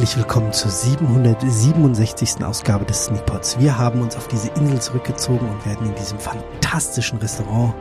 Herzlich 0.00 0.16
willkommen 0.16 0.50
zur 0.50 0.70
767. 0.70 2.42
Ausgabe 2.42 2.86
des 2.86 3.04
Sneakpots. 3.04 3.58
Wir 3.60 3.76
haben 3.76 4.00
uns 4.00 4.16
auf 4.16 4.28
diese 4.28 4.48
Insel 4.52 4.80
zurückgezogen 4.80 5.46
und 5.46 5.66
werden 5.66 5.88
in 5.88 5.94
diesem 5.94 6.18
fantastischen 6.18 7.18
Restaurant 7.18 7.74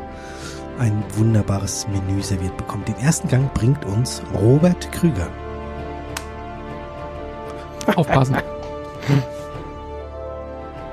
ein 0.79 1.01
wunderbares 1.15 1.87
Menü 1.87 2.21
serviert 2.21 2.57
bekommen. 2.57 2.83
Den 2.83 2.97
ersten 2.97 3.29
Gang 3.29 3.53
bringt 3.53 3.85
uns 3.85 4.21
Robert 4.37 4.91
Krüger. 4.91 5.29
Aufpassen. 7.95 8.35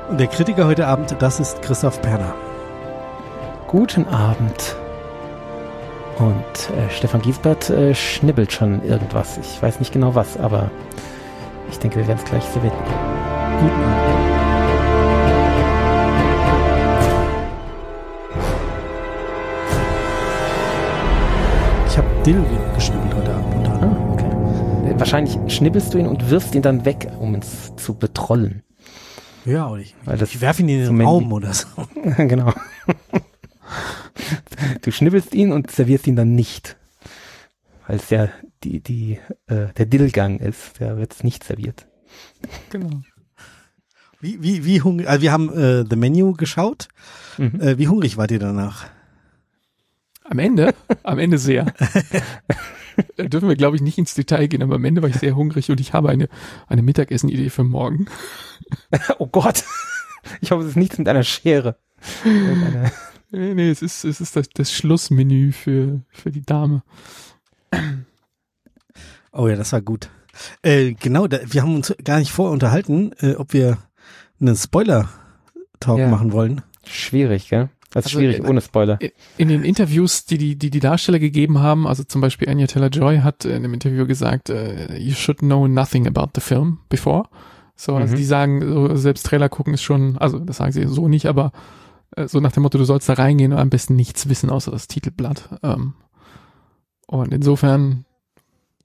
Und 0.08 0.20
der 0.20 0.28
Kritiker 0.28 0.68
heute 0.68 0.86
Abend, 0.86 1.16
das 1.18 1.40
ist 1.40 1.60
Christoph 1.60 2.00
Perner. 2.02 2.36
Guten 3.66 4.06
Abend. 4.06 4.76
Und 6.18 6.70
äh, 6.70 6.88
Stefan 6.88 7.20
Giesbert 7.20 7.68
äh, 7.68 7.96
schnibbelt 7.96 8.52
schon 8.52 8.84
irgendwas. 8.84 9.38
Ich 9.38 9.60
weiß 9.60 9.80
nicht 9.80 9.92
genau 9.92 10.14
was, 10.14 10.36
aber 10.36 10.70
ich 11.70 11.78
denke, 11.78 11.96
wir 11.96 12.06
werden 12.06 12.18
es 12.18 12.24
gleich 12.24 12.44
serviert. 12.44 12.72
Guten 12.72 13.82
Abend. 13.82 14.26
Ich 21.88 21.98
habe 21.98 22.08
Dill 22.24 22.44
geschnibbelt 22.74 23.14
heute 23.14 23.34
Abend. 23.34 23.68
Ah, 23.68 24.12
okay. 24.12 24.94
Wahrscheinlich 24.98 25.38
schnibbelst 25.52 25.94
du 25.94 25.98
ihn 25.98 26.06
und 26.06 26.30
wirfst 26.30 26.54
ihn 26.54 26.62
dann 26.62 26.84
weg, 26.84 27.08
um 27.18 27.34
uns 27.34 27.74
zu 27.76 27.94
betrollen. 27.94 28.62
Ja, 29.44 29.68
oder 29.68 29.80
ich, 29.80 29.94
Weil 30.04 30.18
das 30.18 30.34
ich 30.34 30.40
werfe 30.40 30.62
ihn 30.62 30.68
in 30.68 30.96
den 30.96 31.00
Raum 31.00 31.32
oder 31.32 31.54
so. 31.54 31.66
genau. 32.16 32.52
du 34.82 34.90
schnibbelst 34.90 35.34
ihn 35.34 35.52
und 35.52 35.70
servierst 35.70 36.06
ihn 36.06 36.16
dann 36.16 36.34
nicht. 36.34 36.76
Weil 37.86 37.96
es 37.96 38.10
ja 38.10 38.28
die, 38.64 38.80
die, 38.80 39.18
äh, 39.46 39.72
der 39.76 39.86
Dillgang 39.86 40.38
ist. 40.38 40.80
Der 40.80 40.96
wird 40.96 41.22
nicht 41.24 41.44
serviert. 41.44 41.86
genau. 42.70 43.02
Wie, 44.18 44.42
wie, 44.42 44.64
wie 44.64 44.80
hungrig, 44.80 45.08
also 45.08 45.20
wir 45.20 45.30
haben 45.30 45.52
äh, 45.52 45.84
The 45.88 45.94
Menu 45.94 46.32
geschaut. 46.32 46.88
Mhm. 47.36 47.60
Äh, 47.60 47.76
wie 47.76 47.86
hungrig 47.86 48.16
wart 48.16 48.30
ihr 48.30 48.38
danach? 48.38 48.86
Am 50.24 50.38
Ende, 50.38 50.74
am 51.02 51.18
Ende 51.18 51.38
sehr. 51.38 51.72
Da 53.16 53.24
dürfen 53.24 53.48
wir, 53.48 53.56
glaube 53.56 53.76
ich, 53.76 53.82
nicht 53.82 53.98
ins 53.98 54.14
Detail 54.14 54.46
gehen, 54.46 54.62
aber 54.62 54.76
am 54.76 54.84
Ende 54.84 55.02
war 55.02 55.08
ich 55.10 55.16
sehr 55.16 55.36
hungrig 55.36 55.70
und 55.70 55.80
ich 55.80 55.92
habe 55.92 56.08
eine, 56.08 56.28
eine 56.66 56.80
Mittagessen-Idee 56.80 57.50
für 57.50 57.62
morgen. 57.62 58.06
oh 59.18 59.26
Gott. 59.26 59.64
Ich 60.40 60.50
hoffe, 60.50 60.62
es 60.62 60.70
ist 60.70 60.76
nichts 60.76 60.96
mit 60.96 61.06
einer 61.06 61.22
Schere. 61.22 61.76
Nee, 63.30 63.54
nee, 63.54 63.70
es 63.70 63.82
ist, 63.82 64.04
es 64.04 64.20
ist 64.20 64.34
das, 64.36 64.48
das 64.48 64.72
Schlussmenü 64.72 65.52
für, 65.52 66.00
für 66.10 66.30
die 66.30 66.42
Dame. 66.42 66.82
Oh 69.36 69.48
ja, 69.48 69.56
das 69.56 69.72
war 69.72 69.80
gut. 69.82 70.08
Äh, 70.62 70.92
genau, 70.94 71.26
da, 71.26 71.38
wir 71.46 71.62
haben 71.62 71.74
uns 71.74 71.94
gar 72.04 72.18
nicht 72.18 72.30
vorunterhalten, 72.30 73.12
äh, 73.20 73.34
ob 73.34 73.52
wir 73.52 73.78
einen 74.40 74.56
Spoiler-Talk 74.56 75.98
Ja. 75.98 76.08
machen 76.08 76.32
wollen. 76.32 76.62
Schwierig, 76.86 77.48
gell? 77.48 77.68
Das 77.92 78.06
ist 78.06 78.12
Also, 78.12 78.18
schwierig, 78.20 78.44
äh, 78.44 78.48
ohne 78.48 78.60
Spoiler. 78.60 79.00
In- 79.00 79.10
In 79.38 79.48
den 79.48 79.64
Interviews, 79.64 80.26
die 80.26 80.36
die, 80.38 80.56
die, 80.56 80.70
die 80.70 80.80
Darsteller 80.80 81.18
gegeben 81.18 81.58
haben, 81.60 81.86
also 81.86 82.04
zum 82.04 82.20
Beispiel 82.20 82.48
Anya 82.48 82.66
Taylor-Joy 82.66 83.18
hat 83.20 83.44
in 83.46 83.52
einem 83.54 83.72
Interview 83.74 84.06
gesagt, 84.06 84.50
äh, 84.50 84.96
you 84.98 85.14
should 85.14 85.38
know 85.38 85.66
nothing 85.66 86.06
about 86.06 86.28
the 86.34 86.40
film 86.40 86.80
before. 86.88 87.24
So, 87.74 87.94
also 87.96 88.14
Mhm. 88.14 88.18
die 88.18 88.24
sagen, 88.24 88.96
selbst 88.96 89.26
Trailer 89.26 89.48
gucken 89.48 89.74
ist 89.74 89.82
schon, 89.82 90.16
also 90.18 90.38
das 90.38 90.58
sagen 90.58 90.72
sie 90.72 90.86
so 90.86 91.08
nicht, 91.08 91.26
aber 91.26 91.52
äh, 92.16 92.26
so 92.28 92.40
nach 92.40 92.52
dem 92.52 92.62
Motto, 92.62 92.78
du 92.78 92.84
sollst 92.84 93.08
da 93.08 93.14
reingehen 93.14 93.52
und 93.52 93.58
am 93.58 93.70
besten 93.70 93.96
nichts 93.96 94.28
wissen 94.28 94.50
außer 94.50 94.70
das 94.70 94.88
Titelblatt. 94.88 95.58
Ähm, 95.62 95.94
und 97.06 97.32
insofern 97.32 98.04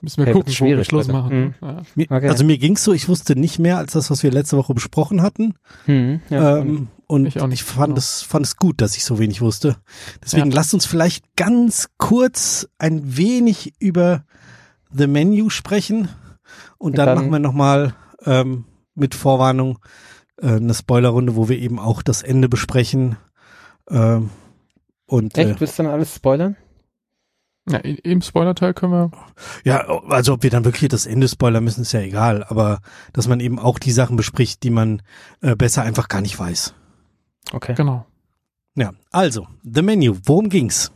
müssen 0.01 0.17
wir 0.17 0.25
Hey, 0.25 0.33
gucken, 0.33 0.53
wo 0.59 0.65
wir 0.65 0.83
Schluss 0.83 1.07
Leute. 1.07 1.17
machen. 1.17 1.55
Ja. 1.61 1.81
Mir, 1.95 2.05
Okay. 2.09 2.27
Also 2.29 2.43
mir 2.43 2.57
ging's 2.57 2.83
so, 2.83 2.93
ich 2.93 3.07
wusste 3.07 3.35
nicht 3.39 3.59
mehr 3.59 3.77
als 3.77 3.93
das, 3.93 4.09
was 4.11 4.23
wir 4.23 4.31
letzte 4.31 4.57
Woche 4.57 4.73
besprochen 4.73 5.21
hatten. 5.21 5.53
Hm, 5.85 6.21
ja, 6.29 6.57
ähm, 6.57 6.87
und 7.07 7.25
ich 7.25 7.39
auch 7.41 7.47
nicht, 7.47 7.61
ich 7.61 7.65
fand 7.67 7.87
genau. 7.89 7.97
es 7.97 8.21
fand 8.21 8.45
es 8.45 8.55
gut, 8.57 8.81
dass 8.81 8.95
ich 8.97 9.03
so 9.03 9.19
wenig 9.19 9.41
wusste. 9.41 9.75
Deswegen 10.23 10.49
Ja. 10.49 10.55
lasst 10.55 10.73
uns 10.73 10.85
vielleicht 10.85 11.35
ganz 11.35 11.89
kurz 11.97 12.67
ein 12.79 13.17
wenig 13.17 13.73
über 13.79 14.23
The 14.93 15.07
Menu 15.07 15.49
sprechen 15.49 16.09
und 16.77 16.97
dann, 16.97 17.07
Dann- 17.07 17.17
machen 17.17 17.31
wir 17.31 17.39
nochmal 17.39 17.93
ähm, 18.25 18.65
mit 18.95 19.15
Vorwarnung 19.15 19.79
äh, 20.41 20.47
eine 20.55 20.73
Spoilerrunde, 20.73 21.35
wo 21.35 21.49
wir 21.49 21.57
eben 21.59 21.79
auch 21.79 22.01
das 22.01 22.23
Ende 22.23 22.49
besprechen. 22.49 23.15
Ähm, 23.89 24.29
und 25.05 25.37
äh, 25.37 25.49
Echt? 25.49 25.59
Willst 25.61 25.77
du 25.79 25.83
dann 25.83 25.91
alles 25.91 26.15
spoilern? 26.15 26.55
Ja, 27.69 27.77
Im 27.77 28.21
Spoiler-Teil 28.21 28.73
können 28.73 28.91
wir, 28.91 29.11
ja, 29.63 29.87
also 30.09 30.33
ob 30.33 30.43
wir 30.43 30.49
dann 30.49 30.65
wirklich 30.65 30.89
das 30.89 31.05
Ende 31.05 31.27
spoilern 31.27 31.63
müssen, 31.63 31.81
ist 31.81 31.91
ja 31.91 31.99
egal, 31.99 32.43
aber 32.43 32.79
dass 33.13 33.27
man 33.27 33.39
eben 33.39 33.59
auch 33.59 33.77
die 33.77 33.91
Sachen 33.91 34.15
bespricht, 34.15 34.63
die 34.63 34.71
man 34.71 35.03
äh, 35.41 35.55
besser 35.55 35.83
einfach 35.83 36.07
gar 36.07 36.21
nicht 36.21 36.39
weiß. 36.39 36.73
Okay. 37.53 37.75
genau. 37.75 38.05
Ja, 38.75 38.93
also, 39.11 39.47
The 39.63 39.83
Menu, 39.83 40.17
worum 40.25 40.49
ging's? 40.49 40.91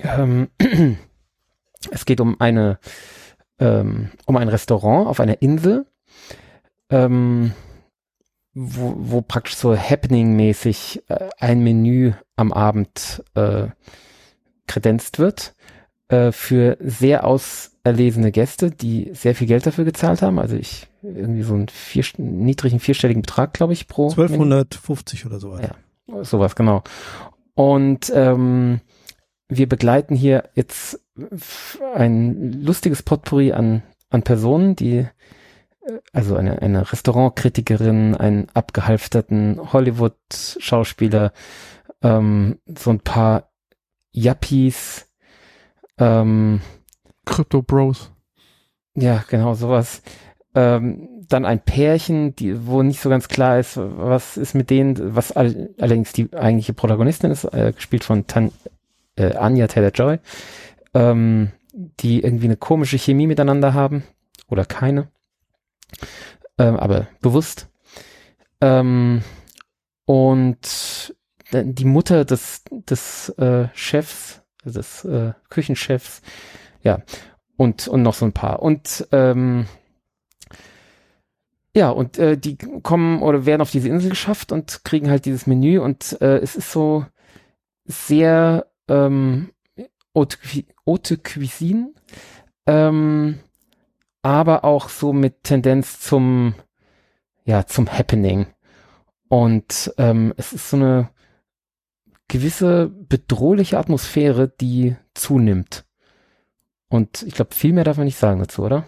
Ähm, 0.00 0.48
es 1.90 2.04
geht 2.04 2.20
um 2.20 2.40
eine 2.40 2.78
ähm, 3.58 4.10
um 4.26 4.36
ein 4.36 4.48
Restaurant 4.48 5.06
auf 5.06 5.20
einer 5.20 5.40
Insel, 5.42 5.86
ähm, 6.90 7.52
wo, 8.52 8.94
wo 8.96 9.22
praktisch 9.22 9.56
so 9.56 9.76
Happening-mäßig 9.76 11.02
äh, 11.08 11.30
ein 11.38 11.62
Menü 11.62 12.12
am 12.36 12.52
Abend 12.52 13.22
äh, 13.34 13.68
kredenzt 14.66 15.18
wird 15.18 15.54
äh, 16.08 16.32
für 16.32 16.76
sehr 16.80 17.26
auserlesene 17.26 18.32
Gäste, 18.32 18.70
die 18.70 19.10
sehr 19.14 19.34
viel 19.34 19.46
Geld 19.46 19.66
dafür 19.66 19.84
gezahlt 19.84 20.22
haben. 20.22 20.38
Also 20.38 20.56
ich 20.56 20.88
irgendwie 21.02 21.42
so 21.42 21.54
einen 21.54 21.68
vier, 21.68 22.04
niedrigen 22.18 22.80
vierstelligen 22.80 23.22
Betrag, 23.22 23.52
glaube 23.52 23.72
ich, 23.72 23.88
pro 23.88 24.08
Menü. 24.10 24.22
1250 24.24 25.26
oder 25.26 25.38
sowas. 25.38 25.62
Ja. 25.62 26.24
Sowas, 26.24 26.56
genau. 26.56 26.82
Und 27.54 28.12
ähm, 28.14 28.80
wir 29.48 29.68
begleiten 29.68 30.14
hier 30.14 30.50
jetzt 30.54 31.00
ein 31.94 32.62
lustiges 32.62 33.02
Potpourri 33.02 33.52
an, 33.52 33.82
an 34.10 34.22
Personen, 34.22 34.76
die, 34.76 34.98
äh, 34.98 35.08
also 36.12 36.36
eine, 36.36 36.60
eine 36.60 36.90
Restaurantkritikerin, 36.90 38.14
einen 38.16 38.48
abgehalfterten 38.54 39.72
Hollywood-Schauspieler, 39.72 41.32
ähm, 42.02 42.58
so 42.66 42.90
ein 42.90 43.00
paar 43.00 43.50
Yuppies, 44.14 45.06
ähm, 45.98 46.60
Crypto 47.26 47.62
Bros. 47.62 48.12
ja, 48.94 49.24
genau, 49.28 49.54
sowas. 49.54 50.02
Ähm, 50.54 51.08
dann 51.28 51.44
ein 51.44 51.60
Pärchen, 51.60 52.36
die, 52.36 52.66
wo 52.66 52.82
nicht 52.82 53.00
so 53.00 53.08
ganz 53.08 53.28
klar 53.28 53.58
ist, 53.58 53.76
was 53.76 54.36
ist 54.36 54.54
mit 54.54 54.70
denen, 54.70 55.16
was 55.16 55.32
all, 55.32 55.70
allerdings 55.80 56.12
die 56.12 56.32
eigentliche 56.32 56.74
Protagonistin 56.74 57.30
ist, 57.30 57.44
äh, 57.44 57.72
gespielt 57.74 58.04
von 58.04 58.26
Tan, 58.26 58.52
äh, 59.16 59.34
Anya 59.34 59.66
Taylor-Joy, 59.66 60.18
ähm, 60.94 61.50
die 61.72 62.22
irgendwie 62.22 62.46
eine 62.46 62.56
komische 62.56 62.98
Chemie 62.98 63.26
miteinander 63.26 63.74
haben 63.74 64.04
oder 64.48 64.64
keine, 64.64 65.08
ähm, 66.58 66.76
aber 66.76 67.08
bewusst. 67.20 67.68
Ähm, 68.60 69.22
und 70.04 71.14
die 71.62 71.84
Mutter 71.84 72.24
des, 72.24 72.62
des 72.70 73.28
äh, 73.30 73.68
Chefs, 73.74 74.42
des 74.64 75.04
äh, 75.04 75.32
Küchenchefs, 75.48 76.22
ja, 76.82 77.00
und, 77.56 77.88
und 77.88 78.02
noch 78.02 78.14
so 78.14 78.24
ein 78.24 78.32
paar. 78.32 78.62
Und 78.62 79.06
ähm, 79.12 79.66
ja, 81.76 81.90
und 81.90 82.18
äh, 82.18 82.36
die 82.38 82.56
kommen 82.56 83.20
oder 83.22 83.46
werden 83.46 83.62
auf 83.62 83.70
diese 83.70 83.88
Insel 83.88 84.10
geschafft 84.10 84.52
und 84.52 84.84
kriegen 84.84 85.10
halt 85.10 85.24
dieses 85.24 85.46
Menü 85.46 85.78
und 85.78 86.20
äh, 86.20 86.38
es 86.38 86.54
ist 86.54 86.70
so 86.70 87.04
sehr 87.84 88.66
ähm, 88.88 89.50
Haute 90.86 91.18
Cuisine, 91.18 91.92
ähm, 92.66 93.40
aber 94.22 94.64
auch 94.64 94.88
so 94.88 95.12
mit 95.12 95.42
Tendenz 95.42 95.98
zum, 95.98 96.54
ja, 97.44 97.66
zum 97.66 97.90
Happening. 97.92 98.46
Und 99.28 99.92
ähm, 99.98 100.32
es 100.36 100.52
ist 100.52 100.70
so 100.70 100.76
eine 100.76 101.10
gewisse 102.28 102.88
bedrohliche 103.08 103.78
Atmosphäre, 103.78 104.48
die 104.48 104.96
zunimmt. 105.14 105.84
Und 106.88 107.22
ich 107.22 107.34
glaube, 107.34 107.54
viel 107.54 107.72
mehr 107.72 107.84
darf 107.84 107.96
man 107.96 108.06
nicht 108.06 108.18
sagen 108.18 108.40
dazu, 108.40 108.62
oder? 108.62 108.84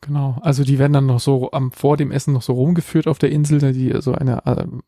Genau, 0.00 0.38
also 0.42 0.62
die 0.64 0.78
werden 0.78 0.92
dann 0.92 1.06
noch 1.06 1.20
so 1.20 1.50
am 1.50 1.72
vor 1.72 1.96
dem 1.96 2.12
Essen 2.12 2.32
noch 2.32 2.42
so 2.42 2.52
rumgeführt 2.52 3.08
auf 3.08 3.18
der 3.18 3.30
Insel, 3.30 3.58
da 3.58 3.72
die 3.72 3.92
so 4.00 4.12
eine 4.14 4.42
ähm, 4.46 4.82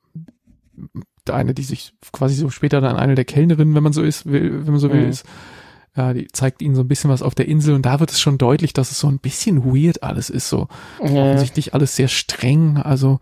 der 1.27 1.35
eine, 1.35 1.53
die 1.53 1.62
sich 1.65 1.93
quasi 2.12 2.35
so 2.35 2.49
später 2.49 2.81
dann 2.81 2.97
eine 2.97 3.15
der 3.17 3.25
Kellnerinnen, 3.25 3.75
wenn 3.75 3.83
man 3.83 3.93
so 3.93 4.03
ist, 4.03 4.26
will, 4.26 4.65
wenn 4.65 4.73
man 4.73 4.81
so 4.81 4.91
will, 4.91 5.03
Mhm. 5.05 5.11
ist, 5.11 5.26
ja, 5.97 6.15
die 6.15 6.29
zeigt 6.29 6.62
ihnen 6.62 6.76
so 6.76 6.83
ein 6.83 6.88
bisschen 6.88 7.11
was 7.11 7.23
auf 7.23 7.35
der 7.35 7.49
Insel 7.49 7.75
und 7.75 7.85
da 7.85 7.99
wird 8.00 8.12
es 8.12 8.21
schon 8.21 8.38
deutlich, 8.38 8.73
dass 8.73 8.93
es 8.93 9.00
so 9.00 9.09
ein 9.09 9.19
bisschen 9.19 9.65
weird 9.65 10.03
alles 10.05 10.31
ist, 10.31 10.49
so 10.49 10.69
Ja. 11.03 11.06
offensichtlich 11.25 11.75
alles 11.75 11.97
sehr 11.97 12.09
streng, 12.09 12.76
also 12.79 13.19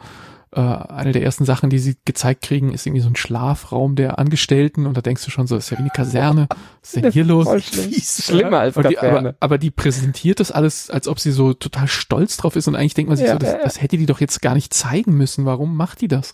äh, 0.53 0.61
eine 0.61 1.13
der 1.13 1.23
ersten 1.23 1.45
Sachen, 1.45 1.69
die 1.71 1.79
sie 1.79 1.97
gezeigt 2.05 2.43
kriegen, 2.43 2.73
ist 2.73 2.87
irgendwie 2.87 3.03
so 3.03 3.09
ein 3.09 3.17
Schlafraum 3.17 3.97
der 3.97 4.19
Angestellten 4.19 4.87
und 4.87 4.97
da 4.97 5.03
denkst 5.03 5.25
du 5.25 5.31
schon 5.31 5.47
so, 5.47 5.55
das 5.57 5.65
ist 5.65 5.71
ja 5.71 5.77
wie 5.79 5.83
eine 5.83 5.91
Kaserne, 5.91 6.47
was 6.51 6.95
ist 6.95 7.05
denn 7.05 7.13
hier 7.13 7.25
los? 7.25 7.47
Schlimm. 7.65 7.93
Schlimmer 7.93 8.61
als 8.61 8.77
Und 8.77 8.89
die, 8.89 8.95
Kaserne. 8.95 9.19
aber, 9.31 9.37
aber 9.41 9.59
die 9.59 9.71
präsentiert 9.71 10.41
das 10.41 10.51
alles, 10.51 10.89
als 10.91 11.07
ob 11.09 11.21
sie 11.21 11.33
so 11.33 11.53
total 11.53 11.89
stolz 11.89 12.37
drauf 12.39 12.57
ist 12.57 12.67
und 12.67 12.77
eigentlich 12.77 12.95
denkt 12.95 13.09
man 13.09 13.17
sich 13.19 13.27
Ja, 13.27 13.35
so, 13.35 13.39
das, 13.39 13.51
ja, 13.53 13.59
ja. 13.59 13.65
das 13.65 13.83
hätte 13.83 13.99
die 13.99 14.07
doch 14.07 14.21
jetzt 14.21 14.41
gar 14.41 14.55
nicht 14.55 14.73
zeigen 14.73 15.15
müssen. 15.17 15.45
Warum 15.45 15.77
macht 15.77 16.01
die 16.01 16.09
das? 16.09 16.33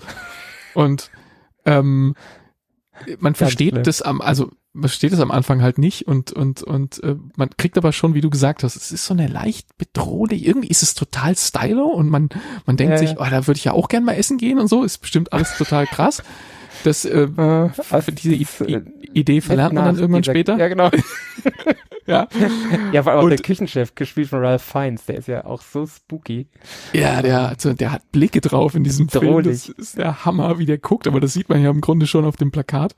Und 0.75 1.11
ähm, 1.65 2.15
man 3.19 3.35
versteht 3.35 3.73
schlimm. 3.73 3.83
das 3.83 4.03
am, 4.03 4.21
also 4.21 4.51
versteht 4.79 5.13
das 5.13 5.21
am 5.21 5.31
Anfang 5.31 5.63
halt 5.63 5.79
nicht 5.79 6.07
und 6.07 6.33
und 6.33 6.63
und 6.63 7.03
äh, 7.05 7.17
man 7.37 7.51
kriegt 7.57 7.79
aber 7.79 7.93
schon, 7.93 8.15
wie 8.15 8.21
du 8.21 8.31
gesagt 8.31 8.63
hast, 8.65 8.77
es 8.77 8.91
ist 8.93 9.07
so 9.07 9.15
eine 9.15 9.29
leicht 9.29 9.77
bedrohlich. 9.79 10.47
Irgendwie 10.47 10.69
ist 10.69 10.83
es 10.83 10.95
total 10.95 11.37
stylo 11.37 11.85
und 11.87 12.09
man 12.11 12.29
man 12.67 12.77
denkt 12.77 12.93
Ja, 12.93 12.99
sich, 12.99 13.13
oh, 13.19 13.25
da 13.31 13.47
würde 13.47 13.59
ich 13.59 13.65
ja 13.65 13.73
auch 13.73 13.89
gern 13.89 14.05
mal 14.05 14.15
essen 14.15 14.39
gehen 14.39 14.59
und 14.59 14.69
so. 14.69 14.83
Ist 14.85 14.99
bestimmt 14.99 15.33
alles 15.33 15.57
total 15.57 15.87
krass. 15.87 16.23
Das 16.83 17.05
äh, 17.05 17.23
Äh, 17.37 17.69
für 18.03 18.13
diese 18.13 18.35
I 18.35 18.47
äh, 18.67 18.77
I 18.79 18.83
Idee 19.21 19.41
verlernt 19.41 19.75
man 19.75 19.85
dann 19.85 19.97
irgendwann 19.99 20.23
dieser- 20.23 20.33
später. 20.33 20.59
Ja, 20.59 20.69
genau. 20.69 20.91
Ja. 22.07 22.29
Ja, 22.93 23.03
vor 23.03 23.13
allem 23.13 23.21
auch 23.21 23.25
Und- 23.25 23.31
der 23.31 23.39
Küchenchef, 23.39 23.95
gespielt 23.95 24.29
von 24.29 24.41
Ralph 24.45 24.61
Fiennes, 24.63 25.07
der 25.07 25.17
ist 25.17 25.27
ja 25.27 25.47
auch 25.47 25.63
so 25.63 25.87
spooky. 25.87 26.49
Ja, 26.93 27.23
der, 27.23 27.49
also 27.49 27.73
der 27.73 27.93
hat 27.93 28.13
Blicke 28.13 28.43
drauf 28.43 28.75
in 28.75 28.85
diesem 28.85 29.09
Film. 29.09 29.25
Drohlich. 29.25 29.69
Das 29.69 29.69
ist 29.71 29.97
der 29.97 30.27
Hammer, 30.27 30.59
wie 30.59 30.67
der 30.67 30.77
guckt, 30.77 31.07
aber 31.07 31.19
das 31.21 31.33
sieht 31.33 31.49
man 31.49 31.63
ja 31.63 31.71
im 31.71 31.81
Grunde 31.81 32.07
schon 32.07 32.27
auf 32.27 32.37
dem 32.37 32.51
Plakat. 32.51 32.95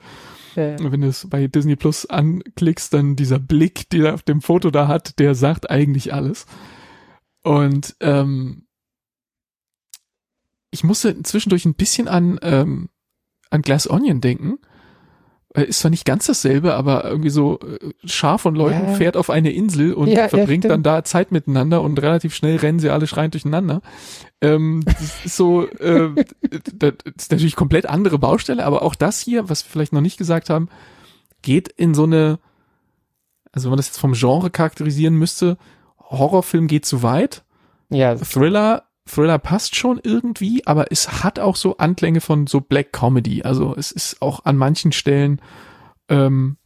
Und 0.56 0.92
wenn 0.92 1.00
du 1.00 1.08
es 1.08 1.28
bei 1.28 1.46
Disney 1.46 1.76
Plus 1.76 2.06
anklickst, 2.06 2.92
dann 2.92 3.16
dieser 3.16 3.38
Blick, 3.38 3.88
den 3.90 4.04
er 4.04 4.14
auf 4.14 4.22
dem 4.22 4.40
Foto 4.40 4.70
da 4.70 4.88
hat, 4.88 5.18
der 5.18 5.34
sagt 5.34 5.70
eigentlich 5.70 6.12
alles. 6.12 6.46
Und 7.42 7.96
ähm, 8.00 8.66
ich 10.70 10.84
musste 10.84 11.22
zwischendurch 11.22 11.64
ein 11.64 11.74
bisschen 11.74 12.08
an, 12.08 12.38
ähm, 12.42 12.88
an 13.50 13.62
Glass 13.62 13.88
Onion 13.88 14.20
denken. 14.20 14.58
Äh, 15.56 15.64
Ist 15.64 15.80
zwar 15.80 15.90
nicht 15.90 16.04
ganz 16.04 16.26
dasselbe, 16.26 16.74
aber 16.74 17.04
irgendwie 17.04 17.30
so 17.30 17.58
äh, 17.60 17.90
Schar 18.04 18.38
von 18.38 18.54
Leuten 18.54 18.88
Ja. 18.88 18.94
fährt 18.94 19.16
auf 19.16 19.30
eine 19.30 19.50
Insel 19.52 19.94
und 19.94 20.08
Ja, 20.08 20.20
ja, 20.22 20.28
verbringt 20.28 20.64
dann 20.64 20.70
stimmt. 20.72 20.86
da 20.86 21.04
Zeit 21.04 21.32
miteinander 21.32 21.82
und 21.82 22.00
relativ 22.02 22.34
schnell 22.34 22.56
rennen 22.56 22.78
sie 22.78 22.90
alle 22.90 23.06
schreiend 23.06 23.34
durcheinander. 23.34 23.80
Ähm, 24.40 24.82
das 24.84 25.24
ist 25.24 25.36
so, 25.36 25.66
äh, 25.68 26.10
das 26.78 26.94
ist 27.16 27.30
natürlich 27.30 27.56
komplett 27.56 27.86
andere 27.86 28.18
Baustelle, 28.18 28.64
aber 28.64 28.82
auch 28.82 28.94
das 28.94 29.20
hier, 29.20 29.48
was 29.48 29.64
wir 29.64 29.70
vielleicht 29.70 29.92
noch 29.92 30.00
nicht 30.02 30.18
gesagt 30.18 30.50
haben, 30.50 30.68
geht 31.42 31.68
in 31.68 31.94
so 31.94 32.04
eine, 32.04 32.38
also 33.52 33.66
wenn 33.66 33.70
man 33.70 33.76
das 33.78 33.86
jetzt 33.88 33.98
vom 34.00 34.12
Genre 34.12 34.50
charakterisieren 34.50 35.14
müsste, 35.14 35.56
Horrorfilm 35.98 36.66
geht 36.66 36.84
zu 36.86 37.02
weit, 37.02 37.44
ja 37.88 38.14
Thriller, 38.16 38.82
Thriller 39.06 39.38
passt 39.38 39.76
schon 39.76 40.00
irgendwie, 40.02 40.66
aber 40.66 40.90
es 40.90 41.22
hat 41.24 41.38
auch 41.38 41.56
so 41.56 41.76
Anklänge 41.78 42.20
von 42.20 42.46
so 42.46 42.60
Black 42.60 42.92
Comedy. 42.92 43.42
Also 43.42 43.74
es 43.76 43.92
ist 43.92 44.20
auch 44.20 44.44
an 44.44 44.56
manchen 44.56 44.92
Stellen 44.92 45.40
ähm, 46.08 46.56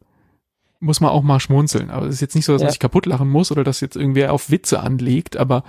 muss 0.80 1.00
man 1.00 1.10
auch 1.10 1.22
mal 1.22 1.40
schmunzeln. 1.40 1.90
Aber 1.90 2.06
es 2.06 2.14
ist 2.16 2.20
jetzt 2.22 2.34
nicht 2.34 2.46
so, 2.46 2.52
dass 2.52 2.60
man 2.62 2.68
Ja. 2.68 2.72
sich 2.72 2.80
kaputt 2.80 3.04
lachen 3.06 3.28
muss 3.28 3.52
oder 3.52 3.64
dass 3.64 3.80
jetzt 3.80 3.96
irgendwer 3.96 4.32
auf 4.32 4.50
Witze 4.50 4.80
anlegt, 4.80 5.36
aber 5.36 5.62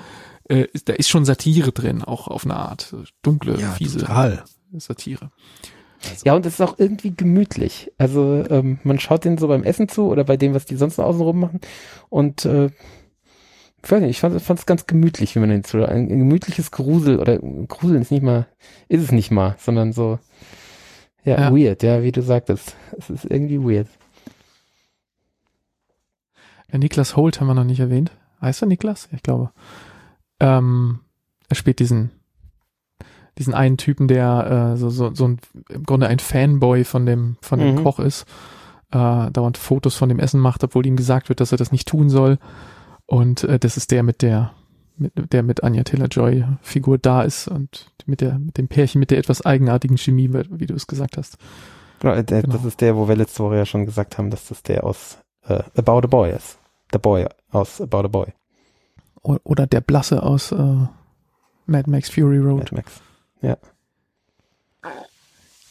äh, 0.50 0.68
da 0.86 0.94
ist 0.94 1.10
schon 1.10 1.26
Satire 1.26 1.72
drin, 1.74 2.02
auch 2.04 2.28
auf 2.30 2.46
eine 2.46 2.56
Art. 2.56 2.96
Dunkle, 3.22 3.60
Ja, 3.60 3.72
fiese 3.72 4.00
total. 4.00 4.44
Satire. 4.78 5.32
Ja, 6.24 6.34
und 6.34 6.46
es 6.46 6.54
ist 6.54 6.62
auch 6.62 6.80
irgendwie 6.80 7.14
gemütlich. 7.16 7.92
Also 7.98 8.44
ähm, 8.50 8.80
man 8.84 9.00
schaut 9.00 9.26
denen 9.26 9.38
so 9.38 9.48
beim 9.50 9.64
Essen 9.64 9.88
zu 9.90 10.04
oder 10.08 10.24
bei 10.24 10.38
dem, 10.38 10.54
was 10.54 10.66
die 10.66 10.76
sonst 10.78 10.98
noch 10.98 11.06
außenrum 11.06 11.40
machen. 11.40 11.60
Und 12.10 12.46
äh, 12.46 12.70
ich 13.84 13.92
weiß 13.92 14.02
nicht, 14.02 14.12
ich 14.12 14.20
fand 14.20 14.60
es 14.60 14.66
ganz 14.66 14.86
gemütlich, 14.86 15.36
wie 15.36 15.40
man 15.40 15.50
den 15.50 15.64
zu. 15.64 15.78
Ein, 15.88 16.10
ein 16.10 16.20
gemütliches 16.20 16.72
Grusel 16.72 17.20
oder 17.20 17.40
Gruseln 17.40 18.02
ist 18.02 18.12
nicht 18.12 18.24
mal, 18.24 18.48
ist 18.88 19.02
es 19.04 19.12
nicht 19.12 19.32
mal, 19.32 19.56
sondern 19.60 19.92
so 19.94 20.20
ja, 21.24 21.40
Ja. 21.40 21.52
weird, 21.56 21.84
ja, 21.84 22.02
wie 22.04 22.12
du 22.12 22.22
sagtest. 22.22 22.76
Es 22.98 23.10
ist 23.10 23.26
irgendwie 23.26 23.60
weird. 23.62 23.88
Ja, 26.72 26.78
Niklas 26.78 27.16
Holt 27.16 27.40
haben 27.40 27.48
wir 27.48 27.54
noch 27.54 27.64
nicht 27.64 27.80
erwähnt. 27.80 28.12
Heißt 28.42 28.62
er 28.62 28.68
Niklas? 28.68 29.10
Ich 29.12 29.24
glaube. 29.24 29.52
Ähm, 30.40 31.00
er 31.50 31.56
spielt 31.56 31.80
diesen, 31.80 32.12
diesen 33.38 33.54
einen 33.54 33.78
Typen, 33.78 34.08
der 34.08 34.74
äh, 34.74 34.78
so, 34.78 34.90
so, 34.90 35.14
so 35.14 35.28
ein, 35.28 35.40
im 35.70 35.84
Grunde 35.84 36.08
ein 36.08 36.20
Fanboy 36.20 36.84
von 36.84 37.06
dem, 37.06 37.38
von 37.42 37.60
dem 37.60 37.76
Mhm. 37.76 37.84
Koch 37.84 38.00
ist, 38.00 38.26
äh, 38.92 39.30
dauernd 39.32 39.58
Fotos 39.58 39.96
von 39.96 40.10
dem 40.10 40.20
Essen 40.20 40.40
macht, 40.40 40.64
obwohl 40.64 40.86
ihm 40.86 40.96
gesagt 40.96 41.30
wird, 41.30 41.40
dass 41.40 41.52
er 41.52 41.58
das 41.58 41.72
nicht 41.72 41.88
tun 41.88 42.10
soll. 42.10 42.40
Und 43.12 43.44
äh, 43.44 43.60
das 43.60 43.76
ist 43.76 43.92
der 43.92 44.04
mit 44.04 44.22
der, 44.22 44.54
mit, 44.98 45.12
der 45.34 45.44
mit 45.44 45.64
Anya 45.66 45.84
Taylor-Joy 45.84 46.46
Figur 46.62 46.98
da 46.98 47.24
ist 47.24 47.48
und 47.50 47.92
mit 48.06 48.22
der, 48.22 48.40
mit 48.40 48.58
dem 48.58 48.70
Pärchen 48.70 49.00
mit 49.00 49.12
der 49.12 49.18
etwas 49.18 49.46
eigenartigen 49.46 49.98
Chemie, 49.98 50.30
wie 50.34 50.66
du 50.66 50.74
es 50.74 50.88
gesagt 50.88 51.18
hast. 51.18 51.38
Genau, 52.00 52.14
äh, 52.14 52.24
der, 52.24 52.44
Genau. 52.44 52.56
das 52.56 52.64
ist 52.64 52.80
der, 52.80 52.96
wo 52.96 53.10
wir 53.10 53.18
letzte 53.18 53.44
Woche 53.44 53.58
ja 53.58 53.66
schon 53.66 53.86
gesagt 53.86 54.18
haben, 54.18 54.30
dass 54.30 54.48
das 54.48 54.64
der 54.64 54.86
aus 54.86 55.18
äh, 55.46 55.62
About 55.76 55.98
a 56.04 56.08
Boy 56.08 56.32
ist. 56.32 56.58
Der 56.94 57.00
Boy 57.00 57.26
aus 57.52 57.82
About 57.82 57.98
a 58.06 58.08
Boy. 58.08 58.28
O- 59.24 59.38
Oder 59.44 59.68
der 59.68 59.82
Blasse 59.82 60.24
aus 60.24 60.54
äh, 60.54 60.56
Mad 61.66 61.90
Max 61.90 62.10
Fury 62.10 62.38
Road. 62.40 62.72
Mad 62.72 62.76
Max. 62.76 63.02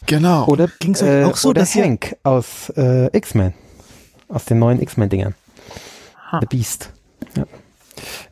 Genau. 0.06 0.46
Oder 0.46 0.68
Ging's 0.78 1.02
euch 1.02 1.08
äh, 1.08 1.24
auch 1.24 1.36
so, 1.36 1.50
oder 1.50 1.60
dass 1.60 1.74
Hank 1.74 2.16
aus 2.22 2.70
äh, 2.76 3.06
X-Men. 3.16 3.54
Aus 4.28 4.44
den 4.44 4.58
neuen 4.58 4.80
X-Men-Dingern. 4.80 5.34
The 6.40 6.46
Beast. 6.46 6.90
Ja. 7.36 7.46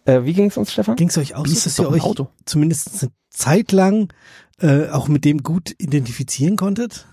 Äh, 0.04 0.24
wie 0.24 0.32
ging 0.32 0.46
es 0.46 0.56
uns, 0.56 0.72
Stefan? 0.72 0.96
Ging 0.96 1.08
es 1.08 1.18
euch 1.18 1.34
auch 1.34 1.42
Beast 1.44 1.62
so, 1.62 1.68
ist 1.68 1.78
dass 1.78 1.84
ihr 1.86 1.90
euch 1.90 2.02
Auto. 2.02 2.28
zumindest 2.46 3.02
eine 3.02 3.12
Zeit 3.30 3.72
lang 3.72 4.12
äh, 4.60 4.88
auch 4.88 5.08
mit 5.08 5.24
dem 5.24 5.42
gut 5.42 5.74
identifizieren 5.78 6.56
konntet? 6.56 7.06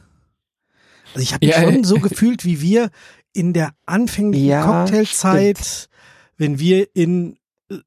Also 1.14 1.22
ich 1.24 1.34
habe 1.34 1.46
mich 1.46 1.56
Ja, 1.56 1.62
schon 1.64 1.84
so 1.84 1.96
gefühlt, 2.00 2.46
wie 2.46 2.62
wir 2.62 2.90
in 3.34 3.54
der 3.54 3.72
anfänglichen 3.86 4.48
Ja, 4.48 4.66
Cocktailzeit, 4.66 5.90
wenn 6.38 6.60
wir 6.60 6.88
in 6.96 7.38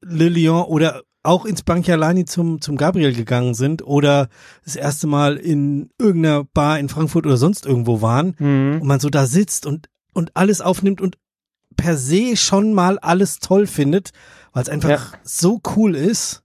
Le 0.01 0.29
Lyon 0.29 0.63
oder 0.65 1.01
auch 1.23 1.45
ins 1.45 1.63
Banchialani 1.63 2.25
zum, 2.25 2.61
zum 2.61 2.77
Gabriel 2.77 3.13
gegangen 3.13 3.53
sind 3.53 3.81
oder 3.85 4.29
das 4.63 4.75
erste 4.75 5.05
Mal 5.07 5.35
in 5.37 5.89
irgendeiner 5.99 6.45
Bar 6.45 6.79
in 6.79 6.87
Frankfurt 6.89 7.25
oder 7.25 7.37
sonst 7.37 7.65
irgendwo 7.65 8.01
waren 8.01 8.35
Mhm. 8.39 8.79
und 8.81 8.87
man 8.87 8.99
so 8.99 9.09
da 9.09 9.25
sitzt 9.25 9.65
und, 9.65 9.89
und 10.13 10.31
alles 10.35 10.61
aufnimmt 10.61 11.01
und 11.01 11.17
per 11.79 11.97
se 11.97 12.35
schon 12.35 12.73
mal 12.73 12.99
alles 12.99 13.39
toll 13.39 13.67
findet, 13.67 14.11
weil 14.53 14.63
es 14.63 14.69
einfach 14.69 14.89
Ja. 14.89 15.19
so 15.23 15.61
cool 15.75 15.95
ist. 15.95 16.43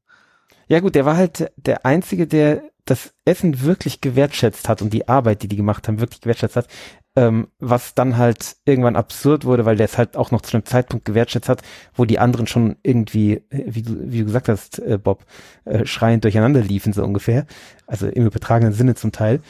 Ja 0.68 0.80
gut, 0.80 0.94
der 0.94 1.04
war 1.04 1.16
halt 1.16 1.50
der 1.56 1.84
Einzige, 1.84 2.26
der 2.26 2.62
das 2.84 3.14
Essen 3.24 3.62
wirklich 3.62 4.00
gewertschätzt 4.00 4.68
hat 4.68 4.82
und 4.82 4.92
die 4.92 5.08
Arbeit, 5.08 5.42
die 5.42 5.48
die 5.48 5.56
gemacht 5.56 5.88
haben, 5.88 6.00
wirklich 6.00 6.20
gewertschätzt 6.20 6.56
hat. 6.56 6.68
Ähm, 7.16 7.48
was 7.60 7.94
dann 7.94 8.16
halt 8.16 8.56
irgendwann 8.64 8.96
absurd 8.96 9.44
wurde, 9.44 9.64
weil 9.64 9.76
der 9.76 9.86
es 9.86 9.96
halt 9.98 10.16
auch 10.16 10.32
noch 10.32 10.40
zu 10.42 10.56
einem 10.56 10.66
Zeitpunkt 10.66 11.04
gewertschätzt 11.04 11.48
hat, 11.48 11.62
wo 11.94 12.04
die 12.04 12.18
anderen 12.18 12.46
schon 12.46 12.76
irgendwie, 12.82 13.42
wie 13.50 13.82
du, 13.82 13.96
wie 14.12 14.18
du 14.18 14.24
gesagt 14.24 14.48
hast, 14.48 14.80
äh, 14.80 14.98
Bob, 14.98 15.24
äh, 15.64 15.86
schreiend 15.86 16.24
durcheinander 16.24 16.60
liefen, 16.60 16.92
so 16.92 17.04
ungefähr. 17.04 17.46
Also 17.86 18.06
im 18.08 18.26
übertragenen 18.26 18.72
Sinne 18.72 18.96
zum 18.96 19.12
Teil. 19.12 19.40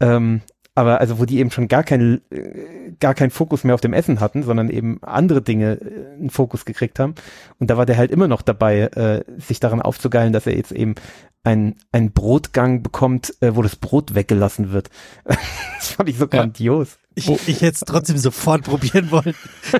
Ähm, 0.00 0.42
aber 0.74 1.00
also 1.00 1.18
wo 1.18 1.24
die 1.24 1.38
eben 1.38 1.50
schon 1.50 1.68
gar 1.68 1.84
keinen 1.84 2.22
äh, 2.30 2.92
gar 2.98 3.14
keinen 3.14 3.30
Fokus 3.30 3.64
mehr 3.64 3.74
auf 3.74 3.80
dem 3.80 3.92
Essen 3.92 4.20
hatten, 4.20 4.42
sondern 4.42 4.70
eben 4.70 4.98
andere 5.02 5.42
Dinge 5.42 5.72
äh, 5.80 6.14
einen 6.14 6.30
Fokus 6.30 6.64
gekriegt 6.64 6.98
haben. 6.98 7.14
Und 7.58 7.70
da 7.70 7.76
war 7.76 7.86
der 7.86 7.96
halt 7.96 8.10
immer 8.10 8.28
noch 8.28 8.42
dabei, 8.42 8.82
äh, 8.82 9.24
sich 9.38 9.60
daran 9.60 9.82
aufzugeilen, 9.82 10.32
dass 10.32 10.46
er 10.46 10.56
jetzt 10.56 10.72
eben 10.72 10.94
ein 11.44 11.76
ein 11.92 12.12
Brotgang 12.12 12.82
bekommt, 12.82 13.34
äh, 13.40 13.54
wo 13.54 13.62
das 13.62 13.76
Brot 13.76 14.14
weggelassen 14.14 14.72
wird. 14.72 14.90
das 15.24 15.88
fand 15.88 16.08
ich 16.08 16.16
so 16.18 16.28
grandios. 16.28 16.98
Ich, 17.14 17.28
ich 17.28 17.60
hätte 17.60 17.74
es 17.74 17.80
trotzdem 17.80 18.16
sofort 18.18 18.64
probieren 18.64 19.10
wollen. 19.10 19.34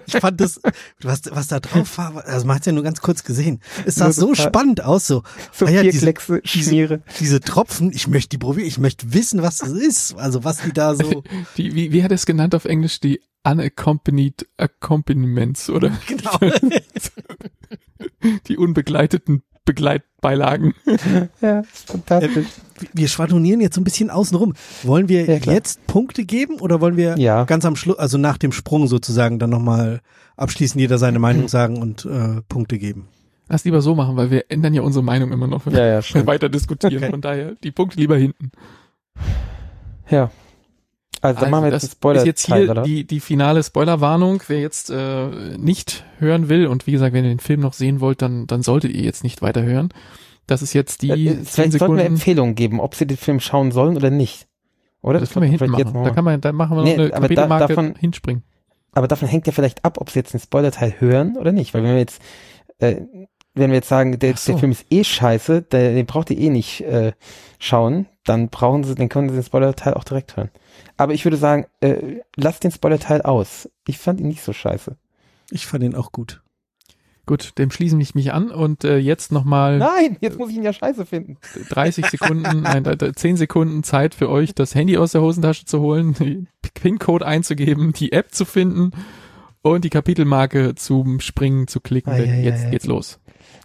Ich 0.07 0.17
fand 0.17 0.41
das, 0.41 0.61
was, 1.01 1.23
was 1.31 1.47
da 1.49 1.61
drauf 1.61 1.97
war, 1.99 2.25
also 2.27 2.47
man 2.47 2.57
hat 2.57 2.67
ja 2.67 2.73
nur 2.73 2.83
ganz 2.83 3.01
kurz 3.01 3.25
gesehen. 3.25 3.61
Es 3.87 3.95
sah 3.97 4.05
Nur 4.05 4.13
so 4.13 4.35
spannend 4.35 4.85
aus, 4.85 5.07
so. 5.07 5.23
So 5.53 5.67
Ah 5.67 5.71
ja, 5.71 5.81
vier 5.83 5.93
diese- 5.93 6.05
Kleckse 6.07 6.41
Schmiere. 6.45 7.03
Diese 7.21 7.41
Tropfen, 7.41 7.93
ich 7.93 8.07
möchte 8.09 8.31
die 8.31 8.39
probieren, 8.39 8.67
ich 8.69 8.79
möchte 8.79 9.13
wissen, 9.15 9.43
was 9.43 9.59
das 9.59 9.71
ist. 9.71 10.15
Also 10.17 10.45
was 10.45 10.59
die 10.63 10.73
da 10.73 10.95
so, 10.95 11.23
Die, 11.57 11.75
wie, 11.75 11.93
wie 11.93 12.03
hat 12.05 12.11
er 12.11 12.17
es 12.17 12.27
genannt 12.27 12.55
auf 12.55 12.65
Englisch? 12.65 13.01
Die 13.01 13.21
unaccompanied 13.45 14.47
accompaniments 14.57 15.69
oder 15.71 15.91
genau. 16.07 16.39
die 18.49 18.57
unbegleiteten 18.57 19.43
Begleitbeilagen. 19.65 20.75
Ja, 21.41 21.63
fantastisch. 21.73 22.47
Wir 22.93 23.09
schwadronieren 23.09 23.61
jetzt 23.61 23.75
so 23.75 23.81
ein 23.81 23.85
bisschen 23.85 24.11
außenrum. 24.11 24.55
Wollen 24.83 25.09
wir 25.09 25.25
Ja, 25.27 25.53
jetzt 25.53 25.87
Punkte 25.87 26.25
geben 26.25 26.61
oder 26.61 26.81
wollen 26.81 26.97
wir 26.97 27.17
Ja. 27.19 27.45
ganz 27.45 27.65
am 27.65 27.77
Schluss, 27.77 27.99
also 27.99 28.19
nach 28.19 28.39
dem 28.39 28.53
Sprung 28.53 28.87
sozusagen, 28.87 29.39
dann 29.39 29.51
nochmal 29.51 30.01
abschließend 30.37 30.81
jeder 30.81 30.99
seine 30.99 31.19
Meinung 31.19 31.49
sagen 31.49 31.81
und 31.81 32.05
äh, 32.05 32.41
Punkte 32.49 32.79
geben? 32.79 33.09
Lass 33.49 33.65
lieber 33.65 33.83
so 33.83 33.95
machen, 33.95 34.17
weil 34.17 34.31
wir 34.31 34.45
ändern 34.49 34.73
ja 34.75 34.83
unsere 34.83 35.05
Meinung 35.05 35.31
immer 35.33 35.47
noch, 35.47 35.67
wenn 35.67 35.75
Ja, 35.75 35.87
ja, 35.87 36.01
wir 36.15 36.27
weiter 36.27 36.49
diskutieren. 36.49 36.97
Okay. 36.97 37.11
Von 37.11 37.21
daher 37.21 37.55
die 37.63 37.71
Punkte 37.71 37.99
lieber 37.99 38.17
hinten. 38.17 38.51
Ja. 40.09 40.31
Also, 41.23 41.41
dann 41.41 41.51
machen 41.51 41.65
wir 41.65 41.71
jetzt 41.73 41.85
das 41.85 41.93
Spoiler 41.93 42.19
ist 42.21 42.27
jetzt 42.27 42.47
hier 42.47 42.71
oder? 42.71 42.83
die, 42.83 43.07
die 43.07 43.21
finale 43.21 43.63
Spoilerwarnung. 43.63 44.43
Wer 44.49 44.61
jetzt 44.61 44.91
äh, 44.91 45.27
nicht 45.57 46.05
hören 46.19 46.49
will 46.49 46.67
und 46.67 46.87
wie 46.87 46.93
gesagt, 46.93 47.15
wenn 47.15 47.25
ihr 47.25 47.31
den 47.31 47.39
Film 47.41 47.61
noch 47.61 47.73
sehen 47.73 48.01
wollt, 48.01 48.21
dann, 48.23 48.47
dann 48.47 48.63
solltet 48.63 48.93
ihr 48.93 49.03
jetzt 49.03 49.23
nicht 49.25 49.41
weiter 49.41 49.63
hören. 49.63 49.91
Das 50.49 50.61
ist 50.63 50.73
jetzt 50.73 51.03
die 51.03 51.11
Äh, 51.11 51.15
zehn 51.15 51.45
Vielleicht 51.45 51.55
sollten 51.55 51.73
wir 51.73 51.79
Sekunden. 51.79 52.01
Empfehlungen 52.01 52.55
geben, 52.57 52.81
ob 52.81 52.95
sie 52.97 53.07
den 53.07 53.17
Film 53.17 53.39
schauen 53.41 53.71
sollen 53.71 53.97
oder 53.97 54.11
nicht. 54.11 54.49
Oder? 55.01 55.21
Das 55.21 55.31
können 55.33 55.45
wir 55.45 55.51
hinten 55.51 55.71
machen. 55.71 56.05
Da 56.05 56.11
kann 56.11 56.25
man, 56.25 56.41
da 56.41 56.53
machen 56.53 56.77
wir 56.77 56.83
Nee, 56.85 56.97
noch 56.97 57.05
eine 57.13 57.15
aber 57.17 57.29
da- 57.29 57.67
davon- 57.69 57.95
hinspringen. 57.97 58.43
Aber 58.93 59.09
davon 59.09 59.29
hängt 59.29 59.47
ja 59.47 59.53
vielleicht 59.53 59.85
ab, 59.85 59.99
ob 60.01 60.11
sie 60.11 60.19
jetzt 60.19 60.35
den 60.35 60.41
Spoilerteil 60.41 60.95
hören 60.99 61.37
oder 61.39 61.53
nicht. 61.53 61.73
Weil 61.73 61.83
wenn 61.85 61.93
wir 61.93 61.99
jetzt, 61.99 62.21
äh, 62.79 62.97
wenn 63.55 63.71
wir 63.71 63.77
jetzt 63.77 63.89
sagen, 63.89 64.19
der, 64.19 64.37
so. 64.37 64.53
der 64.53 64.59
Film 64.59 64.73
ist 64.73 64.87
eh 64.91 65.05
scheiße, 65.05 65.63
der, 65.63 65.95
den 65.95 66.07
braucht 66.07 66.31
ihr 66.31 66.39
eh 66.39 66.51
nicht 66.51 66.81
äh, 66.83 67.13
schauen, 67.59 68.07
dann 68.25 68.49
brauchen 68.49 68.85
sie, 68.85 68.95
dann 68.95 69.09
können 69.09 69.29
sie 69.29 69.37
den 69.37 69.45
Spoilerteil 69.45 69.95
auch 69.95 70.05
direkt 70.05 70.37
hören. 70.37 70.51
Aber 70.97 71.15
ich 71.15 71.25
würde 71.25 71.37
sagen, 71.37 71.67
äh, 71.81 72.21
lasst 72.37 72.65
den 72.65 72.71
Spoilerteil 72.71 73.23
aus. 73.23 73.69
Ich 73.87 73.99
fand 73.99 74.21
ihn 74.21 74.29
nicht 74.29 74.43
so 74.43 74.53
scheiße. 74.53 74.97
Ich 75.51 75.67
fand 75.67 75.85
ihn 75.85 75.95
auch 75.95 76.13
gut. 76.13 76.43
Gut, 77.25 77.57
dem 77.57 77.71
schließe 77.71 77.97
ich 78.01 78.17
mich 78.17 78.33
an 78.33 78.51
und 78.51 78.83
äh, 78.83 78.97
jetzt 78.97 79.31
nochmal 79.31 79.79
Nein, 79.79 80.17
jetzt 80.21 80.39
muss 80.39 80.51
ich 80.51 80.57
ihn 80.57 80.65
ja 80.65 80.73
scheiße 80.73 81.07
finden. 81.07 81.37
30 81.69 82.07
Sekunden, 82.07 82.43
nein, 82.63 82.85
äh, 82.85 83.13
10 83.15 83.37
Sekunden 83.37 83.85
Zeit 83.85 84.17
für 84.17 84.29
euch, 84.29 84.55
das 84.57 84.75
Handy 84.75 84.97
aus 84.97 85.13
der 85.13 85.23
Hosentasche 85.23 85.65
zu 85.65 85.81
holen, 85.81 86.15
den 86.15 86.49
PIN-Code 86.75 87.25
einzugeben, 87.25 87.93
die 87.93 88.11
App 88.11 88.35
zu 88.35 88.45
finden 88.45 88.91
und 89.63 89.85
die 89.85 89.91
Kapitelmarke 89.91 90.75
zum 90.75 91.21
Springen 91.21 91.69
zu 91.69 91.81
klicken. 91.81 92.13
Ei, 92.13 92.23
denn 92.23 92.31
ei, 92.31 92.43
jetzt 92.43 92.65
ei. 92.65 92.71
geht's 92.71 92.87
los. 92.87 93.21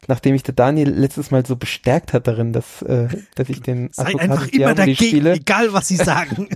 Nachdem 0.07 0.35
ich 0.35 0.43
der 0.43 0.53
Daniel 0.53 0.91
letztes 0.91 1.31
Mal 1.31 1.43
so 1.43 1.55
bestärkt 1.55 2.13
hat 2.13 2.27
darin, 2.27 2.53
dass, 2.53 2.83
äh, 2.83 3.07
dass 3.33 3.49
ich 3.49 3.61
den 3.61 3.89
Sei 3.91 4.03
Advocatus 4.03 4.21
einfach 4.21 4.47
immer 4.47 4.51
Diaboli 4.51 4.75
dagegen, 4.75 5.07
spiele, 5.07 5.33
egal 5.33 5.73
was 5.73 5.87
sie 5.87 5.95
sagen. 5.97 6.47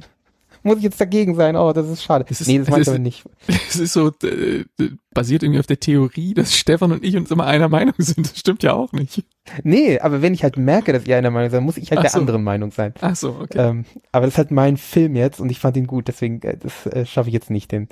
Muss 0.64 0.78
ich 0.78 0.84
jetzt 0.84 1.00
dagegen 1.02 1.36
sein. 1.36 1.56
Oh, 1.56 1.74
das 1.74 1.88
ist 1.90 2.04
schade. 2.04 2.26
Es 2.30 2.42
ist- 2.42 2.48
nee, 2.48 2.60
das 2.60 2.68
meinte 2.70 2.82
ich 2.84 2.88
aber 2.90 3.00
nicht. 3.00 3.24
Es 3.70 3.76
ist 3.80 3.94
so, 3.94 4.12
äh, 4.24 4.62
äh, 4.80 4.90
basiert 5.14 5.44
irgendwie 5.44 5.60
auf 5.60 5.68
der 5.68 5.80
Theorie, 5.80 6.34
dass 6.34 6.56
Stefan 6.56 6.92
und 6.92 7.04
ich 7.04 7.16
uns 7.18 7.32
immer 7.32 7.46
einer 7.46 7.70
Meinung 7.70 7.94
sind. 7.98 8.30
Das 8.32 8.38
stimmt 8.40 8.64
ja 8.64 8.74
auch 8.74 8.92
nicht. 8.94 9.24
Nee, 9.64 10.00
aber 10.00 10.22
wenn 10.22 10.34
ich 10.34 10.44
halt 10.44 10.58
merke, 10.58 10.94
dass 10.94 11.06
ihr 11.06 11.18
einer 11.18 11.32
Meinung 11.32 11.50
seid, 11.50 11.62
muss 11.64 11.78
ich 11.78 11.90
halt 11.90 12.00
Ach 12.00 12.04
der 12.04 12.12
so. 12.12 12.20
anderen 12.20 12.44
Meinung 12.44 12.72
sein. 12.72 12.94
Ach 13.02 13.16
so, 13.16 13.38
okay. 13.42 13.58
Ähm, 13.70 13.86
aber 14.12 14.26
das 14.26 14.36
ist 14.36 14.38
halt 14.38 14.52
mein 14.52 14.78
Film 14.78 15.16
jetzt 15.16 15.40
und 15.40 15.50
ich 15.50 15.60
fand 15.60 15.78
ihn 15.78 15.88
gut, 15.88 16.08
deswegen 16.08 16.42
äh, 16.44 16.58
das 16.58 16.86
äh, 16.86 17.06
schaffe 17.06 17.30
ich 17.30 17.34
jetzt 17.34 17.50
nicht. 17.50 17.72
Den, 17.72 17.88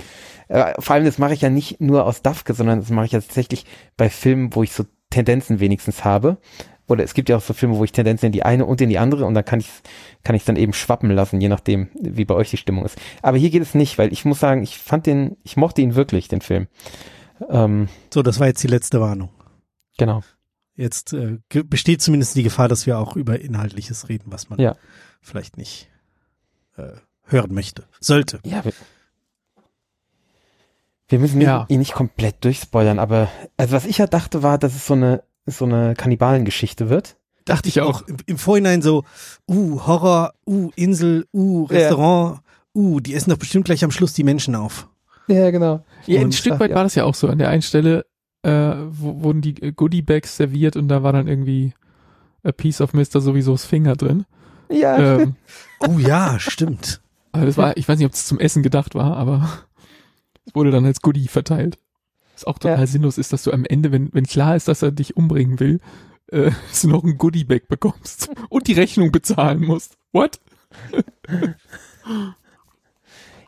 äh, 0.48 0.74
vor 0.80 0.96
allem 0.96 1.06
das 1.06 1.18
mache 1.18 1.34
ich 1.34 1.42
ja 1.42 1.50
nicht 1.50 1.82
nur 1.82 2.06
aus 2.06 2.22
Dafke, 2.22 2.54
sondern 2.54 2.80
das 2.80 2.90
mache 2.90 3.06
ich 3.08 3.12
ja 3.14 3.20
tatsächlich 3.22 3.66
bei 3.98 4.10
Filmen, 4.10 4.54
wo 4.56 4.64
ich 4.64 4.74
so 4.74 4.86
Tendenzen 5.10 5.60
wenigstens 5.60 6.04
habe. 6.06 6.38
Oder 6.90 7.04
es 7.04 7.14
gibt 7.14 7.30
ja 7.30 7.38
auch 7.38 7.42
so 7.42 7.54
Filme, 7.54 7.78
wo 7.78 7.84
ich 7.84 7.92
Tendenzen 7.92 8.26
in 8.28 8.32
die 8.32 8.44
eine 8.44 8.66
und 8.66 8.82
in 8.82 8.90
die 8.90 8.98
andere 8.98 9.26
und 9.26 9.34
dann 9.36 9.46
kann 9.46 9.60
ich 9.60 9.70
kann 10.24 10.36
ich 10.36 10.44
dann 10.44 10.56
eben 10.58 10.74
schwappen 10.74 11.12
lassen, 11.12 11.40
je 11.40 11.48
nachdem, 11.50 11.90
wie 12.00 12.26
bei 12.26 12.34
euch 12.36 12.50
die 12.50 12.58
Stimmung 12.58 12.84
ist. 12.84 12.98
Aber 13.22 13.38
hier 13.38 13.50
geht 13.52 13.62
es 13.62 13.76
nicht, 13.76 13.98
weil 13.98 14.12
ich 14.12 14.26
muss 14.26 14.40
sagen, 14.40 14.64
ich 14.64 14.78
fand 14.78 15.06
den, 15.06 15.38
ich 15.44 15.56
mochte 15.56 15.82
ihn 15.82 15.96
wirklich, 15.96 16.28
den 16.28 16.42
Film. 16.42 16.68
Ähm, 17.50 17.88
So, 18.14 18.22
das 18.24 18.40
war 18.40 18.48
jetzt 18.48 18.62
die 18.64 18.68
letzte 18.68 19.00
Warnung. 19.00 19.30
genau. 19.98 20.24
Jetzt 20.76 21.12
äh, 21.12 21.40
besteht 21.66 22.02
zumindest 22.02 22.36
die 22.38 22.44
Gefahr, 22.44 22.70
dass 22.70 22.86
wir 22.86 22.98
auch 23.00 23.18
über 23.18 23.40
Inhaltliches 23.42 24.08
reden, 24.08 24.32
was 24.32 24.50
man 24.50 24.60
Ja. 24.60 24.76
vielleicht 25.22 25.58
nicht 25.58 25.90
äh, 26.78 26.94
hören 27.26 27.54
möchte. 27.54 27.84
Sollte. 28.00 28.40
Ja, 28.46 28.64
wir, 28.64 28.72
wir 31.10 31.20
müssen 31.20 31.42
Ja. 31.42 31.66
ihn 31.70 31.80
nicht 31.80 31.94
komplett 31.94 32.44
durchspoilern, 32.46 33.00
aber 33.00 33.30
also 33.58 33.76
was 33.76 33.86
ich 33.86 33.98
ja 33.98 34.08
dachte 34.08 34.44
war, 34.44 34.58
dass 34.58 34.76
es 34.76 34.86
so 34.88 34.94
eine 34.94 35.24
so 35.52 35.66
eine 35.66 35.94
Kannibalengeschichte 35.96 36.90
wird. 36.90 37.18
Dachte 37.46 37.70
ich 37.70 37.82
auch. 37.82 38.02
Im, 38.08 38.18
Im 38.26 38.38
Vorhinein 38.38 38.82
so, 38.82 39.04
uh, 39.50 39.82
Horror, 39.88 40.34
uh, 40.48 40.70
Insel, 40.76 41.26
uh, 41.34 41.68
Ja. 41.70 41.78
Restaurant, 41.78 42.40
uh, 42.76 43.00
die 43.00 43.16
essen 43.16 43.32
doch 43.32 43.38
bestimmt 43.38 43.66
gleich 43.66 43.84
am 43.84 43.92
Schluss 43.92 44.14
die 44.14 44.24
Menschen 44.24 44.56
auf. 44.56 44.88
Ja, 45.28 45.50
genau. 45.52 45.84
Ja, 46.06 46.20
ein 46.20 46.26
Und- 46.26 46.36
Stück 46.36 46.60
weit 46.60 46.72
ja. 46.72 46.76
war 46.76 46.84
das 46.84 46.96
ja 46.96 47.04
auch 47.06 47.16
so. 47.16 47.28
An 47.28 47.38
der 47.40 47.50
einen 47.50 47.62
Stelle 47.62 48.06
äh, 48.44 48.74
wo, 48.90 49.24
wurden 49.24 49.42
die 49.42 49.62
äh, 49.62 49.72
Goodie-Bags 49.72 50.38
serviert 50.38 50.76
und 50.76 50.88
da 50.88 51.04
war 51.04 51.12
dann 51.14 51.28
irgendwie 51.28 51.74
a 52.44 52.52
piece 52.52 52.80
of 52.82 52.94
Mr. 52.94 53.20
sowieso's 53.20 53.66
Finger 53.66 53.96
drin. 53.96 54.26
Ja, 54.72 54.98
Ähm, 55.20 55.36
Oh 55.88 55.98
ja, 56.00 56.40
stimmt. 56.40 57.02
also 57.32 57.46
das 57.46 57.58
war, 57.58 57.76
ich 57.78 57.88
weiß 57.90 57.98
nicht, 57.98 58.06
ob 58.06 58.14
es 58.14 58.26
zum 58.28 58.40
Essen 58.40 58.64
gedacht 58.64 58.96
war, 58.96 59.18
aber 59.18 59.50
es 60.46 60.56
wurde 60.56 60.72
dann 60.72 60.86
als 60.86 61.02
Goodie 61.02 61.28
verteilt. 61.28 61.78
Was 62.40 62.46
auch 62.46 62.58
total 62.60 62.80
Ja. 62.80 62.88
sinnlos 62.88 63.18
ist, 63.18 63.34
dass 63.34 63.44
du 63.44 63.52
am 63.52 63.66
Ende, 63.66 63.92
wenn, 63.92 64.14
wenn 64.14 64.26
klar 64.26 64.56
ist, 64.56 64.68
dass 64.70 64.82
er 64.82 64.92
dich 64.92 65.18
umbringen 65.18 65.60
will, 65.60 65.80
äh, 66.32 66.52
dass 66.70 66.82
du 66.82 66.88
noch 66.90 67.04
ein 67.04 67.18
Goodie-Bag 67.18 67.68
bekommst 67.68 68.30
und 68.50 68.68
die 68.68 68.74
Rechnung 68.74 69.12
bezahlen 69.12 69.62
musst. 69.62 69.98
What? 70.14 70.40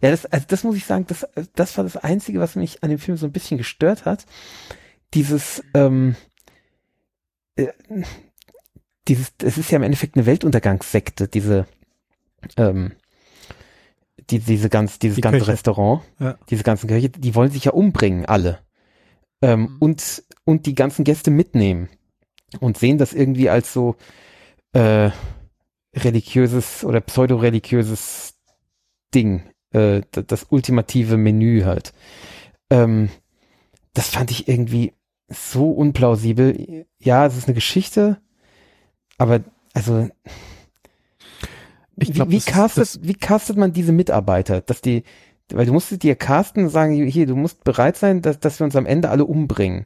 ja, 0.02 0.10
das 0.12 0.26
also 0.26 0.46
das 0.48 0.64
muss 0.64 0.76
ich 0.76 0.86
sagen, 0.86 1.06
das 1.08 1.28
das 1.56 1.78
war 1.78 1.84
das 1.84 1.96
einzige, 1.98 2.40
was 2.40 2.56
mich 2.56 2.84
an 2.84 2.90
dem 2.90 3.00
Film 3.00 3.18
so 3.18 3.26
ein 3.26 3.32
bisschen 3.32 3.58
gestört 3.58 4.06
hat. 4.06 4.26
Dieses 5.14 5.64
ähm, 5.74 6.16
äh, 7.56 7.68
dieses 9.08 9.32
es 9.44 9.58
ist 9.58 9.72
ja 9.72 9.78
im 9.78 9.84
Endeffekt 9.84 10.16
eine 10.16 10.26
Weltuntergangssekte, 10.26 11.28
diese 11.28 11.68
ähm, 12.58 12.94
die, 14.30 14.40
diese 14.40 14.70
ganz, 14.70 14.98
dieses 15.00 15.16
Die 15.16 15.22
ganze 15.22 15.40
Köche. 15.40 15.52
Restaurant, 15.52 16.02
Ja. 16.20 16.38
diese 16.50 16.64
ganzen 16.64 16.88
Köche, 16.88 17.10
die 17.10 17.36
wollen 17.36 17.52
sich 17.52 17.66
ja 17.66 17.72
umbringen, 17.72 18.26
alle. 18.26 18.60
Ähm, 19.42 19.62
Mhm. 19.62 19.78
und, 19.80 20.24
und 20.46 20.66
die 20.66 20.76
ganzen 20.76 21.04
Gäste 21.04 21.32
mitnehmen. 21.32 21.90
Und 22.60 22.78
sehen 22.78 22.98
das 22.98 23.14
irgendwie 23.14 23.50
als 23.50 23.74
so 23.74 23.96
äh, 24.74 25.10
religiöses 25.96 26.84
oder 26.84 27.02
pseudo-religiöses 27.02 28.36
Ding. 29.14 29.44
Äh, 29.72 30.02
das 30.12 30.48
ultimative 30.50 31.18
Menü 31.18 31.64
halt. 31.64 31.94
Ähm, 32.70 33.10
das 33.94 34.10
fand 34.10 34.32
ich 34.32 34.48
irgendwie 34.48 34.94
so 35.30 35.72
unplausibel. 35.72 36.86
Ja, 37.00 37.26
es 37.26 37.38
ist 37.38 37.48
eine 37.48 37.56
Geschichte, 37.56 38.22
aber 39.18 39.42
also 39.74 40.10
glaub, 41.98 42.30
wie, 42.30 42.38
wie, 42.38 42.42
castet, 42.42 43.00
wie 43.02 43.14
castet 43.14 43.58
man 43.58 43.74
diese 43.74 43.92
Mitarbeiter? 43.92 44.62
Dass 44.62 44.82
die, 44.82 45.04
weil 45.56 45.66
du 45.66 45.74
musstest 45.74 46.04
dir 46.04 46.16
casten 46.16 46.64
und 46.64 46.70
sagen, 46.70 46.94
hier, 47.06 47.26
du 47.26 47.36
musst 47.36 47.64
bereit 47.64 47.98
sein, 47.98 48.22
dass, 48.22 48.40
dass 48.40 48.60
wir 48.60 48.66
uns 48.66 48.76
am 48.76 48.86
Ende 48.86 49.10
alle 49.10 49.26
umbringen. 49.26 49.86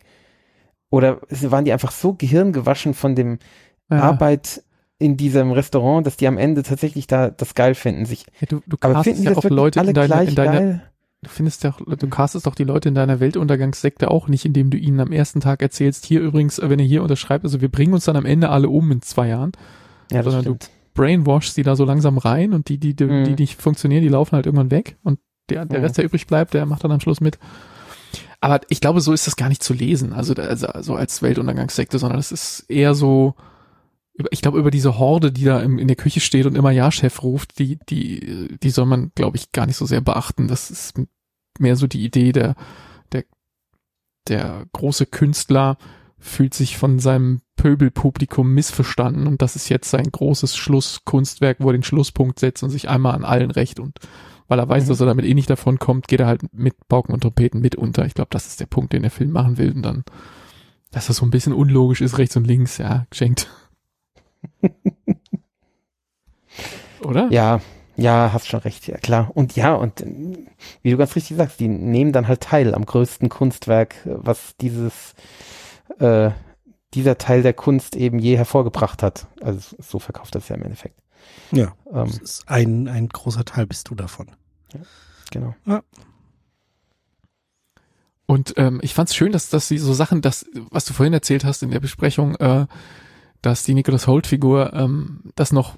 Oder 0.90 1.20
waren 1.30 1.66
die 1.66 1.74
einfach 1.74 1.92
so 1.92 2.14
gehirngewaschen 2.14 2.94
von 2.94 3.16
dem 3.16 3.40
Ja. 3.90 4.00
Arbeit 4.02 4.64
in 4.98 5.18
diesem 5.18 5.52
Restaurant, 5.52 6.08
dass 6.08 6.16
die 6.18 6.28
am 6.28 6.38
Ende 6.38 6.64
tatsächlich 6.64 7.06
da 7.08 7.30
das 7.30 7.54
geil 7.54 7.76
finden. 7.76 8.06
Sich, 8.06 8.26
Ja, 8.40 8.48
du, 8.50 8.62
du 8.66 8.78
aber 8.80 8.94
castest 8.94 9.18
finden 9.18 9.24
ja 9.30 9.36
das 9.36 9.46
auch 9.46 9.50
Leute 9.50 9.80
alle 9.80 9.90
in 9.90 9.94
deiner, 9.96 10.08
gleich 10.08 10.30
in 10.30 10.36
deiner, 10.36 10.52
geil? 10.60 10.82
du 11.22 11.30
findest 11.30 11.64
ja 11.64 11.76
du 11.86 12.08
castest 12.08 12.48
auch 12.48 12.56
die 12.56 12.64
Leute 12.64 12.88
in 12.90 12.96
deiner 12.96 13.20
Weltuntergangssekte 13.20 14.10
auch 14.10 14.28
nicht, 14.30 14.46
indem 14.46 14.70
du 14.70 14.78
ihnen 14.78 15.00
am 15.02 15.12
ersten 15.12 15.42
Tag 15.42 15.62
erzählst, 15.62 16.06
hier 16.06 16.22
übrigens, 16.22 16.62
wenn 16.64 16.80
ihr 16.80 16.86
hier 16.86 17.04
unterschreibt, 17.04 17.44
also 17.44 17.60
wir 17.62 17.70
bringen 17.70 17.94
uns 17.94 18.06
dann 18.06 18.16
am 18.16 18.26
Ende 18.26 18.50
alle 18.50 18.70
um 18.70 18.90
in 18.92 19.02
zwei 19.02 19.28
Jahren, 19.28 19.52
Ja, 20.12 20.22
das 20.24 20.32
sondern 20.34 20.46
du- 20.54 20.58
stimmt. 20.66 20.72
brainwashst 20.94 21.58
die 21.58 21.64
da 21.64 21.76
so 21.76 21.84
langsam 21.84 22.18
rein 22.18 22.54
und 22.54 22.70
die, 22.70 22.78
die, 22.78 22.96
die, 22.96 23.04
Mhm. 23.06 23.24
die 23.26 23.36
nicht 23.36 23.62
funktionieren, 23.62 24.02
die 24.02 24.08
laufen 24.10 24.32
halt 24.36 24.46
irgendwann 24.46 24.72
weg 24.72 24.96
und 25.04 25.20
der, 25.50 25.66
der 25.66 25.80
Mhm. 25.80 25.86
Rest, 25.86 25.98
der 25.98 26.06
übrig 26.06 26.28
bleibt, 26.28 26.54
der 26.54 26.66
macht 26.66 26.84
dann 26.84 26.92
am 26.92 27.00
Schluss 27.00 27.22
mit. 27.22 27.38
Aber 28.42 28.62
ich 28.70 28.82
glaube, 28.82 29.02
so 29.02 29.14
ist 29.14 29.28
das 29.28 29.36
gar 29.36 29.50
nicht 29.50 29.64
zu 29.64 29.74
lesen, 29.74 30.14
also, 30.14 30.34
also, 30.36 30.68
so 30.82 30.96
als 30.96 31.22
Weltuntergangssekte, 31.22 31.98
sondern 32.00 32.18
das 32.20 32.32
ist 32.32 32.66
eher 32.70 32.94
so, 32.94 33.36
ich 34.32 34.42
glaube, 34.42 34.60
über 34.60 34.72
diese 34.72 34.98
Horde, 34.98 35.32
die 35.32 35.44
da 35.44 35.60
im, 35.62 35.80
in 35.80 35.88
der 35.88 35.98
Küche 35.98 36.20
steht 36.20 36.46
und 36.46 36.56
immer 36.56 36.72
Ja-Chef 36.72 37.24
ruft, 37.24 37.60
die, 37.60 37.80
die, 37.90 38.58
die 38.62 38.70
soll 38.70 38.86
man, 38.86 39.12
glaube 39.16 39.38
ich, 39.38 39.52
gar 39.52 39.66
nicht 39.66 39.78
so 39.78 39.86
sehr 39.86 40.02
beachten. 40.02 40.48
Das 40.48 40.72
ist 40.72 40.94
mehr 41.60 41.76
so 41.76 41.88
die 41.88 42.04
Idee, 42.06 42.32
der, 42.32 42.56
der, 43.12 43.26
der 44.28 44.66
große 44.74 45.06
Künstler 45.06 45.78
fühlt 46.18 46.54
sich 46.54 46.78
von 46.78 47.00
seinem 47.00 47.42
Pöbelpublikum 47.56 48.54
missverstanden 48.54 49.28
und 49.28 49.42
das 49.42 49.56
ist 49.56 49.70
jetzt 49.70 49.90
sein 49.90 50.12
großes 50.12 50.56
Schlusskunstwerk, 50.56 51.58
wo 51.60 51.70
er 51.70 51.74
den 51.74 51.84
Schlusspunkt 51.84 52.40
setzt 52.40 52.64
und 52.64 52.70
sich 52.70 52.90
einmal 52.90 53.16
an 53.16 53.26
allen 53.26 53.52
recht 53.52 53.80
und 53.80 54.00
weil 54.48 54.60
er 54.60 54.70
weiß, 54.70 54.84
Mhm. 54.86 54.90
dass 54.90 55.00
er 55.00 55.08
damit 55.08 55.26
eh 55.26 55.34
nicht 55.34 55.50
davon 55.50 55.80
kommt, 55.80 56.08
geht 56.08 56.20
er 56.20 56.28
halt 56.28 56.42
mit 56.54 56.76
Pauken 56.88 57.14
und 57.14 57.22
Trompeten 57.22 57.62
mit 57.62 57.76
unter. 57.76 58.06
Ich 58.06 58.14
glaube, 58.14 58.30
das 58.32 58.48
ist 58.48 58.60
der 58.60 58.66
Punkt, 58.68 58.94
den 58.94 59.02
der 59.04 59.12
Film 59.12 59.32
machen 59.32 59.58
will 59.58 59.72
und 59.74 59.82
dann, 59.84 60.04
dass 60.92 61.08
das 61.08 61.18
so 61.18 61.26
ein 61.26 61.32
bisschen 61.32 61.54
unlogisch 61.54 62.02
ist, 62.02 62.18
rechts 62.18 62.36
und 62.36 62.46
links, 62.46 62.78
ja, 62.78 63.06
geschenkt. 63.10 63.50
Oder? 67.04 67.28
Ja, 67.32 67.62
ja, 67.98 68.32
hast 68.34 68.48
schon 68.48 68.60
recht, 68.62 68.88
ja 68.88 68.98
klar. 68.98 69.32
Und 69.34 69.56
ja, 69.56 69.74
und 69.74 70.02
äh, 70.02 70.06
wie 70.82 70.92
du 70.92 70.98
ganz 70.98 71.16
richtig 71.16 71.38
sagst, 71.38 71.60
die 71.60 71.68
nehmen 71.68 72.12
dann 72.12 72.28
halt 72.28 72.42
teil 72.42 72.74
am 72.76 72.86
größten 72.86 73.30
Kunstwerk, 73.30 74.06
äh, 74.06 74.16
was 74.18 74.56
dieses, 74.58 75.14
äh, 76.00 76.32
dieser 76.94 77.18
Teil 77.18 77.42
der 77.42 77.54
Kunst 77.54 77.96
eben 77.96 78.20
je 78.20 78.38
hervorgebracht 78.38 79.04
hat. 79.04 79.28
Also 79.42 79.76
so 79.80 80.00
verkauft 80.00 80.36
das 80.36 80.50
ja 80.50 80.56
im 80.56 80.64
Endeffekt. 80.64 81.00
Ja, 81.52 81.76
Ähm, 81.92 82.06
das 82.08 82.18
ist 82.18 82.50
ein, 82.50 82.88
ein 82.88 83.08
großer 83.10 83.46
Teil 83.46 83.68
bist 83.68 83.90
du 83.90 83.96
davon. 83.96 84.28
genau. 85.32 85.56
Und 88.28 88.54
ähm, 88.58 88.80
ich 88.82 88.94
fand 88.94 89.10
es 89.10 89.16
schön, 89.16 89.32
dass, 89.32 89.50
dass 89.50 89.68
sie 89.68 89.78
so 89.78 89.94
Sachen, 89.94 90.22
das, 90.22 90.46
was 90.72 90.86
du 90.86 90.94
vorhin 90.94 91.14
erzählt 91.14 91.46
hast 91.46 91.62
in 91.62 91.70
der 91.72 91.80
Besprechung, 91.80 92.36
äh, 92.36 92.66
dass 93.42 93.64
die 93.64 93.76
Nicholas 93.76 94.08
Holt-Figur 94.08 94.74
ähm, 94.74 95.32
das 95.36 95.52
noch 95.52 95.78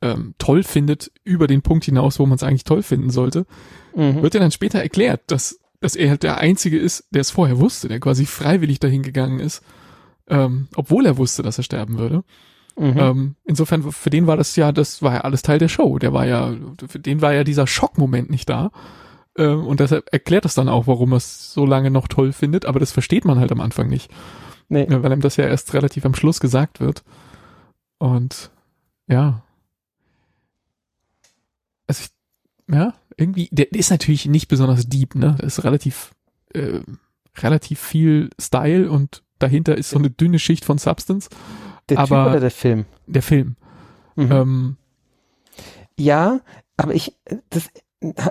ähm, 0.00 0.34
toll 0.38 0.62
findet, 0.62 1.12
über 1.24 1.46
den 1.46 1.60
Punkt 1.62 1.84
hinaus, 1.84 2.18
wo 2.18 2.24
man 2.26 2.36
es 2.36 2.42
eigentlich 2.42 2.64
toll 2.64 2.82
finden 2.82 3.10
sollte, 3.10 3.46
Mhm. 3.94 4.22
wird 4.22 4.34
ja 4.34 4.40
dann 4.40 4.50
später 4.50 4.80
erklärt, 4.80 5.22
dass, 5.30 5.60
dass 5.80 5.94
er 5.94 6.10
halt 6.10 6.22
der 6.24 6.38
Einzige 6.38 6.78
ist, 6.78 7.06
der 7.10 7.20
es 7.20 7.30
vorher 7.30 7.60
wusste, 7.60 7.86
der 7.88 8.00
quasi 8.00 8.26
freiwillig 8.26 8.80
dahin 8.80 9.02
gegangen 9.02 9.38
ist, 9.38 9.62
ähm, 10.26 10.68
obwohl 10.74 11.06
er 11.06 11.16
wusste, 11.18 11.42
dass 11.42 11.58
er 11.58 11.64
sterben 11.64 11.98
würde. 11.98 12.24
Mhm. 12.76 12.98
Ähm, 12.98 13.34
insofern, 13.44 13.82
für 13.92 14.10
den 14.10 14.26
war 14.26 14.36
das 14.36 14.56
ja, 14.56 14.72
das 14.72 15.00
war 15.02 15.14
ja 15.14 15.20
alles 15.20 15.42
Teil 15.42 15.58
der 15.58 15.68
Show. 15.68 15.98
Der 15.98 16.12
war 16.12 16.26
ja, 16.26 16.54
für 16.86 16.98
den 16.98 17.22
war 17.22 17.32
ja 17.32 17.44
dieser 17.44 17.66
Schockmoment 17.66 18.30
nicht 18.30 18.48
da. 18.48 18.70
Ähm, 19.36 19.66
und 19.66 19.80
deshalb 19.80 20.12
erklärt 20.12 20.44
das 20.44 20.54
dann 20.54 20.68
auch, 20.68 20.86
warum 20.86 21.12
er 21.12 21.16
es 21.18 21.52
so 21.52 21.66
lange 21.66 21.90
noch 21.90 22.08
toll 22.08 22.32
findet, 22.32 22.66
aber 22.66 22.80
das 22.80 22.92
versteht 22.92 23.24
man 23.24 23.38
halt 23.38 23.52
am 23.52 23.60
Anfang 23.60 23.88
nicht. 23.88 24.10
nee. 24.68 24.86
Weil 24.88 25.12
ihm 25.12 25.20
das 25.20 25.36
ja 25.36 25.46
erst 25.46 25.74
relativ 25.74 26.04
am 26.04 26.14
Schluss 26.14 26.40
gesagt 26.40 26.80
wird. 26.80 27.04
Und 27.98 28.50
ja. 29.06 29.42
Also 31.86 32.04
ich, 32.04 32.74
ja, 32.74 32.94
irgendwie, 33.16 33.48
der 33.52 33.72
ist 33.72 33.90
natürlich 33.90 34.26
nicht 34.26 34.48
besonders 34.48 34.88
deep, 34.88 35.14
ne? 35.14 35.36
Das 35.38 35.58
ist 35.58 35.64
relativ, 35.64 36.12
äh, 36.54 36.80
relativ 37.38 37.80
viel 37.80 38.30
Style 38.40 38.90
und 38.90 39.22
dahinter 39.38 39.76
ist 39.76 39.90
so 39.90 39.98
eine 39.98 40.10
dünne 40.10 40.38
Schicht 40.38 40.64
von 40.64 40.78
Substance. 40.78 41.28
Der 41.88 41.98
Typ 41.98 42.12
aber- 42.12 42.30
oder 42.30 42.40
der 42.40 42.50
Film? 42.50 42.86
Der 43.06 43.22
Film. 43.22 43.56
Mhm. 44.16 44.32
Ähm, 44.32 44.76
Ja, 45.98 46.40
aber 46.76 46.94
ich, 46.94 47.16
das 47.50 47.68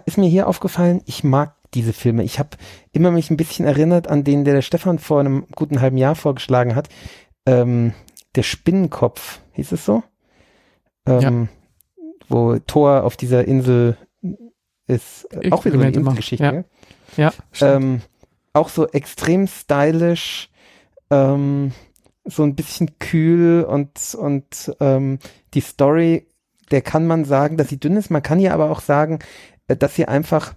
ist 0.05 0.17
mir 0.17 0.29
hier 0.29 0.47
aufgefallen, 0.47 1.01
ich 1.05 1.23
mag 1.23 1.55
diese 1.73 1.93
Filme. 1.93 2.23
Ich 2.23 2.39
habe 2.39 2.49
immer 2.91 3.09
mich 3.11 3.29
ein 3.31 3.37
bisschen 3.37 3.65
erinnert 3.65 4.07
an 4.07 4.23
den, 4.23 4.43
der 4.45 4.53
der 4.55 4.61
Stefan 4.61 4.99
vor 4.99 5.19
einem 5.19 5.47
guten 5.55 5.81
halben 5.81 5.97
Jahr 5.97 6.15
vorgeschlagen 6.15 6.75
hat. 6.75 6.89
Ähm, 7.45 7.93
der 8.35 8.43
Spinnenkopf, 8.43 9.39
hieß 9.53 9.71
es 9.71 9.85
so? 9.85 10.03
Ähm, 11.07 11.49
Wo 12.29 12.57
Thor 12.59 13.03
auf 13.03 13.17
dieser 13.17 13.45
Insel 13.45 13.97
ist. 14.87 15.25
Äh, 15.33 15.51
Auch 15.51 15.65
wieder 15.65 15.75
so 15.77 15.81
eine 15.83 15.91
Inselgeschichte. 15.91 16.65
ja. 17.17 17.31
ja. 17.57 17.75
Ähm, 17.75 18.01
auch 18.53 18.69
so 18.69 18.87
extrem 18.87 19.47
stylisch, 19.47 20.49
ähm, 21.09 21.71
so 22.25 22.43
ein 22.43 22.55
bisschen 22.55 22.97
kühl 22.99 23.63
und, 23.63 24.15
und 24.17 24.73
ähm, 24.79 25.19
die 25.53 25.61
Story, 25.61 26.27
der 26.71 26.81
kann 26.81 27.05
man 27.05 27.25
sagen, 27.25 27.57
dass 27.57 27.69
sie 27.69 27.79
dünn 27.79 27.97
ist. 27.97 28.09
Man 28.09 28.23
kann 28.23 28.39
ja 28.39 28.53
aber 28.53 28.71
auch 28.71 28.79
sagen, 28.81 29.19
äh, 29.67 29.75
dass 29.75 29.95
sie 29.95 30.07
einfach 30.07 30.53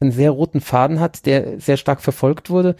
einen 0.00 0.12
sehr 0.12 0.30
roten 0.30 0.60
Faden 0.60 1.00
hat, 1.00 1.26
der 1.26 1.60
sehr 1.60 1.76
stark 1.76 2.00
verfolgt 2.00 2.50
wurde 2.50 2.76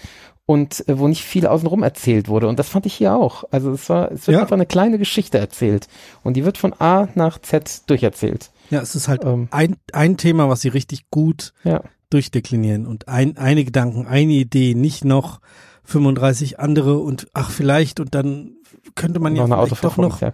und 0.46 0.86
äh, 0.88 0.98
wo 0.98 1.08
nicht 1.08 1.22
viel 1.24 1.46
außenrum 1.46 1.82
erzählt 1.82 2.28
wurde. 2.28 2.48
Und 2.48 2.58
das 2.58 2.68
fand 2.68 2.84
ich 2.86 2.94
hier 2.94 3.14
auch. 3.14 3.44
Also 3.50 3.72
es 3.72 3.88
war, 3.88 4.10
es 4.12 4.26
wird 4.26 4.36
Ja. 4.36 4.42
einfach 4.42 4.56
eine 4.56 4.66
kleine 4.66 4.98
Geschichte 4.98 5.38
erzählt. 5.38 5.88
Und 6.22 6.34
die 6.36 6.44
wird 6.44 6.58
von 6.58 6.74
A 6.78 7.08
nach 7.14 7.38
Z 7.40 7.82
durcherzählt. 7.86 8.50
Ja, 8.70 8.80
es 8.80 8.94
ist 8.94 9.08
halt 9.08 9.24
Ähm, 9.24 9.48
ein, 9.50 9.76
ein 9.92 10.16
Thema, 10.18 10.48
was 10.48 10.60
sie 10.62 10.68
richtig 10.68 11.10
gut 11.10 11.52
ja. 11.64 11.82
durchdeklinieren 12.10 12.86
und 12.86 13.08
ein, 13.08 13.36
eine 13.38 13.64
Gedanken, 13.64 14.06
eine 14.06 14.32
Idee, 14.32 14.74
nicht 14.74 15.04
noch 15.04 15.40
35 15.84 16.58
andere 16.60 16.98
und 16.98 17.28
ach 17.34 17.50
vielleicht 17.50 18.00
und 18.00 18.14
dann 18.14 18.52
könnte 18.94 19.20
man 19.20 19.34
ja 19.36 19.46
noch 19.46 19.56
eine 19.58 19.66
vielleicht 19.66 19.84
doch 19.84 19.96
noch, 19.96 20.20
ja, 20.20 20.32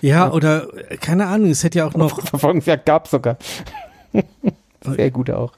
Ja. 0.00 0.30
oder 0.32 0.68
äh, 0.90 0.96
keine 0.96 1.26
Ahnung, 1.26 1.50
es 1.50 1.64
hätte 1.64 1.78
ja 1.78 1.86
auch 1.86 1.94
noch, 1.94 2.20
Verfolgungsjagd 2.26 2.86
gab 2.86 3.08
sogar. 3.08 3.36
Sehr 4.84 5.10
gute 5.10 5.38
auch. 5.38 5.52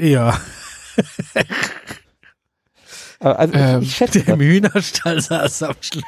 ja, 0.00 0.38
Also 3.20 3.54
Ähm, 3.54 3.82
ich, 3.82 3.96
schätze 3.96 4.22
der 4.22 4.34
im 4.34 4.40
Hühnerstall 4.40 5.20
saß 5.20 5.62
am 5.62 5.74
Schluss. 5.80 6.04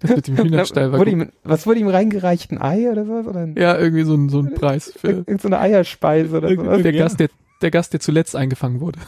das 0.00 0.10
mit 0.16 0.28
dem 0.28 0.36
Hühnerstall 0.36 0.92
war 0.92 0.98
wurde 0.98 1.12
gut. 1.12 1.22
ihm, 1.22 1.32
was 1.44 1.66
wurde 1.66 1.80
ihm 1.80 1.88
reingereicht? 1.88 2.50
Ein 2.50 2.60
Ei 2.60 2.90
oder 2.90 3.04
sowas? 3.06 3.26
Oder 3.26 3.40
ein, 3.40 3.54
Ja, 3.56 3.78
irgendwie 3.78 4.04
so 4.04 4.14
ein, 4.14 4.28
so 4.28 4.40
ein 4.40 4.52
Preis 4.54 4.92
für 4.94 5.08
irgend 5.08 5.40
so 5.40 5.48
eine 5.48 5.58
Eierspeise 5.60 6.36
oder 6.36 6.54
sowas? 6.54 6.82
der 6.82 6.92
ja. 6.92 7.04
Gast, 7.04 7.20
der, 7.20 7.28
der 7.62 7.70
Gast, 7.70 7.92
der 7.94 8.00
zuletzt 8.00 8.36
eingefangen 8.36 8.80
wurde. 8.80 8.98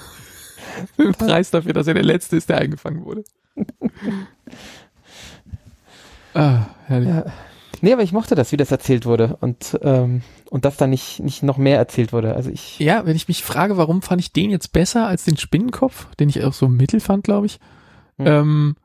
Ein 0.99 1.13
Preis 1.13 1.51
dafür, 1.51 1.73
dass 1.73 1.87
er 1.87 1.95
der 1.95 2.03
Letzte 2.05 2.37
ist, 2.37 2.49
der 2.49 2.59
eingefangen 2.59 3.05
wurde. 3.05 3.25
ah, 6.35 6.67
herrlich. 6.87 7.09
Ja. 7.09 7.25
Nee, 7.81 7.93
aber 7.93 8.03
ich 8.03 8.13
mochte 8.13 8.35
das, 8.35 8.51
wie 8.53 8.57
das 8.57 8.71
erzählt 8.71 9.05
wurde 9.05 9.37
und, 9.41 9.79
ähm, 9.83 10.23
und 10.49 10.65
dass 10.65 10.77
da 10.77 10.87
nicht, 10.87 11.21
nicht 11.21 11.43
noch 11.43 11.59
mehr 11.59 11.77
erzählt 11.77 12.13
wurde. 12.13 12.35
Also 12.35 12.49
ich, 12.51 12.79
Ja, 12.79 13.05
wenn 13.05 13.17
ich 13.17 13.29
mich 13.29 13.45
frage, 13.45 13.77
warum 13.77 14.01
fand 14.01 14.21
ich 14.23 14.33
den 14.33 14.51
jetzt 14.51 14.73
besser 14.73 15.07
als 15.07 15.25
den 15.25 15.37
Spinnenkopf, 15.37 16.07
den 16.17 16.29
ich 16.29 16.43
auch 16.45 16.55
so 16.55 16.69
mittel 16.69 17.01
fand, 17.01 17.25
glaube 17.25 17.47
ich, 17.47 17.59
Hm. 18.17 18.27
ähm, 18.27 18.77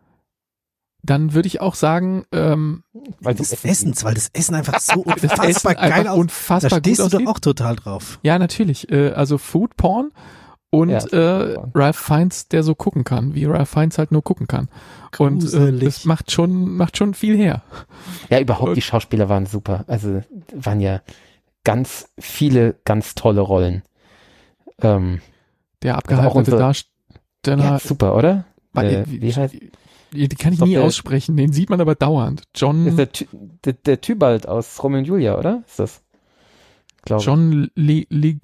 dann 1.04 1.34
würde 1.34 1.48
ich 1.48 1.62
auch 1.62 1.76
sagen, 1.76 2.26
ähm, 2.34 2.84
weil 3.22 3.36
Des 3.36 3.52
zum 3.52 3.70
Essens, 3.70 4.04
weil 4.04 4.16
das 4.16 4.30
Essen 4.34 4.56
einfach 4.56 4.80
so 4.80 5.04
das 5.06 5.24
Essen 5.24 5.40
unfassbar 5.40 5.76
geil 5.76 5.84
einfach 5.84 6.00
aus. 6.00 6.06
Da 6.06 6.14
unfassbar 6.14 6.80
gut 6.82 6.88
stehst 6.88 7.00
du 7.14 7.20
doch 7.20 7.26
auch 7.28 7.40
total 7.40 7.76
drauf. 7.78 8.20
Ja, 8.24 8.38
natürlich. 8.40 8.92
Äh, 8.92 9.12
also 9.12 9.38
Food 9.38 9.78
Porn 9.78 10.12
und 10.72 10.90
Ja, 10.90 11.00
äh. 11.08 11.58
Ralph 11.74 11.98
Fiennes, 11.98 12.48
der 12.48 12.64
so 12.64 12.76
gucken 12.76 13.04
kann, 13.04 13.34
wie 13.34 13.46
Ralph 13.46 13.70
Fiennes 13.70 13.98
halt 13.98 14.12
nur 14.12 14.24
gucken 14.24 14.48
kann. 14.48 14.70
Und 15.18 15.38
äh, 15.40 15.42
Gruselig. 15.48 15.84
das 15.84 16.06
macht 16.06 16.32
schon, 16.32 16.76
macht 16.78 16.98
schon 16.98 17.14
viel 17.16 17.36
her. 17.38 17.64
Ja, 18.30 18.40
überhaupt, 18.40 18.70
Und- 18.70 18.76
die 18.76 18.82
Schauspieler 18.82 19.30
waren 19.30 19.46
super. 19.48 19.84
Also 19.88 20.22
waren 20.54 20.80
ja 20.80 21.02
ganz 21.64 22.10
viele 22.20 22.76
ganz 22.86 23.16
tolle 23.16 23.42
Rollen. 23.42 23.82
Ähm, 24.82 25.22
Der 25.84 25.98
abgehaltene 25.98 26.44
Darsteller, 26.58 27.64
ja, 27.64 27.80
super, 27.80 28.16
oder? 28.16 28.46
Äh, 28.76 29.04
wie, 29.08 29.32
heißt- 29.34 29.60
die, 30.14 30.28
die 30.28 30.36
kann 30.36 30.54
ich 30.54 30.62
nie 30.62 30.74
der- 30.74 30.84
aussprechen, 30.84 31.36
den 31.36 31.52
sieht 31.52 31.70
man 31.70 31.82
aber 31.82 31.96
dauernd. 31.96 32.42
Ist 32.42 32.50
John, 32.56 32.96
der, 32.96 33.12
Ty- 33.12 33.28
der, 33.66 33.74
der 33.74 34.02
Tybalt 34.02 34.48
aus 34.48 34.82
Romeo 34.84 35.00
und 35.00 35.06
Julia, 35.06 35.38
oder? 35.38 35.64
Ist 35.68 35.80
das? 35.80 36.02
Glaube 37.04 37.22
ich. 37.22 37.26
John 37.28 37.70
Li- 37.76 38.08
Lig- 38.10 38.42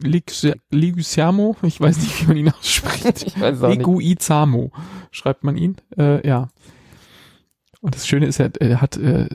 Ligusiamo, 0.00 1.56
ich 1.62 1.80
weiß 1.80 1.98
nicht, 1.98 2.22
wie 2.22 2.26
man 2.26 2.36
ihn 2.36 2.48
ausspricht. 2.50 3.22
Ich 3.26 3.40
weiß 3.40 3.62
auch. 3.62 3.70
Liguizamo 3.70 4.72
schreibt 5.10 5.44
man 5.44 5.56
ihn. 5.56 5.76
Äh, 5.96 6.26
ja. 6.26 6.48
Und 7.80 7.94
das 7.94 8.06
Schöne 8.06 8.26
ist, 8.26 8.40
er, 8.40 8.50
er 8.60 8.80
hat 8.80 8.96
äh, 8.96 9.28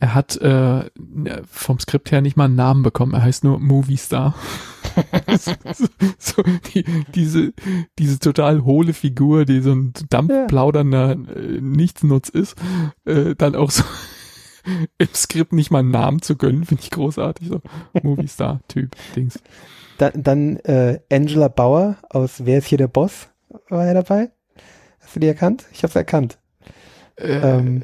er 0.00 0.14
hat 0.14 0.36
äh, 0.38 0.90
vom 1.46 1.78
Skript 1.78 2.10
her 2.10 2.22
nicht 2.22 2.36
mal 2.36 2.46
einen 2.46 2.56
Namen 2.56 2.82
bekommen. 2.82 3.12
Er 3.12 3.22
heißt 3.22 3.44
nur 3.44 3.60
Movie 3.60 3.98
Star. 3.98 4.34
so, 6.18 6.42
die, 6.72 6.84
diese 7.14 7.52
diese 7.98 8.18
total 8.18 8.64
hohle 8.64 8.94
Figur, 8.94 9.44
die 9.44 9.60
so 9.60 9.72
ein 9.72 9.92
dampfplaudernder 10.08 11.12
äh, 11.12 11.60
Nichtsnutz 11.60 12.30
ist, 12.30 12.56
äh, 13.04 13.34
dann 13.36 13.54
auch 13.54 13.70
so 13.70 13.84
im 14.98 15.08
Skript 15.14 15.52
nicht 15.52 15.70
mal 15.70 15.80
einen 15.80 15.90
Namen 15.90 16.22
zu 16.22 16.36
gönnen, 16.36 16.64
finde 16.64 16.82
ich 16.82 16.90
großartig. 16.90 17.48
So 17.48 17.60
Movie 18.02 18.28
Star 18.28 18.60
Typ 18.68 18.94
Dings. 19.16 19.40
Dann, 19.98 20.22
dann 20.22 20.56
äh, 20.58 21.00
Angela 21.12 21.48
Bauer 21.48 21.96
aus 22.08 22.44
Wer 22.44 22.58
ist 22.58 22.66
hier 22.66 22.78
der 22.78 22.88
Boss? 22.88 23.28
War 23.68 23.86
er 23.86 23.94
dabei? 23.94 24.30
Hast 25.00 25.16
du 25.16 25.20
die 25.20 25.26
erkannt? 25.26 25.64
Ich 25.72 25.82
habe 25.82 25.92
sie 25.92 25.98
erkannt. 25.98 26.38
Äh, 27.16 27.32
Ähm, 27.32 27.82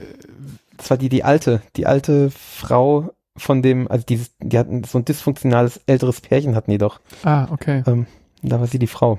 Das 0.77 0.91
war 0.91 0.97
die, 0.97 1.09
die 1.09 1.25
alte, 1.25 1.63
die 1.77 1.87
alte 1.87 2.31
Frau 2.31 3.13
von 3.37 3.61
dem, 3.63 3.91
also 3.91 4.05
dieses, 4.07 4.35
die 4.39 4.59
hatten 4.59 4.85
so 4.85 4.99
ein 4.99 5.05
dysfunktionales 5.05 5.81
älteres 5.87 6.21
Pärchen 6.23 6.55
hatten 6.55 6.71
die 6.71 6.79
doch. 6.79 7.01
ah, 7.23 7.49
okay. 7.51 7.83
Ähm, 7.87 8.07
da 8.43 8.61
war 8.61 8.67
sie 8.67 8.79
die 8.79 8.87
Frau. 8.87 9.19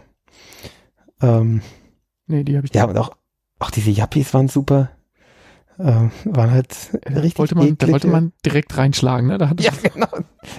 Ähm, 1.21 1.61
Nee, 2.29 2.43
die 2.43 2.57
habe 2.57 2.67
ich 2.67 2.73
ja, 2.73 2.85
und 2.85 2.97
auch, 2.97 3.11
auch 3.59 3.71
diese 3.71 3.89
Yuppies 3.89 4.33
waren 4.33 4.47
super. 4.49 4.89
Ähm, 5.79 6.11
waren 6.25 6.51
halt 6.51 6.75
Da 7.03 7.19
richtig 7.19 7.37
wollte 7.37 7.55
man, 7.55 7.77
da 7.77 7.87
wollte 7.89 8.07
man 8.07 8.33
direkt 8.45 8.77
reinschlagen, 8.77 9.27
ne? 9.27 9.37
Da 9.37 9.49
hat 9.49 9.61
Ja, 9.61 9.71
genau. 9.83 10.07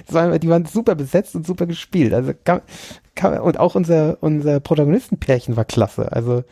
Das 0.05 0.13
war, 0.13 0.39
die 0.39 0.49
waren 0.49 0.65
super 0.65 0.95
besetzt 0.95 1.35
und 1.35 1.45
super 1.45 1.65
gespielt. 1.65 2.13
Also 2.13 2.33
kann, 2.43 2.61
kann, 3.15 3.39
und 3.39 3.59
auch 3.59 3.75
unser 3.75 4.17
unser 4.21 4.59
Protagonistenpärchen 4.59 5.57
war 5.57 5.65
klasse. 5.65 6.11
Also 6.11 6.43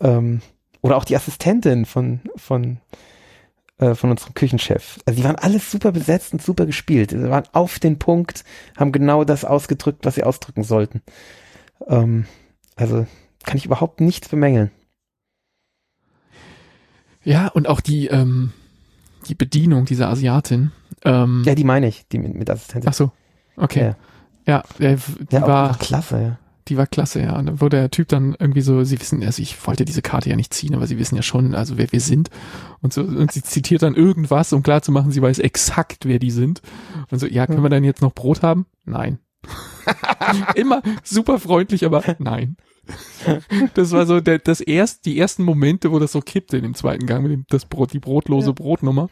ähm, 0.00 0.42
oder 0.80 0.96
auch 0.96 1.04
die 1.04 1.16
Assistentin 1.16 1.86
von 1.86 2.20
von 2.36 2.78
äh, 3.78 3.94
von 3.94 4.10
unserem 4.10 4.34
Küchenchef. 4.34 4.98
Also 5.06 5.18
die 5.20 5.24
waren 5.24 5.36
alles 5.36 5.70
super 5.70 5.90
besetzt 5.90 6.32
und 6.32 6.42
super 6.42 6.66
gespielt. 6.66 7.10
Sie 7.10 7.30
waren 7.30 7.44
auf 7.52 7.78
den 7.78 7.98
Punkt, 7.98 8.44
haben 8.76 8.92
genau 8.92 9.24
das 9.24 9.44
ausgedrückt, 9.44 10.04
was 10.04 10.14
sie 10.14 10.24
ausdrücken 10.24 10.62
sollten. 10.62 11.02
Ähm, 11.88 12.26
also 12.76 13.06
kann 13.44 13.56
ich 13.56 13.66
überhaupt 13.66 14.00
nichts 14.00 14.28
bemängeln. 14.28 14.70
Ja, 17.28 17.48
und 17.48 17.68
auch 17.68 17.80
die, 17.82 18.06
ähm, 18.06 18.52
die 19.28 19.34
Bedienung 19.34 19.84
dieser 19.84 20.08
Asiatin. 20.08 20.72
Ähm, 21.04 21.42
Ja, 21.44 21.54
die 21.54 21.64
meine 21.64 21.86
ich, 21.86 22.08
die 22.08 22.18
mit, 22.18 22.34
mit 22.34 22.48
Assistentin. 22.48 22.88
ach 22.88 22.94
so, 22.94 23.12
okay. 23.56 23.94
Ja. 24.46 24.62
Ja, 24.80 24.96
die, 25.30 25.34
Ja, 25.36 25.46
war, 25.46 25.76
klasse, 25.76 26.22
ja. 26.22 26.38
die 26.68 26.78
war 26.78 26.86
klasse, 26.86 27.20
ja. 27.20 27.36
Und 27.36 27.44
dann 27.44 27.60
wurde 27.60 27.76
der 27.76 27.90
Typ 27.90 28.08
dann 28.08 28.34
irgendwie 28.38 28.62
so, 28.62 28.82
sie 28.82 28.98
wissen, 28.98 29.22
also 29.22 29.42
ich 29.42 29.66
wollte 29.66 29.84
diese 29.84 30.00
Karte 30.00 30.30
ja 30.30 30.36
nicht 30.36 30.54
ziehen, 30.54 30.74
aber 30.74 30.86
sie 30.86 30.98
wissen 30.98 31.16
ja 31.16 31.22
schon, 31.22 31.54
also 31.54 31.76
wer 31.76 31.92
wir 31.92 32.00
sind. 32.00 32.30
Und 32.80 32.94
so, 32.94 33.02
und 33.02 33.30
sie 33.30 33.42
zitiert 33.42 33.82
dann 33.82 33.94
irgendwas, 33.94 34.54
um 34.54 34.62
klar 34.62 34.80
zu 34.80 34.90
machen, 34.90 35.12
sie 35.12 35.20
weiß 35.20 35.38
exakt, 35.40 36.06
wer 36.06 36.18
die 36.18 36.30
sind. 36.30 36.62
Und 37.10 37.18
so, 37.18 37.26
ja, 37.26 37.46
können 37.46 37.62
wir 37.62 37.68
dann 37.68 37.84
jetzt 37.84 38.00
noch 38.00 38.14
Brot 38.14 38.42
haben? 38.42 38.64
Nein. 38.86 39.18
Immer 40.54 40.80
super 41.04 41.38
freundlich, 41.38 41.84
aber 41.84 42.02
nein. 42.18 42.56
Das 43.74 43.92
war 43.92 44.06
so 44.06 44.20
der, 44.20 44.38
das 44.38 44.60
erst, 44.60 45.04
die 45.06 45.18
ersten 45.18 45.42
Momente, 45.44 45.90
wo 45.92 45.98
das 45.98 46.12
so 46.12 46.20
kippte 46.20 46.56
in 46.56 46.62
dem 46.62 46.74
zweiten 46.74 47.06
Gang 47.06 47.22
mit 47.22 47.32
dem, 47.32 47.44
das 47.50 47.64
Brot, 47.66 47.92
die 47.92 47.98
brotlose 48.00 48.48
Ja. 48.48 48.52
Brotnummer. 48.52 49.08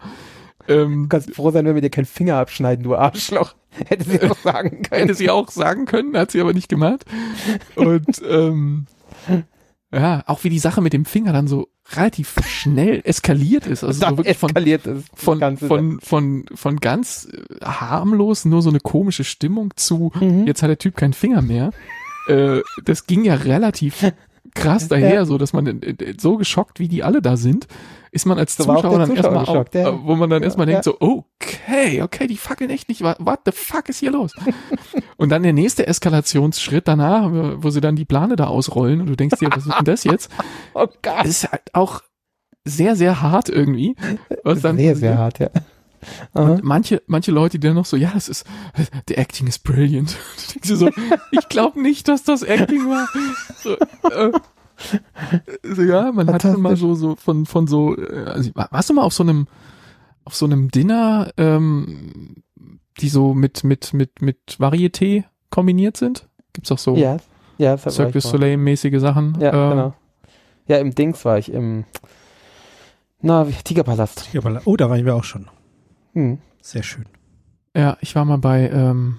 Ähm, 0.69 1.03
Du 1.05 1.09
kannst 1.09 1.35
froh 1.35 1.51
sein, 1.51 1.65
wenn 1.65 1.75
wir 1.75 1.83
dir 1.83 1.91
keinen 1.91 2.07
Finger 2.07 2.37
abschneiden, 2.37 2.83
du 2.85 2.97
Arschloch. 2.97 3.55
Hätte 3.87 4.05
sie 4.09 4.23
auch 4.23 4.37
sagen 4.39 4.83
können. 4.89 5.01
hätte 5.03 5.15
sie 5.15 5.31
auch 5.31 5.51
sagen 5.51 5.85
können, 5.85 6.17
hat 6.17 6.31
sie 6.31 6.41
aber 6.41 6.53
nicht 6.55 6.69
gemacht. 6.69 7.05
Und 7.77 8.23
ähm, 8.29 8.87
Ja, 9.93 10.25
auch 10.27 10.43
wie 10.45 10.49
die 10.51 10.59
Sache 10.59 10.81
mit 10.81 10.93
dem 10.93 11.05
Finger 11.05 11.33
dann 11.33 11.47
so 11.47 11.69
relativ 11.95 12.35
schnell 12.47 13.01
eskaliert 13.05 13.67
ist. 13.69 13.85
Also 13.85 14.01
so 14.05 14.17
wirklich 14.19 14.37
von, 14.37 14.51
eskaliert 14.51 14.87
ist. 14.87 15.07
von, 15.15 15.39
Ganze- 15.39 15.67
von, 15.69 16.01
von, 16.01 16.45
von 16.55 16.77
ganz 16.79 17.29
harmlos, 17.63 18.45
nur 18.45 18.63
so 18.63 18.71
eine 18.71 18.81
komische 18.81 19.23
Stimmung 19.25 19.73
zu, 19.77 20.11
Mhm. 20.19 20.47
jetzt 20.47 20.63
hat 20.63 20.71
der 20.71 20.79
Typ 20.79 20.97
keinen 20.97 21.13
Finger 21.13 21.43
mehr. 21.43 21.71
Äh, 22.29 22.63
das 22.85 23.07
ging 23.07 23.25
ja 23.25 23.35
relativ 23.35 24.13
krass 24.55 24.89
daher, 24.89 25.27
so 25.27 25.39
dass 25.39 25.53
man 25.53 25.67
äh, 25.67 25.91
äh, 25.91 26.15
so 26.19 26.37
geschockt, 26.37 26.81
wie 26.81 26.89
die 26.89 27.03
alle 27.03 27.21
da 27.23 27.37
sind, 27.37 27.67
ist 28.11 28.25
man 28.27 28.39
als 28.39 28.57
So 28.57 28.65
Zuschauer 28.65 28.99
dann 28.99 29.09
Zuschauer 29.09 29.17
erstmal, 29.35 29.45
geschockt, 29.45 29.77
au- 29.77 29.79
ja. 29.81 29.99
wo 30.05 30.15
man 30.17 30.31
dann 30.31 30.43
Ja, 30.43 30.47
erstmal 30.47 30.67
denkt 30.67 30.85
so, 30.85 30.97
okay, 31.01 32.01
okay, 32.03 32.27
die 32.27 32.37
fackeln 32.39 32.71
echt 32.71 32.89
nicht, 32.89 33.03
what 33.03 33.41
the 33.45 33.53
fuck 33.53 33.89
ist 33.91 33.99
hier 33.99 34.11
los? 34.13 34.33
und 35.17 35.29
dann 35.31 35.43
der 35.43 35.53
nächste 35.53 35.87
Eskalationsschritt 35.87 36.89
danach, 36.89 37.29
wo 37.31 37.69
sie 37.71 37.81
dann 37.81 37.97
die 37.97 38.05
Plane 38.07 38.37
da 38.37 38.47
ausrollen 38.47 39.01
und 39.03 39.09
du 39.09 39.17
denkst 39.17 39.39
dir, 39.39 39.51
was 39.51 39.67
ist 39.67 39.75
denn 39.79 39.85
das 39.85 40.05
jetzt? 40.05 40.31
Oh 40.75 40.87
Gott. 41.03 41.25
Es 41.25 41.43
ist 41.43 41.53
halt 41.53 41.63
auch 41.75 42.03
sehr, 42.65 42.97
sehr 42.97 43.23
hart 43.23 43.49
irgendwie. 43.49 43.95
Was 44.45 44.61
dann 44.63 44.77
sehr, 44.77 44.97
sehr 44.97 45.19
hart, 45.19 45.39
ja. 45.39 45.51
Und 46.33 46.63
manche, 46.65 47.03
manche 47.07 47.31
Leute, 47.33 47.59
die 47.59 47.67
dann 47.67 47.77
noch 47.77 47.85
so, 47.87 47.97
ja, 47.97 48.11
das 48.15 48.29
ist, 48.29 48.47
the 49.09 49.17
acting 49.17 49.47
is 49.47 49.59
brilliant. 49.59 50.17
Du 50.37 50.53
denkst 50.55 50.69
dir 50.69 50.77
so, 50.77 50.91
ich 51.33 51.49
glaube 51.49 51.81
nicht, 51.83 52.09
dass 52.09 52.23
das 52.25 52.43
Acting 52.43 52.87
war. 52.89 53.09
So, 53.63 53.75
äh, 54.11 54.33
so, 55.75 55.83
ja, 55.83 56.13
man 56.13 56.33
hat 56.33 56.43
schon 56.43 56.61
mal 56.61 56.77
so, 56.77 56.95
so 56.95 57.17
von, 57.17 57.47
von 57.47 57.67
so, 57.67 57.97
äh, 57.97 58.25
also, 58.27 58.51
warst 58.55 58.91
du 58.91 58.95
mal 58.95 59.03
auf 59.03 59.15
so 59.15 59.23
einem, 59.23 59.47
auf 60.25 60.35
so 60.35 60.45
einem 60.47 60.71
Dinner, 60.71 61.31
ähm, 61.37 62.37
die 63.01 63.09
so 63.09 63.35
mit, 63.35 63.65
mit, 63.65 63.93
mit, 63.95 64.21
mit 64.23 64.39
Varieté 64.59 65.25
kombiniert 65.51 65.97
sind? 65.97 66.29
Gibt's 66.53 66.71
auch 66.73 66.79
so 66.79 66.97
Ja, 66.97 67.17
ja, 67.59 67.77
Cirque 67.79 68.13
du 68.13 68.19
ich 68.19 68.25
mal. 68.25 68.31
Soleil 68.31 68.57
mäßige 68.57 69.01
Sachen? 69.01 69.39
Ja, 69.41 69.53
Ähm, 69.53 69.71
genau. 69.71 69.95
Ja, 70.69 70.79
im 70.79 70.95
Dings 70.95 71.25
war 71.25 71.39
ich, 71.39 71.53
im, 71.53 71.85
na, 73.21 73.47
Tigerpalast. 73.65 74.29
Aber- 74.37 74.61
Oh, 74.65 74.77
da 74.77 74.91
waren 74.91 75.05
wir 75.05 75.15
auch 75.15 75.25
schon. 75.25 75.49
Hm. 76.17 76.39
Sehr 76.63 76.83
schön. 76.83 77.05
Ja, 77.77 77.99
ich 78.01 78.17
war 78.17 78.25
mal 78.25 78.39
bei, 78.39 78.71
ähm, 78.71 79.19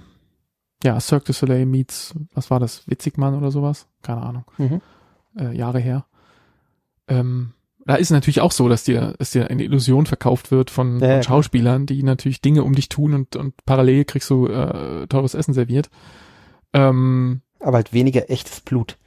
ja, 0.84 1.00
Cirque 1.00 1.26
du 1.26 1.34
Soleil 1.34 1.68
meets, 1.68 2.16
was 2.34 2.50
war 2.50 2.60
das, 2.60 2.88
Witzigmann 2.88 3.36
oder 3.36 3.52
sowas? 3.52 3.88
Keine 4.02 4.22
Ahnung. 4.24 4.46
Mhm. 4.58 4.82
äh, 5.40 5.56
Jahre 5.56 5.80
her. 5.80 6.06
Ähm, 7.08 7.54
da 7.86 7.96
ist 7.96 8.08
es 8.08 8.12
natürlich 8.12 8.42
auch 8.42 8.52
so, 8.52 8.68
dass 8.68 8.84
dir, 8.84 9.14
dass 9.20 9.32
dir 9.32 9.50
eine 9.50 9.64
Illusion 9.64 10.08
verkauft 10.08 10.50
wird 10.52 10.72
von, 10.72 11.00
Ja, 11.00 11.08
von. 11.18 11.24
Schauspielern, 11.24 11.86
die 11.86 12.02
natürlich 12.04 12.42
Dinge 12.42 12.64
um 12.64 12.74
dich 12.74 12.90
tun 12.90 13.14
und, 13.14 13.36
und 13.36 13.54
parallel 13.66 14.04
kriegst 14.04 14.30
du 14.30 14.48
äh, 14.48 15.08
teures 15.08 15.36
Essen 15.36 15.54
serviert. 15.54 15.90
Ähm, 16.74 17.42
Aber 17.60 17.78
halt 17.78 17.94
weniger 17.94 18.30
echtes 18.30 18.60
Blut. 18.62 18.98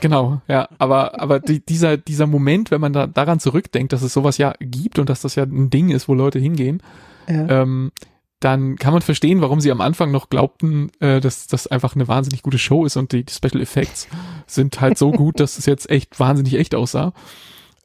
Genau, 0.00 0.40
ja, 0.48 0.68
aber, 0.78 1.20
aber 1.20 1.40
die, 1.40 1.64
dieser, 1.64 1.96
dieser 1.96 2.26
Moment, 2.26 2.70
wenn 2.70 2.80
man 2.80 2.92
da 2.92 3.06
daran 3.06 3.40
zurückdenkt, 3.40 3.92
dass 3.92 4.02
es 4.02 4.12
sowas 4.12 4.38
ja 4.38 4.54
gibt 4.60 4.98
und 4.98 5.08
dass 5.08 5.22
das 5.22 5.34
ja 5.34 5.44
ein 5.44 5.70
Ding 5.70 5.90
ist, 5.90 6.08
wo 6.08 6.14
Leute 6.14 6.38
hingehen, 6.38 6.82
Ja. 7.28 7.62
ähm, 7.62 7.92
dann 8.40 8.74
kann 8.74 8.92
man 8.92 9.02
verstehen, 9.02 9.40
warum 9.40 9.60
sie 9.60 9.70
am 9.70 9.80
Anfang 9.80 10.10
noch 10.10 10.28
glaubten, 10.28 10.90
äh, 10.98 11.20
dass 11.20 11.46
das 11.46 11.68
einfach 11.68 11.94
eine 11.94 12.08
wahnsinnig 12.08 12.42
gute 12.42 12.58
Show 12.58 12.84
ist 12.84 12.96
und 12.96 13.12
die, 13.12 13.24
die 13.24 13.32
Special 13.32 13.62
Effects 13.62 14.08
sind 14.48 14.80
halt 14.80 14.98
so 14.98 15.12
gut, 15.12 15.38
dass 15.38 15.58
es 15.58 15.66
jetzt 15.66 15.88
echt 15.88 16.18
wahnsinnig 16.18 16.54
echt 16.54 16.74
aussah. 16.74 17.12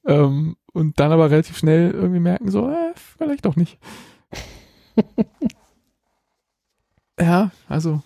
Ähm, 0.08 0.56
und 0.74 1.00
dann 1.00 1.12
aber 1.12 1.30
relativ 1.30 1.58
schnell 1.58 1.92
irgendwie 1.92 2.20
merken, 2.20 2.50
so, 2.50 2.70
äh, 2.70 2.94
vielleicht 3.18 3.46
doch 3.46 3.56
nicht. 3.56 3.78
ja, 7.20 7.52
also. 7.68 8.02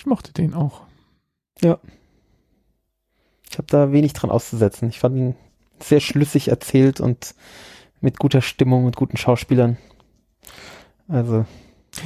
Ich 0.00 0.06
mochte 0.06 0.32
den 0.32 0.54
auch. 0.54 0.80
Ich 3.50 3.58
habe 3.58 3.66
da 3.66 3.92
wenig 3.92 4.14
dran 4.14 4.30
auszusetzen. 4.30 4.88
Ich 4.88 4.98
fand 4.98 5.14
ihn 5.14 5.34
sehr 5.78 6.00
schlüssig 6.00 6.48
erzählt 6.48 7.00
und 7.00 7.34
mit 8.00 8.18
guter 8.18 8.40
Stimmung 8.40 8.86
und 8.86 8.96
guten 8.96 9.18
Schauspielern. 9.18 9.76
Also, 11.06 11.44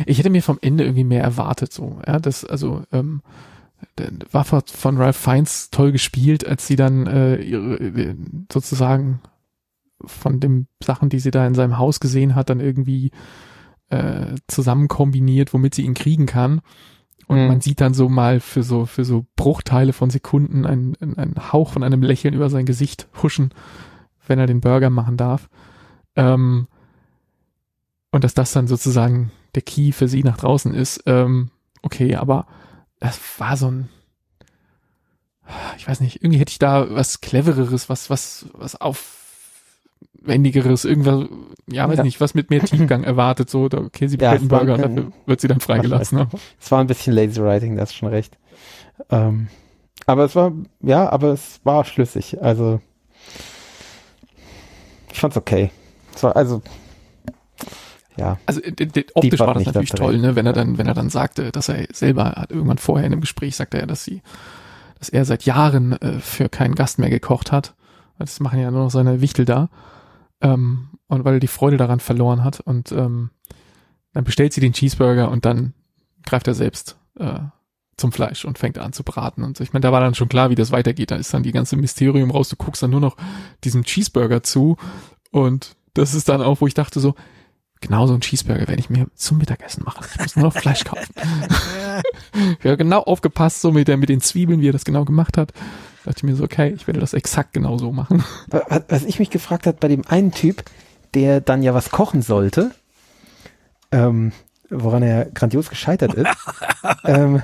Ich 0.07 0.18
hätte 0.18 0.30
mir 0.30 0.42
vom 0.42 0.59
Ende 0.61 0.83
irgendwie 0.83 1.04
mehr 1.04 1.22
erwartet, 1.22 1.72
so, 1.72 2.00
ja, 2.04 2.18
das, 2.18 2.44
also, 2.44 2.83
ähm, 2.90 3.22
war 4.33 4.44
von- 4.44 4.62
von 4.66 4.96
Ralph 4.96 5.16
Fiennes 5.16 5.70
toll 5.70 5.92
gespielt, 5.92 6.44
als 6.44 6.66
sie 6.66 6.74
dann 6.74 7.07
äh, 7.07 7.37
ihre, 7.37 7.76
äh, 7.76 8.16
sozusagen 8.52 9.20
von 10.04 10.40
den 10.40 10.66
Sachen, 10.83 11.11
die 11.11 11.20
sie 11.20 11.30
da 11.30 11.46
in 11.46 11.54
seinem 11.54 11.78
Haus 11.78 12.00
gesehen 12.00 12.35
hat, 12.35 12.50
dann 12.50 12.59
irgendwie 12.59 13.12
äh, 13.90 14.35
zusammen 14.48 14.88
kombiniert, 14.88 15.52
womit 15.54 15.74
sie 15.76 15.83
ihn 15.83 15.94
kriegen 15.94 16.26
kann. 16.26 16.61
Und 17.27 17.39
Mhm. 17.41 17.49
man 17.49 17.61
sieht 17.61 17.81
dann 17.81 17.95
so 17.95 18.09
mal 18.09 18.41
für 18.41 18.63
so 18.63 18.87
für 18.87 19.05
so 19.05 19.27
Bruchteile 19.37 19.93
von 19.93 20.11
Sekunden 20.11 20.67
einen, 20.67 20.97
einen- 21.01 21.53
Hauch 21.53 21.73
von 21.73 21.83
einem 21.83 22.03
Lächeln 22.03 22.35
über 22.35 22.51
sein 22.51 22.67
Gesicht 22.67 23.09
huschen, 23.23 23.53
wenn 24.27 24.39
er 24.39 24.47
den 24.47 24.61
Burger 24.61 24.91
machen 24.91 25.17
darf. 25.17 25.49
Ähm, 26.17 26.69
und 28.11 28.25
dass 28.25 28.35
das 28.35 28.53
dann 28.53 28.67
sozusagen 28.67 29.33
der 29.55 29.63
Key 29.63 29.93
für 29.93 30.09
sie 30.09 30.23
nach 30.23 30.37
draußen 30.37 30.73
ist. 30.75 31.03
Ähm, 31.07 31.51
okay, 31.83 32.15
aber 32.17 32.47
das 33.01 33.19
war 33.39 33.57
so 33.57 33.71
ein, 33.71 33.89
ich 35.77 35.87
weiß 35.89 36.01
nicht, 36.01 36.23
irgendwie 36.23 36.39
hätte 36.39 36.51
ich 36.53 36.59
da 36.59 36.91
was 36.95 37.21
clevereres, 37.21 37.89
was, 37.89 38.09
was, 38.11 38.47
was 38.55 38.77
aufwendigeres, 40.25 40.85
irgendwas, 40.85 41.27
ja, 41.71 41.89
weiß 41.89 41.99
Ja. 41.99 42.05
nicht, 42.05 42.21
was 42.21 42.35
mit 42.35 42.51
mehr 42.51 42.61
Tiefgang 42.61 43.05
erwartet, 43.05 43.51
so, 43.51 43.69
da- 43.69 43.79
okay, 43.79 44.07
sie 44.09 44.17
Ja, 44.19 44.33
bestellt 44.33 44.41
einen 44.41 44.49
Burger 44.67 44.75
und 44.75 44.97
dafür 44.97 45.13
wird 45.27 45.41
sie 45.41 45.49
dann 45.49 45.61
freigelassen, 45.61 46.19
ne? 46.19 46.29
es 46.61 46.71
war 46.71 46.81
ein 46.81 46.87
bisschen 46.87 47.15
lazy 47.15 47.41
writing, 47.43 47.77
das 47.77 47.91
ist 47.91 47.97
schon 47.97 48.09
recht. 48.09 48.37
Ähm, 49.11 49.49
aber 50.07 50.25
es 50.25 50.35
war, 50.37 50.53
ja, 50.81 51.09
aber 51.11 51.29
es 51.29 51.61
war 51.65 51.85
schlüssig. 51.85 52.43
Also, 52.43 52.81
ich 55.13 55.21
fand's 55.21 55.37
okay. 55.37 55.71
Es 56.15 56.23
war, 56.23 56.37
also, 56.37 56.63
ja, 58.17 58.39
Also 58.47 58.61
optisch 59.15 59.41
war 59.41 59.55
das 59.55 59.65
natürlich 59.67 59.91
toll, 59.91 60.19
ne? 60.19 60.37
Wenn 60.37 60.47
er 60.47 60.53
dann, 60.53 60.79
wenn 60.79 60.87
er 60.87 60.95
dann 60.95 61.11
sagte, 61.11 61.51
dass 61.51 61.69
er 61.69 61.87
selber 61.93 62.33
hat 62.37 62.51
irgendwann 62.51 62.79
vorher 62.79 63.07
in 63.07 63.13
einem 63.13 63.21
Gespräch 63.21 63.57
sagte 63.57 63.79
er, 63.81 63.87
dass 63.87 64.05
sie, 64.05 64.23
dass 64.99 65.09
er 65.09 65.25
seit 65.25 65.45
Jahren 65.45 65.93
äh, 66.01 66.21
für 66.21 66.49
keinen 66.49 66.75
Gast 66.77 66.99
mehr 66.99 67.11
gekocht 67.11 67.51
hat. 67.51 67.75
Das 68.19 68.39
machen 68.39 68.61
ja 68.61 68.71
nur 68.71 68.85
noch 68.85 68.91
seine 68.91 69.21
Wichtel 69.21 69.45
da. 69.45 69.69
Ähm, 70.44 70.90
und 71.09 71.24
weil 71.24 71.35
er 71.35 71.40
die 71.40 71.48
Freude 71.48 71.76
daran 71.76 72.00
verloren 72.00 72.44
hat. 72.44 72.61
Und 72.61 72.92
ähm, 72.92 73.30
dann 74.12 74.24
bestellt 74.24 74.52
sie 74.52 74.61
den 74.61 74.72
Cheeseburger 74.72 75.30
und 75.30 75.44
dann 75.44 75.74
greift 76.24 76.46
er 76.46 76.54
selbst 76.54 76.96
äh, 77.18 77.40
zum 77.96 78.12
Fleisch 78.12 78.44
und 78.44 78.59
fängt 78.59 78.78
an 78.78 78.92
zu 78.92 79.04
braten. 79.04 79.42
Und 79.42 79.57
so. 79.57 79.64
ich 79.64 79.72
meine, 79.72 79.83
da 79.83 79.92
war 79.92 80.00
dann 80.00 80.14
schon 80.14 80.28
klar, 80.28 80.50
wie 80.50 80.54
das 80.54 80.70
weitergeht. 80.70 81.11
Da 81.11 81.16
ist 81.16 81.33
dann 81.33 81.42
die 81.42 81.52
ganze 81.52 81.76
Mysterium 81.76 82.30
raus. 82.30 82.48
Du 82.48 82.57
guckst 82.57 82.83
dann 82.83 82.90
nur 82.90 83.00
noch 83.00 83.16
diesem 83.64 83.85
Cheeseburger 83.85 84.42
zu. 84.42 84.76
Und 85.30 85.76
das 85.94 86.14
ist 86.14 86.28
dann 86.28 86.42
auch, 86.42 86.61
wo 86.61 86.66
ich 86.66 86.74
dachte 86.74 87.00
so, 87.00 87.14
genau 87.80 88.07
so 88.07 88.14
ein 88.14 88.20
Cheeseburger 88.20 88.68
werde 88.68 88.80
ich 88.80 88.90
mir 88.90 89.07
zum 89.14 89.38
Mittagessen 89.38 89.85
machen. 89.85 90.04
Ich 90.12 90.20
muss 90.20 90.37
nur 90.37 90.46
noch 90.46 90.54
Fleisch 90.54 90.85
kaufen. 90.85 91.14
ja, 92.62 92.74
genau 92.76 93.00
aufgepasst, 93.02 93.61
so 93.61 93.70
mit, 93.72 93.88
der, 93.88 93.96
mit 93.96 94.09
den 94.09 94.20
Zwiebeln, 94.20 94.61
wie 94.61 94.68
er 94.68 94.72
das 94.72 94.85
genau 94.85 95.04
gemacht 95.04 95.38
hat. 95.38 95.52
Da 96.05 96.11
dachte 96.11 96.19
ich 96.19 96.23
mir 96.25 96.37
so, 96.37 96.45
okay, 96.45 96.73
ich 96.77 96.87
werde 96.87 97.01
das 97.01 97.14
exakt 97.14 97.55
genau 97.55 97.79
so 97.79 97.90
machen. 97.93 98.23
was, 98.88 99.05
ich 99.05 99.19
mich 99.19 99.31
gefragt 99.31 99.67
hat 99.67 99.81
bei 99.81 99.88
dem 99.88 100.07
einen 100.07 100.33
Typ, 100.33 100.62
der 101.14 101.40
dann 101.40 101.62
ja 101.62 101.73
was 101.75 101.90
kochen 101.90 102.21
sollte, 102.23 102.73
ähm, 103.90 104.33
woran 104.69 105.03
er 105.03 105.27
grandios 105.27 105.71
gescheitert 105.71 106.14
ist, 106.14 106.29
ähm, 107.05 107.43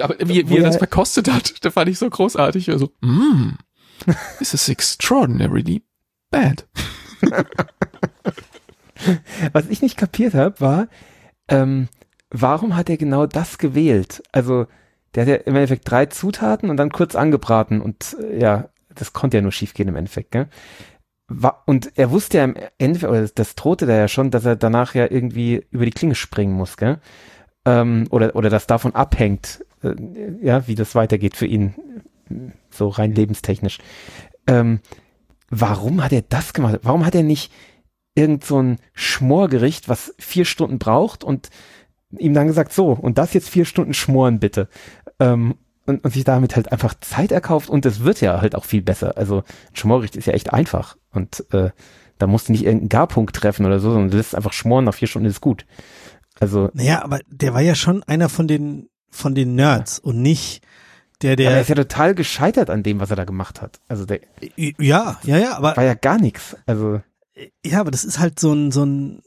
Aber 0.00 0.16
wie, 0.18 0.48
wie 0.48 0.56
er 0.58 0.64
das 0.64 0.74
er- 0.76 0.80
verkostet 0.80 1.32
hat, 1.32 1.54
da 1.64 1.70
fand 1.70 1.88
ich 1.88 1.98
so 1.98 2.10
großartig. 2.10 2.70
Also, 2.70 2.90
mm, 3.00 3.52
this 4.38 4.52
is 4.54 4.68
extraordinarily 4.68 5.82
bad. 6.30 6.66
Was 9.52 9.68
ich 9.68 9.82
nicht 9.82 9.96
kapiert 9.96 10.34
habe, 10.34 10.60
war, 10.60 10.88
ähm, 11.48 11.88
warum 12.30 12.76
hat 12.76 12.88
er 12.88 12.96
genau 12.96 13.26
das 13.26 13.58
gewählt? 13.58 14.22
Also, 14.32 14.66
der 15.14 15.22
hat 15.22 15.28
ja 15.28 15.36
im 15.36 15.54
Endeffekt 15.54 15.90
drei 15.90 16.06
Zutaten 16.06 16.70
und 16.70 16.76
dann 16.76 16.90
kurz 16.90 17.14
angebraten 17.14 17.80
und 17.80 18.16
äh, 18.20 18.40
ja, 18.40 18.68
das 18.94 19.12
konnte 19.12 19.36
ja 19.36 19.42
nur 19.42 19.52
schief 19.52 19.74
gehen 19.74 19.88
im 19.88 19.96
Endeffekt, 19.96 20.30
gell? 20.30 20.48
Und 21.64 21.92
er 21.96 22.10
wusste 22.10 22.38
ja 22.38 22.44
im 22.44 22.54
Endeffekt, 22.78 23.10
oder 23.10 23.22
das, 23.22 23.34
das 23.34 23.54
drohte 23.54 23.86
da 23.86 23.96
ja 23.96 24.08
schon, 24.08 24.30
dass 24.30 24.44
er 24.44 24.56
danach 24.56 24.94
ja 24.94 25.10
irgendwie 25.10 25.66
über 25.70 25.86
die 25.86 25.90
Klinge 25.90 26.14
springen 26.14 26.52
muss, 26.52 26.76
gell? 26.76 27.00
Ähm, 27.64 28.06
oder, 28.10 28.36
oder 28.36 28.50
das 28.50 28.66
davon 28.66 28.94
abhängt, 28.94 29.64
äh, 29.82 29.94
ja, 30.42 30.66
wie 30.68 30.74
das 30.74 30.94
weitergeht 30.94 31.36
für 31.36 31.46
ihn, 31.46 31.74
so 32.70 32.88
rein 32.88 33.14
lebenstechnisch. 33.14 33.78
Ähm, 34.46 34.80
warum 35.48 36.04
hat 36.04 36.12
er 36.12 36.22
das 36.22 36.52
gemacht? 36.52 36.80
Warum 36.82 37.06
hat 37.06 37.14
er 37.14 37.22
nicht 37.22 37.50
irgend 38.14 38.44
so 38.44 38.60
ein 38.60 38.78
Schmorgericht, 38.92 39.88
was 39.88 40.14
vier 40.18 40.44
Stunden 40.44 40.78
braucht 40.78 41.24
und 41.24 41.50
ihm 42.18 42.34
dann 42.34 42.46
gesagt, 42.46 42.72
so, 42.72 42.92
und 42.92 43.18
das 43.18 43.34
jetzt 43.34 43.48
vier 43.48 43.64
Stunden 43.64 43.94
schmoren 43.94 44.38
bitte. 44.38 44.68
Ähm, 45.20 45.54
und, 45.86 46.02
und 46.02 46.14
sich 46.14 46.24
damit 46.24 46.56
halt 46.56 46.72
einfach 46.72 46.94
Zeit 47.00 47.30
erkauft 47.30 47.68
und 47.68 47.84
es 47.84 48.04
wird 48.04 48.20
ja 48.22 48.40
halt 48.40 48.54
auch 48.54 48.64
viel 48.64 48.80
besser. 48.80 49.18
Also 49.18 49.38
ein 49.38 49.76
Schmorgericht 49.76 50.16
ist 50.16 50.26
ja 50.26 50.32
echt 50.32 50.52
einfach 50.52 50.96
und 51.10 51.44
äh, 51.52 51.70
da 52.18 52.26
musst 52.26 52.48
du 52.48 52.52
nicht 52.52 52.64
irgendeinen 52.64 52.88
Garpunkt 52.88 53.36
treffen 53.36 53.66
oder 53.66 53.80
so, 53.80 53.90
sondern 53.90 54.10
du 54.10 54.16
lässt 54.16 54.34
einfach 54.34 54.52
schmoren, 54.52 54.84
nach 54.84 54.94
vier 54.94 55.08
Stunden 55.08 55.28
ist 55.28 55.40
gut. 55.40 55.66
Also, 56.40 56.70
Naja, 56.72 57.04
aber 57.04 57.20
der 57.28 57.54
war 57.54 57.60
ja 57.60 57.74
schon 57.74 58.02
einer 58.04 58.28
von 58.28 58.48
den, 58.48 58.88
von 59.10 59.34
den 59.34 59.54
Nerds 59.54 59.98
und 59.98 60.22
nicht 60.22 60.62
der, 61.22 61.32
Aber 61.32 61.42
er 61.42 61.50
der, 61.50 61.60
ist 61.60 61.68
ja 61.68 61.74
total 61.74 62.14
gescheitert 62.14 62.70
an 62.70 62.82
dem, 62.82 63.00
was 63.00 63.10
er 63.10 63.16
da 63.16 63.24
gemacht 63.24 63.62
hat. 63.62 63.80
Also 63.88 64.04
der 64.04 64.20
ja, 64.56 65.18
ja, 65.22 65.38
ja, 65.38 65.56
aber 65.56 65.76
war 65.76 65.84
ja 65.84 65.94
gar 65.94 66.18
nichts. 66.18 66.56
Also 66.66 67.00
Ja, 67.64 67.80
aber 67.80 67.90
das 67.90 68.04
ist 68.04 68.18
halt 68.18 68.38
so 68.40 68.52
ein, 68.52 68.72
so 68.72 68.84
ein, 68.84 69.22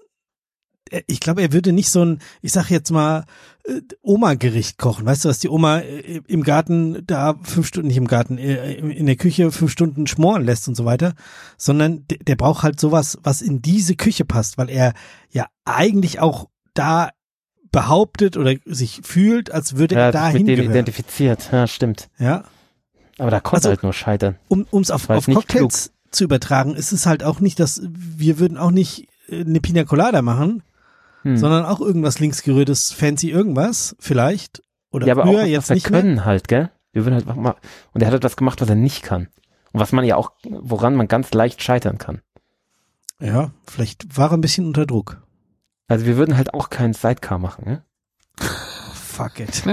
ich 1.07 1.19
glaube, 1.19 1.41
er 1.41 1.53
würde 1.53 1.71
nicht 1.71 1.89
so 1.89 2.03
ein, 2.03 2.19
ich 2.41 2.51
sag 2.51 2.69
jetzt 2.69 2.91
mal, 2.91 3.25
äh, 3.65 3.81
Oma-Gericht 4.01 4.77
kochen. 4.77 5.05
Weißt 5.05 5.25
du, 5.25 5.29
was 5.29 5.39
die 5.39 5.49
Oma 5.49 5.79
äh, 5.79 6.21
im 6.27 6.43
Garten 6.43 7.03
da 7.05 7.35
fünf 7.43 7.67
Stunden, 7.67 7.87
nicht 7.87 7.97
im 7.97 8.07
Garten, 8.07 8.37
äh, 8.37 8.73
in 8.73 9.05
der 9.05 9.15
Küche 9.15 9.51
fünf 9.51 9.71
Stunden 9.71 10.07
schmoren 10.07 10.43
lässt 10.43 10.67
und 10.67 10.75
so 10.75 10.85
weiter, 10.85 11.13
sondern 11.57 12.05
der, 12.07 12.35
braucht 12.35 12.63
halt 12.63 12.79
sowas, 12.79 13.17
was 13.23 13.41
in 13.41 13.61
diese 13.61 13.95
Küche 13.95 14.25
passt, 14.25 14.57
weil 14.57 14.69
er 14.69 14.93
ja 15.29 15.47
eigentlich 15.65 16.19
auch 16.19 16.47
da 16.73 17.11
behauptet 17.71 18.37
oder 18.37 18.55
sich 18.65 19.01
fühlt, 19.03 19.51
als 19.51 19.75
würde 19.77 19.95
er 19.95 20.05
er 20.05 20.11
dahin 20.11 20.45
mit 20.45 20.57
dem 20.57 20.71
identifiziert. 20.71 21.49
Ja, 21.51 21.67
stimmt. 21.67 22.09
Ja, 22.17 22.43
Aber 23.17 23.31
da 23.31 23.39
konnte 23.39 23.55
Also- 23.57 23.69
halt 23.69 23.83
nur 23.83 23.93
scheitern. 23.93 24.37
um 24.47 24.65
ums 24.71 24.91
auf, 24.91 25.09
auf 25.09 25.25
Cocktails 25.25 25.91
zu 26.11 26.23
übertragen, 26.23 26.75
ist 26.75 26.93
es 26.93 27.05
halt 27.05 27.23
auch 27.23 27.39
nicht, 27.41 27.59
dass 27.59 27.81
wir 27.83 28.39
würden 28.39 28.57
auch 28.57 28.71
nicht 28.71 29.09
äh, 29.27 29.41
eine 29.41 29.59
Pina 29.59 29.83
Colada 29.83 30.21
machen, 30.21 30.63
Hm. 31.23 31.37
sondern 31.37 31.65
auch 31.65 31.81
irgendwas 31.81 32.19
linksgerührtes, 32.19 32.91
fancy 32.91 33.29
irgendwas, 33.29 33.95
vielleicht. 33.99 34.61
Oder 34.91 35.07
ja, 35.07 35.13
aber 35.13 35.23
früher, 35.23 35.39
auch 35.39 35.43
was 35.43 35.49
jetzt 35.49 35.69
wir 35.69 35.75
nicht 35.75 35.89
mehr. 35.89 36.01
können 36.01 36.25
halt, 36.25 36.47
gell? 36.47 36.71
Wir 36.93 37.05
würden 37.05 37.15
halt 37.15 37.35
mal 37.35 37.55
und 37.93 38.01
er 38.01 38.07
hat 38.07 38.13
etwas 38.13 38.37
gemacht, 38.37 38.61
was 38.61 38.69
er 38.69 38.75
nicht 38.75 39.03
kann. 39.03 39.27
Und 39.71 39.79
was 39.79 39.91
man 39.91 40.05
ja 40.05 40.15
auch, 40.15 40.31
woran 40.49 40.95
man 40.95 41.07
ganz 41.07 41.33
leicht 41.33 41.61
scheitern 41.61 41.97
kann. 41.97 42.21
Ja, 43.19 43.51
vielleicht 43.67 44.17
war 44.17 44.31
er 44.31 44.37
ein 44.37 44.41
bisschen 44.41 44.65
unter 44.65 44.85
Druck. 44.85 45.21
Also 45.87 46.05
wir 46.05 46.17
würden 46.17 46.37
halt 46.37 46.53
auch 46.53 46.69
keinen 46.69 46.93
Sidecar 46.93 47.37
machen, 47.39 47.65
ne? 47.65 47.83
Fuck 49.17 49.39
it. 49.39 49.63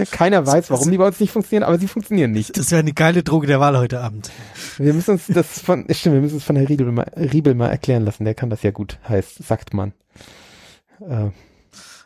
Keiner 0.10 0.46
weiß, 0.46 0.70
warum 0.70 0.90
die 0.90 0.96
bei 0.96 1.06
uns 1.06 1.20
nicht 1.20 1.30
funktionieren, 1.30 1.68
aber 1.68 1.78
sie 1.78 1.88
funktionieren 1.88 2.32
nicht. 2.32 2.56
Das 2.56 2.70
wäre 2.70 2.80
eine 2.80 2.94
geile 2.94 3.22
Droge 3.22 3.46
der 3.46 3.60
Wahl 3.60 3.76
heute 3.76 4.00
Abend. 4.00 4.30
Wir 4.78 4.94
müssen 4.94 5.10
uns 5.10 5.26
das 5.26 5.60
von, 5.60 5.84
stimmt, 5.90 6.14
wir 6.14 6.22
müssen 6.22 6.38
es 6.38 6.44
von 6.44 6.56
Herrn 6.56 6.68
Riebel 6.68 6.90
mal, 6.90 7.10
Riebel 7.14 7.54
mal 7.54 7.68
erklären 7.68 8.06
lassen. 8.06 8.24
Der 8.24 8.34
kann 8.34 8.48
das 8.48 8.62
ja 8.62 8.70
gut, 8.70 8.98
heißt, 9.06 9.44
sagt 9.44 9.74
man. 9.74 9.92
Äh, 11.00 11.28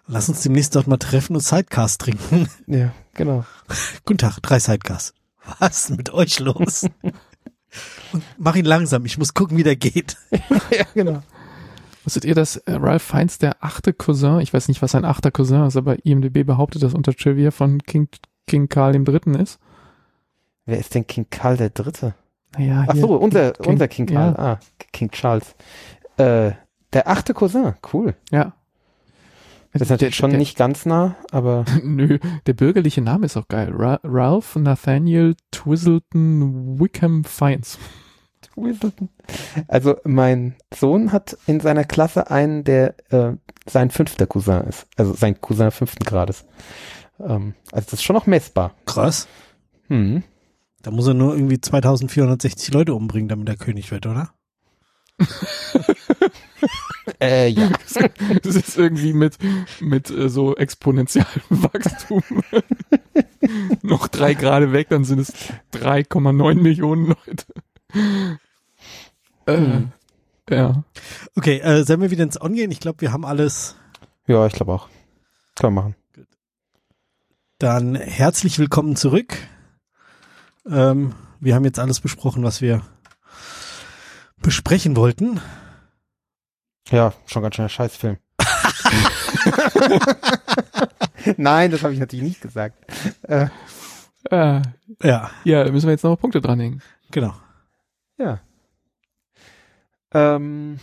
Lass 0.09 0.29
uns 0.29 0.43
demnächst 0.43 0.75
dort 0.75 0.89
mal 0.89 0.97
treffen 0.97 1.37
und 1.37 1.43
Sidecars 1.43 1.99
trinken. 1.99 2.49
ja, 2.67 2.93
genau. 3.15 3.45
Guten 4.05 4.19
Tag, 4.19 4.41
drei 4.41 4.59
Sidecars. 4.59 5.15
Was 5.61 5.91
ist 5.91 5.97
mit 5.97 6.13
euch 6.13 6.41
los? 6.41 6.83
und 8.13 8.25
mach 8.39 8.57
ihn 8.57 8.65
langsam, 8.65 9.05
ich 9.05 9.19
muss 9.19 9.35
gucken, 9.35 9.57
wie 9.57 9.63
der 9.63 9.77
geht. 9.77 10.17
ja, 10.71 10.85
genau. 10.95 11.23
Wusstet 12.07 12.25
ihr, 12.25 12.35
dass 12.35 12.57
äh, 12.57 12.73
Ralph 12.73 13.03
Fiennes 13.03 13.37
der 13.39 13.57
achte 13.63 13.93
Cousin, 13.93 14.41
ich 14.41 14.55
weiß 14.55 14.69
nicht, 14.69 14.81
was 14.81 14.95
ein 14.95 15.05
achter 15.05 15.31
Cousin 15.31 15.65
ist, 15.65 15.77
aber 15.77 16.07
IMDB 16.07 16.45
behauptet, 16.47 16.83
dass 16.83 16.95
unter 16.95 17.13
Trivia 17.13 17.51
von 17.51 17.83
King, 17.83 18.09
King 18.47 18.69
Karl 18.69 18.93
dem 18.93 19.05
Dritten 19.05 19.35
ist? 19.35 19.59
Wer 20.67 20.79
ist 20.79 20.95
denn 20.95 21.07
King 21.07 21.27
Karl 21.31 21.57
der 21.57 21.71
Dritte? 21.71 22.15
Naja, 22.57 22.85
Ach 22.89 22.95
so, 22.97 23.17
unser, 23.17 23.51
King- 23.53 23.73
unser 23.73 23.89
King 23.89 24.07
Karl. 24.07 24.35
Ja, 24.39 24.53
Ah, 24.53 24.61
King 24.93 25.11
Charles. 25.11 25.55
Äh, 26.17 26.53
der 26.93 27.09
achte 27.09 27.35
Cousin, 27.35 27.75
cool. 27.93 28.15
ja. 28.31 28.53
Das 29.73 29.83
ist 29.83 29.91
natürlich 29.91 30.17
schon 30.17 30.31
der, 30.31 30.39
nicht 30.39 30.57
ganz 30.57 30.87
nah, 30.87 31.17
aber 31.33 31.67
Nö, 31.83 32.19
der 32.47 32.55
bürgerliche 32.55 33.03
Name 33.03 33.27
ist 33.27 33.37
auch 33.37 33.47
geil. 33.49 33.71
Ra 33.77 34.01
Ralph 34.05 34.57
Nathaniel 34.57 35.35
Twizzleton 35.51 36.81
Wickham 36.81 37.25
Fiennes. 37.25 37.79
also 39.69 39.97
mein 40.05 40.55
Sohn 40.75 41.13
hat 41.13 41.37
in 41.47 41.61
seiner 41.61 41.85
Klasse 41.85 42.31
einen, 42.31 42.65
der 42.65 42.95
äh, 43.13 43.37
sein 43.67 43.91
fünfter 43.91 44.27
Cousin 44.27 44.63
ist. 44.63 44.87
Also 44.97 45.15
sein 45.15 45.41
Cousin 45.41 45.71
fünften 45.71 46.05
Grades. 46.05 46.45
Ähm, 47.21 47.55
also 47.73 47.87
das 47.87 47.93
ist 47.95 48.03
schon 48.03 48.15
noch 48.15 48.27
messbar. 48.27 48.75
Krass. 48.87 49.29
Hm. 49.89 50.23
Da 50.83 50.91
muss 50.91 51.07
er 51.07 51.15
nur 51.15 51.35
irgendwie 51.35 51.61
2460 51.61 52.73
Leute 52.73 52.95
umbringen, 52.95 53.29
damit 53.29 53.49
er 53.49 53.57
König 53.57 53.91
wird, 53.91 54.07
oder? 54.07 54.31
Äh, 57.21 57.49
ja. 57.49 57.71
Das 58.43 58.55
ist 58.55 58.77
irgendwie 58.77 59.13
mit, 59.13 59.39
mit 59.81 60.11
äh, 60.11 60.29
so 60.29 60.57
exponentiellem 60.57 61.27
Wachstum. 61.49 62.23
Noch 63.83 64.09
drei 64.09 64.35
Grade 64.35 64.73
weg, 64.73 64.89
dann 64.91 65.05
sind 65.05 65.21
es 65.21 65.33
3,9 65.73 66.55
Millionen 66.57 67.07
Leute. 67.07 67.47
Äh. 69.47 69.83
Ja. 70.49 70.85
Okay, 71.37 71.59
äh, 71.59 71.85
sollen 71.85 72.01
wir 72.01 72.11
wieder 72.11 72.25
ins 72.25 72.41
On 72.41 72.55
gehen? 72.55 72.71
Ich 72.71 72.81
glaube, 72.81 73.01
wir 73.01 73.13
haben 73.13 73.25
alles. 73.25 73.77
ja, 74.27 74.47
ich 74.47 74.53
glaube 74.53 74.73
auch. 74.73 74.89
Kann 75.55 75.73
man 75.75 75.85
machen. 75.85 75.97
Dann 77.59 77.95
herzlich 77.95 78.59
willkommen 78.59 78.97
zurück. 78.97 79.37
Ähm, 80.69 81.15
wir 81.41 81.55
haben 81.55 81.65
jetzt 81.65 81.79
alles 81.79 82.01
besprochen, 82.01 82.43
was 82.45 82.61
wir 82.61 82.83
besprechen 84.43 84.97
wollten. 84.97 85.41
Ja, 86.91 87.13
schon 87.27 87.43
ganz 87.43 87.57
schöner 87.57 87.69
Scheißfilm. 87.69 88.19
Nein, 91.37 91.71
das 91.71 91.83
habe 91.83 91.95
ich 91.95 92.01
natürlich 92.01 92.25
nicht 92.25 92.41
gesagt. 92.41 92.77
Äh, 93.23 93.49
Äh, 94.31 94.63
Ja, 95.03 95.31
ja, 95.45 95.65
da 95.65 95.71
müssen 95.73 95.87
wir 95.87 95.93
jetzt 95.93 96.05
noch 96.05 96.17
Punkte 96.17 96.41
dranhängen. 96.41 96.83
genau. 97.11 97.35
ja. 98.19 98.41
Ähm, 100.17 100.79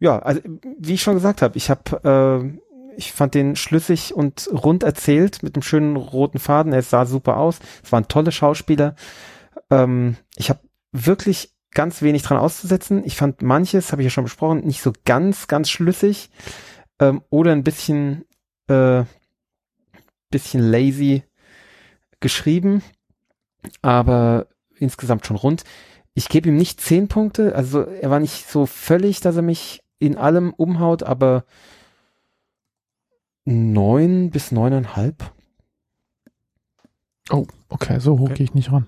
ja, 0.00 0.18
also 0.18 0.40
wie 0.78 0.94
ich 0.94 1.02
schon 1.02 1.14
gesagt 1.14 1.40
habe, 1.40 1.56
ich 1.56 1.70
habe, 1.70 2.02
äh, 2.44 2.96
ich 2.96 3.12
fand 3.12 3.34
den 3.34 3.54
schlüssig 3.54 4.12
und 4.12 4.48
rund 4.52 4.82
erzählt 4.82 5.42
mit 5.44 5.54
einem 5.54 5.62
schönen 5.62 5.96
roten 5.96 6.40
Faden. 6.40 6.72
Er 6.72 6.82
sah 6.82 7.06
super 7.06 7.36
aus. 7.36 7.60
Es 7.82 7.92
waren 7.92 8.08
tolle 8.08 8.32
Schauspieler. 8.32 8.96
Ähm, 9.70 10.16
ich 10.36 10.50
habe 10.50 10.60
wirklich 10.90 11.52
ganz 11.70 12.02
wenig 12.02 12.22
dran 12.22 12.38
auszusetzen. 12.38 13.04
Ich 13.04 13.16
fand 13.16 13.42
manches, 13.42 13.92
habe 13.92 14.02
ich 14.02 14.06
ja 14.06 14.10
schon 14.10 14.24
besprochen, 14.24 14.64
nicht 14.64 14.82
so 14.82 14.92
ganz, 15.04 15.46
ganz 15.46 15.70
schlüssig 15.70 16.30
ähm, 16.98 17.22
oder 17.30 17.52
ein 17.52 17.64
bisschen, 17.64 18.24
äh, 18.66 19.04
bisschen 20.30 20.60
lazy 20.60 21.22
geschrieben, 22.18 22.82
aber 23.80 24.48
insgesamt 24.78 25.24
schon 25.26 25.36
rund. 25.36 25.64
Ich 26.14 26.28
gebe 26.28 26.48
ihm 26.48 26.56
nicht 26.56 26.80
zehn 26.80 27.08
Punkte, 27.08 27.54
also 27.56 27.82
er 27.82 28.08
war 28.10 28.20
nicht 28.20 28.48
so 28.48 28.66
völlig, 28.66 29.20
dass 29.20 29.36
er 29.36 29.42
mich 29.42 29.82
in 29.98 30.16
allem 30.16 30.52
umhaut, 30.54 31.02
aber 31.02 31.44
neun 33.44 34.30
bis 34.30 34.52
neuneinhalb. 34.52 35.32
Oh, 37.30 37.46
okay, 37.68 37.98
so 38.00 38.18
hoch 38.18 38.26
Okay. 38.26 38.34
gehe 38.34 38.44
ich 38.44 38.54
nicht 38.54 38.70
ran. 38.70 38.86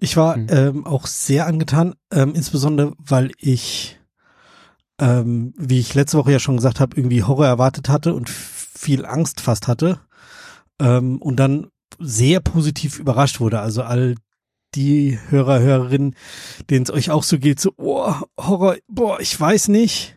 Ich 0.00 0.16
war 0.16 0.34
Hm. 0.34 0.46
ähm, 0.50 0.86
auch 0.86 1.06
sehr 1.06 1.46
angetan, 1.46 1.94
ähm, 2.12 2.34
insbesondere 2.34 2.94
weil 2.98 3.30
ich, 3.38 3.98
ähm, 4.98 5.54
wie 5.56 5.78
ich 5.78 5.94
letzte 5.94 6.18
Woche 6.18 6.32
ja 6.32 6.40
schon 6.40 6.56
gesagt 6.56 6.80
habe, 6.80 6.96
irgendwie 6.96 7.22
Horror 7.22 7.46
erwartet 7.46 7.88
hatte 7.88 8.14
und 8.14 8.28
viel 8.28 9.06
Angst 9.06 9.40
fast 9.40 9.68
hatte 9.68 10.00
ähm, 10.80 11.22
und 11.22 11.36
dann 11.36 11.68
sehr 11.98 12.40
positiv 12.40 12.98
überrascht 12.98 13.40
wurde. 13.40 13.60
Also 13.60 13.82
all 13.82 14.16
die 14.74 15.18
Hörer, 15.28 15.60
Hörerinnen, 15.60 16.14
denen 16.68 16.84
es 16.84 16.90
euch 16.90 17.10
auch 17.10 17.22
so 17.22 17.38
geht, 17.38 17.60
so, 17.60 17.72
oh, 17.76 18.12
Horror, 18.38 18.76
boah, 18.88 19.20
ich 19.20 19.38
weiß 19.38 19.68
nicht. 19.68 20.16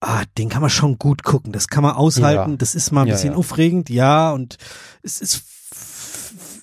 Ah, 0.00 0.24
den 0.36 0.48
kann 0.48 0.60
man 0.62 0.70
schon 0.70 0.98
gut 0.98 1.22
gucken. 1.22 1.52
Das 1.52 1.68
kann 1.68 1.82
man 1.84 1.94
aushalten. 1.94 2.52
Ja. 2.52 2.56
Das 2.56 2.74
ist 2.74 2.90
mal 2.90 3.02
ein 3.02 3.06
Ja, 3.08 3.14
bisschen 3.14 3.32
ja. 3.32 3.38
aufregend, 3.38 3.88
ja. 3.88 4.32
Und 4.32 4.56
es 5.02 5.20
ist 5.20 5.44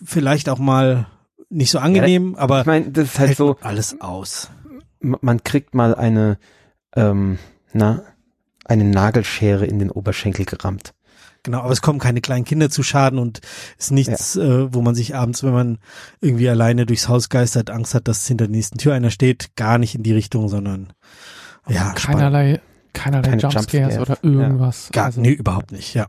vielleicht 0.04 0.50
auch 0.50 0.60
mal 0.60 1.08
nicht 1.50 1.72
so 1.72 1.80
angenehm, 1.80 2.36
aber 2.36 2.62
Ich 2.62 2.66
meine, 2.68 2.92
das 2.92 3.06
ist 3.06 3.20
halt 3.20 3.38
so, 3.38 3.58
alles 3.62 4.02
aus. 4.02 4.50
man 5.00 5.44
kriegt 5.44 5.74
mal 5.74 5.96
eine, 5.96 6.38
ähm, 6.96 7.40
na, 7.74 8.04
eine 8.66 8.84
Nagelschere 8.84 9.66
in 9.66 9.80
den 9.80 9.90
Oberschenkel 9.90 10.46
gerammt. 10.46 10.94
Genau, 11.44 11.60
aber 11.60 11.72
es 11.72 11.82
kommen 11.82 12.00
keine 12.00 12.22
kleinen 12.22 12.46
Kinder 12.46 12.70
zu 12.70 12.84
Schaden 12.84 13.20
und 13.20 13.40
ist 13.78 13.92
nichts, 13.92 14.36
äh, 14.36 14.74
wo 14.74 14.82
man 14.82 14.96
sich 14.96 15.16
abends, 15.16 15.44
wenn 15.44 15.54
man 15.54 15.78
irgendwie 16.22 16.50
alleine 16.50 16.86
durchs 16.86 17.08
Haus 17.08 17.30
geistert, 17.30 17.70
Angst 17.70 17.94
hat, 17.94 18.08
dass 18.08 18.28
hinter 18.28 18.48
der 18.48 18.56
nächsten 18.56 18.78
Tür 18.78 18.94
einer 18.94 19.12
steht, 19.12 19.56
gar 19.56 19.78
nicht 19.78 19.96
in 19.96 20.04
die 20.04 20.14
Richtung, 20.14 20.50
sondern 20.50 20.94
ja, 21.68 21.94
spannend. 21.98 22.22
Keinerlei, 22.22 22.62
keinerlei 22.94 23.30
Keine 23.30 23.42
Jumpscares 23.42 23.96
Jumpscares, 23.96 24.00
oder 24.00 24.18
irgendwas. 24.24 24.90
Gar, 24.92 25.06
also, 25.06 25.22
nee, 25.22 25.32
überhaupt 25.32 25.72
nicht, 25.72 25.94
ja. 25.94 26.08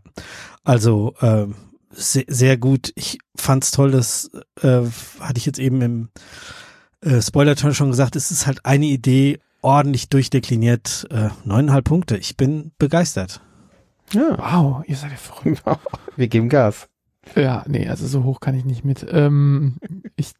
Also 0.64 1.14
ähm, 1.20 1.54
sehr, 1.90 2.24
sehr 2.28 2.56
gut. 2.56 2.92
Ich 2.94 3.18
fand's 3.36 3.70
toll, 3.70 3.90
das 3.90 4.30
äh, 4.62 4.82
hatte 5.20 5.38
ich 5.38 5.46
jetzt 5.46 5.58
eben 5.58 5.80
im 5.82 6.08
äh, 7.02 7.20
Spoiler-Ton 7.20 7.74
schon 7.74 7.90
gesagt, 7.90 8.16
es 8.16 8.30
ist 8.30 8.46
halt 8.46 8.64
eine 8.64 8.86
Idee, 8.86 9.38
ordentlich 9.62 10.08
durchdekliniert, 10.08 11.06
äh, 11.10 11.28
neuneinhalb 11.44 11.84
Punkte. 11.84 12.16
Ich 12.16 12.36
bin 12.36 12.72
begeistert. 12.78 13.40
Ja, 14.12 14.36
Wow, 14.38 14.84
ihr 14.86 14.96
seid 14.96 15.10
ja 15.12 15.16
verrückt. 15.16 15.62
wir 16.16 16.28
geben 16.28 16.48
Gas. 16.48 16.88
Ja, 17.36 17.64
nee, 17.68 17.88
also 17.88 18.06
so 18.06 18.24
hoch 18.24 18.40
kann 18.40 18.54
ich 18.54 18.64
nicht 18.64 18.84
mit. 18.84 19.06
Ähm, 19.10 19.76
ich, 20.16 20.32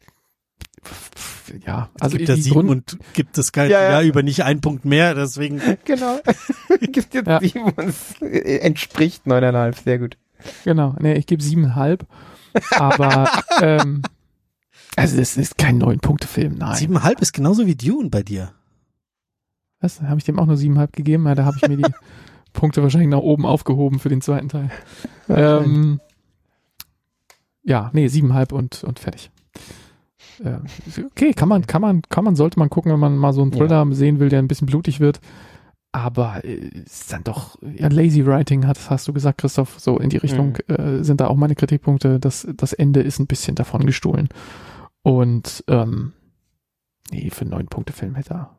ja, 1.67 1.91
also 2.01 2.17
Also 2.17 2.17
gibt 2.17 2.29
ja 2.31 2.37
sieben 2.37 2.55
Grund, 2.67 2.71
und 2.71 2.99
gibt 3.13 3.37
das 3.37 3.53
ganze 3.53 3.73
Ja, 3.73 3.83
ja. 3.83 3.91
Jahr 3.93 4.03
über 4.03 4.23
nicht 4.23 4.45
einen 4.45 4.61
Punkt 4.61 4.85
mehr, 4.85 5.15
deswegen 5.15 5.61
Genau. 5.85 6.19
Gibt 6.81 7.15
jetzt 7.15 7.27
Ja. 7.29 7.41
sieben 7.41 7.65
und 7.65 7.79
es 7.79 8.15
entspricht 8.21 9.27
neuneinhalb, 9.27 9.77
sehr 9.77 9.99
gut. 9.99 10.17
Genau, 10.65 10.97
nee, 11.01 11.15
ich 11.15 11.27
gebe 11.27 11.43
siebeneinhalb. 11.43 12.07
Aber 12.73 13.31
ähm, 13.61 14.03
also 14.97 15.21
es 15.21 15.37
ist 15.37 15.59
kein 15.59 15.79
neun 15.79 16.01
Punkte 16.01 16.27
Film, 16.27 16.55
nein. 16.57 16.77
Siebeneinhalb 16.77 17.21
ist 17.21 17.33
genauso 17.35 17.67
wie 17.67 17.75
Dune 17.77 18.09
bei 18.11 18.23
dir. 18.23 18.53
Was? 19.81 20.01
Habe 20.03 20.19
ich 20.19 20.25
dem 20.25 20.39
auch 20.39 20.47
nur 20.47 20.57
siebeneinhalb 20.57 20.95
gegeben? 20.95 21.27
Ja, 21.27 21.35
da 21.35 21.45
habe 21.45 21.59
ich 21.61 21.69
mir 21.69 21.77
die 21.77 21.93
Punkte 22.53 22.83
wahrscheinlich 22.83 23.11
nach 23.11 23.19
oben 23.19 23.47
aufgehoben 23.47 23.99
für 23.99 24.09
den 24.09 24.21
zweiten 24.21 24.49
Teil. 24.49 24.71
ähm, 25.29 26.01
ja, 27.63 27.91
nee, 27.93 28.09
siebeneinhalb 28.09 28.53
und, 28.53 28.85
und 28.85 28.99
fertig. 28.99 29.31
Ähm, 30.43 30.63
okay, 31.07 31.33
kann 31.33 31.49
man, 31.49 31.67
kann 31.67 31.83
man, 31.83 32.03
kann 32.09 32.25
man, 32.25 32.37
sollte 32.37 32.59
man 32.59 32.71
gucken, 32.71 32.93
wenn 32.93 33.01
man 33.01 33.17
mal 33.17 33.33
so 33.33 33.43
einen 33.43 33.53
Thriller 33.53 33.87
sehen 33.93 34.21
will, 34.21 34.29
der 34.29 34.39
ein 34.39 34.49
bisschen 34.49 34.67
blutig 34.67 35.01
wird. 35.01 35.21
Aber 35.93 36.45
äh, 36.45 36.55
ist 36.55 37.13
dann 37.13 37.25
doch, 37.25 37.57
ja, 37.63 37.89
Lazy 37.89 38.25
Writing 38.25 38.67
hat, 38.67 38.91
hast 38.91 39.09
du 39.09 39.13
gesagt, 39.13 39.39
Christoph, 39.39 39.79
so 39.79 39.99
in 39.99 40.09
die 40.09 40.19
Richtung 40.19 40.57
äh, 40.69 41.03
sind 41.03 41.21
da 41.21 41.27
auch 41.27 41.37
meine 41.37 41.57
Kritikpunkte. 41.57 42.21
Das, 42.21 42.47
das 42.55 42.73
Ende 42.73 43.01
ist 43.03 43.19
ein 43.19 43.27
bisschen 43.27 43.57
davon 43.57 43.85
gestohlen. 43.85 44.29
Und 45.03 45.65
ähm, 45.67 46.13
nee, 47.11 47.31
für 47.31 47.43
einen 47.43 47.51
neun 47.51 47.67
Punkte 47.67 47.93
Film 47.93 48.15
hätte 48.15 48.35
er, 48.35 48.57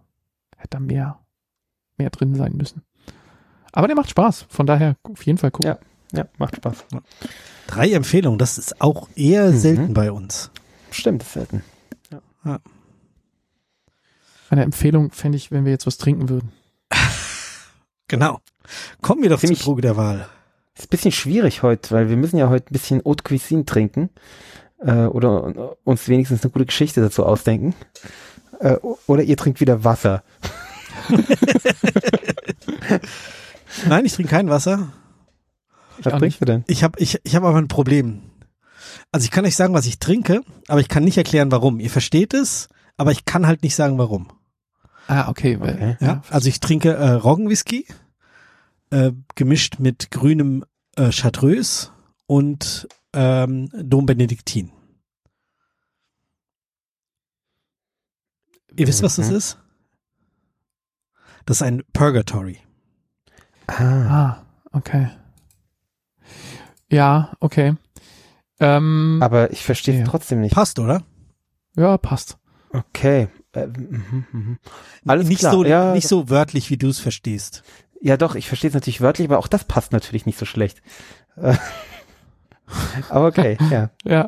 hätte 0.58 0.78
er 0.78 0.82
mehr, 0.82 1.20
mehr 1.98 2.10
drin 2.10 2.36
sein 2.36 2.56
müssen. 2.56 2.84
Aber 3.72 3.88
der 3.88 3.96
macht 3.96 4.10
Spaß, 4.10 4.46
von 4.50 4.66
daher 4.66 4.96
auf 5.04 5.26
jeden 5.26 5.38
Fall 5.38 5.52
gucken. 5.52 5.72
Ja. 5.72 5.80
Ja, 6.14 6.26
macht 6.38 6.58
Spaß. 6.58 6.84
Drei 7.68 7.92
Empfehlungen, 7.94 8.38
das 8.38 8.58
ist 8.58 8.82
auch 8.82 9.08
eher 9.16 9.50
Mhm. 9.52 9.58
selten 9.58 9.94
bei 9.94 10.12
uns. 10.12 10.52
Stimmt, 10.92 11.22
das 11.22 11.28
ist 11.30 11.34
selten. 11.36 11.64
Eine 14.50 14.64
Empfehlung 14.64 15.12
fände 15.12 15.38
ich, 15.38 15.52
wenn 15.52 15.64
wir 15.64 15.72
jetzt 15.72 15.88
was 15.88 15.98
trinken 15.98 16.28
würden. 16.30 16.52
Genau. 18.10 18.40
Kommen 19.02 19.22
wir 19.24 19.30
doch 19.30 19.40
Ziemlich- 19.40 19.60
zum 19.60 19.68
Droge 19.68 19.82
der 19.84 19.96
Wahl. 19.96 20.28
Ist 20.78 20.88
ein 20.88 20.90
bisschen 20.90 21.14
schwierig 21.14 21.64
heute, 21.64 21.92
weil 21.96 22.10
wir 22.10 22.18
müssen 22.18 22.36
ja 22.38 22.50
heute 22.50 22.66
ein 22.70 22.74
bisschen 22.74 23.02
Haute 23.06 23.24
Cuisine 23.24 23.64
trinken. 23.64 24.10
Äh, 24.80 25.06
oder 25.06 25.78
uns 25.86 26.10
wenigstens 26.10 26.44
eine 26.44 26.52
gute 26.52 26.66
Geschichte 26.66 27.00
dazu 27.00 27.26
ausdenken. 27.26 27.74
Äh, 28.60 28.76
oder 29.08 29.24
ihr 29.24 29.38
trinkt 29.38 29.62
wieder 29.62 29.86
Wasser. 29.86 30.24
Nein, 33.88 34.06
ich 34.06 34.14
trinke 34.14 34.30
kein 34.32 34.50
Wasser. 34.50 34.92
Was 36.02 36.14
auch 36.14 36.20
trinkst 36.20 36.42
du 36.42 36.46
denn? 36.46 36.64
Ich 36.68 36.84
habe 36.84 37.00
ich, 37.00 37.20
ich 37.24 37.36
hab 37.36 37.44
aber 37.44 37.58
ein 37.58 37.68
Problem. 37.68 38.24
Also 39.12 39.26
ich 39.26 39.32
kann 39.32 39.46
euch 39.46 39.56
sagen, 39.56 39.74
was 39.74 39.86
ich 39.86 40.00
trinke, 40.00 40.42
aber 40.68 40.80
ich 40.80 40.88
kann 40.90 41.04
nicht 41.04 41.18
erklären, 41.18 41.52
warum. 41.52 41.80
Ihr 41.80 41.90
versteht 41.90 42.34
es, 42.34 42.70
aber 42.98 43.12
ich 43.12 43.26
kann 43.26 43.46
halt 43.48 43.64
nicht 43.64 43.76
sagen, 43.76 43.98
warum. 43.98 44.32
Ah, 45.08 45.30
okay. 45.30 45.60
weil- 45.60 45.74
Okay. 45.76 45.98
Ja, 46.00 46.22
also 46.30 46.48
ich 46.50 46.60
trinke 46.60 46.94
äh, 46.94 47.10
Roggenwhisky, 47.12 47.86
äh, 48.92 49.12
gemischt 49.36 49.80
mit 49.80 50.12
grünem 50.12 50.64
äh, 50.96 51.12
Chartreuse 51.12 51.90
und 52.28 52.88
ähm, 53.14 53.70
Dom 53.74 54.06
Benediktin. 54.06 54.72
Ihr 58.76 58.88
wisst, 58.88 59.04
was 59.04 59.18
das 59.18 59.30
Mhm. 59.30 59.36
ist? 59.36 59.58
Das 61.46 61.58
ist 61.58 61.62
ein 61.64 61.84
Purgatory. 61.94 62.60
Ah, 63.80 64.10
Ah, 64.10 64.46
okay. 64.74 65.10
Ja, 66.90 67.32
okay. 67.40 67.76
Ähm, 68.60 69.20
aber 69.22 69.52
ich 69.52 69.64
verstehe 69.64 69.96
es 69.96 70.00
Ja. 70.02 70.06
trotzdem 70.08 70.42
nicht. 70.42 70.54
Passt, 70.54 70.78
oder? 70.80 71.04
ja, 71.76 71.98
passt. 71.98 72.38
Okay. 72.74 73.28
Äh, 73.54 73.68
mhm, 73.68 74.26
mhm. 74.32 74.60
Alles 75.06 75.28
nicht 75.28 75.40
klar. 75.40 75.52
so 75.54 75.66
ja, 75.66 75.94
nicht 75.94 76.08
so 76.08 76.30
wörtlich, 76.30 76.70
wie 76.70 76.78
du 76.78 76.90
es 76.90 77.00
verstehst. 77.00 77.64
ja, 78.02 78.18
doch, 78.18 78.36
ich 78.36 78.48
verstehe 78.48 78.70
es 78.70 78.74
natürlich 78.74 79.02
wörtlich, 79.02 79.28
aber 79.28 79.40
auch 79.40 79.48
das 79.48 79.64
passt 79.66 79.92
natürlich 79.94 80.26
nicht 80.26 80.38
so 80.40 80.46
schlecht. 80.46 80.82
Aber 83.10 83.28
okay, 83.28 83.58
ja. 83.70 83.90
Ja. 84.04 84.28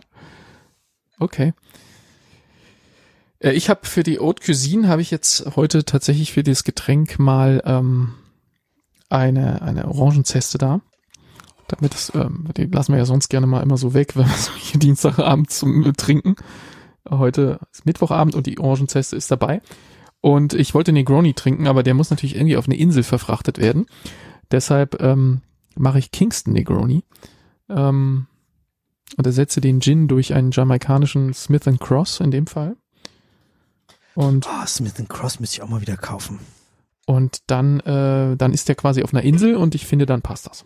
Okay. 1.19 1.53
Äh, 3.39 3.51
Ich 3.51 3.69
habe 3.69 3.85
für 3.85 4.03
die 4.03 4.19
Haute 4.19 4.43
Cuisine 4.43 4.87
habe 4.87 5.01
ich 5.01 5.11
jetzt 5.11 5.55
heute 5.55 5.85
tatsächlich 5.85 6.33
für 6.33 6.43
das 6.43 6.63
Getränk 6.63 7.19
mal 7.19 7.61
ähm, 7.65 8.13
eine 9.13 9.61
eine 9.61 9.87
Orangenzeste 9.87 10.57
da. 10.57 10.81
Damit 11.67 11.93
das, 11.93 12.11
ähm, 12.13 12.49
die 12.57 12.65
lassen 12.65 12.91
wir 12.91 12.99
ja 12.99 13.05
sonst 13.05 13.29
gerne 13.29 13.47
mal 13.47 13.61
immer 13.61 13.77
so 13.77 13.93
weg, 13.93 14.15
wenn 14.15 14.27
wir 14.27 14.35
so 14.37 14.51
hier 14.53 14.79
Dienstagabend 14.79 15.49
zum 15.49 15.85
äh, 15.85 15.93
Trinken. 15.93 16.35
Heute 17.09 17.59
ist 17.71 17.85
Mittwochabend 17.85 18.35
und 18.35 18.47
die 18.47 18.59
Orangenzeste 18.59 19.15
ist 19.15 19.31
dabei. 19.31 19.61
Und 20.21 20.53
ich 20.53 20.73
wollte 20.73 20.93
Negroni 20.93 21.33
trinken, 21.33 21.67
aber 21.67 21.83
der 21.83 21.93
muss 21.93 22.09
natürlich 22.09 22.35
irgendwie 22.35 22.55
auf 22.55 22.65
eine 22.65 22.77
Insel 22.77 23.03
verfrachtet 23.03 23.57
werden. 23.57 23.87
Deshalb 24.51 25.01
ähm, 25.01 25.41
mache 25.75 25.99
ich 25.99 26.11
Kingston 26.11 26.53
Negroni. 26.53 27.03
Ähm, 27.69 28.27
und 29.17 29.27
ersetze 29.27 29.61
den 29.61 29.81
Gin 29.81 30.07
durch 30.07 30.33
einen 30.33 30.51
jamaikanischen 30.51 31.33
Smith 31.33 31.65
Cross 31.79 32.19
in 32.19 32.31
dem 32.31 32.47
Fall. 32.47 32.75
Und, 34.15 34.47
Oh, 34.47 34.65
Smith 34.65 34.93
Cross 35.07 35.39
müsste 35.39 35.57
ich 35.57 35.61
auch 35.61 35.69
mal 35.69 35.81
wieder 35.81 35.97
kaufen. 35.97 36.39
Und 37.05 37.39
dann, 37.47 37.79
äh, 37.81 38.35
dann 38.37 38.53
ist 38.53 38.67
der 38.69 38.75
quasi 38.75 39.03
auf 39.03 39.13
einer 39.13 39.23
Insel 39.23 39.55
und 39.55 39.75
ich 39.75 39.85
finde, 39.85 40.05
dann 40.05 40.21
passt 40.21 40.47
das. 40.47 40.65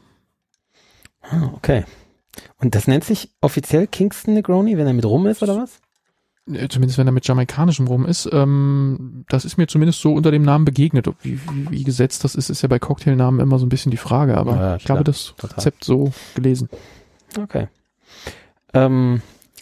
Ah, 1.22 1.50
okay. 1.56 1.86
Und 2.60 2.76
das 2.76 2.88
nennt 2.88 3.04
sich 3.04 3.32
offiziell 3.42 3.88
Kingston 3.88 4.34
Negroni, 4.36 4.78
wenn 4.78 4.88
er 4.88 4.94
mit 4.94 5.06
rum 5.06 5.26
ist, 5.28 5.42
oder 5.42 5.58
was? 5.58 5.80
Äh, 6.52 6.68
Zumindest 6.70 6.98
wenn 6.98 7.08
er 7.08 7.12
mit 7.12 7.28
jamaikanischem 7.28 7.88
rum 7.88 8.06
ist. 8.06 8.30
Ähm, 8.32 9.26
das 9.30 9.44
ist 9.44 9.58
mir 9.58 9.68
zumindest 9.68 10.00
so 10.02 10.14
unter 10.14 10.32
dem 10.32 10.44
Namen 10.44 10.64
begegnet. 10.66 11.08
Wie, 11.22 11.40
wie, 11.52 11.72
wie 11.72 11.84
gesetzt 11.84 12.24
das 12.24 12.36
ist, 12.36 12.50
ist 12.50 12.62
ja 12.62 12.68
bei 12.70 12.80
Cocktailnamen 12.80 13.40
immer 13.42 13.60
so 13.60 13.66
ein 13.66 13.70
bisschen 13.70 13.92
die 13.92 13.98
Frage, 13.98 14.38
aber 14.38 14.56
Ja, 14.56 14.76
ich 14.78 14.86
klar. 14.86 15.04
das 15.04 15.34
Total. 15.38 15.58
Rezept 15.58 15.84
so 15.84 16.12
gelesen. 16.36 16.70
Okay. 17.38 17.68
Ähm, 18.74 19.22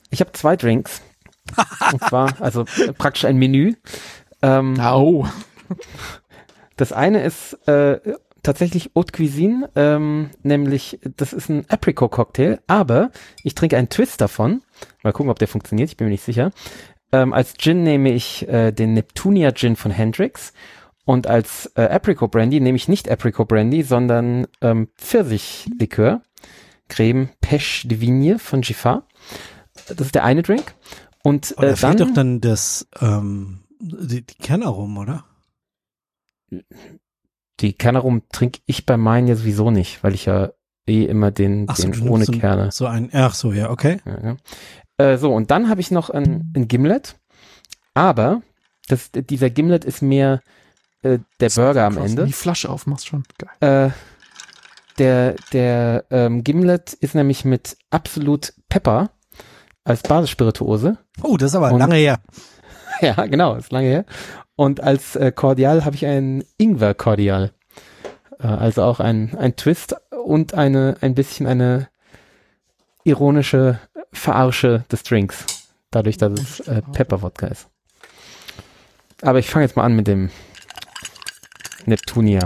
ich 0.10 0.20
habe 0.20 0.32
zwei 0.34 0.56
Drinks. 0.56 1.02
Und 1.92 2.04
zwar, 2.04 2.42
also 2.42 2.66
äh, 2.78 2.92
praktisch 2.94 3.26
ein 3.26 3.38
Menü. 3.38 3.74
Ähm, 4.42 4.80
Au. 4.80 5.28
Das 6.76 6.92
eine 6.92 7.24
ist 7.24 7.54
äh, 7.68 8.00
tatsächlich 8.44 8.92
Haute 8.96 9.12
Cuisine, 9.12 9.70
ähm, 9.76 10.30
nämlich 10.44 11.00
das 11.18 11.34
ist 11.34 11.50
ein 11.50 11.66
Apricot-Cocktail, 11.70 12.60
aber 12.68 13.12
ich 13.44 13.56
trinke 13.56 13.78
einen 13.78 13.90
Twist 13.90 14.22
davon. 14.22 14.62
Mal 15.04 15.14
gucken, 15.14 15.32
ob 15.32 15.40
der 15.40 15.48
funktioniert, 15.48 15.90
ich 15.90 15.98
bin 15.98 16.08
mir 16.08 16.12
nicht 16.12 16.24
sicher. 16.24 16.52
Ähm, 17.12 17.34
als 17.34 17.56
Gin 17.58 17.84
nehme 17.84 18.12
ich 18.12 18.48
äh, 18.48 18.72
den 18.72 18.94
Neptunia 18.94 19.52
Gin 19.52 19.76
von 19.76 19.92
Hendrix 19.92 20.54
und 21.06 21.28
als 21.28 21.72
äh, 21.76 21.84
Apricot 21.84 22.32
Brandy 22.32 22.60
nehme 22.60 22.76
ich 22.76 22.88
nicht 22.88 23.10
Apricot 23.10 23.48
Brandy, 23.48 23.84
sondern 23.84 24.48
ähm, 24.62 24.90
Pfirsichlikör, 24.98 26.22
Creme 26.90 27.30
Pêche 27.42 27.88
de 27.88 28.02
Vigne 28.02 28.40
von 28.40 28.62
Giffard. 28.62 29.04
Das 29.88 30.08
ist 30.08 30.16
der 30.16 30.24
eine 30.24 30.42
Drink. 30.42 30.74
Und 31.24 31.56
da 31.58 31.64
äh, 31.64 31.76
fehlt 31.76 32.00
dann, 32.00 32.08
doch 32.08 32.14
dann 32.14 32.42
das, 32.42 32.88
ähm, 33.02 33.62
die, 33.80 34.26
die 34.26 34.36
Kernaromen, 34.36 34.98
oder? 34.98 35.26
Die 37.60 37.74
Kernarum 37.74 38.24
trinke 38.32 38.60
ich 38.66 38.86
bei 38.86 38.98
meinen 38.98 39.28
ja 39.28 39.36
sowieso 39.36 39.72
nicht, 39.72 40.04
weil 40.04 40.14
ich 40.14 40.26
ja 40.26 40.52
eh 40.88 41.06
immer 41.06 41.32
den, 41.32 41.66
Ach 41.70 41.76
so, 41.78 41.88
den 41.90 42.08
ohne 42.10 42.26
Kerne. 42.26 42.72
so 42.72 42.86
ein, 42.86 43.10
ach 43.14 43.34
so, 43.34 43.52
ja, 43.54 43.70
okay. 43.70 44.00
Ja, 44.06 44.24
ja. 44.24 44.38
Äh, 44.98 45.18
so, 45.18 45.34
und 45.34 45.52
dann 45.52 45.70
habe 45.70 45.82
ich 45.82 45.92
noch 45.92 46.10
ein, 46.10 46.52
ein 46.56 46.68
Gimlet, 46.68 47.16
aber 47.94 48.42
das, 48.88 49.10
dieser 49.12 49.50
Gimlet 49.50 49.84
ist 49.86 50.02
mehr 50.02 50.42
äh, 51.02 51.20
der 51.40 51.50
Burger 51.50 51.86
am 51.86 51.98
Ende. 51.98 52.26
Die 52.26 52.34
Flasche 52.34 52.70
aufmachst 52.70 53.08
schon. 53.08 53.24
Geil. 53.38 53.90
Äh, 53.90 53.92
der 54.98 55.36
der 55.52 56.06
ähm, 56.10 56.44
Gimlet 56.44 56.94
ist 56.94 57.16
nämlich 57.16 57.44
mit 57.44 57.78
Absolut 57.90 58.54
Pepper 58.70 59.10
als 59.84 60.04
Basisspirituose. 60.04 60.98
Oh, 61.22 61.36
das 61.36 61.52
ist 61.52 61.56
aber 61.56 61.72
Und- 61.72 61.80
lange 61.80 61.96
her. 61.96 62.20
ja, 63.02 63.26
genau, 63.26 63.56
ist 63.56 63.72
lange 63.72 63.88
her. 63.88 64.06
Und 64.56 64.82
als 64.82 65.16
äh, 65.16 65.32
Cordial 65.32 65.86
habe 65.86 65.96
ich 65.96 66.06
einen 66.06 66.44
Ingwer 66.58 66.94
Cordial. 66.94 67.52
Äh, 68.40 68.48
also 68.48 68.84
auch 68.84 69.00
ein, 69.00 69.36
ein 69.38 69.56
Twist 69.56 69.96
und 70.12 70.54
eine 70.54 70.98
ein 71.02 71.16
bisschen 71.16 71.48
eine 71.48 71.90
ironische 73.04 73.80
Verarsche 74.12 74.86
des 74.92 75.04
Drinks. 75.04 75.46
Dadurch, 75.92 76.18
dass 76.18 76.40
es 76.40 76.60
äh, 76.62 76.82
Pepper-Wodka 76.94 77.48
ist. 77.48 77.68
Aber 79.22 79.40
ich 79.40 79.50
fange 79.50 79.66
jetzt 79.66 79.76
mal 79.76 79.84
an 79.84 79.96
mit 79.96 80.08
dem 80.08 80.30
Neptunia. 81.86 82.46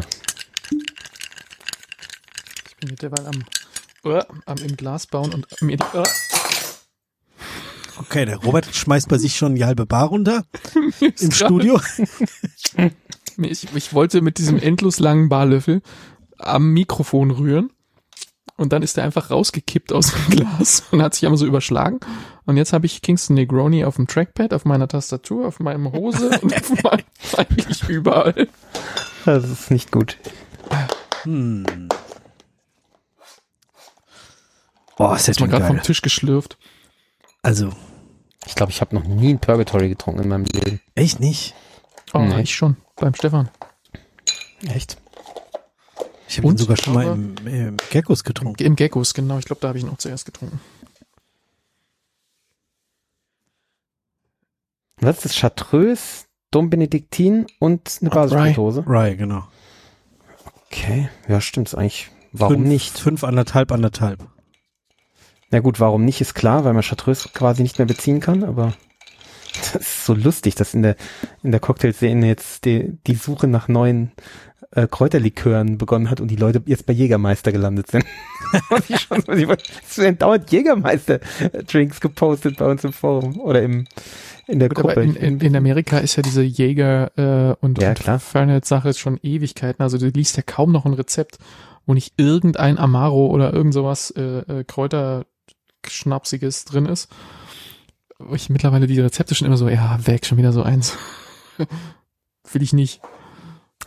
Ich 2.67 2.75
bin 2.77 2.89
mit 2.89 3.01
derweil 3.01 3.25
am, 3.25 3.43
äh, 4.11 4.23
am 4.45 4.57
im 4.57 4.77
Glas 4.77 5.07
bauen 5.07 5.33
und 5.33 5.61
mir 5.61 5.77
die, 5.77 5.97
äh, 5.97 6.03
Okay, 8.09 8.25
der 8.25 8.37
Robert 8.37 8.65
schmeißt 8.65 9.07
bei 9.07 9.19
sich 9.19 9.35
schon 9.35 9.53
die 9.53 9.65
halbe 9.65 9.85
Bar 9.85 10.07
runter 10.07 10.43
im 10.99 11.31
Studio. 11.31 11.79
Ich, 13.41 13.73
ich 13.73 13.93
wollte 13.93 14.19
mit 14.19 14.37
diesem 14.37 14.59
endlos 14.59 14.99
langen 14.99 15.29
Barlöffel 15.29 15.81
am 16.39 16.73
Mikrofon 16.73 17.31
rühren 17.31 17.71
und 18.57 18.73
dann 18.73 18.83
ist 18.83 18.97
er 18.97 19.05
einfach 19.05 19.31
rausgekippt 19.31 19.93
aus 19.93 20.11
dem 20.11 20.29
Glas 20.35 20.83
und 20.91 21.01
hat 21.01 21.13
sich 21.13 21.25
einmal 21.25 21.37
so 21.37 21.45
überschlagen. 21.45 22.01
Und 22.45 22.57
jetzt 22.57 22.73
habe 22.73 22.85
ich 22.85 23.01
Kingston 23.01 23.35
Negroni 23.35 23.85
auf 23.85 23.95
dem 23.95 24.07
Trackpad, 24.07 24.53
auf 24.53 24.65
meiner 24.65 24.89
Tastatur, 24.89 25.47
auf 25.47 25.61
meinem 25.61 25.93
Hose 25.93 26.37
und 26.41 26.53
auf 26.53 26.83
meinem, 26.83 27.05
eigentlich 27.37 27.87
überall. 27.87 28.49
Das 29.23 29.49
ist 29.49 29.71
nicht 29.71 29.89
gut. 29.89 30.17
Hm. 31.23 31.87
Oh, 34.97 35.13
ist 35.13 35.27
ja 35.27 35.33
mal 35.39 35.47
gerade 35.47 35.65
vom. 35.65 35.81
Tisch 35.81 36.01
geschlürft. 36.01 36.57
Also, 37.41 37.71
Ich 38.45 38.55
glaube, 38.55 38.71
ich 38.71 38.81
habe 38.81 38.95
noch 38.95 39.03
nie 39.03 39.33
ein 39.33 39.39
Purgatory 39.39 39.89
getrunken 39.89 40.23
in 40.23 40.29
meinem 40.29 40.45
Leben. 40.45 40.79
echt 40.95 41.19
nicht. 41.19 41.53
Oh, 42.13 42.19
Nee. 42.19 42.41
ich 42.41 42.55
schon. 42.55 42.77
Beim 42.95 43.13
Stefan. 43.13 43.49
Echt? 44.67 44.97
Ich 46.27 46.37
habe 46.37 46.47
ihn 46.47 46.57
sogar 46.57 46.77
schon 46.77 46.93
mal 46.93 47.05
im, 47.07 47.35
im 47.47 47.77
Geckos 47.89 48.23
getrunken. 48.23 48.61
Im 48.63 48.75
Geckos, 48.75 49.13
genau. 49.13 49.39
Ich 49.39 49.45
glaube, 49.45 49.61
da 49.61 49.69
habe 49.69 49.77
ich 49.77 49.83
ihn 49.83 49.89
auch 49.89 49.97
zuerst 49.97 50.25
getrunken. 50.25 50.59
Was 55.01 55.17
ist 55.17 55.25
das? 55.25 55.35
Chartreuse, 55.37 56.25
Dom 56.51 56.69
Benediktin 56.69 57.47
und 57.59 57.97
eine 58.01 58.09
Basisspirituose? 58.09 58.83
Rye, 58.85 59.15
genau. 59.15 59.47
Okay, 60.67 61.09
ja, 61.27 61.41
stimmt 61.41 61.73
eigentlich. 61.75 62.11
Warum 62.31 62.55
fünf, 62.57 62.67
nicht? 62.67 62.99
Fünf, 62.99 63.23
anderthalb, 63.23 63.71
anderthalb. 63.71 64.27
Na 65.51 65.59
gut, 65.59 65.79
warum 65.79 66.05
nicht 66.05 66.21
ist 66.21 66.35
klar, 66.35 66.63
weil 66.63 66.73
man 66.73 66.83
Chartreuse 66.83 67.29
quasi 67.33 67.63
nicht 67.63 67.79
mehr 67.79 67.87
beziehen 67.87 68.19
kann, 68.19 68.43
aber 68.43 68.73
das 69.73 69.75
ist 69.75 70.05
so 70.05 70.13
lustig, 70.13 70.55
dass 70.55 70.73
in 70.73 70.83
der, 70.83 70.95
in 71.43 71.51
der 71.51 71.59
Cocktailszene 71.59 72.27
jetzt 72.27 72.65
die, 72.65 72.97
die 73.07 73.15
Suche 73.15 73.47
nach 73.47 73.67
neuen 73.67 74.11
äh, 74.71 74.87
Kräuterlikören 74.87 75.77
begonnen 75.77 76.09
hat 76.09 76.21
und 76.21 76.29
die 76.29 76.35
Leute 76.35 76.61
jetzt 76.65 76.85
bei 76.85 76.93
Jägermeister 76.93 77.51
gelandet 77.51 77.87
sind. 77.89 78.05
schon 78.99 79.23
es 79.27 79.97
werden 79.97 80.17
dauernd 80.17 80.51
Jägermeister-Drinks 80.51 81.99
gepostet 81.99 82.57
bei 82.57 82.65
uns 82.69 82.83
im 82.83 82.93
Forum 82.93 83.39
oder 83.39 83.61
im, 83.61 83.85
in 84.47 84.59
der 84.59 84.69
Gut, 84.69 84.77
Gruppe. 84.77 85.01
in, 85.01 85.15
in, 85.15 85.39
in 85.39 85.55
Amerika 85.55 85.97
ist 85.97 86.15
ja 86.15 86.23
diese 86.23 86.43
Jäger 86.43 87.11
äh, 87.17 87.55
und, 87.65 87.81
Ja, 87.81 87.89
und. 87.89 88.21
Fahrenheit-Sache 88.21 88.89
schon 88.93 89.19
Ewigkeiten. 89.21 89.81
Also 89.81 89.97
du 89.97 90.07
liest 90.07 90.37
ja 90.37 90.43
kaum 90.43 90.71
noch 90.71 90.85
ein 90.85 90.93
Rezept, 90.93 91.37
wo 91.85 91.93
nicht 91.93 92.13
irgendein 92.17 92.77
Amaro 92.77 93.27
oder 93.27 93.53
irgend 93.53 93.73
sowas 93.73 94.11
äh, 94.11 94.39
äh, 94.39 94.63
Kräuterschnapsiges 95.83 96.65
drin 96.65 96.85
ist. 96.85 97.09
Wo 98.17 98.35
ich 98.35 98.49
mittlerweile 98.49 98.87
die 98.87 98.99
Rezepte 98.99 99.33
schon 99.35 99.47
immer 99.47 99.57
so, 99.57 99.69
ja, 99.69 99.97
weg, 100.05 100.25
schon 100.25 100.37
wieder 100.37 100.51
so 100.51 100.61
eins. 100.63 100.97
Will 102.51 102.61
ich 102.61 102.73
nicht. 102.73 103.01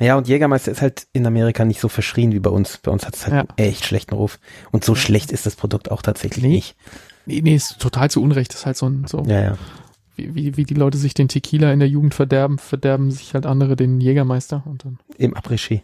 Ja, 0.01 0.17
und 0.17 0.27
Jägermeister 0.27 0.73
ist 0.73 0.81
halt 0.81 1.07
in 1.13 1.27
Amerika 1.27 1.65
nicht 1.67 1.81
so 1.81 1.89
verschrien 1.89 2.33
wie 2.33 2.41
bei 2.41 2.49
uns. 2.49 2.79
Bei 2.79 2.91
uns 2.91 3.07
hat 3.07 3.15
es 3.15 3.27
halt 3.27 3.35
Ja. 3.35 3.41
einen 3.41 3.69
echt 3.69 3.85
schlechten 3.85 4.15
Ruf. 4.15 4.39
Und 4.71 4.85
so 4.85 4.95
schlecht 4.95 5.33
ist 5.33 5.45
das 5.45 5.55
Produkt 5.57 5.91
auch 5.91 6.01
tatsächlich 6.01 6.43
Nee. 6.43 6.49
nicht. 6.51 6.77
Nee, 7.27 7.41
nee, 7.43 7.55
ist 7.55 7.79
total 7.79 8.11
zu 8.11 8.23
Unrecht. 8.23 8.53
Das 8.53 8.61
ist 8.61 8.67
halt 8.67 8.77
so 8.79 8.87
ein, 8.89 9.07
so, 9.07 9.23
Ja, 9.27 9.41
ja. 9.41 9.59
wie, 10.17 10.35
wie, 10.35 10.57
wie 10.57 10.65
die 10.65 10.75
Leute 10.75 10.97
sich 10.97 11.13
den 11.13 11.29
Tequila 11.29 11.73
in 11.73 11.79
der 11.79 11.89
Jugend 11.89 12.15
verderben, 12.15 12.59
verderben 12.59 13.11
sich 13.11 13.35
halt 13.35 13.45
andere 13.45 13.77
den 13.77 14.01
Jägermeister 14.01 14.63
und 14.65 14.85
dann 14.85 14.99
Im 15.19 15.35
Après-Ski. 15.37 15.83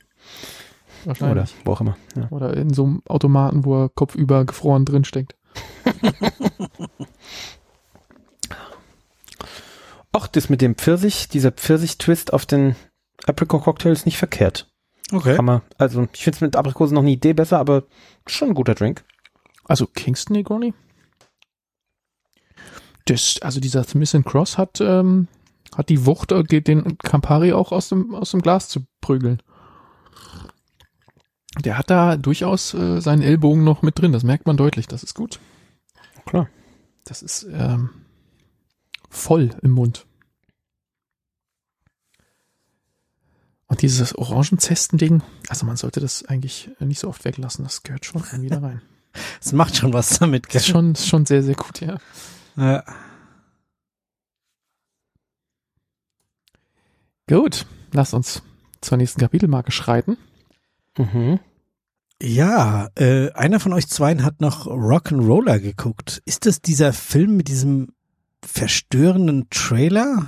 wahrscheinlich. 1.05 1.33
Oder 1.43 1.49
wo 1.67 1.73
auch 1.73 1.81
immer. 1.83 1.97
Ja. 2.17 2.29
Oder 2.31 2.57
in 2.57 2.73
so 2.73 2.85
einem 2.85 3.03
Automaten, 3.09 3.65
wo 3.67 3.85
er 3.85 3.89
kopfüber 3.91 4.47
gefroren 4.47 4.87
drin 4.87 5.05
steckt. 5.05 5.35
Ach, 10.13 10.27
das 10.27 10.49
mit 10.49 10.61
dem 10.63 10.75
Pfirsich, 10.75 11.29
dieser 11.29 11.53
Pfirsich-Twist 11.53 12.33
auf 12.33 12.47
den 12.47 12.77
Apricot-Cocktail 13.27 13.93
ist 13.93 14.07
nicht 14.07 14.17
verkehrt. 14.19 14.71
Okay. 15.13 15.37
Kann 15.37 15.45
man, 15.45 15.63
also 15.79 16.09
ich 16.13 16.25
finde 16.25 16.37
es 16.37 16.41
mit 16.41 16.57
Aprikosen 16.57 16.95
noch 16.95 17.03
eine 17.03 17.11
Idee 17.11 17.33
besser, 17.33 17.59
aber 17.59 17.85
schon 18.27 18.49
ein 18.49 18.55
guter 18.55 18.75
Drink. 18.75 19.05
Also 19.65 19.87
Kingston 19.87 20.37
Negroni? 20.37 20.75
Das, 23.07 23.37
also 23.41 23.61
dieser 23.61 23.85
Smith 23.85 24.15
Cross 24.25 24.59
hat, 24.59 24.81
ähm, 24.81 25.29
hat 25.77 25.89
die 25.89 26.05
Wucht, 26.05 26.33
äh, 26.33 26.43
den- 26.45 26.65
den 26.65 26.99
Campari 26.99 27.53
auch 27.53 27.73
aus 27.73 27.89
dem, 27.89 28.15
aus 28.15 28.33
dem 28.33 28.43
Glas 28.43 28.69
zu 28.69 28.87
prügeln. 29.01 29.43
Der 31.65 31.79
hat 31.79 31.91
da 31.91 32.17
durchaus 32.17 32.75
äh, 32.75 33.01
seinen 33.01 33.23
Ellbogen 33.23 33.65
noch 33.65 33.81
mit 33.83 33.99
drin, 33.99 34.13
das 34.13 34.25
merkt 34.25 34.47
man 34.47 34.57
deutlich, 34.59 34.87
das 34.89 35.03
ist 35.03 35.15
gut. 35.15 35.41
Klar. 36.29 36.49
Das 37.05 37.23
ist 37.23 37.47
ähm, 37.51 37.91
voll 39.09 39.51
im 39.63 39.71
Mund. 39.71 40.07
Und 43.67 43.83
dieses 43.83 44.15
Orangenzesten-Ding, 44.15 45.23
also 45.49 45.67
man 45.67 45.77
sollte 45.77 46.01
das 46.01 46.25
eigentlich 46.25 46.71
nicht 46.81 47.01
so 47.01 47.09
oft 47.09 47.25
weglassen, 47.25 47.65
das 47.65 47.83
gehört 47.83 48.05
schon 48.05 48.23
irgendwie 48.31 48.49
da 48.49 48.59
rein. 48.61 48.83
Es 49.41 49.53
macht 49.53 49.75
schon 49.75 49.93
was 49.93 50.19
damit. 50.19 50.47
Das 50.55 50.63
ist 50.63 50.69
schon, 50.69 50.93
ist 50.93 51.09
schon 51.09 51.27
sehr, 51.27 51.43
sehr 51.43 51.55
gut, 51.55 51.81
ja. 51.81 51.99
Ja. 52.57 52.85
Gut, 57.27 57.67
lasst 57.93 58.15
uns 58.15 58.43
zur 58.81 58.99
nächsten 58.99 59.21
Kapitelmarke 59.21 59.73
schreiten. 59.73 60.19
Mhm. 60.97 61.41
Ja, 62.23 62.89
äh, 62.97 63.31
einer 63.33 63.61
von 63.61 63.73
euch 63.73 63.87
zweien 63.89 64.25
hat 64.25 64.41
noch 64.41 64.67
Rock'n'Roller 64.67 65.61
geguckt. 65.61 66.21
Ist 66.25 66.47
das 66.47 66.61
dieser 66.61 66.93
Film 66.93 67.37
mit 67.37 67.49
diesem 67.49 67.93
verstörenden 68.45 69.49
Trailer? 69.51 70.27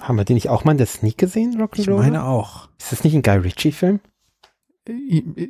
Haben 0.00 0.16
wir 0.16 0.24
den 0.24 0.34
nicht 0.34 0.48
auch 0.48 0.64
mal 0.64 0.72
in 0.72 0.78
der 0.78 0.86
Sneak 0.86 1.18
gesehen, 1.18 1.52
Ich 1.52 1.58
Rock'n'Roll? 1.58 1.98
meine 1.98 2.24
auch. 2.24 2.68
Ist 2.78 2.92
das 2.92 3.02
nicht 3.04 3.14
ein 3.14 3.22
Guy 3.22 3.36
Ritchie-Film? 3.38 4.00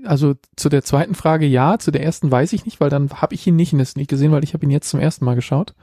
Also 0.05 0.35
zu 0.57 0.69
der 0.69 0.83
zweiten 0.83 1.15
Frage 1.15 1.47
ja, 1.47 1.79
zu 1.79 1.91
der 1.91 2.03
ersten 2.03 2.31
weiß 2.31 2.53
ich 2.53 2.65
nicht, 2.65 2.81
weil 2.81 2.91
dann 2.91 3.11
habe 3.11 3.35
ich 3.35 3.47
ihn 3.47 3.57
nicht 3.57 3.73
in 3.73 3.79
der 3.79 3.87
Sneak 3.87 4.09
gesehen, 4.09 4.33
weil 4.33 4.45
ich 4.45 4.55
habe 4.55 4.65
ihn 4.65 4.71
jetzt 4.71 4.89
zum 4.91 5.01
ersten 5.01 5.25
Mal 5.25 5.35
geschaut. 5.37 5.75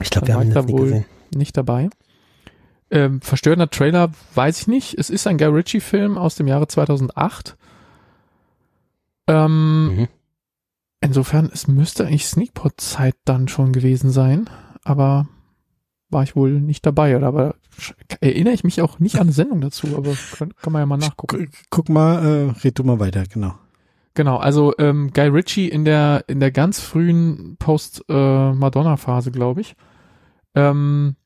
Ich 0.00 0.10
glaube, 0.10 0.26
wir 0.28 0.34
haben 0.34 0.42
ihn 0.42 0.48
ich 0.48 0.54
da 0.54 0.62
Sneak 0.62 0.76
wohl- 0.78 0.84
gesehen. 0.88 1.04
Nicht 1.34 1.56
dabei. 1.56 1.88
Ähm, 2.90 3.20
verstörender 3.22 3.70
Trailer 3.70 4.10
weiß 4.34 4.60
ich 4.60 4.66
nicht. 4.66 4.98
Es 4.98 5.08
ist 5.10 5.26
ein 5.26 5.38
Guy 5.38 5.46
Ritchie-Film 5.48 6.18
aus 6.18 6.34
dem 6.34 6.46
Jahre 6.46 6.68
2008. 6.68 7.56
Ähm, 9.34 9.96
Mhm. 9.96 10.08
Insofern, 11.04 11.50
es 11.52 11.66
müsste 11.66 12.06
eigentlich 12.06 12.26
Sneakpot-Zeit 12.26 13.16
dann 13.24 13.48
schon 13.48 13.72
gewesen 13.72 14.10
sein, 14.10 14.48
aber 14.84 15.26
war 16.10 16.22
ich 16.22 16.36
wohl 16.36 16.60
nicht 16.60 16.86
dabei. 16.86 17.16
Oder 17.16 17.26
aber 17.26 17.54
erinnere 18.20 18.54
ich 18.54 18.62
mich 18.62 18.80
auch 18.82 19.00
nicht 19.00 19.16
an 19.16 19.22
eine 19.22 19.32
Sendung 19.32 19.60
dazu, 19.60 19.96
aber 19.96 20.12
kann, 20.36 20.54
kann 20.54 20.72
man 20.72 20.80
ja 20.82 20.86
mal 20.86 20.98
nachgucken. 20.98 21.46
Gu- 21.46 21.50
Guck 21.70 21.88
mal, 21.88 22.24
äh, 22.24 22.50
red 22.62 22.78
du 22.78 22.84
mal 22.84 23.00
weiter, 23.00 23.24
genau. 23.24 23.54
Genau, 24.14 24.36
also 24.36 24.74
ähm, 24.78 25.10
Guy 25.12 25.26
Ritchie 25.28 25.68
in 25.68 25.84
der 25.84 26.24
in 26.28 26.38
der 26.38 26.52
ganz 26.52 26.78
frühen 26.80 27.56
Post-Madonna-Phase, 27.58 29.30
glaube 29.32 29.62
ich. 29.62 29.74
Ähm, 30.54 31.16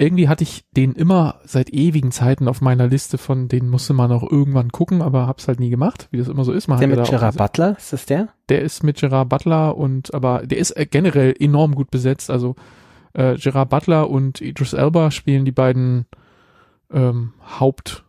irgendwie 0.00 0.28
hatte 0.28 0.44
ich 0.44 0.64
den 0.76 0.92
immer 0.92 1.40
seit 1.44 1.70
ewigen 1.70 2.12
Zeiten 2.12 2.46
auf 2.48 2.60
meiner 2.60 2.86
Liste 2.86 3.18
von, 3.18 3.48
den 3.48 3.68
musste 3.68 3.92
man 3.94 4.12
auch 4.12 4.22
irgendwann 4.22 4.70
gucken, 4.70 5.02
aber 5.02 5.26
hab's 5.26 5.48
halt 5.48 5.58
nie 5.60 5.70
gemacht, 5.70 6.08
wie 6.12 6.18
das 6.18 6.28
immer 6.28 6.44
so 6.44 6.52
ist. 6.52 6.68
Man 6.68 6.78
Der 6.78 6.88
ja 6.88 6.94
mit 6.96 7.04
auch 7.04 7.10
Gerard 7.10 7.36
Butler, 7.36 7.76
ist 7.76 7.92
das 7.92 8.06
der? 8.06 8.28
der 8.48 8.62
ist 8.62 8.84
mit 8.84 8.98
Gerard 8.98 9.28
Butler 9.28 9.76
und 9.76 10.14
aber 10.14 10.46
der 10.46 10.58
ist 10.58 10.70
äh, 10.72 10.86
generell 10.86 11.34
enorm 11.38 11.74
gut 11.74 11.90
besetzt. 11.90 12.30
Also 12.30 12.54
äh, 13.14 13.34
Gerard 13.36 13.70
Butler 13.70 14.08
und 14.08 14.40
Idris 14.40 14.72
Elba 14.72 15.10
spielen 15.10 15.44
die 15.44 15.52
beiden 15.52 16.06
ähm, 16.92 17.32
Haupt. 17.58 18.04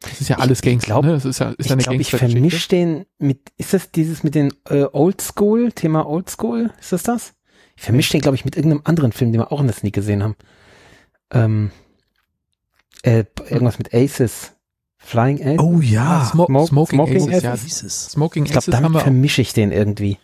Das 0.00 0.20
ist 0.20 0.28
ja 0.28 0.38
alles 0.38 0.60
Ich- 0.60 0.66
ich 0.66 0.70
Gangster, 0.72 0.86
glaub- 0.86 1.04
ne? 1.04 1.12
Das 1.12 1.24
ist 1.24 1.38
ja 1.38 1.50
ist 1.50 1.56
Ich 1.60 1.66
ja 1.68 1.72
eine 1.74 1.82
glaube, 1.82 2.02
ich 2.02 2.10
Gangstergeschichte. 2.10 2.38
vermische 2.40 2.68
den 2.68 3.04
mit, 3.18 3.40
ist 3.56 3.72
das 3.72 3.90
dieses 3.90 4.22
mit 4.22 4.34
den 4.34 4.52
äh, 4.68 4.84
Oldschool, 4.92 5.72
Thema 5.72 6.06
Oldschool, 6.08 6.70
ist 6.80 6.92
das 6.92 7.04
das? 7.04 7.34
Ich 7.76 7.82
vermische 7.84 8.12
den, 8.12 8.20
glaube 8.20 8.34
ich, 8.34 8.44
mit 8.44 8.56
irgendeinem 8.56 8.82
anderen 8.84 9.12
Film, 9.12 9.32
den 9.32 9.40
wir 9.40 9.50
auch 9.52 9.60
in 9.60 9.66
der 9.66 9.74
Sneak 9.74 9.94
gesehen 9.94 10.22
haben. 10.22 10.34
Ähm, 11.32 11.70
äh, 13.02 13.24
irgendwas 13.48 13.78
mit 13.78 13.92
Aces. 13.94 14.52
Flying 14.98 15.40
Aces? 15.42 15.58
Oh 15.58 15.80
ja. 15.80 16.24
Smo 16.24 16.46
Smoke- 16.46 16.66
Smoking, 16.68 16.96
Smoking 16.96 17.16
Aces, 17.16 17.28
Aces? 17.34 17.42
ja. 17.44 17.56
Wie 17.56 17.68
hieß 17.68 17.82
es? 17.82 18.06
Smoking 18.12 18.44
ich 18.44 18.52
glaube, 18.52 18.70
damit 18.70 19.02
vermische 19.02 19.42
ich 19.42 19.52
den 19.52 19.72
irgendwie. 19.72 20.18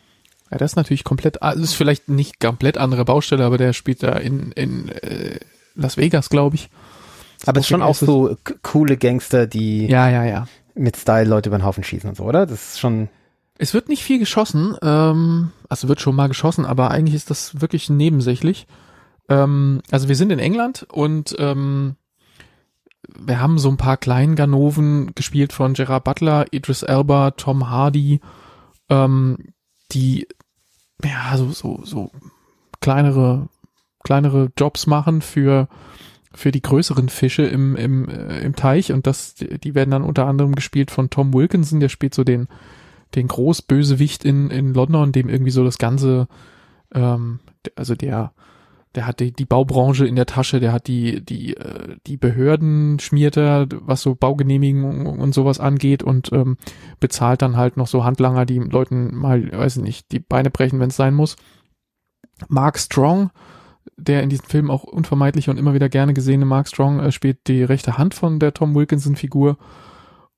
Ja, 0.51 0.59
das 0.59 0.73
ist 0.73 0.77
natürlich 0.77 1.05
komplett, 1.05 1.43
also 1.43 1.63
ist 1.63 1.75
vielleicht 1.75 2.09
nicht 2.09 2.41
komplett 2.41 2.79
andere 2.79 3.05
Baustelle, 3.05 3.45
aber 3.45 3.59
der 3.59 3.73
spielt 3.73 4.03
da 4.03 4.13
in, 4.13 4.53
in 4.53 4.89
äh, 4.89 5.41
Las 5.75 5.97
Vegas, 5.97 6.31
glaube 6.31 6.57
ich. 6.57 6.71
Aber 7.47 7.59
es 7.61 7.67
ist 7.67 7.69
schon 7.71 7.83
auch 7.83 7.91
Aces. 7.91 8.07
so 8.07 8.37
coole 8.63 8.97
Gangster, 8.97 9.47
die 9.47 9.87
Ja, 9.87 10.09
ja, 10.09 10.25
ja. 10.25 10.47
mit 10.75 10.97
Style 10.97 11.29
Leute 11.29 11.49
über 11.51 11.59
den 11.59 11.65
Haufen 11.65 11.85
schießen 11.85 12.09
und 12.09 12.17
so, 12.17 12.25
oder? 12.25 12.47
Das 12.47 12.71
ist 12.75 12.81
schon, 12.81 13.09
Es 13.59 13.75
wird 13.75 13.89
nicht 13.89 14.03
viel 14.05 14.19
geschossen, 14.21 14.77
ähm, 14.83 15.51
also 15.69 15.89
wird 15.89 16.01
schon 16.01 16.15
mal 16.17 16.29
geschossen, 16.29 16.65
aber 16.65 16.91
eigentlich 16.93 17.15
ist 17.17 17.31
das 17.31 17.61
wirklich 17.61 17.91
nebensächlich. 17.91 18.67
Ähm, 19.29 19.83
also 19.91 20.09
wir 20.09 20.17
sind 20.17 20.33
in 20.33 20.39
England 20.39 20.87
und 20.91 21.37
ähm, 21.39 21.97
wir 23.19 23.41
haben 23.41 23.59
so 23.59 23.69
ein 23.69 23.77
paar 23.77 23.97
kleinen 23.97 24.37
Ganoven 24.37 25.15
gespielt 25.15 25.53
von 25.53 25.75
Gerard 25.75 26.05
Butler, 26.05 26.47
Idris 26.51 26.83
Elba, 26.83 27.33
Tom 27.33 27.71
Hardy, 27.71 28.21
ähm, 28.89 29.39
die 29.93 30.27
ja 31.03 31.37
so 31.37 31.51
so 31.51 31.81
so 31.85 32.11
kleinere 32.81 33.49
kleinere 34.03 34.51
Jobs 34.57 34.87
machen 34.87 35.23
für 35.23 35.69
für 36.35 36.53
die 36.53 36.63
größeren 36.63 37.09
Fische 37.09 37.45
im 37.45 37.77
im 37.77 38.09
äh, 38.09 38.41
im 38.41 38.57
Teich 38.57 38.93
und 38.93 39.07
das 39.07 39.35
die 39.35 39.75
werden 39.75 39.91
dann 39.91 40.03
unter 40.03 40.27
anderem 40.27 40.55
gespielt 40.55 40.91
von 40.91 41.11
Tom 41.11 41.33
Wilkinson, 41.33 41.81
der 41.81 41.89
spielt 41.89 42.15
so 42.15 42.25
den 42.25 42.49
den 43.15 43.29
Großbösewicht 43.29 44.25
in, 44.25 44.51
in 44.51 44.75
London, 44.75 45.13
dem 45.13 45.29
irgendwie 45.29 45.51
so 45.51 45.65
das 45.65 45.79
ganze, 45.79 46.29
ähm, 46.95 47.41
also 47.75 47.95
der, 47.95 48.33
der 48.99 49.07
hat 49.07 49.21
die, 49.21 49.31
die 49.31 49.45
Baubranche 49.45 50.09
in 50.09 50.17
der 50.17 50.27
Tasche, 50.27 50.59
der 50.59 50.73
hat 50.73 50.89
die, 50.89 51.25
die, 51.25 51.57
äh, 51.57 51.99
die 52.09 52.17
Behörden 52.17 52.99
schmiert 52.99 53.37
er, 53.37 53.69
was 53.83 54.03
so 54.03 54.17
Baugenehmigungen 54.17 55.07
und 55.07 55.33
sowas 55.33 55.61
angeht 55.61 56.03
und 56.03 56.33
ähm, 56.33 56.57
bezahlt 56.99 57.41
dann 57.43 57.57
halt 57.57 57.77
noch 57.77 57.87
so 57.87 58.03
Handlanger, 58.03 58.45
die 58.45 58.59
Leuten 58.59 59.15
mal, 59.15 59.53
weiß 59.53 59.77
ich 59.77 59.85
nicht, 59.85 60.11
die 60.11 60.19
Beine 60.19 60.51
brechen, 60.51 60.81
wenn 60.81 60.89
es 60.89 60.97
sein 60.97 61.15
muss. 61.15 61.37
Mark 62.49 62.77
Strong, 62.77 63.31
der 63.97 64.25
in 64.25 64.31
diesem 64.31 64.47
Film 64.47 64.69
auch 64.69 64.83
unvermeidlich 64.83 65.49
und 65.49 65.61
immer 65.61 65.75
wieder 65.75 65.89
gerne 65.89 66.13
gesehene 66.13 66.45
Mark 66.45 66.67
Strong, 66.67 66.99
äh, 66.99 67.13
spielt 67.13 67.47
die 67.47 67.63
rechte 67.63 67.99
Hand 67.99 68.15
von 68.15 68.41
der 68.41 68.53
Tom 68.53 68.75
Wilkinson-Figur. 68.75 69.59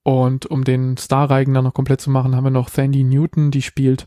Und 0.02 0.44
um 0.44 0.64
den 0.64 0.98
Starreigen 0.98 1.54
dann 1.54 1.64
noch 1.64 1.72
komplett 1.72 2.02
zu 2.02 2.10
machen, 2.10 2.36
haben 2.36 2.44
wir 2.44 2.50
noch 2.50 2.68
Sandy 2.68 3.04
Newton, 3.04 3.52
die 3.52 3.62
spielt 3.62 4.06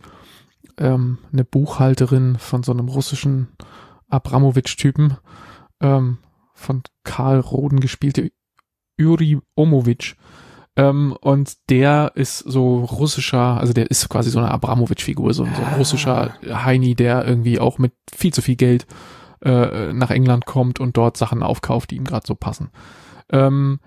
ähm, 0.78 1.18
eine 1.32 1.44
Buchhalterin 1.44 2.38
von 2.38 2.62
so 2.62 2.72
einem 2.72 2.88
russischen 2.88 3.48
Abramowitsch-Typen, 4.14 5.18
ähm, 5.82 6.20
von 6.54 6.84
Karl 7.04 7.40
Roden 7.40 7.80
gespielte 7.80 8.32
Yuri 8.98 9.40
Omowitsch. 9.56 10.16
Ähm, 10.76 11.16
und 11.22 11.54
der 11.70 12.14
ist 12.16 12.40
so 12.40 12.84
russischer, 12.86 13.60
also 13.60 13.74
der 13.74 13.92
ist 13.92 14.10
quasi 14.10 14.32
so 14.32 14.40
eine 14.40 14.52
Abramowitsch-Figur, 14.52 15.34
so, 15.34 15.46
so 15.46 15.62
ein 15.62 15.78
russischer 15.78 16.34
Heini, 16.44 16.96
der 16.96 17.28
irgendwie 17.28 17.60
auch 17.60 17.78
mit 17.78 17.94
viel 18.12 18.34
zu 18.34 18.42
viel 18.42 18.56
Geld 18.56 18.88
äh, 19.44 19.94
nach 19.94 20.10
England 20.10 20.46
kommt 20.46 20.80
und 20.80 20.98
dort 20.98 21.18
Sachen 21.18 21.44
aufkauft, 21.44 21.92
die 21.92 21.98
ihm 21.98 22.06
gerade 22.06 22.26
so 22.26 22.34
passen. 22.34 22.70
Ähm, 23.30 23.80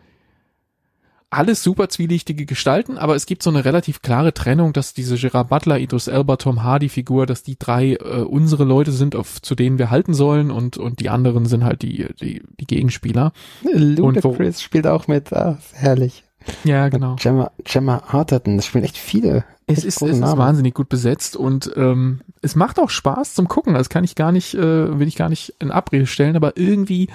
alles 1.31 1.63
super 1.63 1.89
zwielichtige 1.89 2.47
Gestalten, 2.47 2.99
aber 2.99 3.17
es 3.17 3.27
gibt 3.27 3.43
so 3.43 3.51
eine 3.51 3.65
relativ 3.65 4.01
klare 4.01 4.33
Trennung, 4.33 4.73
dass 4.73 4.95
diese 4.95 5.17
Gerard 5.17 5.49
Butler, 5.49 5.79
Idris 5.79 6.07
Elba, 6.07 6.37
Tom 6.37 6.63
Hardy 6.63 6.89
Figur, 6.89 7.27
dass 7.27 7.43
die 7.43 7.59
drei 7.59 7.95
äh, 7.95 8.23
unsere 8.23 8.65
Leute 8.65 8.93
sind, 8.93 9.17
auf, 9.17 9.43
zu 9.43 9.55
denen 9.55 9.79
wir 9.79 9.91
halten 9.91 10.15
sollen 10.15 10.51
und, 10.51 10.79
und 10.79 11.01
die 11.01 11.11
anderen 11.11 11.47
sind 11.47 11.65
halt 11.65 11.83
die, 11.83 12.07
die, 12.21 12.43
die 12.61 12.67
Gegenspieler. 12.67 13.33
Ludacris 13.63 14.63
spielt 14.63 14.87
auch 14.87 15.09
mit, 15.09 15.33
ah, 15.33 15.59
herrlich. 15.73 16.23
Ja, 16.63 16.89
genau. 16.89 17.17
Gemma, 17.17 17.51
Gemma 17.65 18.05
Arterton, 18.07 18.57
das 18.57 18.67
spielen 18.67 18.85
echt 18.85 18.97
viele. 18.97 19.45
Es 19.67 19.85
ist, 19.85 20.01
es 20.01 20.19
ist 20.19 20.23
wahnsinnig 20.23 20.75
gut 20.75 20.89
besetzt 20.89 21.37
und 21.37 21.73
ähm, 21.75 22.21
es 22.41 22.55
macht 22.55 22.79
auch 22.79 22.89
Spaß 22.89 23.35
zum 23.35 23.49
Gucken. 23.49 23.75
Das 23.75 23.89
kann 23.89 24.05
ich 24.05 24.15
gar 24.15 24.31
nicht, 24.31 24.55
äh, 24.55 24.99
will 24.99 25.09
ich 25.09 25.17
gar 25.17 25.29
nicht 25.29 25.55
in 25.59 25.73
Abrede 25.73 26.07
stellen, 26.07 26.37
aber 26.37 26.57
irgendwie, 26.57 27.09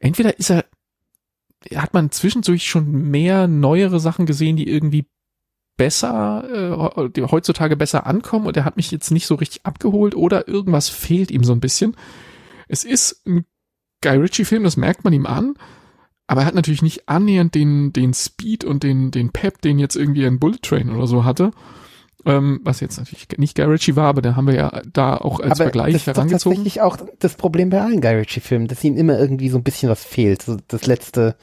entweder 0.00 0.36
ist 0.36 0.50
er 0.50 0.64
hat 1.74 1.94
man 1.94 2.10
zwischendurch 2.10 2.64
schon 2.66 3.10
mehr 3.10 3.46
neuere 3.46 4.00
Sachen 4.00 4.26
gesehen, 4.26 4.56
die 4.56 4.68
irgendwie 4.68 5.06
besser, 5.76 6.92
äh, 6.96 7.10
die 7.10 7.22
heutzutage 7.22 7.76
besser 7.76 8.06
ankommen 8.06 8.46
und 8.46 8.56
er 8.56 8.64
hat 8.64 8.76
mich 8.76 8.90
jetzt 8.90 9.10
nicht 9.10 9.26
so 9.26 9.34
richtig 9.34 9.66
abgeholt 9.66 10.14
oder 10.14 10.48
irgendwas 10.48 10.88
fehlt 10.88 11.30
ihm 11.30 11.44
so 11.44 11.52
ein 11.52 11.60
bisschen. 11.60 11.96
Es 12.68 12.84
ist 12.84 13.26
ein 13.26 13.44
Guy 14.02 14.16
Ritchie-Film, 14.16 14.64
das 14.64 14.76
merkt 14.76 15.04
man 15.04 15.12
ihm 15.12 15.26
an, 15.26 15.54
aber 16.26 16.42
er 16.42 16.46
hat 16.46 16.54
natürlich 16.54 16.82
nicht 16.82 17.08
annähernd 17.08 17.54
den, 17.54 17.92
den 17.92 18.14
Speed 18.14 18.64
und 18.64 18.82
den, 18.82 19.10
den 19.10 19.30
Pep, 19.30 19.60
den 19.62 19.78
jetzt 19.78 19.96
irgendwie 19.96 20.26
ein 20.26 20.38
Bullet 20.38 20.58
Train 20.62 20.90
oder 20.90 21.06
so 21.06 21.24
hatte. 21.24 21.52
Ähm, 22.24 22.60
was 22.64 22.80
jetzt 22.80 22.98
natürlich 22.98 23.28
nicht 23.36 23.56
Guy 23.56 23.66
Ritchie 23.66 23.94
war, 23.94 24.08
aber 24.08 24.22
da 24.22 24.34
haben 24.34 24.46
wir 24.46 24.54
ja 24.54 24.82
da 24.92 25.16
auch 25.16 25.38
als 25.38 25.52
aber 25.52 25.64
Vergleich 25.70 25.92
das 25.92 26.06
herangezogen. 26.06 26.32
Das 26.32 26.40
ist 26.40 26.44
tatsächlich 26.44 26.80
auch 26.80 26.96
das 27.18 27.34
Problem 27.34 27.70
bei 27.70 27.80
allen 27.80 28.00
Guy 28.00 28.14
Ritchie-Filmen, 28.14 28.66
dass 28.68 28.82
ihnen 28.82 28.96
immer 28.96 29.18
irgendwie 29.18 29.48
so 29.48 29.58
ein 29.58 29.62
bisschen 29.62 29.88
was 29.90 30.02
fehlt. 30.02 30.42
So 30.42 30.56
das 30.66 30.86
letzte, 30.86 31.36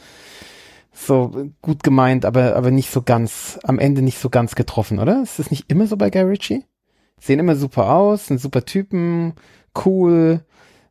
so 0.92 1.50
gut 1.62 1.84
gemeint, 1.84 2.26
aber, 2.26 2.56
aber 2.56 2.72
nicht 2.72 2.92
so 2.92 3.02
ganz, 3.02 3.60
am 3.64 3.80
Ende 3.80 4.02
nicht 4.02 4.20
so 4.20 4.30
ganz 4.30 4.56
getroffen, 4.56 5.00
oder? 5.00 5.22
Ist 5.24 5.40
das 5.40 5.52
nicht 5.52 5.72
immer 5.72 5.88
so 5.88 5.96
bei 5.96 6.10
Guy 6.10 6.24
Ritchie? 6.24 6.66
Sehen 7.20 7.40
immer 7.40 7.56
super 7.56 7.94
aus, 7.94 8.28
sind 8.28 8.42
super 8.42 8.66
Typen, 8.66 9.34
cool, 9.86 10.42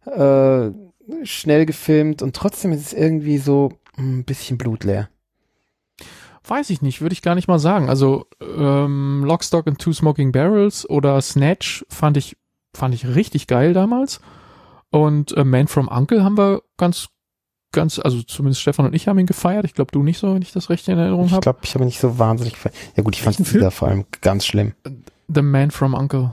äh, 0.07 0.70
schnell 1.24 1.66
gefilmt 1.66 2.22
und 2.22 2.35
trotzdem 2.35 2.72
ist 2.72 2.87
es 2.87 2.93
irgendwie 2.93 3.39
so 3.39 3.72
ein 3.99 4.24
bisschen 4.24 4.57
blutleer. 4.57 5.09
Weiß 6.47 6.70
ich 6.70 6.82
nicht, 6.82 7.01
würde 7.01 7.12
ich 7.12 7.22
gar 7.22 7.34
nicht 7.34 7.49
mal 7.49 7.59
sagen. 7.59 7.88
Also 7.88 8.26
ähm, 8.40 9.22
Lockstock 9.24 9.66
and 9.66 9.78
Two 9.78 9.93
Smoking 9.93 10.32
Barrels 10.32 10.88
oder 10.88 11.20
Snatch 11.20 11.84
fand 11.88 12.16
ich 12.16 12.36
fand 12.74 12.95
ich 12.95 13.07
richtig 13.07 13.47
geil 13.47 13.72
damals. 13.74 14.20
Und 14.90 15.36
äh, 15.36 15.45
Man 15.45 15.68
from 15.68 15.88
Uncle 15.88 16.24
haben 16.24 16.36
wir 16.36 16.62
ganz 16.76 17.09
ganz, 17.72 17.99
also 17.99 18.22
zumindest 18.22 18.61
Stefan 18.61 18.86
und 18.86 18.95
ich 18.95 19.09
haben 19.09 19.18
ihn 19.18 19.26
gefeiert. 19.26 19.64
Ich 19.64 19.74
glaube, 19.74 19.90
du 19.90 20.03
nicht 20.03 20.18
so, 20.18 20.34
wenn 20.34 20.43
ich 20.43 20.53
das 20.53 20.70
recht 20.70 20.86
in 20.88 20.99
Erinnerung 20.99 21.30
habe. 21.30 21.36
Ich 21.36 21.40
glaube, 21.40 21.59
ich 21.62 21.74
habe 21.74 21.84
ihn 21.84 21.86
nicht 21.86 22.01
so 22.01 22.18
wahnsinnig 22.18 22.55
gefeiert. 22.55 22.76
Ja 22.97 23.03
gut, 23.03 23.16
ich 23.16 23.22
fand 23.22 23.40
es 23.40 23.55
wieder 23.55 23.70
vor 23.70 23.88
allem 23.88 24.05
ganz 24.20 24.47
schlimm. 24.47 24.74
The 25.34 25.43
Man 25.43 25.70
from 25.70 25.95
Uncle. 25.95 26.32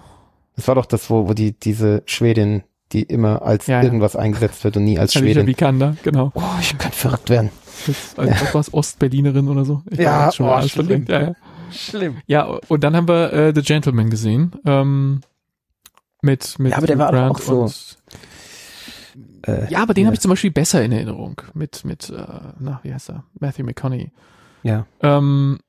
Das 0.55 0.67
war 0.67 0.75
doch 0.75 0.85
das, 0.85 1.09
wo, 1.09 1.27
wo 1.27 1.33
die 1.33 1.53
diese 1.53 2.03
Schwedin, 2.05 2.63
die 2.91 3.03
immer 3.03 3.41
als 3.41 3.67
ja, 3.67 3.81
irgendwas 3.81 4.13
ja. 4.13 4.19
eingesetzt 4.19 4.63
wird 4.63 4.75
und 4.77 4.83
nie 4.83 4.99
als 4.99 5.13
Schwedin. 5.13 5.47
Vikander, 5.47 5.95
genau. 6.03 6.31
Oh, 6.35 6.41
ich 6.59 6.77
kann 6.77 6.91
verrückt 6.91 7.29
werden. 7.29 7.49
Also, 8.17 8.31
ja. 8.31 8.53
was 8.53 8.73
Ostberlinerin 8.73 9.47
oder 9.47 9.65
so. 9.65 9.81
Ich 9.89 9.99
ja, 9.99 10.31
schon 10.31 10.47
oh, 10.47 10.61
schlimm. 10.61 11.05
Ja, 11.07 11.21
ja. 11.21 11.35
Schlimm. 11.71 12.17
Ja, 12.27 12.59
und 12.67 12.83
dann 12.83 12.95
haben 12.95 13.07
wir 13.07 13.31
äh, 13.31 13.53
The 13.55 13.61
Gentleman 13.61 14.09
gesehen. 14.09 14.51
Ähm, 14.65 15.21
mit, 16.21 16.59
mit 16.59 16.71
ja, 16.71 16.77
aber 16.77 16.87
der 16.87 16.97
war 16.97 17.11
Grant 17.11 17.31
auch 17.31 17.39
so. 17.39 17.69
Äh, 19.47 19.71
ja, 19.71 19.81
aber 19.81 19.93
den 19.93 20.03
ja. 20.03 20.07
habe 20.07 20.15
ich 20.15 20.21
zum 20.21 20.29
Beispiel 20.29 20.51
besser 20.51 20.83
in 20.83 20.91
Erinnerung. 20.91 21.41
Mit, 21.53 21.85
mit, 21.85 22.09
äh, 22.09 22.25
na, 22.59 22.79
wie 22.83 22.93
heißt 22.93 23.09
er? 23.09 23.23
Matthew 23.39 23.63
McConaughey. 23.63 24.11
Ja. 24.63 24.85
Ähm, 25.01 25.59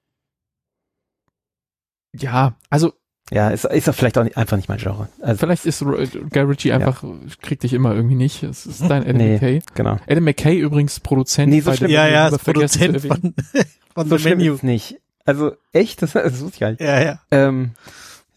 ja, 2.13 2.57
also 2.69 2.93
ja, 3.31 3.51
ist, 3.51 3.65
ist 3.65 3.87
doch 3.87 3.95
vielleicht 3.95 4.19
auch 4.19 4.25
nicht, 4.25 4.37
einfach 4.37 4.57
nicht 4.57 4.69
mein 4.69 4.79
Genre. 4.79 5.09
Also, 5.21 5.39
vielleicht 5.39 5.65
ist 5.65 5.81
Guy 5.81 6.43
Ritchie 6.43 6.73
einfach, 6.73 7.03
ja. 7.03 7.11
kriegt 7.41 7.63
dich 7.63 7.73
immer 7.73 7.95
irgendwie 7.95 8.17
nicht. 8.17 8.43
Es 8.43 8.67
ist 8.67 8.83
dein 8.83 9.03
Adam 9.03 9.17
nee, 9.17 9.35
McKay. 9.35 9.63
Genau. 9.75 9.99
Adam 10.09 10.25
McKay 10.25 10.59
übrigens 10.59 10.99
Produzent. 11.01 11.53
Nee, 11.53 11.61
so 11.61 11.73
schlimm. 11.73 11.91
Ja, 11.91 12.09
ja, 12.09 12.29
ist 12.29 12.45
Produzent 12.45 13.01
von, 13.01 13.35
von 13.95 14.09
so 14.09 14.19
The 14.19 14.35
Menu. 14.35 14.55
Ist 14.55 14.65
nicht. 14.65 15.01
Also 15.25 15.53
echt, 15.73 16.03
das, 16.03 16.13
das 16.13 16.41
wusste 16.41 16.55
ich 16.55 16.61
gar 16.61 16.71
nicht. 16.71 16.81
Ja, 16.81 17.01
ja. 17.01 17.21
Ähm, 17.31 17.73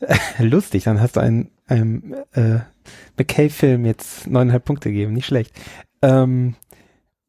lustig, 0.39 0.84
dann 0.84 1.02
hast 1.02 1.16
du 1.16 1.22
einen, 1.22 1.50
einen 1.68 2.14
äh, 2.34 2.60
McKay-Film 3.18 3.86
jetzt 3.86 4.28
neuneinhalb 4.28 4.66
Punkte 4.66 4.89
gegeben, 4.89 5.14
nicht 5.14 5.26
schlecht. 5.26 5.54
Ähm, 6.04 6.56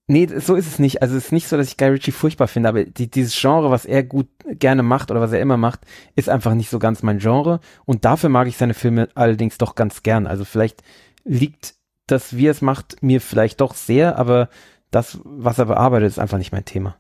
Nee, 0.06 0.28
so 0.38 0.54
ist 0.54 0.66
es 0.66 0.78
nicht. 0.78 1.00
Also 1.00 1.16
es 1.16 1.26
ist 1.26 1.32
nicht 1.32 1.48
so, 1.48 1.56
dass 1.56 1.68
ich 1.68 1.78
Guy 1.78 1.88
Ritchie 1.88 2.12
furchtbar 2.12 2.46
finde, 2.46 2.68
aber 2.68 2.84
die, 2.84 3.10
dieses 3.10 3.38
Genre, 3.40 3.70
was 3.70 3.86
er 3.86 4.02
gut 4.02 4.28
gerne 4.44 4.82
macht 4.82 5.10
oder 5.10 5.20
was 5.20 5.32
er 5.32 5.40
immer 5.40 5.56
macht, 5.56 5.80
ist 6.14 6.28
einfach 6.28 6.54
nicht 6.54 6.68
so 6.68 6.78
ganz 6.78 7.02
mein 7.02 7.20
Genre. 7.20 7.60
Und 7.86 8.04
dafür 8.04 8.28
mag 8.28 8.46
ich 8.46 8.58
seine 8.58 8.74
Filme 8.74 9.08
allerdings 9.14 9.56
doch 9.56 9.74
ganz 9.74 10.02
gern. 10.02 10.26
Also 10.26 10.44
vielleicht 10.44 10.82
liegt 11.24 11.74
das, 12.06 12.36
wie 12.36 12.48
er 12.48 12.50
es 12.50 12.60
macht, 12.60 13.02
mir 13.02 13.22
vielleicht 13.22 13.62
doch 13.62 13.74
sehr, 13.74 14.18
aber 14.18 14.50
das, 14.90 15.20
was 15.24 15.58
er 15.58 15.66
bearbeitet, 15.66 16.08
ist 16.08 16.18
einfach 16.18 16.36
nicht 16.36 16.52
mein 16.52 16.66
Thema. 16.66 16.96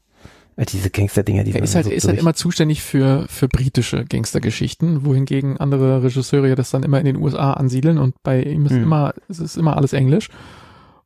Äh, 0.56 0.64
diese 0.64 0.88
Gangster-Dinger, 0.88 1.44
die 1.44 1.52
Er 1.52 1.62
ist 1.62 1.74
halt, 1.74 1.84
so 1.84 1.90
ist 1.90 2.08
halt 2.08 2.18
immer 2.18 2.32
zuständig 2.32 2.82
für, 2.82 3.26
für 3.28 3.48
britische 3.48 4.06
Gangstergeschichten, 4.06 5.04
wohingegen 5.04 5.58
andere 5.58 6.02
Regisseure 6.02 6.48
ja 6.48 6.54
das 6.54 6.70
dann 6.70 6.82
immer 6.82 7.00
in 7.00 7.04
den 7.04 7.16
USA 7.16 7.52
ansiedeln 7.52 7.98
und 7.98 8.14
bei 8.22 8.42
ihm 8.42 8.64
ist 8.64 8.72
hm. 8.72 8.84
immer, 8.84 9.12
es 9.28 9.40
ist 9.40 9.58
immer 9.58 9.76
alles 9.76 9.92
Englisch. 9.92 10.30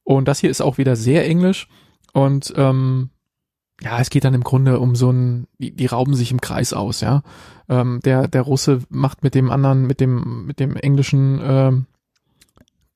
Und 0.05 0.29
das 0.29 0.39
hier 0.39 0.49
ist 0.49 0.61
auch 0.61 0.79
wieder 0.79 0.95
sehr 0.95 1.27
englisch 1.27 1.67
und 2.13 2.53
ähm, 2.57 3.11
ja, 3.81 4.01
es 4.01 4.11
geht 4.11 4.25
dann 4.25 4.35
im 4.35 4.43
Grunde 4.43 4.81
um 4.81 4.97
so 4.97 5.11
ein, 5.11 5.47
die, 5.59 5.71
die 5.71 5.87
rauben 5.87 6.15
sich 6.15 6.33
im 6.33 6.41
Kreis 6.41 6.73
aus, 6.73 7.01
ja. 7.01 7.23
Ähm, 7.69 8.01
der, 8.05 8.27
der 8.27 8.43
Russe 8.43 8.81
macht 8.89 9.23
mit 9.23 9.35
dem 9.35 9.51
anderen, 9.51 9.87
mit 9.87 10.01
dem, 10.01 10.47
mit 10.47 10.59
dem 10.59 10.75
englischen, 10.77 11.41
ähm, 11.43 11.87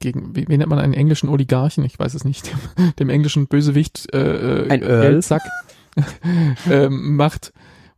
gegen, 0.01 0.35
wie, 0.35 0.49
wie 0.49 0.57
nennt 0.57 0.71
man 0.71 0.81
einen 0.81 0.95
englischen 0.95 1.29
Oligarchen? 1.29 1.85
Ich 1.85 1.99
weiß 1.99 2.15
es 2.15 2.25
nicht, 2.25 2.51
dem, 2.77 2.93
dem 2.99 3.11
englischen 3.11 3.47
Bösewicht, 3.47 4.13
äh, 4.13 4.65
äh 4.65 4.71
ein 4.71 4.81
Geldsack, 4.81 5.43
ähm, 6.71 7.17
macht, 7.17 7.53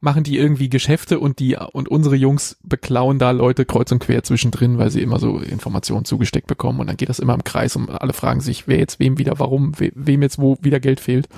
machen 0.04 0.22
die 0.22 0.38
irgendwie 0.38 0.68
Geschäfte 0.68 1.18
und 1.18 1.38
die, 1.38 1.56
und 1.56 1.88
unsere 1.88 2.14
Jungs 2.14 2.58
beklauen 2.62 3.18
da 3.18 3.30
Leute 3.30 3.64
kreuz 3.64 3.90
und 3.90 4.00
quer 4.00 4.22
zwischendrin, 4.22 4.78
weil 4.78 4.90
sie 4.90 5.00
immer 5.00 5.18
so 5.18 5.38
Informationen 5.38 6.04
zugesteckt 6.04 6.46
bekommen 6.46 6.78
und 6.80 6.86
dann 6.86 6.98
geht 6.98 7.08
das 7.08 7.18
immer 7.18 7.34
im 7.34 7.42
Kreis 7.42 7.74
und 7.74 7.88
alle 7.88 8.12
fragen 8.12 8.40
sich, 8.40 8.68
wer 8.68 8.78
jetzt 8.78 9.00
wem 9.00 9.18
wieder, 9.18 9.38
warum, 9.38 9.72
we, 9.80 9.90
wem 9.94 10.22
jetzt 10.22 10.38
wo 10.38 10.58
wieder 10.60 10.78
Geld 10.78 11.00
fehlt. 11.00 11.28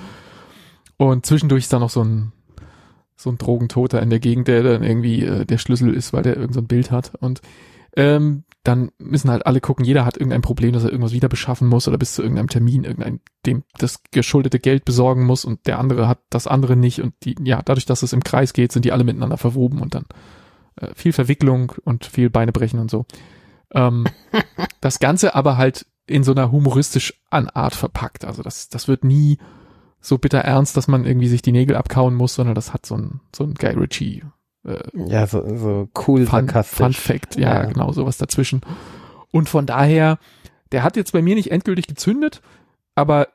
Und 0.97 1.25
zwischendurch 1.25 1.63
ist 1.63 1.73
da 1.73 1.79
noch 1.79 1.89
so 1.89 2.03
ein, 2.03 2.33
so 3.15 3.29
ein 3.29 3.37
Drogentoter 3.37 4.01
in 4.01 4.09
der 4.09 4.19
Gegend, 4.19 4.49
der 4.49 4.63
dann 4.63 4.83
irgendwie 4.83 5.23
äh, 5.23 5.45
der 5.45 5.57
Schlüssel 5.57 5.93
ist, 5.93 6.11
weil 6.11 6.23
der 6.23 6.35
irgend 6.35 6.53
so 6.53 6.59
ein 6.59 6.67
Bild 6.67 6.91
hat. 6.91 7.13
Und 7.19 7.41
ähm, 7.97 8.43
dann 8.63 8.91
müssen 8.99 9.31
halt 9.31 9.45
alle 9.45 9.59
gucken, 9.59 9.83
jeder 9.83 10.05
hat 10.05 10.17
irgendein 10.17 10.41
Problem, 10.41 10.73
dass 10.73 10.83
er 10.83 10.91
irgendwas 10.91 11.13
wieder 11.13 11.29
beschaffen 11.29 11.67
muss 11.67 11.87
oder 11.87 11.97
bis 11.97 12.13
zu 12.13 12.21
irgendeinem 12.21 12.49
Termin 12.49 12.83
irgendein, 12.83 13.21
dem 13.45 13.63
das 13.79 14.03
geschuldete 14.11 14.59
Geld 14.59 14.85
besorgen 14.85 15.25
muss 15.25 15.45
und 15.45 15.65
der 15.65 15.79
andere 15.79 16.07
hat 16.07 16.19
das 16.29 16.47
andere 16.47 16.75
nicht 16.75 17.01
und 17.01 17.13
die, 17.23 17.35
ja, 17.43 17.61
dadurch, 17.63 17.85
dass 17.85 18.03
es 18.03 18.13
im 18.13 18.23
Kreis 18.23 18.53
geht, 18.53 18.71
sind 18.71 18.85
die 18.85 18.91
alle 18.91 19.03
miteinander 19.03 19.37
verwoben 19.37 19.81
und 19.81 19.95
dann 19.95 20.05
äh, 20.75 20.89
viel 20.95 21.11
Verwicklung 21.11 21.73
und 21.85 22.05
viel 22.05 22.29
Beinebrechen 22.29 22.79
und 22.79 22.91
so. 22.91 23.05
Ähm, 23.73 24.05
das 24.81 24.99
Ganze 24.99 25.33
aber 25.33 25.57
halt 25.57 25.87
in 26.05 26.23
so 26.23 26.33
einer 26.33 26.51
humoristisch 26.51 27.21
an 27.31 27.49
Art 27.49 27.73
verpackt. 27.73 28.25
Also 28.25 28.43
das, 28.43 28.69
das 28.69 28.87
wird 28.87 29.03
nie 29.03 29.39
so 30.01 30.19
bitter 30.19 30.39
ernst, 30.39 30.77
dass 30.77 30.87
man 30.87 31.05
irgendwie 31.05 31.27
sich 31.27 31.41
die 31.41 31.51
Nägel 31.51 31.75
abkauen 31.75 32.13
muss, 32.13 32.35
sondern 32.35 32.53
das 32.53 32.73
hat 32.73 32.85
so 32.85 32.95
ein, 32.95 33.21
so 33.35 33.43
ein 33.43 33.55
Guy 33.55 33.71
Ritchie 33.71 34.23
äh, 34.67 34.83
ja, 34.93 35.25
so, 35.25 35.43
so 35.57 35.89
cool 36.07 36.25
Fun, 36.25 36.47
Fun 36.47 36.93
Fact, 36.93 37.35
ja, 37.37 37.63
ja, 37.63 37.65
genau, 37.65 37.91
sowas 37.91 38.17
dazwischen. 38.17 38.61
Und 39.31 39.49
von 39.49 39.65
daher 39.65 40.19
der 40.71 40.83
hat 40.83 40.95
jetzt 40.95 41.13
bei 41.13 41.21
mir 41.21 41.35
nicht 41.35 41.51
endgültig 41.51 41.87
gezündet, 41.87 42.41
aber 42.95 43.29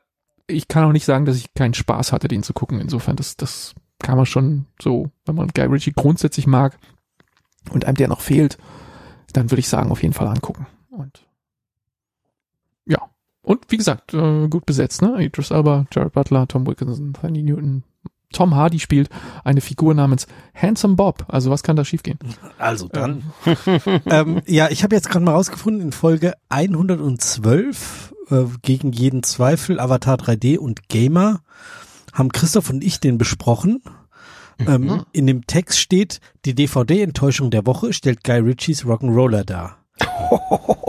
ich 0.47 0.67
kann 0.67 0.83
auch 0.83 0.91
nicht 0.91 1.05
sagen, 1.05 1.25
dass 1.25 1.37
ich 1.37 1.53
keinen 1.53 1.73
Spaß 1.73 2.11
hatte, 2.11 2.27
den 2.27 2.43
zu 2.43 2.53
gucken. 2.53 2.79
Insofern, 2.79 3.15
das, 3.15 3.37
das 3.37 3.73
kann 3.99 4.17
man 4.17 4.25
schon 4.25 4.65
so, 4.81 5.09
wenn 5.25 5.35
man 5.35 5.49
Guy 5.49 5.65
Ritchie 5.65 5.93
grundsätzlich 5.93 6.47
mag 6.47 6.77
und 7.71 7.85
einem 7.85 7.95
der 7.95 8.07
noch 8.07 8.21
fehlt, 8.21 8.57
dann 9.31 9.49
würde 9.49 9.61
ich 9.61 9.69
sagen, 9.69 9.91
auf 9.91 10.03
jeden 10.03 10.13
Fall 10.13 10.27
angucken. 10.27 10.67
Und 10.89 11.25
ja. 12.85 12.99
Und 13.41 13.65
wie 13.69 13.77
gesagt, 13.77 14.13
äh, 14.13 14.47
gut 14.47 14.65
besetzt, 14.65 15.01
ne? 15.01 15.23
Idris 15.23 15.51
Elba, 15.51 15.85
Jared 15.91 16.13
Butler, 16.13 16.47
Tom 16.47 16.67
Wilkinson, 16.67 17.15
Fanny 17.15 17.41
Newton, 17.41 17.83
Tom 18.33 18.55
Hardy 18.55 18.79
spielt 18.79 19.09
eine 19.43 19.61
Figur 19.61 19.93
namens 19.93 20.27
Handsome 20.53 20.95
Bob. 20.95 21.25
Also 21.29 21.49
was 21.51 21.63
kann 21.63 21.75
da 21.77 21.85
schiefgehen? 21.85 22.19
Also 22.57 22.87
dann. 22.89 23.23
ähm, 24.07 24.41
ja, 24.47 24.69
ich 24.69 24.83
habe 24.83 24.95
jetzt 24.95 25.09
gerade 25.09 25.23
mal 25.23 25.31
rausgefunden, 25.33 25.81
in 25.81 25.91
Folge 25.93 26.33
112 26.49 28.13
äh, 28.29 28.43
gegen 28.61 28.91
jeden 28.91 29.23
Zweifel, 29.23 29.79
Avatar 29.79 30.17
3D 30.17 30.57
und 30.57 30.89
Gamer 30.89 31.41
haben 32.13 32.31
Christoph 32.31 32.69
und 32.69 32.83
ich 32.83 32.99
den 32.99 33.17
besprochen. 33.17 33.81
Ähm, 34.59 34.81
Mhm. 34.83 35.05
in 35.13 35.25
dem 35.27 35.47
Text 35.47 35.79
steht, 35.79 36.19
die 36.45 36.53
DVD-Enttäuschung 36.53 37.49
der 37.49 37.65
Woche 37.65 37.91
stellt 37.91 38.23
Guy 38.23 38.37
Ritchies 38.39 38.85
Rock'n'Roller 38.85 39.43
dar. 39.43 39.77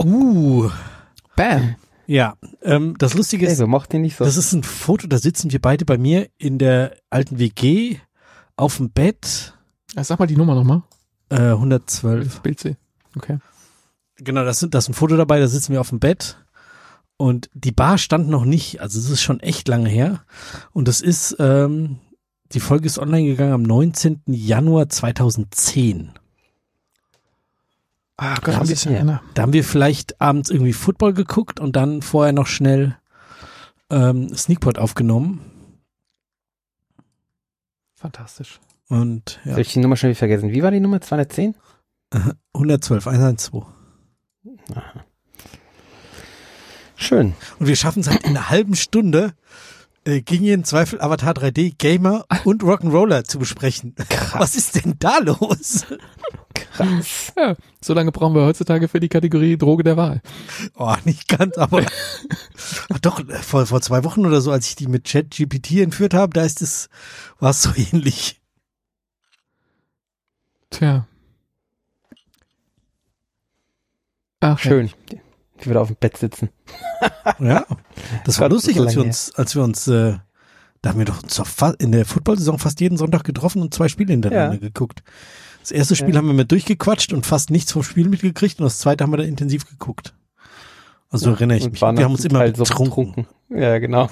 uh, 0.03 0.69
Bam. 1.35 1.75
Ja, 2.07 2.35
ähm, 2.61 2.95
das 2.97 3.13
Lustige 3.13 3.45
ist, 3.45 3.59
nicht 3.59 4.17
so. 4.17 4.23
das 4.23 4.37
ist 4.37 4.53
ein 4.53 4.63
Foto, 4.63 5.07
da 5.07 5.17
sitzen 5.17 5.51
wir 5.51 5.61
beide 5.61 5.85
bei 5.85 5.97
mir 5.97 6.29
in 6.37 6.57
der 6.57 6.95
alten 7.09 7.39
WG 7.39 7.97
auf 8.55 8.77
dem 8.77 8.91
Bett, 8.91 9.53
Ja, 9.95 10.03
sag 10.03 10.19
mal 10.19 10.25
die 10.27 10.37
Nummer 10.37 10.55
nochmal. 10.55 10.83
äh, 11.29 11.51
112. 11.51 12.25
Das 12.25 12.39
Bild 12.41 12.59
sehe. 12.59 12.77
Okay. 13.15 13.39
Genau, 14.17 14.43
das, 14.45 14.59
sind, 14.59 14.73
das 14.73 14.85
ist 14.85 14.89
ein 14.89 14.93
Foto 14.93 15.17
dabei, 15.17 15.39
da 15.39 15.47
sitzen 15.47 15.73
wir 15.73 15.81
auf 15.81 15.89
dem 15.89 15.99
Bett 15.99 16.37
und 17.17 17.49
die 17.53 17.71
Bar 17.71 17.97
stand 17.97 18.29
noch 18.29 18.45
nicht, 18.45 18.81
also 18.81 18.99
es 18.99 19.09
ist 19.09 19.21
schon 19.21 19.39
echt 19.41 19.67
lange 19.67 19.89
her 19.89 20.23
und 20.71 20.87
das 20.87 21.01
ist, 21.01 21.35
ähm, 21.39 21.97
die 22.51 22.59
Folge 22.59 22.85
ist 22.85 22.99
online 22.99 23.25
gegangen 23.27 23.53
am 23.53 23.63
19. 23.63 24.21
Januar 24.27 24.87
2010. 24.87 26.11
Ah 28.17 28.35
Gott, 28.41 28.55
ein 28.55 28.67
bisschen 28.67 28.93
her. 28.93 29.21
Da 29.33 29.41
haben 29.41 29.53
wir 29.53 29.63
vielleicht 29.63 30.21
abends 30.21 30.49
irgendwie 30.49 30.73
Football 30.73 31.13
geguckt 31.13 31.59
und 31.59 31.75
dann 31.75 32.01
vorher 32.01 32.31
noch 32.33 32.47
schnell 32.47 32.97
ähm, 33.89 34.33
Sneakpot 34.35 34.77
aufgenommen 34.77 35.41
Fantastisch. 37.95 38.59
und 38.87 39.39
ja, 39.45 39.51
Soll 39.53 39.61
ich 39.61 39.73
die 39.73 39.79
Nummer 39.79 39.95
schon 39.97 40.09
wieder 40.09 40.17
vergessen? 40.17 40.51
Wie 40.51 40.63
war 40.63 40.71
die 40.71 40.79
Nummer? 40.79 41.01
210? 41.01 41.55
112, 42.53 43.07
112. 43.07 43.65
Schön. 46.95 47.33
Und 47.59 47.67
wir 47.67 47.75
schaffen 47.75 47.99
es 47.99 48.09
halt 48.09 48.23
in 48.23 48.29
einer 48.31 48.49
halben 48.49 48.75
Stunde, 48.75 49.33
äh, 50.05 50.21
gegen 50.21 50.45
jeden 50.45 50.63
Zweifel 50.63 51.01
Avatar 51.01 51.33
3D, 51.33 51.75
Gamer 51.77 52.25
und 52.45 52.63
Rock'n'Roller 52.63 53.23
zu 53.25 53.39
besprechen. 53.39 53.95
Was 54.33 54.55
ist 54.55 54.75
denn 54.75 54.95
da 54.99 55.17
los? 55.17 55.85
Krass. 56.55 57.33
Ja, 57.37 57.55
so 57.81 57.93
lange 57.93 58.11
brauchen 58.11 58.33
wir 58.35 58.43
heutzutage 58.43 58.87
für 58.87 58.99
die 58.99 59.09
Kategorie 59.09 59.57
Droge 59.57 59.83
der 59.83 59.97
Wahl. 59.97 60.21
Oh, 60.75 60.95
nicht 61.05 61.27
ganz, 61.27 61.57
aber 61.57 61.85
Ach 62.93 62.99
doch, 62.99 63.21
vor, 63.43 63.65
vor 63.65 63.81
zwei 63.81 64.03
Wochen 64.03 64.25
oder 64.25 64.41
so, 64.41 64.51
als 64.51 64.67
ich 64.67 64.75
die 64.75 64.87
mit 64.87 65.05
ChatGPT 65.05 65.79
entführt 65.81 66.13
habe, 66.13 66.33
da 66.33 66.43
ist 66.43 66.61
es, 66.61 66.89
war 67.39 67.51
es 67.51 67.61
so 67.61 67.71
ähnlich. 67.75 68.41
Tja. 70.69 71.07
Ach, 74.39 74.59
Schön. 74.59 74.91
Die 75.61 75.69
wieder 75.69 75.81
auf 75.81 75.87
dem 75.87 75.97
Bett 75.97 76.17
sitzen. 76.17 76.49
Ja, 77.39 77.65
das 78.25 78.39
war 78.39 78.49
lustig, 78.49 78.75
so 78.75 78.83
als 78.83 78.95
wir 78.95 79.03
uns, 79.03 79.33
als 79.35 79.55
wir 79.55 79.63
uns, 79.63 79.87
äh, 79.87 80.17
da 80.81 80.89
haben 80.89 80.99
wir 80.99 81.05
doch 81.05 81.21
in 81.79 81.91
der 81.91 82.05
Football-Saison 82.05 82.59
fast 82.59 82.79
jeden 82.81 82.97
Sonntag 82.97 83.23
getroffen 83.23 83.61
und 83.61 83.73
zwei 83.73 83.87
Spiele 83.87 84.11
hintereinander 84.11 84.55
Ja. 84.55 84.59
geguckt. 84.59 85.01
Das 85.65 85.71
erste 85.71 85.95
Spiel 85.95 86.11
Ja. 86.11 86.17
haben 86.17 86.27
wir 86.27 86.35
mit 86.35 86.51
durchgequatscht 86.51 87.11
und 87.11 87.25
fast 87.25 87.49
nichts 87.49 87.71
vom 87.71 87.81
Spiel 87.81 88.07
mitgekriegt 88.07 88.59
und 88.59 88.65
das 88.65 88.77
zweite 88.77 89.03
haben 89.03 89.11
wir 89.11 89.17
dann 89.17 89.25
intensiv 89.25 89.67
geguckt. 89.67 90.13
Also 91.09 91.31
erinnere 91.31 91.57
ich 91.57 91.71
mich. 91.71 91.81
Wir 91.81 91.87
haben 91.87 92.11
uns 92.11 92.23
immer 92.23 92.37
Teil 92.37 92.55
so 92.55 92.65
betrunken. 92.65 93.25
Ja, 93.49 93.79
genau. 93.79 94.07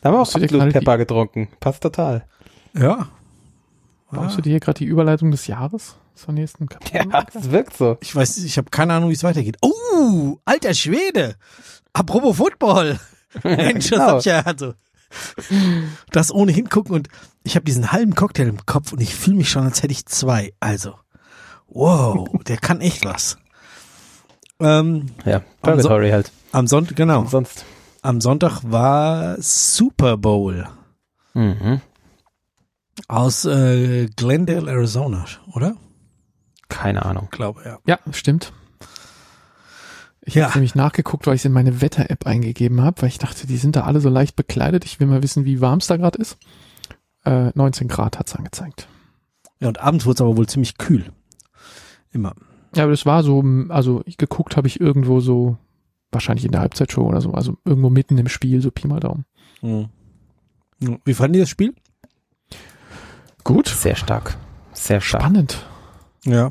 Da 0.00 0.08
haben 0.08 0.16
wir 0.16 0.22
auch 0.22 0.34
absolut 0.34 0.72
Pepper 0.72 0.98
getrunken. 0.98 1.46
Passt 1.60 1.80
total. 1.80 2.26
Ja. 2.76 3.06
Baust 4.10 4.36
du 4.36 4.42
dir 4.42 4.50
hier 4.50 4.58
gerade 4.58 4.78
die 4.78 4.86
Überleitung 4.86 5.30
des 5.30 5.46
Jahres 5.46 5.94
zur 6.16 6.34
nächsten 6.34 6.68
Kapitel? 6.68 7.08
Ja, 7.12 7.24
es 7.32 7.52
wirkt 7.52 7.76
so. 7.76 7.96
Ich 8.00 8.16
weiß, 8.16 8.38
ich 8.38 8.58
habe 8.58 8.68
keine 8.70 8.94
Ahnung, 8.94 9.10
wie 9.10 9.14
es 9.14 9.22
weitergeht. 9.22 9.58
Oh, 9.62 10.38
alter 10.44 10.74
Schwede. 10.74 11.36
Apropos 11.92 12.36
Football. 12.38 12.98
Mensch, 13.44 13.90
das 13.90 13.90
genau. 13.90 14.06
hab 14.08 14.18
ich 14.18 14.24
ja 14.24 14.40
also. 14.40 14.74
Das 16.10 16.34
ohne 16.34 16.50
hingucken 16.50 16.96
und 16.96 17.08
ich 17.46 17.54
habe 17.56 17.64
diesen 17.64 17.92
halben 17.92 18.14
Cocktail 18.14 18.48
im 18.48 18.66
Kopf 18.66 18.92
und 18.92 19.00
ich 19.00 19.14
fühle 19.14 19.36
mich 19.36 19.50
schon, 19.50 19.64
als 19.64 19.82
hätte 19.82 19.92
ich 19.92 20.06
zwei. 20.06 20.52
Also, 20.60 20.94
wow, 21.68 22.28
der 22.46 22.56
kann 22.58 22.80
echt 22.80 23.04
was. 23.04 23.38
Ähm, 24.60 25.06
Ja, 25.24 25.36
Am 25.36 25.42
So- 25.80 25.88
Purgatory 25.88 26.10
halt. 26.10 26.32
am 26.52 26.66
Sonntag, 26.66 26.96
genau. 26.96 27.24
Sonst. 27.26 27.64
Am 28.02 28.20
Sonntag 28.20 28.60
war 28.62 29.36
Super 29.40 30.16
Bowl 30.16 30.66
Mhm. 31.34 31.80
aus 33.08 33.44
äh, 33.44 34.06
Glendale, 34.16 34.70
Arizona, 34.70 35.24
oder? 35.52 35.76
Keine 36.68 37.04
Ahnung. 37.04 37.28
Glaube 37.30 37.62
ja. 37.64 37.78
Ja, 37.86 37.98
stimmt. 38.12 38.52
Ich 40.22 40.34
Ja. 40.34 40.46
habe 40.46 40.54
nämlich 40.58 40.74
nachgeguckt, 40.74 41.26
weil 41.26 41.34
ich 41.36 41.42
es 41.42 41.44
in 41.44 41.52
meine 41.52 41.80
Wetter-App 41.80 42.26
eingegeben 42.26 42.80
habe, 42.82 43.02
weil 43.02 43.08
ich 43.08 43.18
dachte, 43.18 43.46
die 43.46 43.56
sind 43.58 43.76
da 43.76 43.82
alle 43.84 44.00
so 44.00 44.08
leicht 44.08 44.34
bekleidet. 44.34 44.84
Ich 44.84 44.98
will 44.98 45.06
mal 45.06 45.22
wissen, 45.22 45.44
wie 45.44 45.60
warm 45.60 45.78
es 45.78 45.86
da 45.86 45.96
gerade 45.96 46.18
ist. 46.18 46.36
Äh, 47.26 47.50
19 47.54 47.88
Grad 47.88 48.18
hat's 48.18 48.34
angezeigt. 48.34 48.88
Ja, 49.60 49.68
und 49.68 49.80
abends 49.80 50.06
wurde 50.06 50.14
es 50.14 50.20
aber 50.20 50.36
wohl 50.36 50.46
ziemlich 50.46 50.78
kühl. 50.78 51.12
Immer. 52.12 52.34
Ja, 52.74 52.84
aber 52.84 52.92
das 52.92 53.04
war 53.04 53.22
so, 53.22 53.42
also 53.68 54.02
ich 54.06 54.16
geguckt 54.16 54.56
habe 54.56 54.68
ich 54.68 54.80
irgendwo 54.80 55.20
so, 55.20 55.58
wahrscheinlich 56.12 56.44
in 56.44 56.52
der 56.52 56.60
Halbzeitshow 56.60 57.02
oder 57.02 57.20
so, 57.20 57.32
also 57.32 57.56
irgendwo 57.64 57.90
mitten 57.90 58.16
im 58.16 58.28
Spiel, 58.28 58.60
so 58.62 58.70
Pi 58.70 58.86
mal 58.86 59.00
Daumen. 59.00 59.24
Mhm. 59.60 59.88
Wie 61.04 61.14
fanden 61.14 61.34
die 61.34 61.40
das 61.40 61.48
Spiel? 61.48 61.74
Gut. 63.44 63.68
Sehr 63.68 63.96
stark. 63.96 64.36
Sehr 64.72 65.00
stark. 65.00 65.22
Spannend. 65.22 65.66
Ja. 66.24 66.50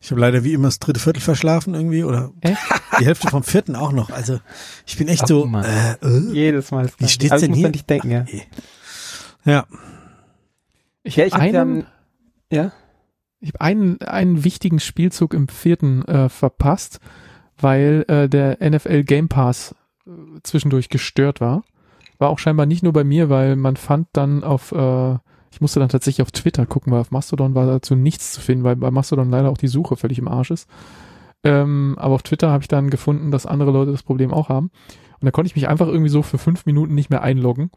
Ich 0.00 0.10
habe 0.10 0.20
leider 0.20 0.44
wie 0.44 0.52
immer 0.54 0.68
das 0.68 0.78
dritte 0.78 1.00
Viertel 1.00 1.20
verschlafen 1.20 1.74
irgendwie 1.74 2.04
oder 2.04 2.32
Echt? 2.40 2.56
die 3.00 3.04
Hälfte 3.04 3.28
vom 3.28 3.42
vierten 3.42 3.74
auch 3.76 3.92
noch. 3.92 4.10
Also 4.10 4.38
ich 4.86 4.96
bin 4.96 5.08
echt 5.08 5.24
Ach, 5.24 5.28
so. 5.28 5.46
Äh, 5.46 5.92
äh. 6.00 6.32
Jedes 6.32 6.70
Mal. 6.70 6.88
Wie 6.98 7.08
steht's 7.08 7.32
Also 7.32 7.46
denn 7.46 7.54
hier? 7.54 7.66
an 7.66 7.72
dich 7.72 7.84
denken, 7.84 8.10
ja. 8.10 8.24
Ja. 9.48 9.66
Ich 11.02 11.16
Ja, 11.16 11.24
habe 11.24 11.28
ich 11.28 11.34
hab 11.34 11.40
einen, 11.40 11.86
ja, 12.52 12.62
ja. 12.64 12.72
ich 13.40 13.48
hab 13.50 13.60
einen, 13.62 14.00
einen 14.02 14.44
wichtigen 14.44 14.78
Spielzug 14.78 15.32
im 15.32 15.48
vierten 15.48 16.04
äh, 16.04 16.28
verpasst, 16.28 17.00
weil 17.58 18.04
äh, 18.08 18.28
der 18.28 18.58
NFL 18.60 19.04
Game 19.04 19.28
Pass 19.28 19.74
äh, 20.06 20.10
zwischendurch 20.42 20.90
gestört 20.90 21.40
war. 21.40 21.64
War 22.18 22.28
auch 22.28 22.38
scheinbar 22.38 22.66
nicht 22.66 22.82
nur 22.82 22.92
bei 22.92 23.04
mir, 23.04 23.30
weil 23.30 23.56
man 23.56 23.76
fand 23.76 24.08
dann 24.12 24.44
auf, 24.44 24.72
äh, 24.72 25.14
ich 25.50 25.62
musste 25.62 25.80
dann 25.80 25.88
tatsächlich 25.88 26.22
auf 26.22 26.32
Twitter 26.32 26.66
gucken, 26.66 26.92
weil 26.92 27.00
auf 27.00 27.10
Mastodon 27.10 27.54
war 27.54 27.66
dazu 27.66 27.94
nichts 27.94 28.32
zu 28.32 28.42
finden, 28.42 28.64
weil 28.64 28.76
bei 28.76 28.90
Mastodon 28.90 29.30
leider 29.30 29.48
auch 29.48 29.58
die 29.58 29.68
Suche 29.68 29.96
völlig 29.96 30.18
im 30.18 30.28
Arsch 30.28 30.50
ist. 30.50 30.68
Ähm, 31.42 31.94
aber 31.98 32.16
auf 32.16 32.22
Twitter 32.22 32.50
habe 32.50 32.64
ich 32.64 32.68
dann 32.68 32.90
gefunden, 32.90 33.30
dass 33.30 33.46
andere 33.46 33.70
Leute 33.70 33.92
das 33.92 34.02
Problem 34.02 34.32
auch 34.32 34.48
haben. 34.50 34.70
Und 35.20 35.26
da 35.26 35.30
konnte 35.32 35.48
ich 35.48 35.56
mich 35.56 35.68
einfach 35.68 35.88
irgendwie 35.88 36.10
so 36.10 36.22
für 36.22 36.38
fünf 36.38 36.64
Minuten 36.66 36.94
nicht 36.94 37.10
mehr 37.10 37.22
einloggen. 37.22 37.70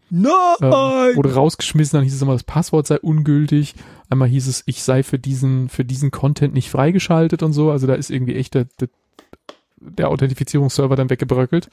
Ähm, 0.62 0.70
Nein! 0.70 1.16
wurde 1.16 1.34
rausgeschmissen, 1.34 1.98
dann 1.98 2.04
hieß 2.04 2.14
es 2.14 2.22
immer, 2.22 2.34
das 2.34 2.44
Passwort 2.44 2.86
sei 2.86 3.00
ungültig. 3.00 3.76
Einmal 4.10 4.28
hieß 4.28 4.48
es, 4.48 4.64
ich 4.68 4.84
sei 4.84 5.02
für 5.02 5.18
diesen, 5.18 5.70
für 5.70 5.84
diesen 5.84 6.12
Content 6.12 6.54
nicht 6.54 6.70
freigeschaltet 6.70 7.42
und 7.42 7.54
so. 7.54 7.72
Also 7.72 7.88
da 7.88 7.96
ist 7.96 8.12
irgendwie 8.12 8.36
echt 8.36 8.54
der, 8.54 8.66
der, 8.80 8.90
der 9.78 10.10
Authentifizierungsserver 10.10 10.96
dann 10.96 11.10
weggebröckelt. 11.10 11.70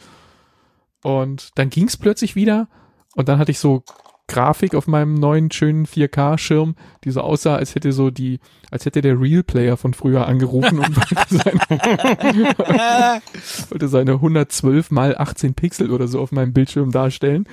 Und 1.02 1.50
dann 1.56 1.70
ging 1.70 1.86
es 1.86 1.96
plötzlich 1.96 2.34
wieder 2.34 2.68
und 3.14 3.28
dann 3.28 3.38
hatte 3.38 3.50
ich 3.50 3.58
so 3.58 3.84
Grafik 4.28 4.74
auf 4.74 4.86
meinem 4.86 5.14
neuen 5.14 5.50
schönen 5.50 5.86
4K-Schirm, 5.86 6.76
die 7.04 7.10
so 7.10 7.22
aussah, 7.22 7.56
als 7.56 7.74
hätte 7.74 7.92
so 7.92 8.10
die, 8.10 8.38
als 8.70 8.84
hätte 8.84 9.00
der 9.00 9.20
Real 9.20 9.42
Player 9.42 9.76
von 9.76 9.94
früher 9.94 10.26
angerufen 10.26 10.78
und 10.78 10.96
wollte 10.96 11.16
seine, 11.28 11.60
wollte 13.70 13.88
seine 13.88 14.12
112 14.12 14.90
mal 14.90 15.16
18 15.16 15.54
Pixel 15.54 15.90
oder 15.90 16.06
so 16.06 16.20
auf 16.20 16.30
meinem 16.30 16.52
Bildschirm 16.52 16.92
darstellen. 16.92 17.48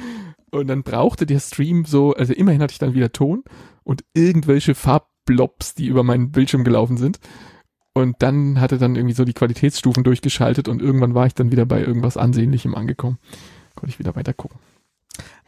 Und 0.51 0.67
dann 0.67 0.83
brauchte 0.83 1.25
der 1.25 1.39
Stream 1.39 1.85
so, 1.85 2.13
also 2.13 2.33
immerhin 2.33 2.61
hatte 2.61 2.73
ich 2.73 2.79
dann 2.79 2.93
wieder 2.93 3.11
Ton 3.11 3.43
und 3.83 4.03
irgendwelche 4.13 4.75
Farbblobs, 4.75 5.75
die 5.75 5.87
über 5.87 6.03
meinen 6.03 6.31
Bildschirm 6.31 6.63
gelaufen 6.63 6.97
sind. 6.97 7.19
Und 7.93 8.17
dann 8.19 8.59
hatte 8.59 8.77
dann 8.77 8.97
irgendwie 8.97 9.15
so 9.15 9.23
die 9.23 9.33
Qualitätsstufen 9.33 10.03
durchgeschaltet 10.03 10.67
und 10.67 10.81
irgendwann 10.81 11.15
war 11.15 11.25
ich 11.25 11.33
dann 11.33 11.51
wieder 11.51 11.65
bei 11.65 11.81
irgendwas 11.81 12.17
Ansehnlichem 12.17 12.75
angekommen. 12.75 13.17
Konnte 13.75 13.91
ich 13.91 13.99
wieder 13.99 14.15
weiter 14.15 14.33
gucken. 14.33 14.59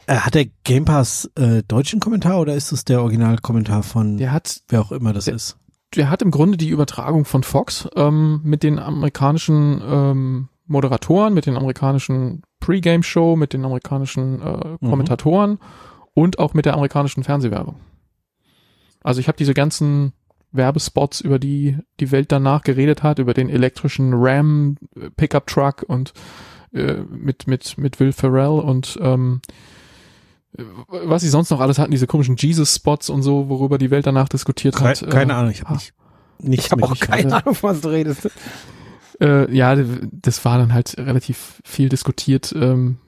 Äh, 0.07 0.15
hat 0.17 0.35
der 0.35 0.45
Game 0.63 0.85
Pass 0.85 1.29
äh, 1.35 1.63
deutschen 1.67 1.99
Kommentar 1.99 2.39
oder 2.39 2.55
ist 2.55 2.71
es 2.71 2.85
der 2.85 3.01
Originalkommentar 3.01 3.83
von 3.83 4.17
Der 4.17 4.31
hat, 4.31 4.61
wer 4.69 4.81
auch 4.81 4.91
immer 4.91 5.13
das 5.13 5.25
Der- 5.25 5.35
ist? 5.35 5.57
der 5.95 6.09
hat 6.09 6.21
im 6.21 6.31
Grunde 6.31 6.57
die 6.57 6.69
Übertragung 6.69 7.25
von 7.25 7.43
Fox 7.43 7.87
ähm, 7.95 8.41
mit 8.43 8.63
den 8.63 8.79
amerikanischen 8.79 9.81
ähm, 9.85 10.49
Moderatoren, 10.65 11.33
mit 11.33 11.45
den 11.45 11.55
amerikanischen 11.55 12.41
Pre-Game-Show, 12.59 13.35
mit 13.37 13.53
den 13.53 13.63
amerikanischen 13.63 14.41
äh, 14.41 14.77
Kommentatoren 14.85 15.59
und 16.13 16.39
auch 16.39 16.53
mit 16.53 16.65
der 16.65 16.73
amerikanischen 16.73 17.23
Fernsehwerbung. 17.23 17.75
Also 19.01 19.21
ich 19.21 19.27
habe 19.29 19.37
diese 19.37 19.53
ganzen 19.53 20.11
Werbespots, 20.51 21.21
über 21.21 21.39
die 21.39 21.77
die 22.01 22.11
Welt 22.11 22.31
danach 22.31 22.63
geredet 22.63 23.03
hat, 23.03 23.19
über 23.19 23.33
den 23.33 23.49
elektrischen 23.49 24.11
Ram 24.13 24.77
äh, 24.95 25.09
Pickup 25.11 25.47
Truck 25.47 25.83
und 25.87 26.13
äh, 26.73 26.95
mit 27.09 27.47
mit 27.47 27.77
mit 27.77 27.99
Will 28.01 28.11
Ferrell 28.11 28.59
und 28.59 28.97
ähm, 29.01 29.41
äh, 29.47 29.51
was 30.87 31.21
sie 31.21 31.29
sonst 31.29 31.49
noch 31.49 31.59
alles 31.59 31.77
hatten, 31.77 31.91
diese 31.91 32.07
komischen 32.07 32.35
Jesus-Spots 32.35 33.09
und 33.09 33.21
so, 33.21 33.49
worüber 33.49 33.77
die 33.77 33.91
Welt 33.91 34.07
danach 34.07 34.29
diskutiert 34.29 34.75
Keine, 34.75 34.89
hat. 34.89 35.09
keine 35.09 35.33
äh, 35.33 35.35
Ahnung, 35.35 35.51
ich 35.51 35.61
habe 35.61 35.71
ah. 35.71 35.73
nicht. 35.73 35.93
Nichts 36.39 36.65
Ich 36.65 36.71
habe 36.71 36.83
auch 36.83 36.99
keine 36.99 37.33
also- 37.33 37.49
Ahnung, 37.49 37.57
was 37.61 37.81
du 37.81 37.89
redest. 37.89 38.29
Äh, 39.19 39.53
ja, 39.53 39.75
das 39.75 40.45
war 40.45 40.59
dann 40.59 40.73
halt 40.73 40.97
relativ 40.97 41.59
viel 41.65 41.89
diskutiert, 41.89 42.53
ähm, 42.55 42.99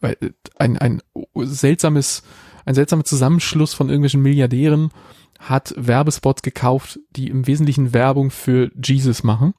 weil 0.00 0.16
äh, 0.20 0.30
ein, 0.58 0.76
ein 0.78 1.02
seltsames, 1.34 2.22
ein 2.66 2.74
seltsamer 2.74 3.04
Zusammenschluss 3.04 3.72
von 3.72 3.88
irgendwelchen 3.88 4.20
Milliardären 4.20 4.90
hat 5.38 5.72
Werbespots 5.76 6.42
gekauft, 6.42 6.98
die 7.10 7.28
im 7.28 7.46
Wesentlichen 7.46 7.94
Werbung 7.94 8.30
für 8.30 8.70
Jesus 8.82 9.22
machen. 9.22 9.54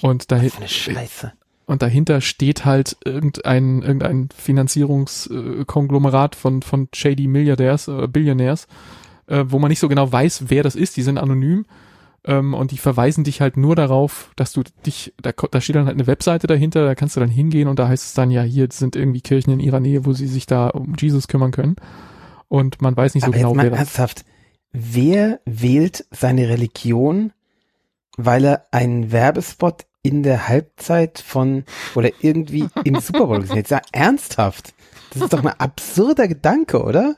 Und, 0.00 0.26
für 0.28 0.36
eine 0.36 0.68
Scheiße. 0.68 1.32
Und 1.70 1.82
dahinter 1.82 2.20
steht 2.20 2.64
halt 2.64 2.96
irgendein, 3.04 3.82
irgendein 3.82 4.28
Finanzierungskonglomerat 4.36 6.34
von, 6.34 6.62
von 6.62 6.88
shady 6.92 7.28
Milliardärs, 7.28 7.86
äh, 7.86 8.08
Billionärs, 8.08 8.66
äh, 9.28 9.44
wo 9.46 9.60
man 9.60 9.68
nicht 9.68 9.78
so 9.78 9.86
genau 9.86 10.10
weiß, 10.10 10.46
wer 10.48 10.64
das 10.64 10.74
ist, 10.74 10.96
die 10.96 11.02
sind 11.02 11.16
anonym. 11.16 11.66
Ähm, 12.24 12.54
und 12.54 12.72
die 12.72 12.76
verweisen 12.76 13.22
dich 13.22 13.40
halt 13.40 13.56
nur 13.56 13.76
darauf, 13.76 14.32
dass 14.34 14.50
du 14.52 14.64
dich, 14.84 15.14
da, 15.22 15.30
da 15.30 15.60
steht 15.60 15.76
dann 15.76 15.86
halt 15.86 15.94
eine 15.94 16.08
Webseite 16.08 16.48
dahinter, 16.48 16.84
da 16.84 16.96
kannst 16.96 17.14
du 17.14 17.20
dann 17.20 17.30
hingehen 17.30 17.68
und 17.68 17.78
da 17.78 17.86
heißt 17.86 18.04
es 18.04 18.14
dann, 18.14 18.32
ja, 18.32 18.42
hier 18.42 18.66
sind 18.72 18.96
irgendwie 18.96 19.20
Kirchen 19.20 19.52
in 19.52 19.60
ihrer 19.60 19.78
Nähe, 19.78 20.04
wo 20.04 20.12
sie 20.12 20.26
sich 20.26 20.46
da 20.46 20.70
um 20.70 20.96
Jesus 20.98 21.28
kümmern 21.28 21.52
können. 21.52 21.76
Und 22.48 22.82
man 22.82 22.96
weiß 22.96 23.14
nicht 23.14 23.22
so 23.22 23.30
Aber 23.30 23.36
genau, 23.36 23.50
jetzt 23.50 23.56
mal 23.56 23.62
wer 23.62 23.70
das 23.70 23.78
ernsthaft. 23.78 24.24
Wer 24.72 25.38
wählt 25.44 26.04
seine 26.10 26.48
Religion, 26.48 27.30
weil 28.16 28.44
er 28.44 28.66
einen 28.72 29.12
Werbespot 29.12 29.86
in 30.02 30.22
der 30.22 30.48
Halbzeit 30.48 31.22
von 31.24 31.64
oder 31.94 32.10
irgendwie 32.20 32.68
im 32.84 33.00
Super 33.00 33.26
Bowl 33.26 33.40
gesehen? 33.40 33.56
Jetzt 33.56 33.70
ja 33.70 33.82
ernsthaft. 33.92 34.74
Das 35.12 35.22
ist 35.22 35.32
doch 35.32 35.42
ein 35.42 35.48
absurder 35.48 36.28
Gedanke, 36.28 36.82
oder? 36.82 37.16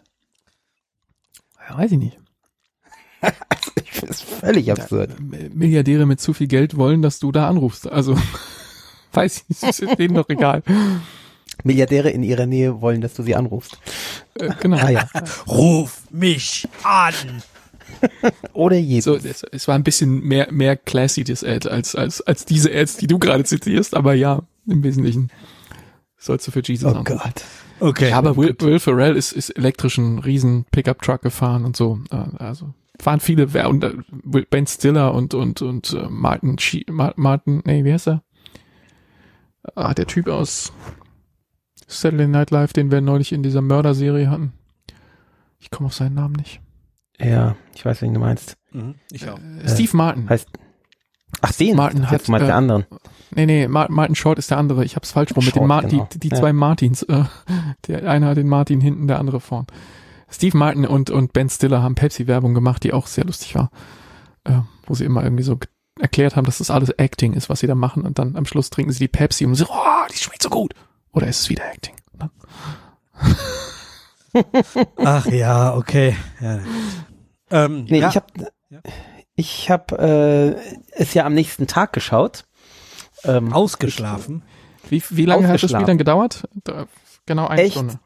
Ja, 1.68 1.78
weiß 1.78 1.92
ich 1.92 1.98
nicht. 1.98 2.18
Ich 3.84 3.92
finde 3.92 4.14
es 4.14 4.20
völlig 4.22 4.72
absurd. 4.72 5.16
Milliardäre 5.54 6.06
mit 6.06 6.20
zu 6.20 6.32
viel 6.32 6.48
Geld 6.48 6.76
wollen, 6.76 7.02
dass 7.02 7.18
du 7.20 7.30
da 7.30 7.48
anrufst. 7.48 7.86
Also, 7.86 8.16
weiß 9.12 9.44
ich 9.48 9.62
nicht, 9.62 9.78
ist 9.78 9.98
denen 9.98 10.14
doch 10.14 10.28
egal. 10.28 10.62
Milliardäre 11.62 12.10
in 12.10 12.22
ihrer 12.22 12.46
Nähe 12.46 12.80
wollen, 12.80 13.00
dass 13.00 13.14
du 13.14 13.22
sie 13.22 13.36
anrufst. 13.36 13.78
Äh, 14.34 14.50
genau. 14.60 14.78
Ah 14.78 14.90
ja. 14.90 15.08
Ruf 15.46 16.02
mich 16.10 16.66
an. 16.82 17.14
Oder 18.52 18.76
Jesus. 18.76 19.22
So, 19.22 19.28
es, 19.28 19.42
es 19.44 19.68
war 19.68 19.74
ein 19.74 19.84
bisschen 19.84 20.20
mehr, 20.22 20.50
mehr 20.52 20.76
classy, 20.76 21.24
das 21.24 21.44
Ad, 21.44 21.68
als, 21.68 21.94
als, 21.94 22.20
als 22.22 22.44
diese 22.44 22.72
Ads, 22.72 22.96
die 22.98 23.06
du 23.06 23.18
gerade 23.18 23.44
zitierst, 23.44 23.94
aber 23.94 24.14
ja, 24.14 24.42
im 24.66 24.82
Wesentlichen 24.82 25.30
sollst 26.18 26.46
du 26.46 26.50
für 26.52 26.62
Jesus 26.62 26.86
Oh 26.86 26.96
anrufen. 26.96 27.18
Gott. 27.18 27.44
Okay. 27.80 28.10
Ja, 28.10 28.18
aber 28.18 28.36
Will, 28.36 28.54
Will 28.60 28.78
Ferrell 28.78 29.16
ist, 29.16 29.32
ist 29.32 29.50
elektrischen 29.50 30.20
riesen 30.20 30.66
Pickup-Truck 30.70 31.22
gefahren 31.22 31.64
und 31.64 31.76
so. 31.76 31.98
Äh, 32.10 32.16
Also 32.38 32.72
fahren 33.00 33.20
viele, 33.20 33.46
und 33.68 33.82
äh, 33.82 33.94
Ben 34.48 34.66
Stiller 34.66 35.12
und 35.14 35.34
und 35.34 35.60
und 35.62 35.92
äh, 35.92 36.06
Martin 36.08 36.56
Martin, 37.16 37.62
nee, 37.64 37.84
wie 37.84 37.92
heißt 37.92 38.08
er? 38.08 38.22
Ah, 39.74 39.94
der 39.94 40.06
Typ 40.06 40.28
aus 40.28 40.72
Saturday 41.88 42.28
Night 42.28 42.50
Live, 42.50 42.72
den 42.72 42.90
wir 42.90 43.00
neulich 43.00 43.32
in 43.32 43.42
dieser 43.42 43.62
Mörderserie 43.62 44.30
hatten. 44.30 44.52
Ich 45.58 45.70
komme 45.70 45.86
auf 45.86 45.94
seinen 45.94 46.14
Namen 46.14 46.34
nicht. 46.34 46.60
Ja, 47.22 47.56
ich 47.74 47.84
weiß, 47.84 48.02
wen 48.02 48.14
du 48.14 48.20
meinst. 48.20 48.56
Mhm, 48.72 48.96
ich 49.10 49.28
auch. 49.28 49.38
Äh, 49.38 49.68
Steve 49.68 49.96
Martin. 49.96 50.28
Heißt, 50.28 50.48
ach, 51.40 51.52
den? 51.52 51.76
Martin 51.76 52.10
hat, 52.10 52.28
mal 52.28 52.40
äh, 52.42 52.46
der 52.46 52.56
anderen. 52.56 52.86
Nee, 53.34 53.46
nee, 53.46 53.68
Ma 53.68 53.86
Martin 53.88 54.14
Short 54.14 54.38
ist 54.38 54.50
der 54.50 54.58
andere. 54.58 54.84
Ich 54.84 54.96
hab's 54.96 55.12
falsch 55.12 55.30
rum. 55.36 55.44
Mit 55.44 55.54
den 55.54 55.60
Short, 55.60 55.68
Ma 55.68 55.80
genau. 55.80 56.08
die, 56.12 56.18
die 56.18 56.28
Ja. 56.28 56.36
zwei 56.36 56.52
Martins. 56.52 57.02
Äh, 57.04 57.24
der 57.86 58.08
eine 58.10 58.26
hat 58.26 58.36
den 58.36 58.48
Martin 58.48 58.80
hinten, 58.80 59.06
der 59.06 59.18
andere 59.18 59.40
vorn. 59.40 59.66
Steve 60.30 60.56
Martin 60.56 60.86
und, 60.86 61.10
und 61.10 61.32
Ben 61.32 61.48
Stiller 61.48 61.82
haben 61.82 61.94
Pepsi-Werbung 61.94 62.54
gemacht, 62.54 62.82
die 62.84 62.92
auch 62.92 63.06
sehr 63.06 63.24
lustig 63.24 63.54
war. 63.54 63.70
Äh, 64.44 64.60
wo 64.86 64.94
sie 64.94 65.04
immer 65.04 65.22
irgendwie 65.22 65.44
so 65.44 65.58
erklärt 66.00 66.36
haben, 66.36 66.44
dass 66.46 66.58
das 66.58 66.70
alles 66.70 66.90
Acting 66.90 67.34
ist, 67.34 67.48
was 67.48 67.60
sie 67.60 67.66
da 67.66 67.74
machen. 67.74 68.04
Und 68.04 68.18
dann 68.18 68.36
am 68.36 68.46
Schluss 68.46 68.70
trinken 68.70 68.92
sie 68.92 68.98
die 68.98 69.08
Pepsi 69.08 69.44
und 69.46 69.54
so, 69.54 69.66
oh, 69.68 70.06
die 70.12 70.18
schmeckt 70.18 70.42
so 70.42 70.50
gut. 70.50 70.74
Oder 71.12 71.28
ist 71.28 71.40
es 71.40 71.48
wieder 71.50 71.64
Acting? 71.70 71.94
Ne? 72.18 72.30
Ach 74.96 75.26
ja, 75.26 75.74
okay. 75.76 76.16
Ja. 76.40 76.60
Ähm, 77.52 77.84
Nee, 77.88 78.00
ja. 78.00 78.08
ich 78.08 78.16
habe 78.16 78.26
ich 79.36 79.70
hab, 79.70 79.92
äh, 79.92 80.54
es 80.92 81.14
ja 81.14 81.24
am 81.24 81.34
nächsten 81.34 81.66
Tag 81.66 81.92
geschaut. 81.92 82.44
Ähm, 83.24 83.52
ausgeschlafen. 83.52 84.42
Wie, 84.88 85.02
wie 85.10 85.24
lange 85.26 85.46
hat 85.46 85.62
das 85.62 85.70
Spiel 85.70 85.84
dann 85.86 85.98
gedauert? 85.98 86.48
Da, 86.64 86.86
genau 87.24 87.46
eine 87.46 87.62
Echt? 87.62 87.74
Stunde. 87.74 88.00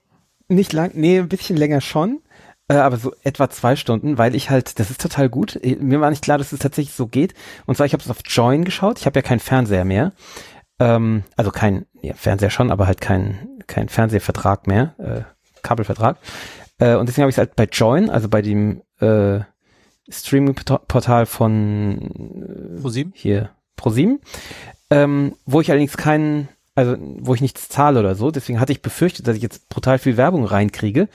Nicht 0.49 0.73
lang, 0.73 0.93
nee, 0.95 1.19
ein 1.19 1.29
bisschen 1.29 1.57
länger 1.57 1.81
schon. 1.81 2.21
Äh, 2.69 2.75
aber 2.75 2.97
so 2.97 3.13
etwa 3.23 3.49
zwei 3.49 3.77
Stunden, 3.77 4.19
weil 4.19 4.35
ich 4.35 4.51
halt, 4.51 4.79
das 4.79 4.91
ist 4.91 5.01
total 5.01 5.29
gut. 5.29 5.57
Eh, 5.63 5.77
Mir 5.77 6.01
war 6.01 6.11
nicht 6.11 6.23
klar, 6.23 6.37
dass 6.39 6.53
es 6.53 6.59
tatsächlich 6.59 6.95
so 6.95 7.07
geht. 7.07 7.35
Und 7.65 7.77
zwar, 7.77 7.87
ich 7.87 7.93
habe 7.93 8.03
es 8.03 8.11
auf 8.11 8.19
Join 8.27 8.65
geschaut. 8.65 8.99
Ich 8.99 9.07
habe 9.07 9.19
ja 9.19 9.23
keinen 9.23 9.41
Fernseher 9.41 9.85
mehr. 9.85 10.13
Ähm, 10.79 11.23
also 11.37 11.51
kein, 11.51 11.87
ja, 12.03 12.15
Fernseher 12.15 12.51
schon, 12.51 12.71
aber 12.71 12.87
halt 12.87 13.01
kein, 13.01 13.49
kein 13.67 13.89
Fernsehvertrag 13.89 14.67
mehr, 14.67 14.95
äh, 14.99 15.23
Kabelvertrag. 15.63 16.19
Äh, 16.79 16.97
und 16.97 17.09
deswegen 17.09 17.23
habe 17.23 17.31
ich 17.31 17.35
es 17.35 17.39
halt 17.39 17.57
bei 17.57 17.65
Join, 17.65 18.11
also 18.11 18.29
bei 18.29 18.43
dem 18.43 18.83
äh, 19.01 19.41
Streaming-Portal 20.09 21.27
von 21.27 22.77
Pro 22.81 22.89
sieben? 22.89 23.13
hier 23.15 23.51
ProSieben, 23.77 24.21
ähm, 24.91 25.35
wo 25.45 25.61
ich 25.61 25.71
allerdings 25.71 25.97
keinen, 25.97 26.49
also 26.75 26.97
wo 26.99 27.35
ich 27.35 27.41
nichts 27.41 27.69
zahle 27.69 28.01
oder 28.01 28.15
so. 28.15 28.31
Deswegen 28.31 28.61
hatte 28.61 28.73
ich 28.73 28.83
befürchtet, 28.83 29.27
dass 29.27 29.37
ich 29.37 29.43
jetzt 29.43 29.69
brutal 29.69 29.99
viel 29.99 30.17
Werbung 30.17 30.45
reinkriege. 30.45 31.09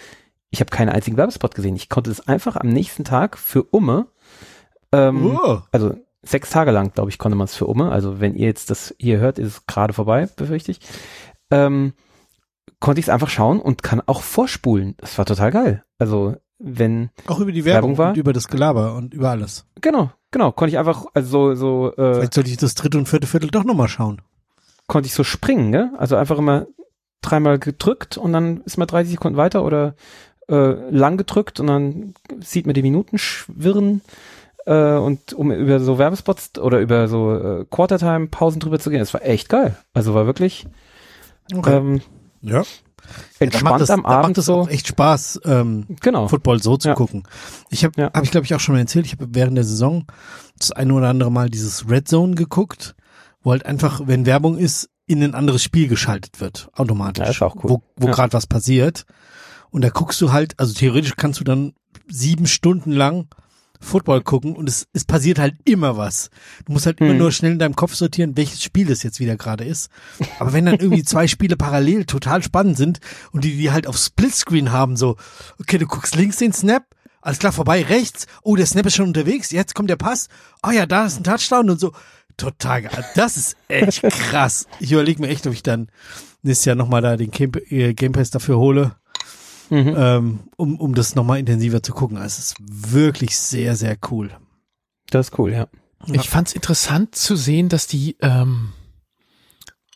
Ich 0.49 0.59
habe 0.59 0.69
keinen 0.69 0.89
einzigen 0.89 1.17
Werbespot 1.17 1.55
gesehen. 1.55 1.75
Ich 1.75 1.89
konnte 1.89 2.11
es 2.11 2.27
einfach 2.27 2.55
am 2.57 2.67
nächsten 2.67 3.03
Tag 3.03 3.37
für 3.37 3.63
Umme, 3.63 4.07
ähm, 4.91 5.37
Oh. 5.37 5.59
also 5.71 5.95
sechs 6.21 6.49
Tage 6.49 6.71
lang, 6.71 6.93
glaube 6.93 7.09
ich, 7.09 7.17
konnte 7.17 7.37
man 7.37 7.45
es 7.45 7.55
für 7.55 7.65
Umme. 7.65 7.91
Also 7.91 8.19
wenn 8.19 8.35
ihr 8.35 8.47
jetzt 8.47 8.69
das 8.69 8.93
hier 8.99 9.19
hört, 9.19 9.39
ist 9.39 9.47
es 9.47 9.65
gerade 9.65 9.93
vorbei, 9.93 10.27
befürchte 10.35 10.71
ich. 10.71 10.79
Ähm, 11.49 11.93
konnte 12.79 12.99
ich 12.99 13.05
es 13.05 13.09
einfach 13.09 13.29
schauen 13.29 13.59
und 13.59 13.83
kann 13.83 14.01
auch 14.05 14.21
vorspulen. 14.21 14.95
Das 14.97 15.17
war 15.17 15.25
total 15.25 15.51
geil. 15.51 15.83
Also 15.99 16.35
wenn 16.59 17.09
Auch 17.27 17.39
über 17.39 17.51
die 17.51 17.65
Werbung, 17.65 17.91
Werbung 17.91 17.97
war? 17.97 18.09
und 18.11 18.17
über 18.17 18.33
das 18.33 18.47
Gelaber 18.47 18.95
und 18.95 19.13
über 19.13 19.29
alles. 19.31 19.65
genau, 19.81 20.11
genau, 20.31 20.51
konnte 20.51 20.69
ich 20.73 20.77
einfach 20.77 21.05
also 21.13 21.55
so 21.55 21.55
so 21.55 21.93
äh, 21.97 22.15
Vielleicht 22.15 22.33
sollte 22.35 22.49
ich 22.51 22.57
das 22.57 22.75
dritte 22.75 22.97
und 22.97 23.07
vierte 23.09 23.27
Viertel 23.27 23.49
doch 23.49 23.63
nochmal 23.63 23.87
schauen. 23.87 24.21
konnte 24.87 25.07
ich 25.07 25.13
so 25.13 25.23
springen, 25.23 25.69
ne? 25.71 25.93
Also 25.97 26.15
einfach 26.17 26.37
immer 26.37 26.67
dreimal 27.21 27.59
gedrückt 27.59 28.17
und 28.17 28.33
dann 28.33 28.61
ist 28.61 28.77
man 28.77 28.87
30 28.87 29.11
Sekunden 29.13 29.37
weiter 29.37 29.63
oder 29.63 29.95
äh, 30.49 30.73
lang 30.91 31.17
gedrückt 31.17 31.59
und 31.59 31.67
dann 31.67 32.13
sieht 32.41 32.65
man 32.65 32.73
die 32.75 32.81
Minuten 32.81 33.17
schwirren 33.17 34.01
äh, 34.65 34.93
und 34.95 35.33
um 35.33 35.51
über 35.51 35.79
so 35.79 35.97
Werbespots 35.97 36.57
oder 36.59 36.79
über 36.79 37.07
so 37.07 37.33
äh, 37.33 37.65
Quartertime-Pausen 37.69 38.59
drüber 38.59 38.79
zu 38.79 38.89
gehen, 38.91 38.99
das 38.99 39.13
war 39.13 39.23
echt 39.23 39.49
geil. 39.49 39.77
Also 39.93 40.13
war 40.13 40.25
wirklich 40.25 40.67
ähm, 41.65 42.01
ja. 42.41 42.63
entspannt 43.39 43.53
da 43.65 43.69
macht 43.71 43.81
das, 43.81 43.89
am 43.89 44.05
Abend 44.05 44.29
macht 44.29 44.37
es 44.37 44.45
so. 44.45 44.55
auch 44.55 44.69
echt 44.69 44.87
Spaß, 44.87 45.41
ähm, 45.45 45.85
Genau. 46.01 46.27
Football 46.27 46.61
so 46.61 46.77
zu 46.77 46.89
Ja. 46.89 46.95
gucken. 46.95 47.23
Ich 47.69 47.83
habe, 47.83 47.99
Ja. 47.99 48.11
habe 48.13 48.23
ich 48.25 48.31
glaube 48.31 48.45
ich 48.45 48.53
auch 48.55 48.59
schon 48.59 48.75
mal 48.75 48.79
erzählt, 48.79 49.05
ich 49.05 49.13
habe 49.13 49.27
während 49.31 49.57
der 49.57 49.63
Saison 49.63 50.05
das 50.57 50.71
eine 50.71 50.93
oder 50.93 51.09
andere 51.09 51.31
Mal 51.31 51.49
dieses 51.49 51.89
Red 51.89 52.07
Zone 52.07 52.35
geguckt, 52.35 52.95
wo 53.41 53.51
halt 53.51 53.65
einfach, 53.65 54.01
wenn 54.05 54.25
Werbung 54.25 54.57
ist, 54.57 54.89
in 55.07 55.21
ein 55.23 55.35
anderes 55.35 55.63
Spiel 55.63 55.87
geschaltet 55.87 56.39
wird, 56.39 56.69
automatisch. 56.73 57.25
Ja, 57.25 57.31
ist 57.31 57.41
auch 57.41 57.55
cool. 57.63 57.69
Wo, 57.69 57.83
wo 57.97 58.07
Ja. 58.07 58.13
gerade 58.13 58.33
was 58.33 58.47
passiert. 58.47 59.05
Und 59.71 59.83
da 59.83 59.89
guckst 59.89 60.21
du 60.21 60.31
halt, 60.31 60.57
also 60.59 60.73
theoretisch 60.73 61.15
kannst 61.17 61.39
du 61.39 61.43
dann 61.43 61.73
sieben 62.07 62.45
Stunden 62.45 62.91
lang 62.91 63.27
Football 63.81 64.21
gucken 64.21 64.55
und 64.55 64.69
es, 64.69 64.87
es 64.93 65.03
passiert 65.05 65.39
halt 65.39 65.55
immer 65.65 65.97
was. 65.97 66.29
Du 66.65 66.73
musst 66.73 66.85
halt 66.85 67.01
immer 67.01 67.09
Hm. 67.11 67.17
nur 67.17 67.31
schnell 67.31 67.53
in 67.53 67.59
deinem 67.59 67.75
Kopf 67.75 67.95
sortieren, 67.95 68.37
welches 68.37 68.63
Spiel 68.63 68.85
das 68.87 69.03
jetzt 69.03 69.19
wieder 69.19 69.35
gerade 69.35 69.63
ist. 69.65 69.89
Aber 70.39 70.53
wenn 70.53 70.65
dann 70.65 70.79
irgendwie 70.79 71.03
zwei 71.03 71.27
Spiele 71.27 71.57
parallel 71.57 72.05
total 72.05 72.41
spannend 72.43 72.77
sind 72.77 72.99
und 73.31 73.43
die 73.43 73.57
die 73.57 73.71
halt 73.71 73.87
auf 73.87 73.97
Splitscreen 73.97 74.71
haben, 74.71 74.95
so, 74.95 75.17
okay, 75.59 75.77
du 75.77 75.87
guckst 75.87 76.15
links 76.15 76.37
den 76.37 76.53
Snap, 76.53 76.83
alles 77.21 77.39
klar, 77.39 77.51
vorbei, 77.51 77.83
rechts, 77.83 78.27
oh, 78.43 78.55
der 78.55 78.65
Snap 78.65 78.85
ist 78.85 78.95
schon 78.95 79.07
unterwegs, 79.07 79.51
jetzt 79.51 79.75
kommt 79.75 79.89
der 79.89 79.95
Pass, 79.95 80.27
oh 80.65 80.71
ja, 80.71 80.85
da 80.85 81.05
ist 81.05 81.17
ein 81.17 81.23
Touchdown 81.23 81.69
und 81.69 81.79
so. 81.79 81.91
Total 82.37 82.81
geil. 82.81 83.05
Das 83.15 83.35
ist 83.37 83.57
echt 83.67 84.01
krass. 84.09 84.65
Ich 84.79 84.91
überlege 84.91 85.21
mir 85.21 85.27
echt, 85.27 85.45
ob 85.45 85.53
ich 85.53 85.61
dann 85.63 85.89
nächstes 86.41 86.65
Jahr 86.65 86.75
nochmal 86.75 87.01
da 87.01 87.17
den 87.17 87.29
Game, 87.29 87.51
äh, 87.69 87.93
Game 87.93 88.13
Pass 88.13 88.31
dafür 88.31 88.57
hole, 88.57 88.95
Mhm. 89.71 89.95
ähm, 89.97 90.39
um, 90.57 90.79
um 90.79 90.93
das 90.93 91.15
nochmal 91.15 91.39
intensiver 91.39 91.81
zu 91.81 91.93
gucken. 91.93 92.17
Also 92.17 92.27
Es 92.27 92.39
ist 92.39 92.55
wirklich 92.59 93.37
sehr, 93.37 93.75
sehr 93.75 93.97
cool. 94.11 94.29
Das 95.09 95.29
ist 95.29 95.39
cool, 95.39 95.51
ja. 95.53 95.67
Ich 96.11 96.29
fand's 96.29 96.53
interessant 96.53 97.15
zu 97.15 97.35
sehen, 97.35 97.69
dass 97.69 97.87
die 97.87 98.17
ähm, 98.21 98.73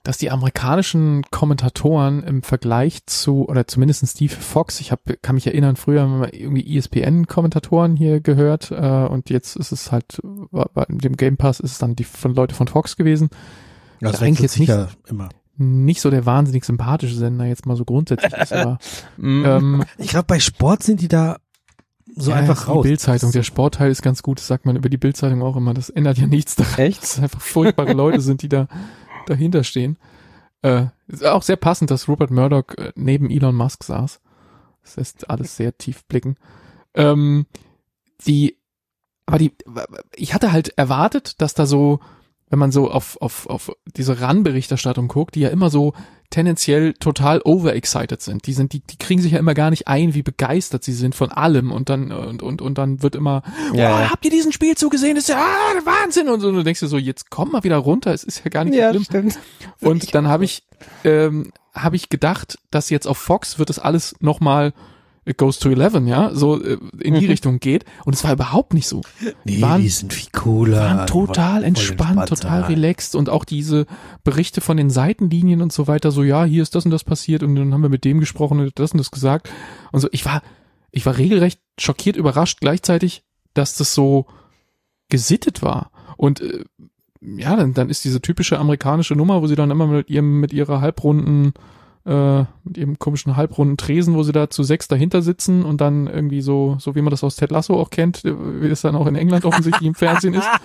dass 0.06 0.18
die 0.20 0.30
amerikanischen 0.30 1.24
Kommentatoren 1.32 2.22
im 2.22 2.44
Vergleich 2.44 3.06
zu, 3.08 3.50
oder 3.50 3.66
zumindest 3.66 4.08
Steve 4.08 4.34
Fox, 4.34 4.80
ich 4.80 4.92
hab, 4.92 5.02
kann 5.24 5.34
mich 5.34 5.48
erinnern, 5.48 5.76
früher 5.76 6.04
haben 6.04 6.22
wir 6.22 6.34
irgendwie 6.34 6.78
ESPN-Kommentatoren 6.78 7.96
hier 7.96 8.22
gehört 8.22 8.70
äh, 8.70 8.76
und 8.76 9.32
jetzt 9.32 9.56
ist 9.56 9.72
es 9.72 9.92
halt, 9.92 10.22
bei 10.52 10.86
dem 10.90 11.18
Game 11.18 11.38
Pass 11.38 11.60
ist 11.60 11.72
es 11.72 11.78
dann 11.80 11.96
die 11.96 12.04
von 12.04 12.36
Leute 12.36 12.54
von 12.54 12.68
Fox 12.68 12.98
gewesen. 12.98 13.30
Das 14.00 14.22
eigentlich 14.22 14.42
jetzt 14.42 14.60
nicht, 14.60 14.70
ja 14.70 14.90
immer. 15.08 15.30
Nicht 15.58 16.02
so 16.02 16.10
der 16.10 16.26
wahnsinnig 16.26 16.66
sympathische 16.66 17.16
Sender 17.16 17.46
jetzt 17.46 17.66
mal 17.66 17.76
so 17.76 17.86
grundsätzlich 17.86 18.34
ist, 18.34 18.54
aber 18.54 18.78
ähm, 19.18 19.84
Ich 19.98 20.10
glaube, 20.10 20.26
bei 20.28 20.40
Sport 20.40 20.84
sind 20.84 21.02
die 21.02 21.08
da 21.08 21.38
so 22.16 22.32
ja, 22.32 22.38
einfach 22.38 22.66
die 22.66 22.72
raus. 22.72 22.84
Bildzeitung, 22.84 23.32
der 23.32 23.44
Sportteil 23.44 23.92
ist 23.92 24.02
ganz 24.02 24.24
gut, 24.24 24.40
das 24.40 24.48
sagt 24.48 24.66
man 24.66 24.76
über 24.76 24.90
die 24.90 24.98
Bildzeitung 24.98 25.42
auch 25.42 25.56
immer, 25.56 25.74
das 25.74 25.90
ändert 25.90 26.18
ja 26.18 26.28
nichts 26.28 26.56
daran. 26.56 26.80
Echt? 26.80 27.04
Dass 27.04 27.18
es 27.18 27.24
einfach 27.24 27.42
furchtbare 27.42 27.94
Leute 27.94 28.22
sind, 28.22 28.42
die 28.42 28.50
da 28.50 28.68
dahinter 29.28 29.64
stehen. 29.64 29.98
Äh, 30.62 30.88
ist 31.08 31.26
auch 31.26 31.44
sehr 31.44 31.58
passend, 31.58 31.92
dass 31.92 32.08
Rupert 32.08 32.32
Murdoch 32.32 32.70
äh, 32.78 32.92
neben 32.96 33.30
Elon 33.30 33.56
Musk 33.56 33.84
saß. 33.84 34.22
Das 34.82 34.96
lässt 34.96 35.30
alles 35.30 35.58
sehr 35.58 35.78
tief 35.78 36.06
blicken. 36.06 36.38
Ähm, 36.94 37.46
die, 38.26 38.58
aber 39.26 39.38
die, 39.38 39.52
ich 40.16 40.34
hatte 40.34 40.52
halt 40.52 40.70
erwartet, 40.78 41.42
dass 41.42 41.54
da 41.54 41.66
so, 41.66 42.00
wenn 42.50 42.60
man 42.60 42.72
so 42.72 42.90
auf, 42.92 43.18
auf, 43.22 43.48
auf 43.48 43.72
diese 43.98 44.22
RAN-Berichterstattung 44.22 45.08
guckt, 45.08 45.36
die 45.36 45.40
ja 45.42 45.50
immer 45.50 45.70
so 45.70 45.94
tendenziell 46.30 46.94
total 46.94 47.42
overexcited 47.44 48.22
sind. 48.22 48.46
Die 48.48 48.54
sind, 48.54 48.74
die, 48.74 48.80
die 48.82 48.98
kriegen 48.98 49.22
sich 49.22 49.32
ja 49.34 49.40
immer 49.40 49.54
gar 49.54 49.70
nicht 49.70 49.88
ein, 49.88 50.14
wie 50.16 50.22
begeistert 50.24 50.84
sie 50.84 50.94
sind 50.94 51.16
von 51.16 51.32
allem 51.32 51.72
und 51.72 51.90
dann, 51.90 52.12
und, 52.12 52.42
und, 52.44 52.62
und 52.62 52.78
dann 52.78 53.02
wird 53.04 53.16
immer, 53.16 53.42
Ja, 53.74 53.96
oh, 53.96 54.00
ja. 54.02 54.12
habt 54.12 54.26
ihr 54.26 54.32
diesen 54.32 54.52
Spielzug 54.52 54.92
gesehen? 54.92 55.16
Das 55.16 55.26
ist 55.26 55.30
ja 55.30 55.38
ah, 55.38 55.86
Wahnsinn 55.86 56.28
und 56.30 56.40
so. 56.42 56.50
Und 56.50 56.56
du 56.56 56.64
denkst 56.64 56.80
dir 56.80 56.88
so, 56.88 56.98
jetzt 56.98 57.30
komm 57.30 57.52
mal 57.52 57.64
wieder 57.64 57.78
runter, 57.78 58.14
es 58.14 58.24
ist 58.24 58.44
ja 58.44 58.50
gar 58.50 58.64
nicht 58.66 58.74
so 58.74 58.80
Ja, 58.80 58.90
schlimm. 58.92 59.04
stimmt. 59.04 59.40
Und 59.82 60.14
dann 60.16 60.28
habe 60.28 60.46
ich, 60.46 60.64
ähm, 61.04 61.52
habe 61.74 61.96
ich 61.96 62.10
gedacht, 62.10 62.58
dass 62.72 62.90
jetzt 62.90 63.08
auf 63.08 63.18
Fox 63.18 63.60
wird 63.60 63.70
das 63.70 63.80
alles 63.80 64.16
nochmal 64.20 64.74
It 65.28 65.38
goes 65.40 65.58
to 65.58 65.70
11, 65.70 66.06
ja, 66.08 66.34
so 66.36 66.62
äh, 66.62 66.78
in 67.00 67.16
die. 67.16 67.26
Richtung 67.36 67.60
geht. 67.60 67.84
Und 68.06 68.14
es 68.14 68.24
war 68.24 68.34
überhaupt 68.34 68.74
nicht 68.76 68.88
so. 68.88 69.02
Nee, 69.44 69.60
waren- 69.62 69.82
die 69.82 69.90
sind 69.90 70.14
viel 70.14 70.30
cooler. 70.32 70.80
waren 70.80 71.08
total 71.08 71.64
entspannt, 71.64 72.30
total 72.30 72.64
relaxed 72.66 73.16
und 73.16 73.30
auch 73.30 73.44
diese 73.44 73.88
Berichte 74.24 74.62
von 74.62 74.78
den 74.78 74.92
Seitenlinien 74.92 75.62
und 75.64 75.74
so 75.74 75.88
weiter, 75.88 76.12
so 76.12 76.22
ja, 76.24 76.46
hier 76.46 76.62
ist 76.62 76.76
das 76.76 76.86
und 76.86 76.92
das 76.92 77.04
passiert 77.04 77.42
und 77.42 77.56
dann 77.56 77.74
haben 77.74 77.82
wir 77.82 77.90
mit 77.90 78.06
dem 78.06 78.20
gesprochen 78.20 78.60
und 78.60 78.78
das 78.80 78.92
und 78.92 79.00
das 79.00 79.10
gesagt 79.10 79.50
und 79.92 80.00
so. 80.00 80.08
Ich 80.12 80.26
war, 80.26 80.44
ich 80.92 81.06
war 81.08 81.18
regelrecht 81.18 81.60
schockiert, 81.80 82.18
überrascht 82.18 82.60
gleichzeitig, 82.62 83.24
dass 83.56 83.76
das 83.76 83.96
so 83.96 84.28
gesittet 85.10 85.62
war 85.64 85.90
und 86.18 86.42
äh, 86.42 86.64
ja, 87.22 87.56
dann, 87.56 87.74
dann 87.74 87.90
ist 87.90 88.06
diese 88.06 88.22
typische 88.22 88.60
amerikanische 88.60 89.16
Nummer, 89.16 89.42
wo 89.42 89.48
sie 89.48 89.56
dann 89.56 89.72
immer 89.72 89.88
mit 89.88 90.10
ihrem, 90.12 90.40
mit 90.40 90.54
ihrer 90.54 90.82
halbrunden 90.82 91.54
äh, 92.06 92.46
mit 92.64 92.78
ihrem 92.78 93.00
komischen 93.00 93.36
halbrunden 93.36 93.78
Tresen, 93.78 94.14
wo 94.16 94.24
sie 94.24 94.32
da 94.32 94.50
zu 94.50 94.64
sechs 94.64 94.88
dahinter 94.88 95.22
sitzen 95.22 95.66
und 95.66 95.82
dann 95.82 96.08
irgendwie 96.08 96.42
so, 96.42 96.78
so 96.80 96.94
wie 96.96 97.02
man 97.02 97.12
das 97.12 97.24
aus 97.24 97.36
Ted 97.36 97.50
Lasso 97.52 97.74
auch 97.80 97.90
kennt, 97.90 98.24
äh, 98.26 98.34
wie 98.62 98.70
das 98.70 98.82
dann 98.82 98.96
auch 98.96 99.08
in 99.08 99.16
England 99.16 99.44
offensichtlich 99.46 99.88
im 99.88 99.96
Fernsehen 99.96 100.34
ist. 100.36 100.48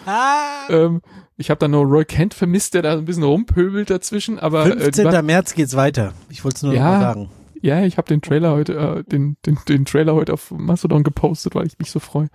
Ähm, 0.69 1.01
ich 1.37 1.51
habe 1.51 1.59
dann 1.59 1.73
nur 1.73 1.83
Roy 1.85 2.05
Kent 2.05 2.33
vermisst, 2.33 2.75
der 2.75 2.83
da 2.83 2.93
ein 2.93 3.05
bisschen 3.05 3.25
rumpöbelt 3.25 3.91
dazwischen, 3.91 4.39
aber 4.39 4.67
äh, 4.67 4.77
die 4.77 4.83
15. 4.83 5.05
war, 5.07 5.23
März 5.23 5.55
geht's 5.55 5.75
weiter. 5.75 6.13
Ich 6.29 6.45
wollte 6.45 6.57
es 6.57 6.63
nur 6.63 6.75
Ja. 6.75 6.85
noch 6.85 6.91
mal 6.93 7.01
sagen. 7.01 7.31
ja, 7.61 7.83
ich 7.83 7.97
habe 7.99 8.07
den 8.07 8.23
Trailer 8.23 8.53
heute, 8.53 8.75
äh, 8.77 9.03
den, 9.11 9.37
den, 9.47 9.59
den 9.69 9.85
Trailer 9.85 10.15
heute 10.15 10.33
auf 10.35 10.53
Mastodon 10.53 11.03
gepostet, 11.03 11.57
weil 11.57 11.67
ich 11.67 11.77
mich 11.81 11.91
so 11.91 11.99
freue. 11.99 12.29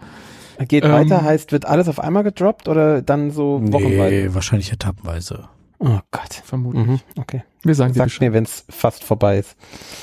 Geht 0.67 0.83
Ähm, 0.83 0.91
weiter, 0.91 1.21
heißt, 1.23 1.53
wird 1.53 1.65
alles 1.65 1.87
auf 1.87 1.99
einmal 1.99 2.23
gedroppt 2.23 2.67
oder 2.67 3.01
dann 3.01 3.31
so 3.31 3.61
wochenweise? 3.61 4.15
Nee, 4.15 4.33
wahrscheinlich 4.33 4.73
etappenweise. 4.73 5.47
Oh 5.79 5.99
Gott. 6.11 6.33
Vermutlich. 6.43 6.85
Mhm, 6.85 6.99
okay. 7.17 7.43
Wir 7.65 7.75
sagen 7.75 7.93
Sag 7.93 8.19
mir, 8.21 8.33
wenn 8.33 8.43
es 8.43 8.63
fast 8.69 9.03
vorbei 9.03 9.39
ist. 9.39 9.55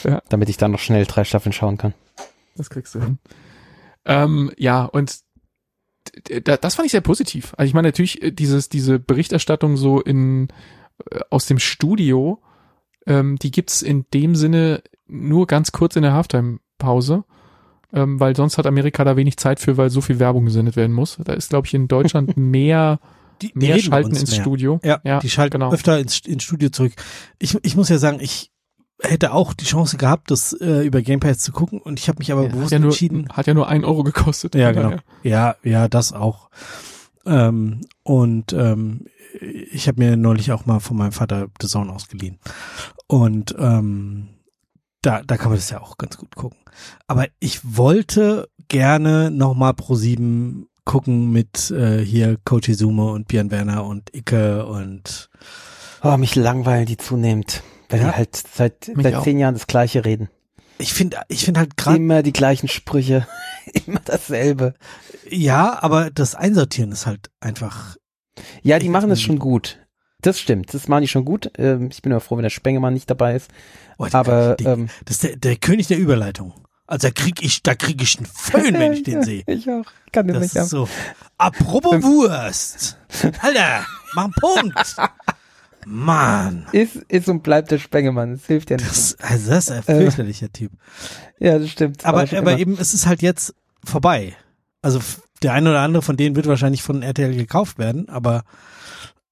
Ja. 0.04 0.20
Damit 0.28 0.48
ich 0.48 0.56
dann 0.56 0.72
noch 0.72 0.80
schnell 0.80 1.06
drei 1.06 1.24
Staffeln 1.24 1.52
schauen 1.52 1.78
kann. 1.78 1.94
Das 2.56 2.68
kriegst 2.70 2.94
du 2.94 3.00
hin. 3.00 3.18
Ähm, 4.04 4.52
ja, 4.58 4.84
und 4.84 5.20
das 6.44 6.74
fand 6.74 6.86
ich 6.86 6.92
sehr 6.92 7.00
positiv. 7.00 7.54
Also 7.56 7.68
ich 7.68 7.74
meine 7.74 7.88
natürlich 7.88 8.22
äh, 8.22 8.32
dieses 8.32 8.68
diese 8.68 8.98
Berichterstattung 8.98 9.76
so 9.76 10.00
in 10.00 10.48
äh, 11.10 11.20
aus 11.30 11.46
dem 11.46 11.58
Studio, 11.58 12.42
ähm, 13.06 13.36
die 13.36 13.50
gibt's 13.50 13.82
in 13.82 14.06
dem 14.12 14.34
Sinne 14.34 14.82
nur 15.06 15.46
ganz 15.46 15.72
kurz 15.72 15.96
in 15.96 16.02
der 16.02 16.12
Halftime-Pause, 16.14 17.24
ähm, 17.92 18.18
weil 18.18 18.34
sonst 18.34 18.58
hat 18.58 18.66
Amerika 18.66 19.04
da 19.04 19.16
wenig 19.16 19.36
Zeit 19.36 19.60
für, 19.60 19.76
weil 19.76 19.90
so 19.90 20.00
viel 20.00 20.18
Werbung 20.18 20.44
gesendet 20.44 20.76
werden 20.76 20.92
muss. 20.92 21.18
Da 21.24 21.32
ist 21.34 21.50
glaube 21.50 21.68
ich 21.68 21.74
in 21.74 21.88
Deutschland 21.88 22.36
mehr 22.36 22.98
Die, 23.42 23.52
die 23.52 23.58
mehr 23.58 23.78
Schalten 23.78 24.14
ins 24.16 24.30
mehr. 24.30 24.40
Studio. 24.40 24.80
Ja, 24.84 25.00
Ja, 25.04 25.18
die 25.20 25.30
schalten 25.30 25.52
genau. 25.58 25.72
öfter 25.72 25.98
ins, 25.98 26.20
ins 26.20 26.42
Studio 26.44 26.70
zurück. 26.70 26.92
Ich, 27.38 27.56
ich 27.62 27.76
muss 27.76 27.88
ja 27.88 27.98
sagen, 27.98 28.18
ich 28.20 28.50
hätte 29.00 29.32
auch 29.32 29.52
die 29.52 29.64
Chance 29.64 29.96
gehabt, 29.96 30.30
das 30.30 30.52
äh, 30.52 30.86
über 30.86 31.02
Game 31.02 31.18
Pass 31.20 31.38
zu 31.40 31.50
gucken 31.52 31.80
und 31.80 31.98
ich 31.98 32.08
habe 32.08 32.18
mich 32.18 32.30
aber 32.30 32.42
Ja, 32.42 32.48
hat 32.48 32.54
bewusst 32.54 32.72
ja 32.72 32.78
nur 32.78 32.90
entschieden. 32.90 33.28
hat 33.32 33.46
ja 33.48 33.54
nur 33.54 33.68
ein 33.68 33.84
Euro 33.84 34.04
gekostet. 34.04 34.54
Ja, 34.54 34.70
genau. 34.72 34.90
daher. 34.90 35.02
Ja, 35.24 35.56
ja, 35.64 35.88
das 35.88 36.12
auch. 36.12 36.50
Ähm, 37.26 37.80
und 38.04 38.52
ähm, 38.52 39.06
ich 39.40 39.88
habe 39.88 40.02
mir 40.02 40.16
neulich 40.16 40.52
auch 40.52 40.66
mal 40.66 40.78
von 40.80 40.96
meinem 40.96 41.12
Vater 41.12 41.48
The 41.60 41.66
Zone 41.68 41.92
ausgeliehen. 41.92 42.38
Und 43.06 43.54
ähm, 43.58 44.28
da, 45.02 45.22
da 45.22 45.36
kann 45.36 45.48
man 45.48 45.56
das 45.58 45.70
ja 45.70 45.80
auch 45.80 45.98
ganz 45.98 46.16
gut 46.16 46.36
gucken. 46.36 46.58
Aber 47.06 47.26
ich 47.40 47.60
wollte 47.76 48.48
gerne 48.68 49.30
nochmal 49.30 49.74
Pro 49.74 49.94
7 49.94 50.66
gucken 50.84 51.30
mit 51.30 51.70
äh, 51.70 51.98
hier 52.04 52.36
Coach 52.44 52.68
Izume 52.68 53.10
und 53.12 53.28
Björn 53.28 53.50
Werner 53.50 53.84
und 53.84 54.14
Icke 54.14 54.66
und 54.66 55.30
Oh, 56.02 56.16
mich 56.16 56.34
langweilen 56.34 56.86
die 56.86 56.96
zunehmend. 56.96 57.62
Weil 57.88 58.00
Ja. 58.00 58.10
die 58.10 58.16
halt 58.16 58.36
seit, 58.36 58.90
seit 58.96 59.14
auch. 59.14 59.22
zehn 59.22 59.38
Jahren 59.38 59.54
das 59.54 59.66
Gleiche 59.68 60.04
reden. 60.04 60.28
ich 60.78 60.92
finde 60.92 61.18
ich 61.28 61.44
finde 61.44 61.60
halt 61.60 61.76
gerade 61.76 61.96
Immer 61.98 62.22
die 62.22 62.32
gleichen 62.32 62.68
Sprüche. 62.68 63.26
Immer 63.86 64.00
dasselbe. 64.04 64.74
ja, 65.30 65.80
aber 65.82 66.10
das 66.10 66.34
Einsortieren 66.34 66.90
ist 66.90 67.06
halt 67.06 67.30
einfach 67.40 67.96
Ja, 68.62 68.78
die 68.80 68.88
machen 68.88 69.10
es 69.12 69.22
schon 69.22 69.38
gut. 69.38 69.78
Das 70.22 70.38
stimmt. 70.40 70.72
Das 70.74 70.86
machen 70.88 71.02
die 71.02 71.08
schon 71.08 71.24
gut. 71.24 71.50
Ähm, 71.58 71.88
ich 71.92 72.00
bin 72.02 72.12
immer 72.12 72.20
froh, 72.20 72.36
wenn 72.36 72.42
der 72.44 72.50
Spengemann 72.50 72.94
nicht 72.94 73.10
dabei 73.10 73.34
ist. 73.36 73.50
oh, 73.98 74.06
Aber 74.12 74.54
der, 74.56 74.72
ähm, 74.74 74.88
das 75.04 75.16
ist 75.16 75.22
der, 75.24 75.36
der 75.36 75.56
König 75.56 75.88
der 75.88 75.98
Überleitung. 75.98 76.54
Also 76.86 77.08
da 77.08 77.12
krieg 77.12 77.42
ich 77.42 77.62
da 77.62 77.74
krieg 77.74 78.02
ich 78.02 78.18
einen 78.18 78.26
Föhn, 78.26 78.74
wenn 78.74 78.92
ich 78.92 79.02
den 79.02 79.22
sehe. 79.24 79.42
Ich 79.46 79.68
auch. 79.70 79.84
Kann 80.12 80.26
den 80.26 80.34
Das 80.34 80.42
nicht 80.42 80.52
ist 80.54 80.60
haben. 80.60 80.68
so. 80.68 80.88
Apropos 81.38 82.02
Wurst. 82.02 82.98
Alter, 83.40 83.86
mach 84.14 84.24
einen 84.24 84.32
Punkt. 84.34 84.96
Mann. 85.86 86.66
Ist, 86.72 86.96
ist 87.08 87.28
und 87.28 87.42
bleibt 87.42 87.70
der 87.72 87.78
Spengemann. 87.78 88.32
Das 88.32 88.46
hilft 88.46 88.70
ja 88.70 88.76
nicht. 88.76 88.88
Das, 88.88 89.16
also 89.20 89.50
das 89.50 89.64
ist 89.64 89.70
ein 89.72 89.82
fürchterlicher 89.82 90.52
Typ. 90.52 90.70
ja, 91.40 91.58
das 91.58 91.70
stimmt. 91.70 92.04
Aber, 92.04 92.20
aber 92.22 92.32
immer. 92.32 92.58
eben, 92.58 92.78
es 92.78 92.94
ist 92.94 93.06
halt 93.06 93.20
jetzt 93.22 93.54
vorbei. 93.84 94.36
Also 94.80 95.00
der 95.42 95.54
eine 95.54 95.70
oder 95.70 95.80
andere 95.80 96.02
von 96.02 96.16
denen 96.16 96.36
wird 96.36 96.46
wahrscheinlich 96.46 96.82
von 96.84 97.02
RTL 97.02 97.34
gekauft 97.34 97.78
werden, 97.78 98.08
aber 98.08 98.44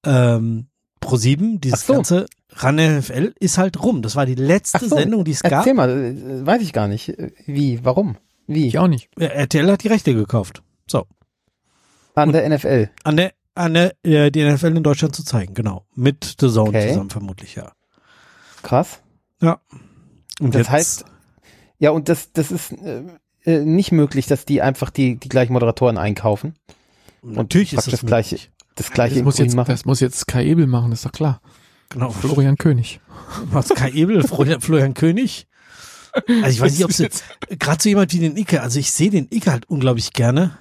ähm, 0.05 0.67
Pro7, 1.01 1.59
dieses 1.59 1.85
so. 1.85 1.93
ganze 1.93 2.25
RAN 2.49 2.75
NFL 2.75 3.33
ist 3.39 3.57
halt 3.57 3.81
rum. 3.81 4.01
Das 4.01 4.15
war 4.15 4.25
die 4.25 4.35
letzte 4.35 4.87
so, 4.87 4.95
Sendung, 4.97 5.23
die 5.23 5.31
es 5.31 5.41
gab. 5.41 5.51
Erzähl 5.53 5.73
mal, 5.73 5.89
äh, 5.89 6.45
weiß 6.45 6.61
ich 6.61 6.73
gar 6.73 6.87
nicht. 6.87 7.09
Äh, 7.09 7.31
Wie? 7.45 7.79
Warum? 7.83 8.17
Wie? 8.47 8.67
Ich 8.67 8.77
auch 8.77 8.87
nicht. 8.87 9.09
Ja, 9.17 9.27
RTL 9.27 9.71
hat 9.71 9.83
die 9.83 9.87
Rechte 9.87 10.13
gekauft. 10.13 10.61
So. 10.87 11.05
An 12.15 12.31
der 12.33 12.47
NFL. 12.49 12.89
An 13.03 13.17
der, 13.17 13.31
an 13.55 13.73
der, 13.73 13.93
äh, 14.03 14.31
die 14.31 14.43
NFL 14.43 14.75
in 14.77 14.83
Deutschland 14.83 15.15
zu 15.15 15.23
zeigen, 15.23 15.53
genau. 15.53 15.85
Mit 15.95 16.35
The 16.39 16.49
Zone 16.49 16.69
Okay. 16.69 16.89
zusammen 16.89 17.09
vermutlich, 17.09 17.55
ja. 17.55 17.71
Krass. 18.63 18.99
Und 20.39 20.55
Das 20.55 20.61
jetzt, 20.61 20.69
heißt, 20.71 21.05
Ja, 21.77 21.91
und 21.91 22.09
das, 22.09 22.31
das 22.33 22.51
ist 22.51 22.71
äh, 22.71 23.03
äh, 23.43 23.59
nicht 23.63 23.91
möglich, 23.91 24.25
dass 24.27 24.45
die 24.45 24.61
einfach 24.61 24.89
die, 24.89 25.17
die 25.17 25.29
gleichen 25.29 25.53
Moderatoren 25.53 25.97
einkaufen. 25.97 26.55
natürlich 27.21 27.73
ist 27.73 27.77
praktisch 27.77 27.91
das 27.91 28.01
das 28.01 28.07
gleiche, 28.07 28.35
möglich. 28.35 28.51
Das 28.75 28.91
gleiche 28.91 29.15
Das 29.15 29.23
muss, 29.23 29.37
jetzt, 29.37 29.55
machen. 29.55 29.69
das 29.69 29.85
muss 29.85 29.99
jetzt 29.99 30.27
Kai 30.27 30.45
Ebel 30.45 30.67
machen, 30.67 30.91
ist 30.91 31.05
doch 31.05 31.11
klar. 31.11 31.41
Genau. 31.89 32.11
Florian 32.11 32.57
König. 32.57 33.01
Was 33.51 33.69
Kai 33.69 33.91
Ebel, 33.91 34.23
Florian, 34.23 34.61
Florian 34.61 34.93
König. 34.93 35.47
Also 36.13 36.49
ich 36.49 36.59
weiß 36.59 36.73
nicht, 36.73 36.83
ob 36.83 36.91
es 36.91 36.97
jetzt 36.97 37.23
gerade 37.59 37.81
so 37.81 37.89
jemand 37.89 38.13
wie 38.13 38.19
den 38.19 38.35
Icke, 38.37 38.61
also 38.61 38.79
ich 38.79 38.91
sehe 38.91 39.09
den 39.09 39.27
Icke 39.29 39.51
halt 39.51 39.69
unglaublich 39.69 40.13
gerne. 40.13 40.57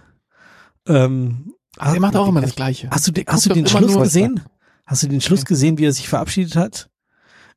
Ähm, 0.87 1.55
Aber 1.77 1.95
er 1.95 2.01
macht 2.01 2.17
auch 2.17 2.29
immer 2.29 2.41
das 2.41 2.55
Gleiche. 2.55 2.89
Hast 2.91 3.07
du 3.07 3.13
den, 3.13 3.27
hast 3.27 3.47
du 3.47 3.55
den 3.55 3.67
Schluss 3.67 3.97
gesehen? 3.97 4.41
Hast 4.87 5.03
du 5.03 5.09
den 5.09 5.21
Schluss 5.21 5.45
gesehen, 5.45 5.79
wie 5.79 5.85
er 5.87 5.93
sich 5.93 6.09
verabschiedet 6.09 6.57
hat? 6.57 6.91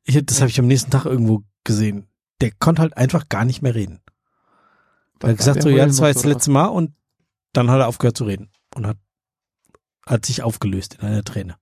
Ich, 0.04 0.24
das 0.24 0.40
habe 0.40 0.50
ich 0.50 0.58
am 0.58 0.66
nächsten 0.66 0.90
Tag 0.90 1.04
irgendwo 1.04 1.42
gesehen. 1.64 2.06
Der 2.40 2.50
konnte 2.52 2.82
halt 2.82 2.96
einfach 2.96 3.28
gar 3.28 3.44
nicht 3.44 3.62
mehr 3.62 3.74
reden. 3.74 4.00
Weil 5.20 5.30
er 5.30 5.36
gesagt 5.36 5.62
so, 5.62 5.68
ja, 5.68 5.86
das 5.86 6.00
war 6.00 6.08
jetzt 6.08 6.18
das 6.18 6.24
letzte 6.32 6.50
Mal 6.50 6.66
und 6.66 6.92
dann 7.52 7.70
hat 7.70 7.80
er 7.80 7.88
aufgehört 7.88 8.16
zu 8.16 8.24
reden 8.24 8.50
und 8.74 8.86
hat, 8.86 8.98
hat 10.06 10.26
sich 10.26 10.42
aufgelöst 10.42 10.94
in 11.00 11.08
einer 11.08 11.24
Träne. 11.24 11.56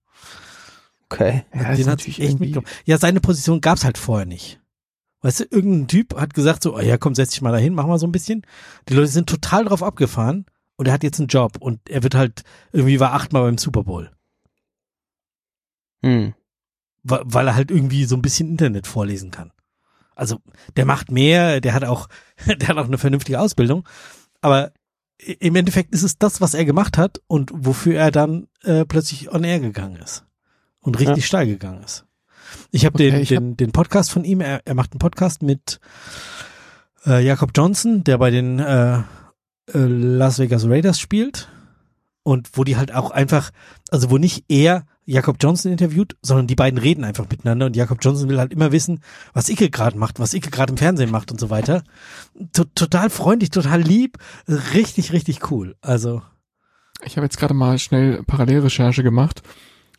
Okay. 1.10 1.44
Ja, 1.54 1.74
den 1.74 1.86
hat 1.88 2.06
echt 2.06 2.18
irgendwie- 2.18 2.46
mitgenommen. 2.46 2.66
Ja, 2.84 2.98
seine 2.98 3.20
Position 3.20 3.60
gab's 3.60 3.84
halt 3.84 3.98
vorher 3.98 4.26
nicht. 4.26 4.60
Weißt 5.20 5.40
du, 5.40 5.44
irgendein 5.44 5.88
Typ 5.88 6.16
hat 6.18 6.34
gesagt 6.34 6.62
so, 6.62 6.74
oh 6.74 6.80
ja, 6.80 6.96
komm, 6.98 7.14
setz 7.14 7.30
dich 7.30 7.42
mal 7.42 7.52
dahin, 7.52 7.74
mach 7.74 7.86
mal 7.86 7.98
so 7.98 8.06
ein 8.06 8.12
bisschen. 8.12 8.44
Die 8.88 8.94
Leute 8.94 9.08
sind 9.08 9.28
total 9.28 9.64
drauf 9.66 9.82
abgefahren 9.82 10.46
und 10.76 10.88
er 10.88 10.94
hat 10.94 11.04
jetzt 11.04 11.20
einen 11.20 11.28
Job 11.28 11.58
und 11.60 11.80
er 11.88 12.02
wird 12.02 12.14
halt 12.16 12.42
irgendwie 12.72 12.98
war 12.98 13.12
achtmal 13.12 13.42
beim 13.42 13.58
Super 13.58 13.84
Bowl. 13.84 14.10
Hm. 16.04 16.34
weil 17.04 17.46
er 17.46 17.54
halt 17.54 17.70
irgendwie 17.70 18.04
so 18.06 18.16
ein 18.16 18.22
bisschen 18.22 18.48
Internet 18.48 18.86
vorlesen 18.88 19.30
kann. 19.30 19.52
Also 20.16 20.40
der 20.76 20.84
macht 20.84 21.10
mehr, 21.10 21.60
der 21.60 21.74
hat 21.74 21.84
auch, 21.84 22.08
der 22.46 22.68
hat 22.68 22.76
auch 22.78 22.86
eine 22.86 22.98
vernünftige 22.98 23.38
Ausbildung, 23.40 23.88
aber 24.40 24.72
im 25.40 25.56
Endeffekt 25.56 25.94
ist 25.94 26.02
es 26.02 26.18
das, 26.18 26.40
was 26.40 26.54
er 26.54 26.64
gemacht 26.64 26.98
hat 26.98 27.20
und 27.26 27.50
wofür 27.54 27.96
er 27.98 28.10
dann 28.10 28.48
äh, 28.62 28.84
plötzlich 28.84 29.30
on 29.32 29.44
air 29.44 29.60
gegangen 29.60 29.96
ist 29.96 30.24
und 30.80 30.98
richtig 30.98 31.18
Ja. 31.18 31.22
steil 31.22 31.46
gegangen 31.46 31.82
ist. 31.82 32.04
Ich 32.70 32.84
habe 32.84 32.94
Okay, 32.94 33.10
den, 33.10 33.20
ich 33.20 33.28
den, 33.28 33.56
den 33.56 33.72
Podcast 33.72 34.10
von 34.10 34.24
ihm, 34.24 34.40
er, 34.40 34.60
er 34.64 34.74
macht 34.74 34.92
einen 34.92 34.98
Podcast 34.98 35.42
mit 35.42 35.80
äh, 37.06 37.24
Jakob 37.24 37.52
Johnson, 37.56 38.04
der 38.04 38.18
bei 38.18 38.30
den 38.30 38.58
äh, 38.58 38.98
äh, 38.98 39.02
Las 39.74 40.38
Vegas 40.38 40.66
Raiders 40.66 40.98
spielt 41.00 41.48
und 42.22 42.50
wo 42.54 42.64
die 42.64 42.76
halt 42.76 42.92
auch 42.94 43.10
einfach, 43.10 43.50
also 43.90 44.10
wo 44.10 44.18
nicht 44.18 44.44
er 44.48 44.86
Jakob 45.04 45.36
Johnson 45.40 45.72
interviewt, 45.72 46.16
sondern 46.22 46.46
die 46.46 46.54
beiden 46.54 46.78
reden 46.78 47.04
einfach 47.04 47.28
miteinander 47.28 47.66
und 47.66 47.76
Jakob 47.76 47.98
Johnson 48.00 48.28
will 48.28 48.38
halt 48.38 48.52
immer 48.52 48.72
wissen, 48.72 49.00
was 49.32 49.48
Icke 49.48 49.70
gerade 49.70 49.98
macht, 49.98 50.20
was 50.20 50.34
Icke 50.34 50.50
gerade 50.50 50.72
im 50.72 50.76
Fernsehen 50.76 51.10
macht 51.10 51.30
und 51.32 51.40
so 51.40 51.50
weiter. 51.50 51.82
T 52.52 52.62
total 52.74 53.10
freundlich, 53.10 53.50
total 53.50 53.80
lieb, 53.80 54.18
richtig, 54.48 55.12
richtig 55.12 55.50
cool. 55.50 55.76
Also, 55.80 56.22
Ich 57.04 57.16
habe 57.16 57.24
jetzt 57.26 57.38
gerade 57.38 57.54
mal 57.54 57.78
schnell 57.78 58.22
Parallelrecherche 58.22 59.02
gemacht. 59.02 59.42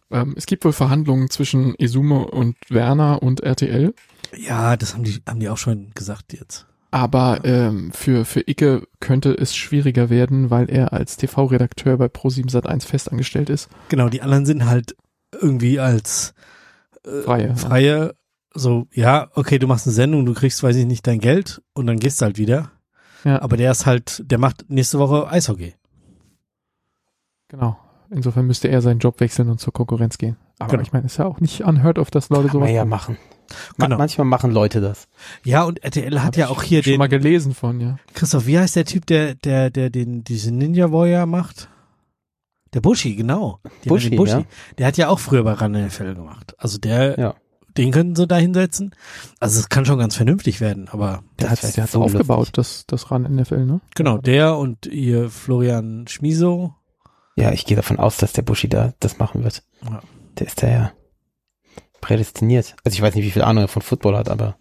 Ähm, 0.10 0.36
es 0.38 0.46
gibt 0.46 0.64
wohl 0.64 0.74
Verhandlungen 0.74 1.30
zwischen 1.30 1.76
Izumo 1.76 2.24
und 2.24 2.56
Werner 2.70 3.22
und 3.22 3.42
RTL. 3.42 3.94
ja, 4.38 4.78
das 4.78 4.94
haben 4.94 5.04
die, 5.04 5.22
haben 5.28 5.40
die 5.40 5.50
auch 5.50 5.58
schon 5.58 5.92
gesagt 5.96 6.34
jetzt. 6.34 6.66
Aber 6.94 7.40
ähm, 7.44 7.92
für, 7.92 8.24
für 8.24 8.48
Icke 8.48 8.88
könnte 9.00 9.34
es 9.34 9.56
schwieriger 9.56 10.12
werden, 10.12 10.52
weil 10.52 10.70
er 10.70 10.94
als 10.94 11.18
TV-Redakteur 11.18 11.98
bei 11.98 12.06
Pro7 12.06 12.52
Sat1 12.52 12.86
festangestellt 12.86 13.50
ist. 13.50 13.68
Genau, 13.90 14.10
die 14.10 14.22
anderen 14.22 14.46
sind 14.46 14.68
halt 14.68 14.96
irgendwie 15.42 15.80
als 15.80 16.36
Freie. 17.04 17.56
Freie, 17.56 18.14
so, 18.54 18.86
ja, 18.94 19.32
okay, 19.34 19.58
du 19.58 19.66
machst 19.66 19.88
eine 19.88 19.96
Sendung, 19.96 20.24
du 20.28 20.36
kriegst, 20.36 20.62
weiß 20.62 20.76
ich 20.76 20.86
nicht, 20.86 21.08
dein 21.08 21.20
Geld 21.20 21.64
und 21.74 21.88
dann 21.88 21.98
gehst 21.98 22.22
du 22.22 22.26
halt 22.26 22.38
wieder. 22.38 22.72
Ja. 23.24 23.42
Aber 23.42 23.58
der 23.58 23.72
ist 23.72 23.88
halt, 23.88 24.22
der 24.30 24.38
macht 24.38 24.70
nächste 24.70 25.00
Woche 25.00 25.28
Eishockey. 25.28 25.74
Genau. 27.48 27.76
Insofern 28.12 28.46
müsste 28.46 28.68
er 28.68 28.84
seinen 28.84 29.00
Job 29.00 29.20
wechseln 29.20 29.50
und 29.50 29.60
zur 29.60 29.74
Konkurrenz 29.74 30.20
gehen. 30.20 30.38
Aber 30.60 30.72
Genau. 30.72 30.84
ich 30.84 30.94
meine, 30.94 31.06
ist 31.08 31.18
ja 31.18 31.26
auch 31.26 31.40
nicht 31.40 31.62
unheard 31.64 31.98
of, 32.00 32.12
dass 32.12 32.30
Leute 32.30 32.44
Kann 32.48 32.52
sowas 32.54 32.68
man 32.68 32.76
ja 32.76 32.86
machen. 32.86 33.18
Ma 33.78 33.86
Genau. 33.86 33.98
Manchmal 33.98 34.26
machen 34.26 34.52
Leute 34.52 34.82
das. 34.82 35.08
Ja, 35.44 35.64
und 35.64 35.84
RTL 35.84 36.20
hat 36.20 36.28
Hab 36.28 36.38
ja 36.38 36.48
auch 36.50 36.64
hier 36.64 36.82
schon 36.84 36.94
den, 36.94 37.00
mal 37.00 37.10
gelesen 37.10 37.54
von, 37.54 37.80
ja. 37.82 37.98
Christoph, 38.14 38.48
wie 38.48 38.58
heißt 38.58 38.76
der 38.76 38.86
Typ, 38.86 39.06
der, 39.06 39.36
der, 39.36 39.70
der 39.70 39.90
den, 39.90 40.24
diese 40.24 40.52
Ninja 40.52 40.92
Warrior 40.92 41.26
macht? 41.26 41.70
Der 42.74 42.82
Buschi, 42.82 43.16
genau. 43.16 43.60
Die 43.84 43.90
Buschi, 43.90 44.10
den 44.10 44.26
ja. 44.26 44.44
Der 44.78 44.88
hat 44.88 44.98
ja 44.98 45.10
auch 45.10 45.20
früher 45.20 45.44
bei 45.44 45.54
Run 45.54 45.74
NFL 45.74 46.16
gemacht. 46.16 46.56
Also 46.58 46.80
der, 46.80 47.20
Ja. 47.20 47.36
den 47.78 47.92
könnten 47.92 48.16
sie 48.16 48.26
da 48.26 48.38
hinsetzen. 48.38 48.96
Also 49.40 49.60
es 49.60 49.70
kann 49.70 49.86
schon 49.86 50.00
ganz 50.00 50.16
vernünftig 50.16 50.60
werden, 50.60 50.88
aber 50.90 51.24
Der 51.40 51.52
hat 51.52 51.62
hat 51.62 51.90
so 51.92 52.02
aufgebaut, 52.02 52.50
das, 52.54 52.86
das 52.88 53.12
ran 53.12 53.24
NFL, 53.24 53.66
ne? 53.66 53.82
genau, 53.94 54.18
der 54.18 54.58
und 54.58 54.88
ihr 54.88 55.30
Florian 55.30 56.08
Schmiso. 56.08 56.74
Ja, 57.36 57.52
ich 57.52 57.66
gehe 57.66 57.76
davon 57.76 58.00
aus, 58.00 58.18
dass 58.18 58.34
der 58.34 58.42
Buschi 58.44 58.70
da 58.70 58.94
das 59.00 59.20
machen 59.20 59.44
wird. 59.44 59.64
Ja. 59.84 60.02
Der 60.40 60.48
ist 60.48 60.64
da 60.64 60.68
ja 60.68 60.92
prädestiniert. 62.02 62.76
Also 62.84 62.96
ich 62.96 63.02
weiß 63.02 63.16
nicht, 63.16 63.26
wie 63.26 63.32
viel 63.32 63.44
Ahnung 63.44 63.64
er 63.64 63.68
von 63.68 63.82
Football 63.82 64.18
hat, 64.18 64.30
aber 64.30 64.58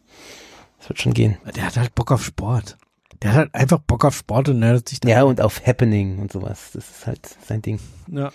es 0.81 0.89
wird 0.89 1.01
schon 1.01 1.15
gehen. 1.15 1.39
Der 1.57 1.67
hat 1.67 1.77
halt 1.77 1.95
Bock 1.95 2.13
auf 2.13 2.25
Sport. 2.25 2.77
Der 3.23 3.31
hat 3.31 3.39
halt 3.39 3.55
einfach 3.55 3.79
Bock 3.79 4.05
auf 4.05 4.17
Sport 4.17 4.49
und 4.49 4.59
nerdet 4.59 4.89
sich 4.89 5.01
da. 5.01 5.09
Ja, 5.09 5.23
und 5.23 5.41
auf 5.41 5.65
Happening 5.67 6.19
und 6.19 6.33
sowas. 6.33 6.71
Das 6.75 6.89
ist 6.89 7.07
halt 7.07 7.37
sein 7.47 7.63
Ding. 7.63 7.79
Ja. 8.09 8.33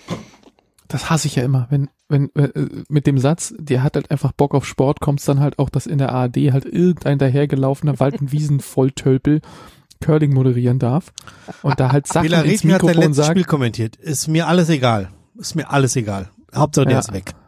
Das 0.88 1.10
hasse 1.10 1.28
ich 1.28 1.36
ja 1.36 1.44
immer, 1.44 1.68
wenn, 1.70 1.90
wenn, 2.08 2.34
äh, 2.36 2.84
mit 2.88 3.08
dem 3.08 3.18
Satz, 3.18 3.54
der 3.58 3.84
hat 3.84 3.96
halt 3.96 4.10
einfach 4.12 4.32
Bock 4.32 4.56
auf 4.56 4.66
Sport, 4.66 5.02
kommt's 5.02 5.26
dann 5.26 5.42
halt 5.42 5.60
auch, 5.60 5.70
dass 5.70 5.86
in 5.86 5.98
der 5.98 6.14
ARD 6.14 6.38
halt 6.54 6.66
irgendein 6.66 7.20
dahergelaufener 7.20 8.00
Wald- 8.00 8.22
und 8.22 8.32
Wiesenvolltölpel 8.32 9.42
Curling 10.00 10.34
moderieren 10.34 10.80
darf 10.80 11.12
und 11.64 11.80
da 11.80 11.92
halt 11.92 12.08
Sachen 12.08 12.30
Bela 12.30 12.42
ins 12.42 12.64
Reti 12.64 12.70
hat 12.70 12.82
sein 12.82 12.88
Mikrofon 12.88 13.02
letztes 13.02 13.18
sagt. 13.18 13.32
Spiel 13.32 13.44
kommentiert. 13.46 13.96
Ist 13.98 14.28
mir 14.28 14.48
alles 14.48 14.70
egal. 14.70 15.10
Ist 15.36 15.56
mir 15.56 15.70
alles 15.70 15.96
egal. 15.96 16.30
Hauptsache 16.58 16.86
der 16.86 16.94
Ja. 16.96 17.00
ist 17.00 17.14
weg. 17.14 17.34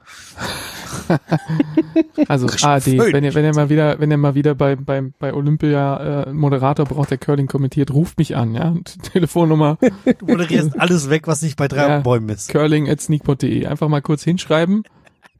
Also 2.28 2.47
ARD, 2.62 2.86
wenn 3.14 3.24
ihr, 3.24 3.34
wenn 3.34 3.43
ihr 3.45 3.53
mal 3.55 3.70
wieder, 3.70 3.99
wenn 3.99 4.12
ihr 4.12 4.18
mal 4.18 4.36
wieder 4.36 4.53
bei, 4.55 4.76
bei, 4.76 5.01
bei 5.18 5.34
Olympia 5.34 6.24
äh, 6.28 6.34
Moderator 6.34 6.86
braucht, 6.86 7.10
der 7.12 7.18
Curling 7.18 7.47
kommentiert, 7.47 7.91
ruft 7.91 8.18
mich 8.20 8.36
an, 8.36 8.53
ja. 8.53 8.70
Und 8.70 9.01
Telefonnummer 9.14 9.78
Du 10.20 10.26
moderierst 10.28 10.80
alles 10.80 11.10
weg, 11.10 11.28
was 11.28 11.41
nicht 11.41 11.57
bei 11.57 11.68
drei 11.68 11.88
Ja. 11.88 11.99
Bäumen 11.99 12.30
ist. 12.30 12.49
curling 12.51 12.89
at 12.89 13.01
sneakpot.de. 13.01 13.66
Einfach 13.66 13.88
mal 13.88 14.01
kurz 14.01 14.24
hinschreiben. 14.24 14.84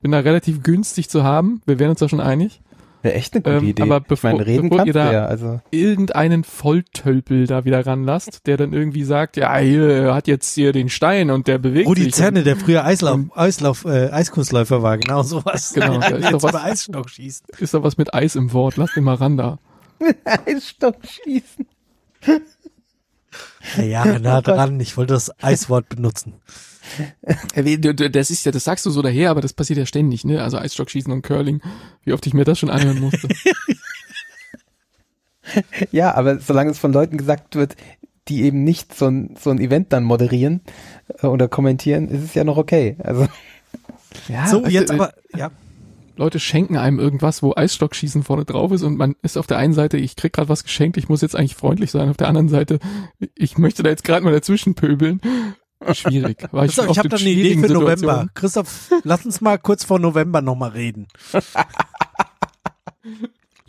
Bin 0.02 0.12
da 0.12 0.20
relativ 0.20 0.64
günstig 0.64 1.10
zu 1.10 1.24
haben. 1.24 1.62
Wir 1.66 1.78
wären 1.78 1.92
uns 1.92 2.00
da 2.00 2.10
schon 2.10 2.22
einig. 2.22 2.62
Wäre 3.02 3.14
echt 3.16 3.34
eine 3.34 3.42
gute 3.44 3.56
Ähm, 3.58 3.64
Idee. 3.64 3.82
aber 3.84 4.02
bevor- 4.02 4.32
ich 4.32 4.36
meine, 4.38 4.46
reden 4.48 4.70
bevor 4.70 4.86
ihr 4.86 4.92
du 4.94 5.00
da- 5.00 5.12
ja. 5.14 5.26
Also 5.26 5.62
Irgendeinen 5.72 6.44
Volltölpel 6.44 7.48
da 7.48 7.64
wieder 7.64 7.86
ranlasst, 7.86 8.46
der 8.46 8.58
dann 8.58 8.74
irgendwie 8.74 9.04
sagt, 9.06 9.38
ja, 9.38 9.56
hier 9.58 9.88
er 9.90 10.14
hat 10.16 10.28
jetzt 10.28 10.54
hier 10.54 10.74
den 10.74 10.90
Stein 10.90 11.30
und 11.32 11.48
der 11.48 11.60
bewegt 11.60 11.88
Rudi 11.88 12.04
sich. 12.04 12.14
Zerne, 12.14 12.44
der 12.44 12.58
früher 12.58 12.84
Eislauf, 12.84 13.20
Eislauf, 13.36 13.86
äh, 13.86 14.10
Eiskunstläufer 14.12 14.84
war, 14.84 14.98
genau 14.98 15.24
sowas. 15.24 15.72
Genau, 15.74 15.98
da 16.00 16.08
ist 16.08 16.26
doch 16.26 16.32
jetzt 16.32 16.44
was- 16.44 16.56
Eisstock 16.56 17.10
schießen. 17.10 17.46
Ist 17.60 17.74
da 17.74 17.84
was 17.84 17.98
mit 17.98 18.14
Eis 18.14 18.36
im 18.36 18.52
Wort? 18.52 18.76
Lass 18.76 18.94
den 18.94 19.06
mal 19.06 19.16
ran 19.16 19.38
da. 19.38 19.60
Eisstock 20.26 20.96
schießen. 21.06 21.66
Ja, 23.78 23.84
ja, 23.84 24.06
nah 24.20 24.42
dran. 24.42 24.80
Ich 24.80 24.98
wollte 24.98 25.14
das 25.14 25.32
Eiswort 25.42 25.88
benutzen. 25.90 26.34
Das 28.12 28.30
ist 28.30 28.46
ja, 28.46 28.52
das 28.52 28.64
sagst 28.64 28.86
du 28.86 28.90
so 28.90 29.02
daher, 29.02 29.32
aber 29.32 29.42
das 29.42 29.54
passiert 29.54 29.80
ja 29.80 29.86
ständig, 29.86 30.26
ne? 30.26 30.42
Also 30.42 30.58
Eisstockschießen 30.58 31.12
und 31.12 31.22
Curling. 31.22 31.62
Wie 32.04 32.14
oft 32.14 32.26
ich 32.26 32.34
mir 32.34 32.46
das 32.46 32.60
schon 32.60 32.70
anhören 32.70 33.00
musste. 33.00 33.28
Ja, 35.92 36.14
aber 36.14 36.38
solange 36.38 36.70
es 36.70 36.78
von 36.78 36.94
Leuten 36.94 37.18
gesagt 37.18 37.56
wird, 37.56 37.76
die 38.28 38.44
eben 38.44 38.64
nicht 38.64 38.94
so 38.94 39.08
ein, 39.08 39.36
so 39.40 39.50
ein 39.50 39.60
Event 39.60 39.92
dann 39.92 40.04
moderieren 40.04 40.62
äh, 41.24 41.26
oder 41.26 41.48
kommentieren, 41.48 42.08
ist 42.08 42.24
es 42.24 42.34
ja 42.36 42.44
noch 42.44 42.58
okay. 42.58 42.96
Also 43.00 43.28
Ja, 44.28 44.48
so, 44.48 44.64
weißt 44.64 44.72
jetzt 44.72 44.90
du, 44.90 44.96
aber, 44.96 45.14
ja. 45.36 45.52
Leute 46.16 46.40
schenken 46.40 46.76
einem 46.78 47.00
irgendwas, 47.00 47.42
wo 47.42 47.54
Eisstockschießen 47.56 48.24
vorne 48.24 48.44
drauf 48.44 48.72
ist 48.72 48.84
und 48.84 48.98
man 48.98 49.16
ist 49.22 49.38
auf 49.38 49.48
der 49.48 49.58
einen 49.58 49.74
Seite, 49.74 49.98
ich 49.98 50.16
krieg 50.16 50.34
gerade 50.34 50.50
was 50.50 50.64
geschenkt, 50.64 50.98
ich 50.98 51.08
muss 51.08 51.22
jetzt 51.22 51.36
eigentlich 51.36 51.56
freundlich 51.56 51.92
sein, 51.92 52.10
auf 52.10 52.18
der 52.18 52.28
anderen 52.28 52.50
Seite, 52.50 52.80
ich 53.36 53.58
möchte 53.58 53.84
da 53.84 53.90
jetzt 53.90 54.04
gerade 54.04 54.26
mal 54.26 54.34
dazwischen 54.34 54.76
pöbeln. 54.76 55.22
Schwierig. 55.94 56.48
War 56.52 56.66
ich 56.66 56.76
So, 56.76 56.84
schon 56.84 56.92
ich 56.92 57.00
habe 57.00 57.10
da 57.10 57.18
eine 57.18 57.30
Idee 57.30 57.54
für 57.56 57.68
November. 57.74 57.96
Situationen. 57.96 58.32
Christoph, 58.34 58.90
lass 59.04 59.26
uns 59.26 59.42
mal 59.42 59.58
kurz 59.58 59.84
vor 59.84 60.00
November 60.00 60.42
nochmal 60.42 60.72
reden. 60.72 61.08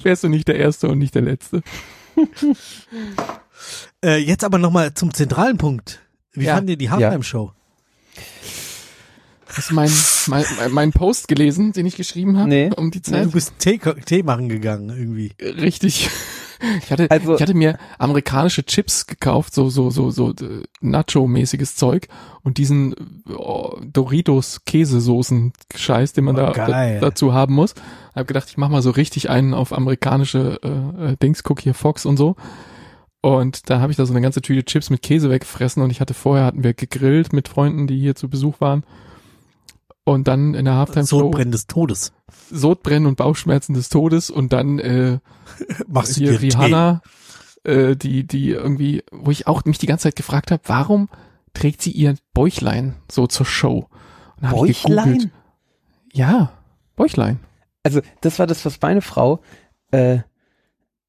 Wärst 0.03 0.25
du 0.25 0.29
nicht 0.29 0.49
der 0.49 0.57
Erste 0.57 0.89
und 0.89 0.99
nicht 0.99 1.15
der 1.15 1.23
Letzte. 1.23 1.63
Äh, 4.03 4.17
jetzt 4.17 4.45
aber 4.45 4.57
nochmal 4.57 4.95
zum 4.95 5.13
zentralen 5.13 5.59
Punkt. 5.59 6.01
Wie 6.33 6.45
Ja. 6.47 6.55
fanden 6.55 6.71
ihr 6.71 6.77
die 6.79 6.89
Halftime-Show? 6.89 7.53
Hast 9.47 9.69
du 9.71 9.75
meinen 9.75 9.93
mein, 10.29 10.45
mein, 10.59 10.73
mein 10.73 10.91
Post 10.93 11.29
gelesen, 11.29 11.73
den 11.73 11.85
ich 11.85 11.97
geschrieben 11.97 12.39
habe? 12.39 12.49
Nee. 12.49 12.71
Um 12.75 12.91
die 12.91 13.03
Du 13.03 13.11
Zeit? 13.11 13.31
bist 13.33 13.53
Tee, 13.59 13.79
Tee 14.07 14.23
machen 14.23 14.49
gegangen 14.49 14.89
irgendwie. 14.89 15.33
Richtig. 15.39 16.09
Ich 16.83 16.91
hatte, 16.91 17.11
Also- 17.11 17.35
ich 17.37 17.43
hatte 17.43 17.55
mir 17.55 17.79
amerikanische 17.99 18.65
Chips 18.65 19.07
gekauft, 19.07 19.55
so, 19.55 19.71
so, 19.71 19.91
so, 19.91 20.11
so 20.11 20.31
äh, 20.31 20.63
Nacho-mäßiges 20.81 21.77
Zeug 21.77 22.09
und 22.43 22.59
diesen 22.59 23.23
oh, 23.35 23.79
Doritos 23.83 24.65
Käsesoßen 24.65 25.53
Scheiß, 25.75 26.13
den 26.13 26.25
man 26.25 26.37
Oh, 26.37 26.53
da, 26.53 26.53
da 26.53 27.01
dazu 27.01 27.33
haben 27.33 27.55
muss. 27.55 27.75
Hab 28.15 28.27
gedacht, 28.27 28.49
ich 28.51 28.57
mach 28.59 28.69
mal 28.69 28.83
so 28.83 28.91
richtig 28.91 29.31
einen 29.31 29.55
auf 29.55 29.73
amerikanische 29.73 30.59
äh, 30.63 31.13
äh, 31.13 31.17
Dings, 31.23 31.43
guck 31.43 31.61
hier 31.61 31.75
Fox 31.75 32.05
und 32.07 32.17
so. 32.17 32.37
Und 33.23 33.69
da 33.69 33.81
habe 33.81 33.93
ich 33.93 33.97
da 33.99 34.07
so 34.07 34.13
eine 34.15 34.23
ganze 34.23 34.41
Tüte 34.41 34.65
Chips 34.65 34.89
mit 34.91 35.03
Käse 35.03 35.29
weggefressen 35.31 35.83
und 35.83 35.91
ich 35.91 36.01
hatte 36.01 36.15
vorher 36.15 36.47
hatten 36.47 36.65
wir 36.65 36.73
gegrillt 36.73 37.33
mit 37.33 37.49
Freunden, 37.49 37.87
die 37.87 37.99
hier 37.99 38.15
zu 38.15 38.29
Besuch 38.31 38.61
waren. 38.61 38.83
Und 40.11 40.27
dann 40.27 40.55
in 40.55 40.65
der 40.65 40.75
Halftime 40.75 41.07
Show 41.07 41.21
Sodbrennen 41.21 41.53
des 41.53 41.69
Todes. 41.69 42.13
Sodbrennen 42.51 43.07
und 43.07 43.15
Bauchschmerzen 43.15 43.75
des 43.75 43.91
Todes 43.91 44.29
und 44.29 44.53
dann 44.53 44.81
äh, 44.81 45.19
Machst 45.87 46.17
du 46.17 46.23
hier 46.23 46.33
dir 46.33 46.43
Rihanna, 46.43 47.01
äh, 47.63 47.95
die, 47.95 48.27
die 48.27 48.51
irgendwie, 48.51 49.05
wo 49.13 49.31
ich 49.31 49.47
auch 49.47 49.65
mich 49.67 49.79
die 49.79 49.87
ganze 49.87 50.05
Zeit 50.05 50.17
gefragt 50.17 50.51
habe, 50.51 50.63
warum 50.67 51.09
trägt 51.55 51.81
sie 51.81 51.93
ihr 51.93 52.17
Bäuchlein 52.35 52.97
so 53.09 53.29
zur 53.29 53.47
Show? 53.47 53.87
Und. 54.41 54.51
Bäuchlein? 54.51 55.31
Ja, 56.13 56.55
Bäuchlein. 56.97 57.39
Also 57.85 58.01
das 58.21 58.41
war 58.41 58.49
das, 58.49 58.65
was 58.65 58.81
meine 58.83 59.03
Frau 59.03 59.41
äh, 59.93 60.19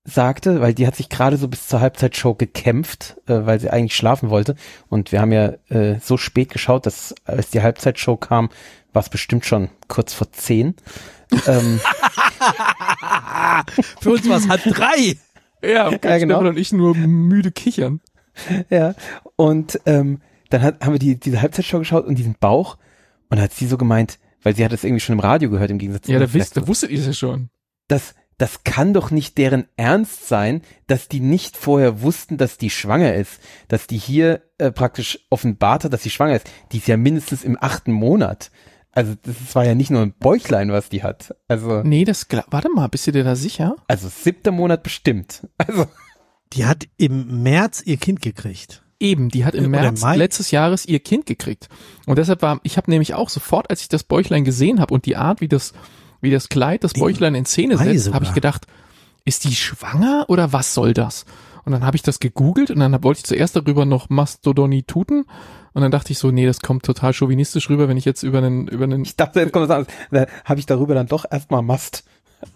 sagte, 0.04 0.62
weil 0.62 0.76
die 0.76 0.86
hat 0.86 0.96
sich 0.96 1.10
gerade 1.10 1.38
so 1.38 1.48
bis 1.48 1.68
zur 1.68 1.80
Halbzeitshow 1.80 2.36
gekämpft, 2.36 3.18
äh, 3.28 3.48
weil 3.48 3.60
sie 3.60 3.72
eigentlich 3.72 3.96
schlafen 3.96 4.30
wollte. 4.30 4.56
Und 4.90 5.12
wir 5.12 5.22
haben 5.22 5.32
ja 5.32 5.54
äh, 5.70 6.00
so 6.00 6.18
spät 6.18 6.50
geschaut, 6.50 6.86
dass 6.86 7.16
als 7.26 7.50
die 7.50 7.62
Halbzeitshow 7.62 8.18
kam, 8.18 8.50
war 8.94 9.02
es 9.02 9.10
bestimmt 9.10 9.46
schon 9.46 9.70
kurz 9.88 10.14
vor 10.14 10.32
zehn. 10.32 10.76
ähm, 11.48 11.80
Für 14.02 14.12
uns 14.12 14.28
war 14.30 14.38
es 14.38 14.48
halb 14.48 14.64
drei. 14.64 15.18
Ja, 15.64 15.70
Ja, 15.70 15.92
ja 15.92 15.98
genau. 16.18 16.40
genau. 16.40 16.50
und 16.50 16.58
ich 16.58 16.74
nur 16.74 16.96
müde 16.96 17.52
kichern. 17.52 18.02
ja. 18.70 18.96
Und 19.36 19.80
ähm, 19.86 20.22
dann 20.50 20.62
hat, 20.62 20.84
haben 20.84 20.94
wir 20.94 21.00
die, 21.00 21.20
diese 21.20 21.42
Halbzeitshow 21.42 21.80
geschaut 21.80 22.06
und 22.06 22.16
diesen 22.18 22.36
Bauch. 22.40 22.78
Und 23.30 23.40
hat 23.40 23.54
sie 23.54 23.68
so 23.68 23.78
gemeint, 23.78 24.20
weil 24.44 24.56
sie 24.56 24.66
hat 24.66 24.74
es 24.74 24.84
irgendwie 24.84 25.00
schon 25.00 25.14
im 25.14 25.20
Radio 25.22 25.50
gehört 25.50 25.72
im 25.72 25.78
Gegensatz 25.78 26.08
Ja, 26.08 26.20
zu 26.20 26.26
da, 26.26 26.34
wisst, 26.34 26.58
da 26.58 26.68
wusstet 26.68 26.90
ihr 26.92 27.00
es 27.00 27.06
ja 27.06 27.14
schon. 27.14 27.50
das, 27.88 28.14
das 28.38 28.64
kann 28.66 28.94
doch 28.94 29.10
nicht 29.12 29.38
deren 29.38 29.66
Ernst 29.78 30.28
sein, 30.28 30.64
dass 30.88 31.08
die 31.08 31.22
nicht 31.22 31.56
vorher 31.56 32.02
wussten, 32.02 32.38
dass 32.38 32.58
die 32.58 32.70
schwanger 32.70 33.14
ist. 33.14 33.40
Dass 33.70 33.88
die 33.88 33.98
hier 33.98 34.42
äh, 34.58 34.72
praktisch 34.72 35.20
offenbart 35.30 35.86
hat, 35.86 35.94
dass 35.94 36.04
sie 36.04 36.10
schwanger 36.10 36.36
ist. 36.36 36.50
Die 36.74 36.80
ist 36.80 36.88
ja 36.88 36.98
mindestens 36.98 37.44
im 37.44 37.58
achten 37.62 37.94
Monat. 37.94 38.52
Also 38.94 39.14
das 39.24 39.36
war 39.56 39.66
ja 39.66 39.74
nicht 39.76 39.90
nur 39.90 40.02
ein 40.02 40.14
Bäuchlein, 40.14 40.72
was 40.72 40.90
die 40.90 41.02
hat. 41.04 41.34
Also, 41.48 41.82
Nee, 41.84 42.04
das, 42.04 42.30
gla- 42.30 42.44
warte 42.50 42.70
mal, 42.70 42.88
bist 42.88 43.08
du 43.08 43.12
dir 43.12 43.24
da 43.24 43.36
sicher? 43.36 43.76
also 43.88 44.10
siebter 44.10 44.52
Monat 44.52 44.84
bestimmt. 44.84 45.48
Also 45.58 45.86
Die 46.54 46.66
hat 46.66 46.86
im 46.98 47.42
März 47.44 47.82
ihr 47.86 47.98
Kind 47.98 48.22
gekriegt. 48.22 48.84
Eben, 49.00 49.30
die 49.30 49.46
hat 49.46 49.56
im 49.56 49.62
Oder 49.70 49.82
März 49.82 50.02
Mai. 50.02 50.18
letztes 50.18 50.52
Jahres 50.52 50.86
ihr 50.86 51.00
Kind 51.00 51.26
gekriegt. 51.26 51.70
Und 52.06 52.18
deshalb 52.18 52.42
war, 52.42 52.60
ich 52.64 52.78
habe 52.78 52.92
nämlich 52.92 53.14
auch 53.16 53.30
sofort, 53.30 53.70
als 53.70 53.82
ich 53.82 53.90
das 53.90 54.04
Bäuchlein 54.04 54.44
gesehen 54.44 54.80
habe 54.82 54.94
und 54.94 55.06
die 55.06 55.16
Art, 55.16 55.42
wie 55.42 55.48
das, 55.48 55.74
wie 56.20 56.30
das 56.30 56.50
Kleid 56.50 56.84
das 56.84 56.94
Bäuchlein 56.94 57.34
in 57.34 57.46
Szene 57.46 57.78
setzt, 57.78 58.14
habe 58.14 58.26
ich 58.26 58.34
gedacht, 58.34 58.68
ist 59.26 59.46
die 59.46 59.56
schwanger 59.56 60.26
oder 60.28 60.52
was 60.54 60.74
soll 60.74 60.94
das? 60.94 61.26
Und 61.66 61.72
dann 61.74 61.86
habe 61.86 61.96
ich 61.96 62.02
das 62.04 62.20
gegoogelt 62.20 62.72
und 62.72 62.80
dann 62.80 63.04
wollte 63.04 63.20
ich 63.20 63.26
zuerst 63.26 63.56
darüber 63.56 63.86
noch 63.86 64.10
Mastodoni 64.10 64.84
tuten. 64.84 65.26
Und 65.74 65.82
dann 65.82 65.92
dachte 65.92 66.12
ich 66.12 66.20
so, 66.20 66.32
nee, 66.32 66.46
das 66.46 66.60
kommt 66.60 66.84
total 66.84 67.14
chauvinistisch 67.14 67.70
rüber, 67.70 67.88
wenn 67.88 67.98
ich 67.98 68.06
jetzt 68.06 68.24
über 68.24 68.40
einen, 68.40 68.68
über 68.68 68.84
einen, 68.86 69.04
ich 69.04 69.16
dachte, 69.16 69.40
jetzt 69.40 69.54
kommt 69.54 69.70
was 69.70 69.76
anderes. 69.78 69.94
Da 70.12 70.26
habe 70.44 70.60
ich 70.60 70.66
darüber 70.66 70.96
dann 70.96 71.08
doch 71.08 71.26
erstmal 71.30 71.62
Mast. 71.62 72.04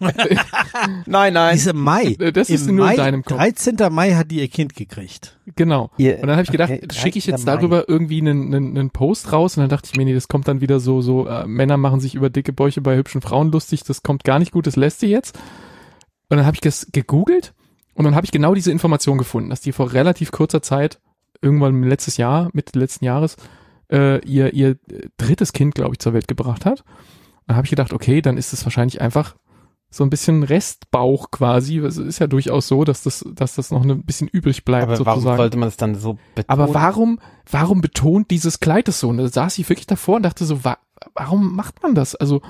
nein, 1.06 1.32
nein. 1.32 1.54
Diese 1.54 1.72
Mai. 1.72 2.16
Das 2.34 2.50
ist 2.50 2.68
Im 2.68 2.76
nur 2.76 2.86
in 2.86 2.90
Mai, 2.90 2.96
deinem 2.96 3.22
Kopf. 3.22 3.38
13. 3.38 3.76
Mai 3.90 4.14
hat 4.14 4.30
die 4.30 4.40
ihr 4.40 4.48
Kind 4.48 4.74
gekriegt. 4.74 5.38
genau. 5.54 5.90
Ihr- 5.96 6.16
Und 6.16 6.26
dann 6.26 6.32
habe 6.32 6.42
ich 6.42 6.50
gedacht, 6.50 6.70
okay, 6.72 6.88
schicke 6.92 7.18
ich 7.18 7.26
13. 7.26 7.32
jetzt 7.34 7.46
Mai. 7.46 7.52
darüber 7.56 7.88
irgendwie 7.88 8.20
einen, 8.20 8.52
einen, 8.54 8.76
einen 8.76 8.90
Post 8.90 9.32
raus 9.32 9.56
und 9.56 9.62
dann 9.62 9.70
dachte 9.70 9.88
ich 9.92 9.96
mir, 9.96 10.04
nee, 10.04 10.14
das 10.14 10.28
kommt 10.28 10.48
dann 10.48 10.60
wieder 10.60 10.80
so, 10.80 11.00
so, 11.02 11.26
äh, 11.28 11.46
Männer 11.46 11.76
machen 11.76 12.00
sich 12.00 12.14
über 12.14 12.30
dicke 12.30 12.52
Bäuche 12.52 12.80
bei 12.80 12.96
hübschen 12.96 13.20
Frauen 13.22 13.52
lustig, 13.52 13.84
das 13.84 14.02
kommt 14.02 14.24
gar 14.24 14.38
nicht 14.40 14.52
gut, 14.52 14.66
das 14.66 14.76
lässt 14.76 15.00
sie 15.00 15.06
jetzt. 15.08 15.36
Und 16.28 16.38
dann 16.38 16.46
habe 16.46 16.56
ich 16.56 16.60
das 16.60 16.88
gegoogelt 16.92 17.54
und 17.96 18.04
dann 18.04 18.14
habe 18.14 18.26
ich 18.26 18.30
genau 18.30 18.54
diese 18.54 18.70
Information 18.70 19.16
gefunden, 19.16 19.48
dass 19.48 19.62
die 19.62 19.72
vor 19.72 19.92
relativ 19.92 20.30
kurzer 20.30 20.60
Zeit, 20.60 21.00
irgendwann 21.40 21.82
letztes 21.82 22.18
Jahr, 22.18 22.50
Mitte 22.52 22.78
letzten 22.78 23.06
Jahres, 23.06 23.36
äh, 23.90 24.22
ihr, 24.26 24.52
ihr 24.52 24.70
äh, 24.90 25.08
drittes 25.16 25.54
Kind, 25.54 25.74
glaube 25.74 25.94
ich, 25.94 25.98
zur 25.98 26.12
Welt 26.12 26.28
gebracht 26.28 26.66
hat. 26.66 26.84
Dann 27.46 27.56
habe 27.56 27.64
ich 27.64 27.70
gedacht, 27.70 27.94
okay, 27.94 28.20
dann 28.20 28.36
ist 28.36 28.52
es 28.52 28.64
wahrscheinlich 28.66 29.00
einfach 29.00 29.34
so 29.88 30.04
ein 30.04 30.10
bisschen 30.10 30.42
Restbauch 30.42 31.30
quasi. 31.30 31.78
Es 31.78 31.96
ist 31.96 32.18
ja 32.18 32.26
durchaus 32.26 32.68
so, 32.68 32.84
dass 32.84 33.02
das, 33.02 33.24
dass 33.32 33.54
das 33.54 33.70
noch 33.70 33.82
ein 33.82 34.04
bisschen 34.04 34.28
übrig 34.28 34.66
bleibt 34.66 34.90
Aber 34.90 35.06
warum 35.06 35.20
sozusagen. 35.20 35.36
sollte 35.38 35.56
man 35.56 35.68
es 35.68 35.78
dann 35.78 35.94
so 35.94 36.18
betonen? 36.34 36.48
Aber 36.48 36.74
warum, 36.74 37.18
warum 37.50 37.80
betont 37.80 38.30
dieses 38.30 38.60
Kleid 38.60 38.88
es 38.88 39.00
so? 39.00 39.08
Und 39.08 39.16
da 39.16 39.28
saß 39.28 39.56
ich 39.58 39.68
wirklich 39.70 39.86
davor 39.86 40.16
und 40.16 40.24
dachte 40.24 40.44
so, 40.44 40.64
wa 40.64 40.76
warum 41.14 41.56
macht 41.56 41.82
man 41.82 41.94
das? 41.94 42.14
Also, 42.14 42.42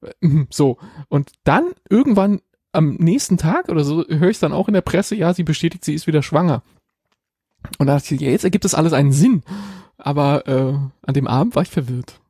äh, 0.00 0.44
so. 0.50 0.78
Und 1.08 1.30
dann 1.44 1.66
irgendwann 1.88 2.40
am 2.78 2.94
nächsten 2.94 3.36
Tag 3.36 3.68
oder 3.68 3.84
so 3.84 4.04
höre 4.08 4.30
ich 4.30 4.38
dann 4.38 4.52
auch 4.52 4.68
in 4.68 4.74
der 4.74 4.80
Presse, 4.80 5.14
ja, 5.14 5.34
sie 5.34 5.42
bestätigt, 5.44 5.84
sie 5.84 5.94
ist 5.94 6.06
wieder 6.06 6.22
schwanger. 6.22 6.62
Und 7.78 7.86
da 7.88 7.96
dachte 7.98 8.14
ich, 8.14 8.20
ja, 8.20 8.30
jetzt 8.30 8.44
ergibt 8.44 8.64
das 8.64 8.74
alles 8.74 8.92
einen 8.92 9.12
Sinn. 9.12 9.42
Aber 9.98 10.46
äh, 10.46 10.78
an 11.06 11.14
dem 11.14 11.26
Abend 11.26 11.56
war 11.56 11.62
ich 11.62 11.70
verwirrt. 11.70 12.20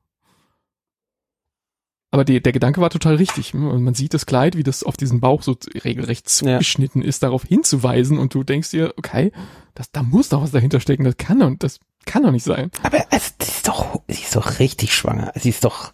Aber 2.10 2.24
die, 2.24 2.40
der 2.40 2.52
Gedanke 2.52 2.80
war 2.80 2.88
total 2.88 3.16
richtig. 3.16 3.52
Und 3.54 3.82
man 3.84 3.92
sieht 3.92 4.14
das 4.14 4.24
Kleid, 4.24 4.56
wie 4.56 4.62
das 4.62 4.82
auf 4.82 4.96
diesen 4.96 5.20
Bauch 5.20 5.42
so 5.42 5.56
regelrecht 5.84 6.24
Ja. 6.26 6.30
zugeschnitten 6.58 7.02
ist, 7.02 7.22
darauf 7.22 7.44
hinzuweisen. 7.44 8.18
Und 8.18 8.32
du 8.32 8.42
denkst 8.44 8.70
dir, 8.70 8.94
okay, 8.96 9.30
das, 9.74 9.90
da 9.92 10.02
muss 10.02 10.30
doch 10.30 10.42
was 10.42 10.50
dahinter 10.50 10.80
stecken. 10.80 11.04
Das 11.04 11.18
kann 11.18 11.40
doch, 11.40 11.52
das 11.58 11.78
kann 12.06 12.22
doch 12.22 12.30
nicht 12.32 12.44
sein. 12.44 12.70
Aber 12.82 13.04
es, 13.10 13.36
die 13.36 13.44
ist 13.48 13.68
doch, 13.68 14.00
sie 14.08 14.22
ist 14.22 14.34
doch 14.34 14.58
richtig 14.58 14.94
schwanger. 14.94 15.32
Sie 15.36 15.50
ist 15.50 15.64
doch 15.64 15.92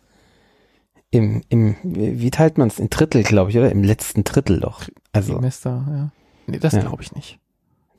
im, 1.14 1.42
im, 1.48 1.76
wie 1.82 2.30
teilt 2.30 2.58
man 2.58 2.68
es? 2.68 2.78
In 2.78 2.90
Drittel, 2.90 3.22
glaube 3.22 3.50
ich, 3.50 3.56
oder? 3.58 3.70
Im 3.70 3.82
letzten 3.84 4.24
Drittel 4.24 4.60
doch. 4.60 4.88
Also, 5.12 5.34
Semester, 5.34 5.84
ja. 5.88 6.12
Nee, 6.46 6.58
das 6.58 6.72
Ja. 6.74 6.80
glaube 6.80 7.02
ich 7.02 7.14
nicht. 7.14 7.38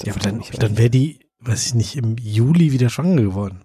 Ja, 0.04 0.14
aber 0.14 0.22
dann, 0.22 0.42
dann 0.60 0.78
wäre 0.78 0.90
die, 0.90 1.20
weiß 1.40 1.66
ich 1.68 1.74
nicht, 1.76 1.96
im 1.96 2.18
Juli 2.18 2.72
wieder 2.72 2.90
schwanger 2.90 3.22
geworden. 3.22 3.62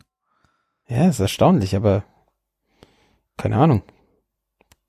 Ja, 0.88 1.08
ist 1.08 1.20
erstaunlich, 1.20 1.76
aber 1.76 2.04
keine 3.36 3.56
Ahnung. 3.56 3.82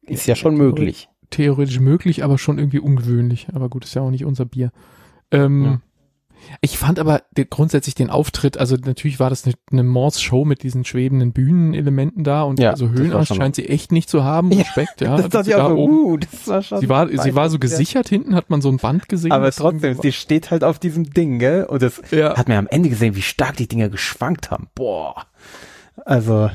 Ist 0.04 0.28
ja 0.28 0.36
schon 0.36 0.56
möglich. 0.56 1.10
Theoretisch 1.30 1.80
möglich, 1.80 2.24
aber 2.24 2.38
schon 2.38 2.58
irgendwie 2.58 2.80
ungewöhnlich. 2.80 3.48
Aber 3.54 3.70
gut, 3.70 3.86
ist 3.86 3.94
ja 3.94 4.02
auch 4.02 4.10
nicht 4.12 4.26
unser 4.26 4.46
Bier. 4.46 4.72
Ähm, 5.32 5.64
Ja. 5.64 5.82
Ich 6.62 6.78
fand 6.78 7.00
aber 7.00 7.24
grundsätzlich 7.50 7.96
den 7.96 8.10
Auftritt, 8.10 8.58
also 8.58 8.76
natürlich 8.76 9.20
war 9.20 9.30
das 9.30 9.46
eine, 9.46 9.56
eine 9.72 9.84
Morse-Show 9.84 10.46
mit 10.46 10.64
diesen 10.64 10.86
schwebenden 10.86 11.34
Bühnenelementen 11.34 12.24
da 12.24 12.44
und 12.44 12.60
Ja, 12.60 12.72
also 12.72 12.90
Höhenangst 12.90 13.36
scheint 13.36 13.56
sie 13.56 13.68
echt 13.68 13.92
nicht 13.92 14.10
zu 14.10 14.24
haben. 14.24 14.52
Ja, 14.52 14.60
Respekt, 14.60 15.02
ja. 15.02 15.12
das 15.18 15.22
dass 15.24 15.30
dachte 15.30 15.50
ich 15.50 15.56
auch 15.56 15.70
da 15.70 15.76
so, 15.76 15.78
uh, 15.78 16.18
das 16.18 16.48
war 16.48 16.62
schon. 16.62 16.80
Sie 16.80 16.90
war, 16.90 17.08
sie 17.10 17.36
war 17.36 17.50
so 17.50 17.56
Ja. 17.56 17.60
gesichert, 17.60 18.10
hinten 18.10 18.36
hat 18.36 18.50
man 18.50 18.62
so 18.62 18.70
ein 18.70 18.78
Band 18.78 19.08
gesehen. 19.10 19.32
Aber 19.32 19.52
trotzdem, 19.52 19.98
sie 20.02 20.12
steht 20.12 20.52
halt 20.52 20.64
auf 20.64 20.80
diesem 20.80 21.10
Ding, 21.12 21.40
gell? 21.40 21.64
Und 21.66 21.82
das 21.82 22.02
ja. 22.12 22.38
hat 22.38 22.48
man 22.48 22.58
am 22.58 22.68
Ende 22.68 22.90
gesehen, 22.90 23.16
wie 23.16 23.22
stark 23.22 23.58
die 23.58 23.68
Dinger 23.68 23.90
geschwankt 23.90 24.52
haben. 24.52 24.68
Boah. 24.76 25.26
Also, 26.06 26.50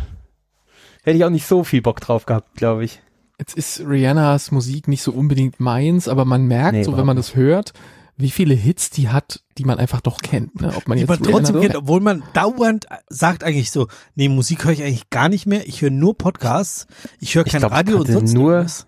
hätte 1.04 1.16
ich 1.16 1.24
auch 1.24 1.30
nicht 1.30 1.46
so 1.46 1.64
viel 1.64 1.82
Bock 1.82 2.00
drauf 2.00 2.26
gehabt, 2.26 2.54
glaube 2.56 2.84
ich. 2.84 3.00
Jetzt 3.38 3.56
ist 3.56 3.80
Rihannas 3.86 4.50
Musik 4.50 4.88
nicht 4.88 5.02
so 5.02 5.12
unbedingt 5.12 5.60
meins, 5.60 6.08
aber 6.08 6.24
man 6.24 6.46
merkt 6.46 6.72
Nee, 6.72 6.82
so, 6.84 6.96
wenn 6.96 7.04
man 7.04 7.16
das 7.16 7.34
hört, 7.34 7.74
wie 8.16 8.30
viele 8.30 8.54
Hits 8.54 8.90
die 8.90 9.08
hat, 9.08 9.42
die 9.58 9.64
man 9.64 9.78
einfach 9.78 10.00
doch 10.00 10.18
kennt. 10.18 10.60
Ne? 10.60 10.72
Ob 10.74 10.88
man 10.88 10.96
Die 10.96 11.02
jetzt 11.02 11.08
man 11.10 11.22
trotzdem 11.22 11.60
kennt, 11.60 11.76
obwohl 11.76 12.00
man 12.00 12.22
dauernd 12.32 12.86
sagt 13.08 13.44
eigentlich 13.44 13.70
so, 13.70 13.88
nee, 14.14 14.28
Musik 14.28 14.64
höre 14.64 14.72
ich 14.72 14.82
eigentlich 14.82 15.10
gar 15.10 15.28
nicht 15.28 15.46
mehr. 15.46 15.66
Ich 15.66 15.82
höre 15.82 15.90
nur 15.90 16.16
Podcasts. 16.16 16.86
Ich 17.20 17.34
höre 17.34 17.44
Ich 17.46 17.52
kein 17.52 17.60
glaub, 17.60 17.72
ich 17.72 17.76
Radio 17.78 17.96
und 17.96 18.04
kannte 18.04 18.12
sonst 18.18 18.32
nur- 18.32 18.52
irgendwas. 18.52 18.86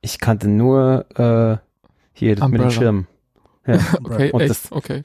Ich 0.00 0.18
kannte 0.18 0.48
nur 0.48 1.06
äh, 1.18 1.58
hier 2.12 2.36
das 2.36 2.48
mit 2.48 2.60
Umbrella. 2.60 2.68
dem 2.68 2.70
Schirm. 2.70 3.06
Ja. 3.66 3.78
Okay, 4.02 4.32
Und 4.32 4.40
echt? 4.40 4.50
das- 4.50 4.72
okay. 4.72 5.04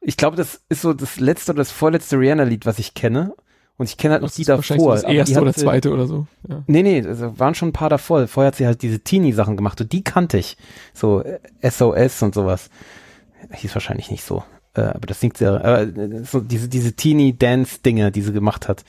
Ich 0.00 0.16
glaube, 0.16 0.36
das 0.36 0.60
ist 0.68 0.82
so 0.82 0.92
das 0.92 1.18
letzte 1.18 1.50
oder 1.52 1.58
das 1.58 1.72
vorletzte 1.72 2.16
Rihanna-Lied, 2.18 2.64
was 2.66 2.78
ich 2.78 2.94
kenne. 2.94 3.34
Und 3.78 3.88
ich 3.88 3.96
kenne 3.98 4.12
halt 4.14 4.22
noch 4.22 4.28
Das 4.30 4.36
die 4.36 4.44
davor. 4.44 4.94
das 4.94 5.04
die 5.04 5.14
erste 5.16 5.34
hat 5.36 5.42
oder 5.42 5.52
sie- 5.52 5.60
zweite 5.60 5.92
oder 5.92 6.06
so. 6.06 6.26
Ja. 6.48 6.62
Nee, 6.66 6.82
nee, 6.82 7.06
also 7.06 7.38
waren 7.38 7.54
schon 7.54 7.68
ein 7.68 7.72
paar 7.74 7.90
davor. 7.90 8.26
Vorher 8.26 8.48
hat 8.48 8.56
sie 8.56 8.66
halt 8.66 8.80
diese 8.82 9.00
Teenie-Sachen 9.00 9.56
gemacht 9.56 9.80
und 9.80 9.92
die 9.92 10.02
kannte 10.02 10.38
ich. 10.38 10.56
So 10.94 11.22
äh, 11.22 11.38
SOS 11.62 12.22
und 12.22 12.34
sowas. 12.34 12.70
Hieß 13.52 13.74
wahrscheinlich 13.74 14.10
nicht 14.10 14.24
so. 14.24 14.42
Äh, 14.74 14.80
aber 14.82 15.06
das 15.06 15.20
singt 15.20 15.36
sehr, 15.36 15.62
äh, 15.64 16.24
so 16.24 16.40
diese, 16.40 16.68
diese 16.68 16.94
Teenie-Dance-Dinger, 16.94 18.10
die 18.10 18.22
sie 18.22 18.32
gemacht 18.32 18.66
hat. 18.68 18.84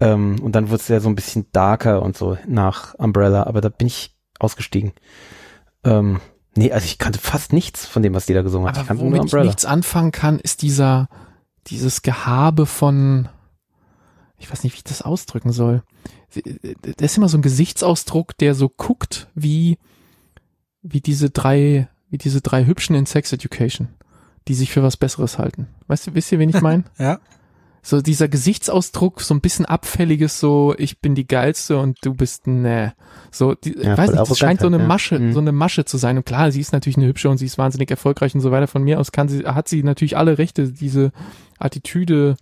Ähm, 0.00 0.36
und 0.42 0.52
dann 0.56 0.66
wurde 0.70 0.80
es 0.82 0.88
ja 0.88 0.98
so 1.00 1.08
ein 1.08 1.14
bisschen 1.14 1.46
darker 1.52 2.02
und 2.02 2.16
so 2.16 2.36
nach 2.48 2.94
Umbrella, 2.94 3.44
aber 3.46 3.60
da 3.60 3.68
bin 3.68 3.86
ich 3.86 4.14
ausgestiegen. 4.40 4.92
Ähm, 5.84 6.20
nee, 6.56 6.72
also 6.72 6.84
ich 6.84 6.98
kannte 6.98 7.18
fast 7.18 7.52
nichts 7.52 7.86
von 7.86 8.02
dem, 8.02 8.12
was 8.12 8.26
die 8.26 8.34
da 8.34 8.42
gesungen 8.42 8.68
hat. 8.68 8.74
ich 8.76 8.80
Aber 8.80 8.88
kannte 8.88 9.04
nur 9.04 9.18
womit 9.18 9.32
ich 9.32 9.40
nichts 9.40 9.64
anfangen 9.64 10.12
kann, 10.12 10.38
ist 10.40 10.62
dieser, 10.62 11.08
dieses 11.68 12.02
Gehabe 12.02 12.66
von, 12.66 13.28
ich 14.38 14.50
weiß 14.50 14.64
nicht, 14.64 14.74
wie 14.74 14.78
ich 14.78 14.84
das 14.84 15.02
ausdrücken 15.02 15.52
soll. 15.52 15.82
Sie- 16.28 16.42
Das 16.82 17.12
ist 17.12 17.16
immer 17.16 17.28
so 17.28 17.38
ein 17.38 17.42
Gesichtsausdruck, 17.42 18.36
der 18.38 18.54
so 18.54 18.68
guckt, 18.68 19.28
wie, 19.34 19.78
wie 20.82 21.00
diese 21.00 21.30
drei, 21.30 21.88
wie 22.10 22.18
diese 22.18 22.40
drei 22.40 22.64
Hübschen 22.66 22.94
in 22.96 23.06
Sex 23.06 23.32
Education, 23.32 23.88
die 24.48 24.54
sich 24.54 24.70
für 24.72 24.82
was 24.82 24.96
Besseres 24.96 25.38
halten. 25.38 25.68
Weißt 25.86 26.06
du, 26.06 26.14
wisst 26.14 26.30
ihr, 26.32 26.38
wen 26.38 26.50
ich 26.50 26.60
meine? 26.60 26.84
Ja. 26.98 27.18
so 27.82 28.00
dieser 28.02 28.26
Gesichtsausdruck, 28.28 29.20
so 29.20 29.32
ein 29.32 29.40
bisschen 29.40 29.64
abfälliges, 29.64 30.40
so 30.40 30.74
ich 30.76 31.00
bin 31.00 31.14
die 31.14 31.26
geilste 31.28 31.78
und 31.78 31.96
du 32.04 32.14
bist 32.14 32.46
ne. 32.48 32.94
So, 33.30 33.54
die, 33.54 33.74
Ja, 33.76 33.92
ich 33.92 33.98
weiß 33.98 34.10
nicht, 34.10 34.28
das 34.30 34.38
scheint 34.38 34.60
so 34.60 34.66
eine 34.66 34.76
halt, 34.78 34.82
ja. 34.82 34.88
Masche, 34.88 35.18
Mhm. 35.20 35.32
so 35.32 35.38
eine 35.38 35.52
Masche 35.52 35.84
zu 35.84 35.96
sein. 35.96 36.16
Und 36.16 36.26
klar, 36.26 36.50
sie 36.50 36.60
ist 36.60 36.72
natürlich 36.72 36.96
eine 36.96 37.06
hübsche 37.06 37.30
und 37.30 37.38
sie 37.38 37.46
ist 37.46 37.58
wahnsinnig 37.58 37.88
erfolgreich 37.90 38.34
und 38.34 38.40
so 38.40 38.50
weiter. 38.50 38.66
Von 38.66 38.82
mir 38.82 38.98
aus 38.98 39.12
kann 39.12 39.28
sie, 39.28 39.44
hat 39.46 39.68
sie 39.68 39.82
natürlich 39.84 40.16
alle 40.16 40.36
Rechte, 40.36 40.72
diese 40.72 41.12
Attitüde 41.60 42.36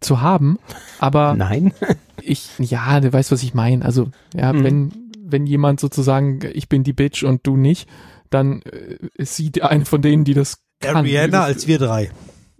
zu 0.00 0.20
haben. 0.20 0.58
Aber 0.98 1.34
Nein. 1.34 1.72
ich, 2.22 2.50
ja, 2.58 3.00
du 3.00 3.12
weißt, 3.12 3.32
was 3.32 3.42
ich 3.42 3.54
meine. 3.54 3.84
Also, 3.84 4.10
ja, 4.34 4.52
Mhm. 4.52 4.64
wenn, 4.64 4.92
wenn 5.20 5.46
jemand 5.46 5.80
sozusagen, 5.80 6.40
ich 6.52 6.68
bin 6.68 6.84
die 6.84 6.92
Bitch 6.92 7.22
und 7.24 7.46
du 7.46 7.56
nicht, 7.56 7.88
dann 8.30 8.62
äh, 8.62 8.96
ist 9.14 9.36
sie 9.36 9.50
die 9.50 9.62
eine 9.62 9.84
von 9.84 10.02
denen, 10.02 10.24
die 10.24 10.34
das 10.34 10.58
kann. 10.80 11.04
Rihanna 11.04 11.38
Das- 11.38 11.46
als 11.46 11.66
wir 11.66 11.78
drei. 11.78 12.10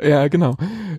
Ja, 0.02 0.28
genau. 0.28 0.56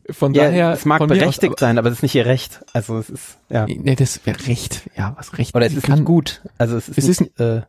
Von 0.10 0.34
Ja, 0.34 0.46
daher. 0.46 0.72
es 0.74 0.84
mag 0.86 1.00
mir 1.02 1.06
aus- 1.14 1.20
berechtigt 1.20 1.60
sein, 1.60 1.78
aber 1.78 1.90
es 1.90 1.98
ist 1.98 2.02
nicht 2.02 2.16
ihr 2.16 2.26
Recht. 2.26 2.62
Also 2.74 2.98
es 2.98 3.12
ist, 3.12 3.38
ja. 3.48 3.68
Nee, 3.68 3.96
das 3.96 4.26
wäre 4.26 4.48
recht. 4.48 4.90
Ja, 4.98 5.14
was 5.18 5.38
recht. 5.38 5.54
Oder 5.56 5.68
es 5.68 5.74
ist 5.76 5.84
kann, 5.84 6.00
nicht 6.00 6.06
gut. 6.06 6.42
Also 6.58 6.78
es 6.78 6.90
ist, 6.90 6.98
Es 6.98 7.08
ist 7.08 7.22
nicht, 7.22 7.40
äh, 7.40 7.62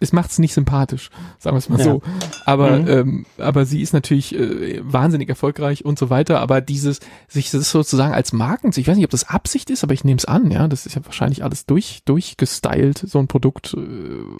Es 0.00 0.12
macht's 0.12 0.38
nicht 0.38 0.54
sympathisch, 0.54 1.10
sagen 1.38 1.54
wir 1.56 1.58
es 1.58 1.68
mal 1.68 1.78
Ja. 1.78 1.84
so. 1.84 2.02
Aber, 2.46 2.78
Mhm. 2.78 2.88
ähm, 2.88 3.26
aber 3.38 3.66
sie 3.66 3.82
ist 3.82 3.92
natürlich 3.92 4.34
äh, 4.34 4.80
wahnsinnig 4.82 5.28
erfolgreich 5.28 5.84
und 5.84 5.98
so 5.98 6.08
weiter. 6.08 6.38
Aber 6.40 6.60
dieses, 6.60 7.00
sich 7.26 7.50
das 7.50 7.70
sozusagen 7.70 8.14
als 8.14 8.32
Marken, 8.32 8.70
ich 8.76 8.86
weiß 8.86 8.96
nicht, 8.96 9.04
ob 9.04 9.10
das 9.10 9.28
Absicht 9.28 9.70
ist, 9.70 9.82
aber 9.82 9.94
ich 9.94 10.04
nehme 10.04 10.18
es 10.18 10.24
an, 10.24 10.50
ja. 10.52 10.68
Das 10.68 10.86
ist 10.86 10.94
ja 10.94 11.04
wahrscheinlich 11.04 11.42
alles 11.42 11.66
durch, 11.66 12.02
durchgestylt, 12.04 12.98
so 12.98 13.18
ein 13.18 13.26
Produkt. 13.26 13.74
Äh, 13.74 13.78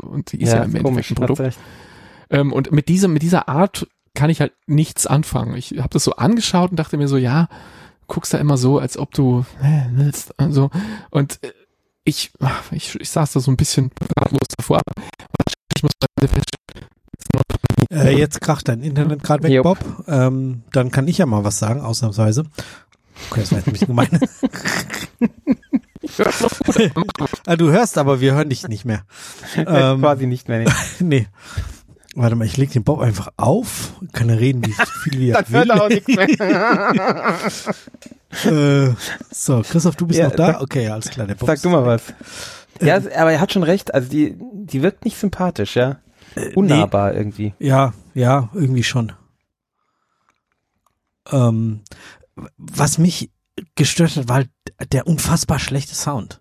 und 0.07 0.29
sie 0.29 0.37
ist 0.39 0.53
ja, 0.53 0.63
im 0.63 0.75
Endeffekt 0.77 1.11
ein 1.11 1.15
Produkt. 1.27 1.59
Ähm, 2.31 2.53
und 2.53 2.71
mit 2.73 2.89
dieser, 2.89 3.09
mit 3.09 3.23
dieser 3.23 3.49
Art 3.49 3.89
kann 4.15 4.31
ich 4.31 4.41
halt 4.41 4.53
nichts 4.67 5.07
anfangen. 5.07 5.57
Ich 5.57 5.73
habe 5.79 5.89
das 5.91 6.05
so 6.05 6.13
angeschaut 6.17 6.71
und 6.71 6.77
dachte 6.77 6.97
mir 6.99 7.09
so, 7.09 7.17
ja, 7.17 7.49
guckst 8.07 8.33
da 8.35 8.39
immer 8.39 8.57
so, 8.57 8.79
als 8.79 8.97
ob 8.99 9.13
du 9.13 9.45
äh, 9.63 9.83
willst 9.93 10.35
und 10.39 10.53
so. 10.53 10.71
Und 11.11 11.43
äh, 11.43 11.53
ich, 12.05 12.31
ich, 12.71 12.95
ich 12.99 13.11
saß 13.11 13.33
da 13.33 13.41
so 13.41 13.51
ein 13.51 13.57
bisschen 13.59 13.91
ratlos 14.19 14.49
davor. 14.57 14.81
Ich 15.79 15.83
muss 15.85 15.93
Äh, 17.91 18.17
jetzt 18.19 18.41
kracht 18.41 18.67
dein 18.69 18.83
Internet 18.83 19.23
gerade 19.23 19.45
weg, 19.45 19.53
Jupp. 19.53 19.65
Bob. 19.65 19.79
Ähm, 20.09 20.63
dann 20.73 20.91
kann 20.91 21.07
ich 21.07 21.19
ja 21.19 21.27
mal 21.27 21.45
was 21.45 21.61
sagen, 21.61 21.81
ausnahmsweise. 21.81 22.43
Okay, 23.31 23.41
das 23.43 23.53
war 23.53 23.59
jetzt 23.59 23.69
ein 23.69 23.73
bisschen 23.73 23.87
gemein. 23.87 24.09
ah, 27.47 27.55
du 27.57 27.71
hörst, 27.71 27.97
aber 27.97 28.21
wir 28.21 28.35
hören 28.35 28.49
dich 28.49 28.67
nicht 28.67 28.85
mehr. 28.85 29.03
Ähm, 29.57 30.01
Quasi 30.01 30.27
nicht 30.27 30.49
mehr. 30.49 30.61
Nee. 30.61 30.67
nee. 31.01 31.27
Warte 32.17 32.35
mal, 32.35 32.45
ich 32.47 32.57
leg 32.57 32.73
den 32.73 32.83
Bob 32.83 32.99
einfach 33.01 33.29
auf. 33.37 33.93
Kann 34.13 34.29
er 34.29 34.41
reden, 34.41 34.67
wie 34.67 34.73
viel 35.05 35.21
wie 35.21 35.31
er 35.31 35.43
Dann 35.43 35.53
hört 35.53 35.69
will. 35.69 35.71
er 35.71 35.83
auch 35.85 35.89
nichts 35.89 36.09
mehr. 38.45 38.89
Äh, 38.89 38.95
so, 39.31 39.63
Christoph, 39.63 39.95
du 39.97 40.07
bist 40.09 40.19
Ja, 40.19 40.27
noch 40.29 40.35
da? 40.35 40.47
sag- 40.55 40.61
okay, 40.63 40.89
alles 40.89 41.09
klar. 41.11 41.27
Der 41.29 41.37
Bob 41.37 41.47
Sag 41.49 41.63
du 41.63 41.69
mal 41.71 41.87
weg. 41.87 42.01
was. 42.19 42.58
Ja, 42.81 42.97
aber 42.97 43.33
er 43.33 43.41
hat 43.41 43.53
schon 43.53 43.63
recht. 43.63 43.95
Also 43.95 44.09
die, 44.09 44.37
die 44.39 44.83
wirkt 44.83 45.05
nicht 45.05 45.19
sympathisch, 45.19 45.77
ja. 45.77 45.99
Unnahbar 46.55 47.15
irgendwie. 47.15 47.55
Ja, 47.59 47.95
ja, 48.15 48.51
irgendwie 48.55 48.85
schon. 48.85 49.13
Ähm, 51.31 51.81
was 52.57 52.99
mich 52.99 53.31
gestört 53.75 54.17
hat, 54.17 54.29
war 54.29 54.37
halt 54.37 54.51
der 54.93 55.07
unfassbar 55.07 55.59
schlechte 55.59 55.95
Sound. 55.95 56.41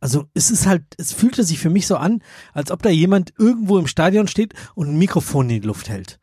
Also 0.00 0.26
es 0.34 0.50
ist 0.50 0.66
halt, 0.66 0.82
es 0.98 1.12
fühlte 1.12 1.44
sich 1.44 1.58
für 1.58 1.70
mich 1.70 1.86
so 1.86 1.96
an, 1.96 2.22
als 2.52 2.70
ob 2.70 2.82
da 2.82 2.90
jemand 2.90 3.32
irgendwo 3.38 3.78
im 3.78 3.86
Stadion 3.86 4.28
steht 4.28 4.52
und 4.74 4.88
ein 4.88 4.98
Mikrofon 4.98 5.48
in 5.48 5.62
die 5.62 5.66
Luft 5.66 5.88
hält. 5.88 6.18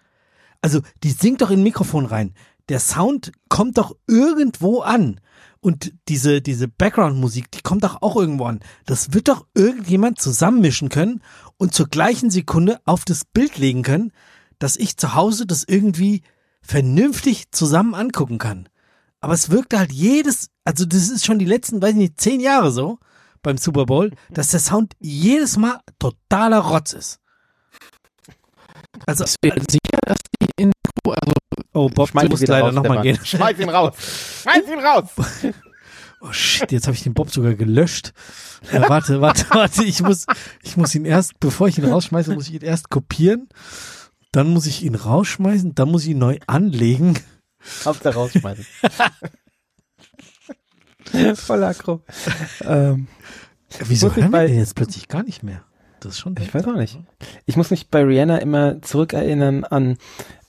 Also 0.62 0.82
die 1.04 1.12
singt 1.12 1.42
doch 1.42 1.50
in 1.50 1.62
ein 1.62 1.64
Mikrofon 1.64 2.06
rein. 2.06 2.36
Der 2.70 2.80
Sound 2.80 3.32
kommt 3.50 3.78
doch 3.78 3.96
irgendwo 4.08 4.82
an. 4.82 5.20
Und 5.62 5.94
diese, 6.08 6.42
diese 6.42 6.68
Background-Musik, 6.68 7.52
die 7.52 7.62
kommt 7.62 7.84
doch 7.84 8.02
auch 8.02 8.16
irgendwo 8.16 8.46
an. 8.46 8.62
Das 8.86 9.14
wird 9.14 9.28
doch 9.28 9.46
irgendjemand 9.54 10.20
zusammenmischen 10.20 10.90
können 10.90 11.22
und 11.58 11.74
zur 11.74 11.88
gleichen 11.88 12.32
Sekunde 12.32 12.82
auf 12.86 13.06
das 13.06 13.26
Bild 13.26 13.58
legen 13.60 13.84
können, 13.84 14.12
dass 14.58 14.76
ich 14.76 14.98
zu 14.98 15.14
Hause 15.14 15.46
das 15.46 15.64
irgendwie 15.64 16.24
vernünftig 16.62 17.52
zusammen 17.52 17.94
angucken 17.94 18.40
kann. 18.40 18.70
Aber 19.20 19.34
es 19.34 19.52
wirkte 19.52 19.78
halt 19.78 19.92
jedes, 19.92 20.50
also 20.66 20.84
das 20.86 21.10
ist 21.10 21.26
schon 21.26 21.38
die 21.38 21.46
letzten, 21.46 21.80
weiß 21.80 21.92
ich 21.92 21.98
nicht, 21.98 22.20
zehn 22.20 22.40
Jahre 22.40 22.72
so 22.72 22.98
beim 23.44 23.58
Super 23.58 23.86
Bowl, 23.86 24.12
dass 24.32 24.50
der 24.50 24.60
Sound 24.60 24.94
jedes 25.00 25.58
Mal 25.58 25.80
totaler 26.00 26.60
Rotz 26.60 26.94
ist. 26.94 27.20
Also, 29.06 29.26
sicher, 29.26 30.00
dass 30.06 30.18
die 30.40 30.48
in 30.58 30.72
also 31.06 31.34
oh 31.74 31.90
Bob, 31.90 32.10
Schmeiß 32.10 32.24
du 32.24 32.28
ihn 32.28 32.32
musst 32.32 32.48
leider 32.48 32.72
nochmal 32.72 33.02
gehen. 33.02 33.20
Schmeiß 33.24 33.60
ihn 33.60 33.70
raus. 33.70 33.94
Schmeiß 34.44 34.64
ihn 34.68 34.80
raus. 34.80 35.10
Oh 36.24 36.32
shit, 36.32 36.72
jetzt 36.72 36.86
habe 36.86 36.96
ich 36.96 37.02
den 37.02 37.16
Bob 37.16 37.32
sogar 37.32 37.56
gelöscht. 37.56 38.14
Äh, 38.72 38.82
warte, 38.88 39.22
warte, 39.22 39.46
warte, 39.56 39.84
ich 39.84 40.04
muss, 40.04 40.28
ich 40.62 40.78
muss 40.78 40.94
ihn 40.94 41.06
erst, 41.06 41.40
bevor 41.40 41.68
ich 41.68 41.80
ihn 41.80 41.86
rausschmeiße, 41.86 42.36
muss 42.36 42.48
ich 42.48 42.54
ihn 42.54 42.62
erst 42.62 42.92
kopieren. 42.92 43.50
Dann 44.32 44.48
muss 44.54 44.68
ich 44.68 44.84
ihn 44.84 44.94
rausschmeißen, 44.94 45.74
dann 45.74 45.90
muss 45.90 46.04
ich 46.04 46.10
ihn 46.10 46.20
neu 46.20 46.38
anlegen. 46.46 47.18
Hauptsache 47.84 48.14
rausschmeißen. 48.14 48.66
Voll 51.36 51.64
aggro. 51.64 52.04
Ähm, 52.66 53.08
Wieso 53.80 54.16
hören 54.16 54.32
wir 54.32 54.48
den 54.48 54.60
jetzt 54.60 54.76
plötzlich 54.76 55.08
gar 55.08 55.24
nicht 55.24 55.42
mehr? 55.42 55.64
Das 56.00 56.14
ist 56.14 56.20
schon 56.20 56.36
ich 56.40 56.54
weiß 56.54 56.66
auch 56.66 56.76
nicht. 56.76 57.00
Ich 57.46 57.58
muss 57.58 57.72
mich 57.72 57.90
bei 57.90 58.04
Rihanna 58.04 58.38
immer 58.38 58.82
zurückerinnern 58.82 59.64
an 59.64 59.98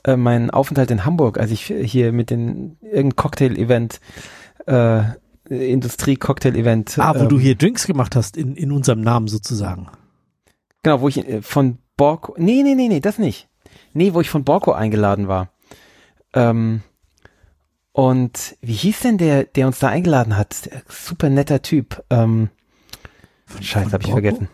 äh, 0.04 0.16
meinen 0.16 0.50
Aufenthalt 0.50 0.90
in 0.90 1.04
Hamburg, 1.04 1.38
als 1.38 1.50
ich 1.50 1.64
hier 1.64 2.12
mit 2.12 2.30
den 2.30 2.76
irgendein 2.80 3.16
Cocktail-Event, 3.16 4.00
äh, 4.66 5.02
Industrie-Cocktail-Event. 5.48 6.98
Ah, 6.98 7.14
wo 7.14 7.22
ähm, 7.22 7.28
du 7.28 7.38
hier 7.38 7.54
Drinks 7.54 7.86
gemacht 7.86 8.16
hast, 8.16 8.36
in, 8.36 8.56
in 8.56 8.72
unserem 8.72 9.00
Namen 9.00 9.28
sozusagen. 9.28 9.88
Genau, 10.82 11.00
wo 11.00 11.08
ich 11.08 11.18
äh, 11.18 11.42
von 11.42 11.78
Borko, 11.96 12.34
nee, 12.38 12.62
nee, 12.62 12.74
nee, 12.74 12.88
nee, 12.88 13.00
das 13.00 13.18
nicht. 13.18 13.48
Nee, 13.92 14.14
wo 14.14 14.20
ich 14.20 14.30
von 14.30 14.44
Borko 14.44 14.72
eingeladen 14.72 15.28
war. 15.28 15.50
Ähm, 16.34 16.82
und 17.92 18.56
wie 18.62 18.72
hieß 18.72 19.00
denn 19.00 19.18
der, 19.18 19.44
der 19.44 19.66
uns 19.66 19.78
da 19.78 19.88
eingeladen 19.88 20.36
hat? 20.36 20.66
Der 20.66 20.82
super 20.88 21.28
netter 21.28 21.62
Typ. 21.62 22.02
Ähm, 22.10 22.48
Scheiße, 23.60 23.84
von 23.84 23.92
hab 23.92 24.04
ich 24.04 24.10
vergessen. 24.10 24.48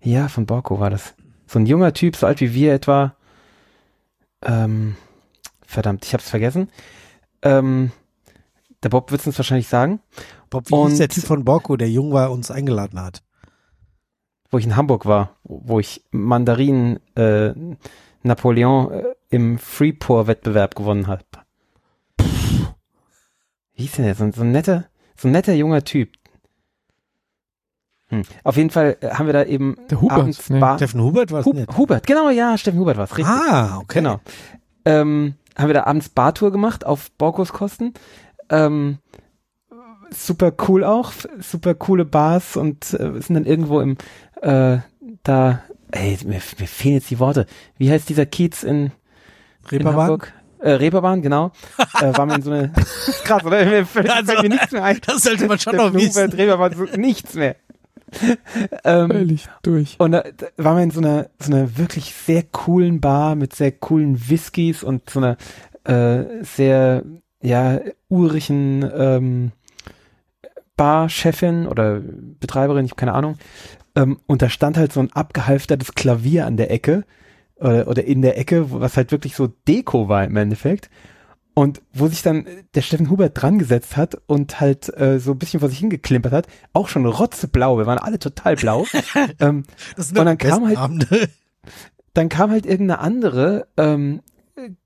Ja, 0.00 0.28
von 0.28 0.46
Borko 0.46 0.78
war 0.78 0.90
das. 0.90 1.14
So 1.46 1.58
ein 1.58 1.66
junger 1.66 1.92
Typ, 1.92 2.14
so 2.16 2.26
alt 2.26 2.40
wie 2.40 2.54
wir 2.54 2.72
etwa. 2.72 3.16
Ähm, 4.42 4.96
verdammt, 5.66 6.04
ich 6.04 6.14
hab's 6.14 6.28
vergessen. 6.30 6.70
Ähm, 7.42 7.92
der 8.82 8.88
Bob 8.88 9.10
wird's 9.10 9.26
uns 9.26 9.38
wahrscheinlich 9.38 9.68
sagen, 9.68 10.00
Bob, 10.48 10.70
wie 10.70 10.74
hieß 10.76 10.92
Und- 10.92 10.98
der 10.98 11.08
Typ 11.08 11.24
von 11.24 11.44
Borko, 11.44 11.76
der 11.76 11.90
jung 11.90 12.12
war, 12.12 12.30
uns 12.30 12.50
eingeladen 12.50 13.00
hat? 13.00 13.22
wo 14.52 14.58
ich 14.58 14.64
in 14.64 14.74
Hamburg 14.74 15.06
war, 15.06 15.36
wo 15.44 15.78
ich 15.78 16.04
Mandarin 16.10 16.98
äh, 17.14 17.54
Napoleon 18.24 18.90
äh, 18.90 19.04
im 19.28 19.58
Freeport-Wettbewerb 19.60 20.74
gewonnen 20.74 21.06
habe. 21.06 21.22
Wie 22.18 23.82
hieß 23.82 23.92
denn 23.92 24.06
der? 24.06 24.16
So, 24.16 24.28
so 24.32 24.40
ein 24.42 24.50
netter, 24.50 24.86
so 25.16 25.28
ein 25.28 25.32
netter 25.32 25.52
junger 25.54 25.84
Typ. 25.84 26.10
Hm. 28.10 28.22
Auf 28.44 28.56
jeden 28.56 28.70
Fall 28.70 28.96
äh, 29.00 29.10
haben 29.10 29.26
wir 29.26 29.32
da 29.32 29.44
eben 29.44 29.76
Der 29.90 30.00
Hubert. 30.00 30.36
Bar 30.48 30.76
Steffen 30.76 31.00
Hubert 31.02 31.30
war 31.32 31.40
es 31.40 31.46
Hub 31.46 31.54
nicht. 31.54 31.76
Hubert, 31.76 32.06
genau, 32.06 32.30
ja, 32.30 32.58
Steffen 32.58 32.78
Hubert 32.80 32.96
war 32.96 33.04
es, 33.04 33.16
richtig. 33.16 33.34
Ah, 33.34 33.78
okay. 33.78 34.00
Genau. 34.00 34.20
Ähm, 34.84 35.34
haben 35.56 35.68
wir 35.68 35.74
da 35.74 35.84
abends 35.84 36.08
Bartour 36.08 36.52
gemacht 36.52 36.84
auf 36.84 37.10
Borkos 37.12 37.52
Kosten. 37.52 37.94
Ähm, 38.48 38.98
super 40.10 40.52
cool 40.68 40.84
auch, 40.84 41.12
super 41.40 41.74
coole 41.74 42.04
Bars 42.04 42.56
und 42.56 42.92
äh, 42.94 43.20
sind 43.20 43.34
dann 43.34 43.46
irgendwo 43.46 43.80
im 43.80 43.96
äh, 44.42 44.78
da, 45.22 45.62
ey, 45.90 46.18
mir, 46.24 46.40
mir 46.58 46.66
fehlen 46.66 46.94
jetzt 46.94 47.10
die 47.10 47.18
Worte. 47.18 47.46
Wie 47.78 47.90
heißt 47.90 48.08
dieser 48.08 48.26
Kiez 48.26 48.62
in, 48.62 48.86
in 48.86 48.92
Reeperbahn? 49.70 50.00
Hamburg? 50.02 50.32
Äh, 50.58 50.72
Reeperbahn, 50.72 51.22
genau. 51.22 51.52
äh, 52.00 52.16
waren 52.16 52.28
wir 52.28 52.36
in 52.36 52.42
so 52.42 52.50
eine, 52.50 52.72
krass, 53.24 53.44
oder? 53.44 53.64
Mir 53.64 53.86
fällt, 53.86 54.10
Also, 54.10 54.32
fällt 54.32 54.42
mir 54.42 54.48
nichts 54.50 54.72
mehr 54.72 54.84
ein. 54.84 54.98
Das 55.06 55.22
sollte 55.22 55.46
man 55.46 55.58
schon 55.58 55.76
noch 55.76 55.92
wissen. 55.94 56.22
Hubert, 56.22 56.38
Reeperbahn, 56.38 56.74
so, 56.74 56.84
nichts 56.96 57.34
mehr. 57.34 57.56
ähm, 58.84 59.10
völlig 59.10 59.48
durch. 59.62 59.96
und 59.98 60.12
da, 60.12 60.22
da 60.36 60.46
waren 60.56 60.76
wir 60.76 60.82
in 60.84 60.90
so 60.90 61.00
einer, 61.00 61.30
so 61.38 61.52
einer 61.52 61.78
wirklich 61.78 62.14
sehr 62.14 62.42
coolen 62.42 63.00
Bar 63.00 63.34
mit 63.34 63.54
sehr 63.54 63.72
coolen 63.72 64.28
Whiskys 64.28 64.82
und 64.82 65.08
so 65.10 65.20
einer 65.20 65.36
äh, 65.84 66.44
sehr, 66.44 67.04
ja, 67.42 67.80
urigen 68.08 68.88
ähm, 68.94 69.52
Barchefin 70.76 71.66
oder 71.66 72.00
Betreiberin, 72.00 72.84
ich 72.84 72.92
habe 72.92 73.00
keine 73.00 73.14
Ahnung. 73.14 73.36
Ähm, 73.94 74.18
und 74.26 74.42
da 74.42 74.48
stand 74.48 74.76
halt 74.76 74.92
so 74.92 75.00
ein 75.00 75.12
abgehalftertes 75.12 75.94
Klavier 75.94 76.46
an 76.46 76.56
der 76.56 76.70
Ecke 76.70 77.04
oder, 77.56 77.88
oder 77.88 78.04
in 78.04 78.22
der 78.22 78.38
Ecke, 78.38 78.70
was 78.70 78.96
halt 78.96 79.12
wirklich 79.12 79.36
so 79.36 79.48
Deko 79.68 80.08
war 80.08 80.24
im 80.24 80.36
Endeffekt. 80.36 80.90
Und 81.54 81.82
wo 81.92 82.06
sich 82.06 82.22
dann 82.22 82.46
der 82.74 82.82
Steffen 82.82 83.10
Hubert 83.10 83.40
dran 83.40 83.58
gesetzt 83.58 83.96
hat 83.96 84.16
und 84.26 84.60
halt 84.60 84.88
äh, 84.96 85.18
so 85.18 85.32
ein 85.32 85.38
bisschen 85.38 85.60
vor 85.60 85.68
sich 85.68 85.78
hingeklimpert 85.80 86.32
hat, 86.32 86.46
auch 86.72 86.88
schon 86.88 87.04
rotzeblau, 87.06 87.76
wir 87.76 87.86
waren 87.86 87.98
alle 87.98 88.18
total 88.18 88.56
blau. 88.56 88.86
ähm, 89.40 89.64
Und 89.96 90.14
dann 90.14 90.38
kam 90.38 90.66
halt- 90.66 90.78
Abende. 90.78 91.28
dann 92.14 92.28
kam 92.28 92.50
halt 92.50 92.66
irgendeine 92.66 93.00
andere 93.00 93.66
ähm, 93.76 94.20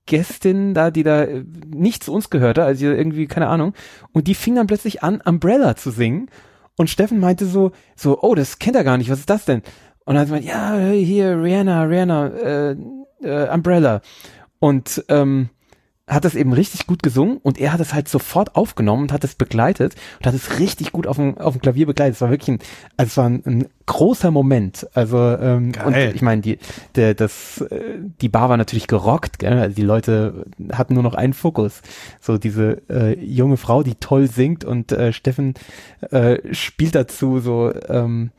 Gästin 0.07 0.75
da, 0.75 0.91
die 0.91 1.03
da 1.03 1.23
äh, 1.25 1.45
nicht 1.67 2.03
zu 2.05 2.13
uns 2.13 2.31
gehörte, 2.31 2.65
also 2.65 2.87
irgendwie, 2.87 3.27
keine 3.27 3.49
Ahnung, 3.49 3.75
und 4.13 4.27
die 4.27 4.35
fing 4.35 4.55
dann 4.55 4.67
plötzlich 4.67 5.03
an, 5.03 5.21
Umbrella 5.21 5.77
zu 5.77 5.91
singen. 5.91 6.29
Und 6.77 6.91
Steffen 6.91 7.21
meinte 7.21 7.47
so, 7.47 7.71
so, 7.95 8.21
oh, 8.23 8.35
das 8.35 8.59
kennt 8.59 8.75
er 8.75 8.83
gar 8.85 8.99
nicht, 8.99 9.09
was 9.11 9.21
ist 9.21 9.31
das 9.31 9.45
denn? 9.45 9.63
Und 10.05 10.15
dann 10.15 10.19
hat 10.19 10.27
gemeint, 10.27 10.45
ja, 10.45 10.77
hier, 10.91 11.41
Rihanna, 11.41 11.85
Rihanna, 11.85 12.27
äh, 12.29 12.77
äh, 13.23 13.49
Umbrella. 13.49 14.01
Und 14.59 15.05
ähm, 15.09 15.51
hat 16.07 16.27
das 16.27 16.35
eben 16.35 16.53
richtig 16.53 16.87
gut 16.87 17.03
gesungen 17.03 17.39
und 17.39 17.59
er 17.59 17.73
hat 17.73 17.81
es 17.81 17.95
halt 17.95 18.09
sofort 18.09 18.57
aufgenommen 18.57 19.05
und 19.05 19.13
hat 19.13 19.25
es 19.25 19.35
begleitet 19.35 19.95
und 20.19 20.27
hat 20.27 20.35
es 20.35 20.59
richtig 20.59 20.93
gut 20.93 21.07
auf 21.07 21.17
dem, 21.17 21.39
auf 21.39 21.55
dem 21.55 21.63
Klavier 21.63 21.87
begleitet. 21.87 22.17
Es 22.17 22.21
war 22.21 22.31
wirklich 22.31 22.49
ein, 22.49 22.59
also 22.99 23.09
es 23.09 23.17
war 23.17 23.25
ein, 23.25 23.43
ein 23.47 23.69
großer 23.87 24.31
Moment. 24.31 24.87
Also 24.93 25.19
ähm, 25.19 25.73
und 25.85 25.97
ich 25.97 26.21
meine, 26.21 26.43
die, 26.43 26.59
der, 26.95 27.15
das, 27.15 27.63
äh, 27.63 28.01
die 28.21 28.29
Bar 28.29 28.51
war 28.51 28.59
natürlich 28.59 28.87
gerockt, 28.87 29.39
gell? 29.39 29.55
Also 29.55 29.75
die 29.75 29.83
Leute 29.83 30.45
hatten 30.73 30.93
nur 30.93 31.03
noch 31.03 31.15
einen 31.15 31.33
Fokus. 31.33 31.81
So 32.21 32.37
diese 32.37 32.83
äh, 32.91 33.19
junge 33.19 33.57
Frau, 33.57 33.83
die 33.83 33.95
toll 33.95 34.29
singt 34.29 34.63
und 34.63 34.93
äh, 34.93 35.13
Steffen 35.15 35.55
äh, 36.11 36.37
spielt 36.53 36.95
dazu 36.95 37.41
so 37.41 37.73
ähm, 37.89 38.31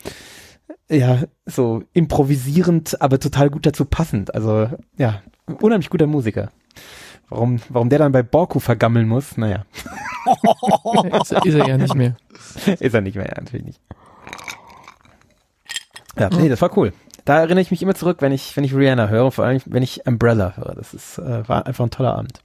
ja, 0.87 1.23
so 1.47 1.83
improvisierend, 1.93 3.01
aber 3.01 3.19
total 3.19 3.49
gut 3.49 3.65
dazu 3.65 3.85
passend. 3.85 4.35
Also, 4.35 4.69
ja, 4.97 5.23
unheimlich 5.59 5.89
guter 5.89 6.05
Musiker. 6.05 6.51
Warum, 7.29 7.59
warum 7.69 7.89
der 7.89 7.99
dann 7.99 8.11
bei 8.11 8.21
Borku 8.23 8.59
vergammeln 8.59 9.07
muss, 9.07 9.35
naja, 9.37 9.65
ist, 11.21 11.31
er- 11.31 11.45
ist 11.45 11.55
er 11.55 11.67
ja 11.67 11.77
nicht 11.77 11.95
mehr. 11.95 12.15
ist 12.79 12.93
er 12.93 13.01
nicht 13.01 13.15
mehr, 13.15 13.25
ja, 13.27 13.41
natürlich 13.41 13.65
nicht. 13.65 13.81
Ja, 16.17 16.29
nee, 16.29 16.49
das 16.49 16.61
war 16.61 16.75
cool. 16.77 16.93
Da 17.25 17.39
erinnere 17.39 17.61
ich 17.61 17.71
mich 17.71 17.81
immer 17.81 17.95
zurück, 17.95 18.17
wenn 18.21 18.31
ich, 18.31 18.55
wenn 18.55 18.63
ich 18.63 18.75
Rihanna 18.75 19.07
höre, 19.09 19.31
vor 19.31 19.45
allem, 19.45 19.59
wenn 19.65 19.81
ich 19.83 20.05
Umbrella 20.05 20.53
höre. 20.55 20.75
Das 20.75 20.93
ist, 20.93 21.17
äh, 21.17 21.47
war 21.49 21.65
einfach 21.65 21.83
ein 21.85 21.89
toller 21.91 22.15
Abend. 22.15 22.39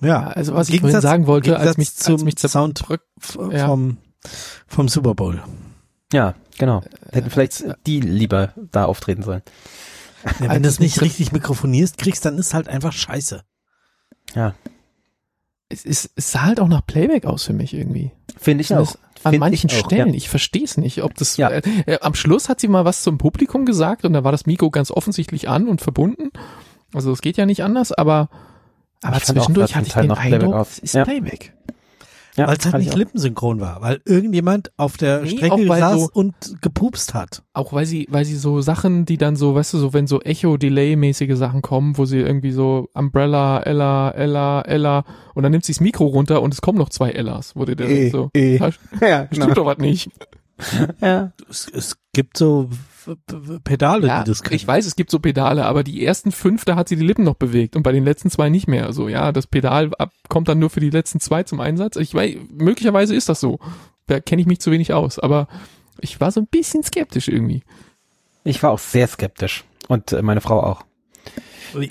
Ja, 0.00 0.26
Also 0.28 0.54
was 0.54 0.68
ich 0.68 0.80
vorhin 0.80 1.00
sagen 1.00 1.26
wollte, 1.26 1.56
als 1.58 1.76
Gegensatz 1.76 1.78
mich, 1.78 1.94
zum 1.96 2.14
als 2.14 2.24
mich 2.24 2.38
Sound 2.38 2.84
ja. 3.52 3.66
vom 3.66 3.98
Vom 4.66 4.88
Super 4.88 5.14
Bowl. 5.14 5.42
Ja, 6.12 6.34
genau. 6.58 6.82
Hätten 7.12 7.30
vielleicht 7.30 7.64
die 7.86 8.00
lieber 8.00 8.52
da 8.72 8.84
auftreten 8.86 9.22
sollen. 9.22 9.42
Ja, 10.40 10.50
wenn 10.50 10.62
du 10.62 10.68
es 10.68 10.80
nicht 10.80 11.00
richtig 11.00 11.32
mikrofonierst 11.32 11.98
kriegst, 11.98 12.24
dann 12.24 12.38
ist 12.38 12.54
halt 12.54 12.68
einfach 12.68 12.92
scheiße. 12.92 13.42
Ja. 14.34 14.54
Es, 15.68 15.84
ist, 15.84 16.10
es 16.14 16.30
sah 16.32 16.42
halt 16.42 16.60
auch 16.60 16.68
nach 16.68 16.86
Playback 16.86 17.24
aus 17.26 17.44
für 17.44 17.52
mich 17.52 17.74
irgendwie. 17.74 18.12
Finde 18.38 18.62
ich 18.62 18.68
Das 18.68 18.96
auch. 18.96 18.98
An 19.24 19.32
Find 19.32 19.40
manchen 19.40 19.70
ich 19.70 19.76
auch, 19.76 19.86
Stellen. 19.86 20.08
Ja. 20.08 20.14
Ich 20.14 20.28
verstehe 20.28 20.62
es 20.64 20.76
nicht, 20.76 21.02
ob 21.02 21.14
das. 21.14 21.36
Ja. 21.36 21.48
Äh, 21.50 21.62
äh, 21.86 21.98
am 22.00 22.14
Schluss 22.14 22.48
hat 22.48 22.60
sie 22.60 22.68
mal 22.68 22.84
was 22.84 23.02
zum 23.02 23.18
Publikum 23.18 23.66
gesagt 23.66 24.04
und 24.04 24.12
da 24.12 24.22
war 24.22 24.30
das 24.30 24.46
Mikro 24.46 24.70
ganz 24.70 24.90
offensichtlich 24.90 25.48
an 25.48 25.66
und 25.68 25.80
verbunden. 25.80 26.30
Also 26.94 27.12
es 27.12 27.20
geht 27.22 27.36
ja 27.36 27.46
nicht 27.46 27.64
anders, 27.64 27.90
aber 27.92 28.28
aber 29.02 29.16
Ich 29.16 29.24
fand 29.24 29.38
auch, 29.38 29.44
zwischendurch 29.44 29.74
hatte 29.74 29.86
ich 29.86 29.92
Teil 29.92 30.02
den 30.04 30.12
Eindruck, 30.12 30.54
es 30.60 30.78
ist 30.78 30.94
Ja. 30.94 31.04
Playback. 31.04 31.54
Ja, 32.36 32.46
weil 32.48 32.56
es 32.58 32.64
halt 32.66 32.78
nicht 32.84 32.94
lippensynchron 32.94 33.60
war, 33.60 33.80
weil 33.80 34.00
irgendjemand 34.04 34.70
auf 34.76 34.96
der 34.96 35.22
Nee, 35.22 35.30
Strecke 35.30 35.66
saß 35.66 36.00
so- 36.02 36.10
und 36.12 36.34
gepupst 36.60 37.14
hat. 37.14 37.42
Auch 37.54 37.72
weil 37.72 37.86
sie, 37.86 38.06
weil 38.10 38.24
sie 38.24 38.36
so 38.36 38.60
Sachen, 38.60 39.06
die 39.06 39.16
dann 39.16 39.36
so, 39.36 39.54
weißt 39.54 39.72
du, 39.74 39.78
so 39.78 39.92
wenn 39.94 40.06
so 40.06 40.20
Echo-Delay-mäßige 40.20 41.34
Sachen 41.36 41.62
kommen, 41.62 41.96
wo 41.98 42.04
sie 42.04 42.18
irgendwie 42.18 42.52
so 42.52 42.88
Umbrella, 42.94 43.60
Ella, 43.60 44.10
Ella, 44.10 44.60
Ella 44.62 45.04
und 45.34 45.42
dann 45.42 45.52
nimmt 45.52 45.64
sie 45.64 45.72
das 45.72 45.80
Mikro 45.80 46.06
runter 46.06 46.42
und 46.42 46.52
es 46.52 46.60
kommen 46.60 46.78
noch 46.78 46.90
zwei 46.90 47.10
Ellas, 47.10 47.56
wo 47.56 47.64
du 47.64 47.74
dir 47.74 47.86
denkst 47.86 48.12
so, 48.12 48.30
da 48.34 48.70
Ja, 49.08 49.28
stimmt 49.32 49.56
doch 49.56 49.66
was 49.66 49.78
nicht. 49.78 50.10
ja. 51.00 51.32
Es, 51.48 51.68
es 51.72 51.96
gibt 52.12 52.36
so 52.36 52.68
Pedale, 53.64 54.06
Ja, 54.08 54.22
die 54.24 54.30
das 54.30 54.42
können. 54.42 54.56
ich 54.56 54.66
weiß, 54.66 54.86
es 54.86 54.96
gibt 54.96 55.10
so 55.10 55.18
Pedale, 55.20 55.64
aber 55.66 55.84
die 55.84 56.04
ersten 56.04 56.32
fünf, 56.32 56.64
da 56.64 56.76
hat 56.76 56.88
sie 56.88 56.96
die 56.96 57.04
Lippen 57.06 57.24
noch 57.24 57.34
bewegt 57.36 57.76
und 57.76 57.82
bei 57.82 57.92
den 57.92 58.04
letzten 58.04 58.30
zwei 58.30 58.48
nicht 58.48 58.66
mehr. 58.68 58.86
Also 58.86 59.08
ja, 59.08 59.32
das 59.32 59.46
Pedal 59.46 59.90
ab, 59.98 60.12
kommt 60.28 60.48
dann 60.48 60.58
nur 60.58 60.70
für 60.70 60.80
die 60.80 60.90
letzten 60.90 61.20
zwei 61.20 61.42
zum 61.42 61.60
Einsatz. 61.60 61.96
Ich 61.96 62.14
weiß, 62.14 62.36
möglicherweise 62.50 63.14
ist 63.14 63.28
das 63.28 63.40
so. 63.40 63.58
Da 64.06 64.20
kenne 64.20 64.40
ich 64.42 64.46
mich 64.46 64.60
zu 64.60 64.70
wenig 64.70 64.92
aus, 64.92 65.18
aber 65.18 65.48
ich 66.00 66.20
war 66.20 66.30
so 66.30 66.40
ein 66.40 66.46
bisschen 66.46 66.82
skeptisch 66.82 67.28
irgendwie. 67.28 67.62
Ich 68.44 68.62
war 68.62 68.70
auch 68.70 68.78
sehr 68.78 69.06
skeptisch. 69.08 69.64
Und 69.88 70.12
äh, 70.12 70.22
meine 70.22 70.40
Frau 70.40 70.62
auch. 70.62 70.84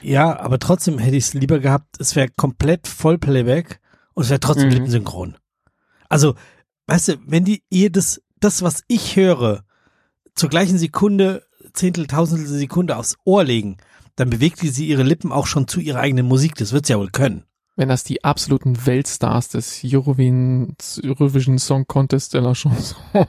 Ja, 0.01 0.39
aber 0.39 0.57
trotzdem 0.59 0.97
hätte 0.99 1.17
ich 1.17 1.25
es 1.25 1.33
lieber 1.33 1.59
gehabt, 1.59 1.97
es 1.99 2.15
wäre 2.15 2.29
komplett 2.29 2.87
Vollplayback 2.87 3.79
und 4.13 4.23
es 4.23 4.29
wäre 4.29 4.39
trotzdem 4.39 4.67
Mhm. 4.67 4.73
lippensynchron. 4.73 5.37
Also, 6.09 6.35
weißt 6.87 7.07
du, 7.09 7.13
wenn 7.25 7.43
die 7.45 7.63
ihr 7.69 7.91
das, 7.91 8.21
das, 8.39 8.61
was 8.61 8.83
ich 8.87 9.15
höre, 9.15 9.63
zur 10.35 10.49
gleichen 10.49 10.77
Sekunde, 10.77 11.43
Zehntel, 11.73 12.07
Tausendstel 12.07 12.57
Sekunde 12.57 12.97
aufs 12.97 13.17
Ohr 13.23 13.43
legen, 13.43 13.77
dann 14.15 14.29
bewegt 14.29 14.59
sie 14.59 14.87
ihre 14.87 15.03
Lippen 15.03 15.31
auch 15.31 15.47
schon 15.47 15.67
zu 15.67 15.79
ihrer 15.79 15.99
eigenen 15.99 16.25
Musik. 16.25 16.55
Das 16.55 16.71
wird 16.71 16.85
sie 16.85 16.93
ja 16.93 16.99
wohl 16.99 17.09
können. 17.09 17.43
Wenn 17.77 17.89
das 17.89 18.05
die 18.05 18.23
absoluten 18.23 18.85
Weltstars 18.85 19.49
des 19.49 19.81
Eurovision, 19.83 21.57
Song 21.57 21.85
Contest 21.87 22.33
de 22.33 22.39
la 22.39 22.53
Chanson, 22.53 22.95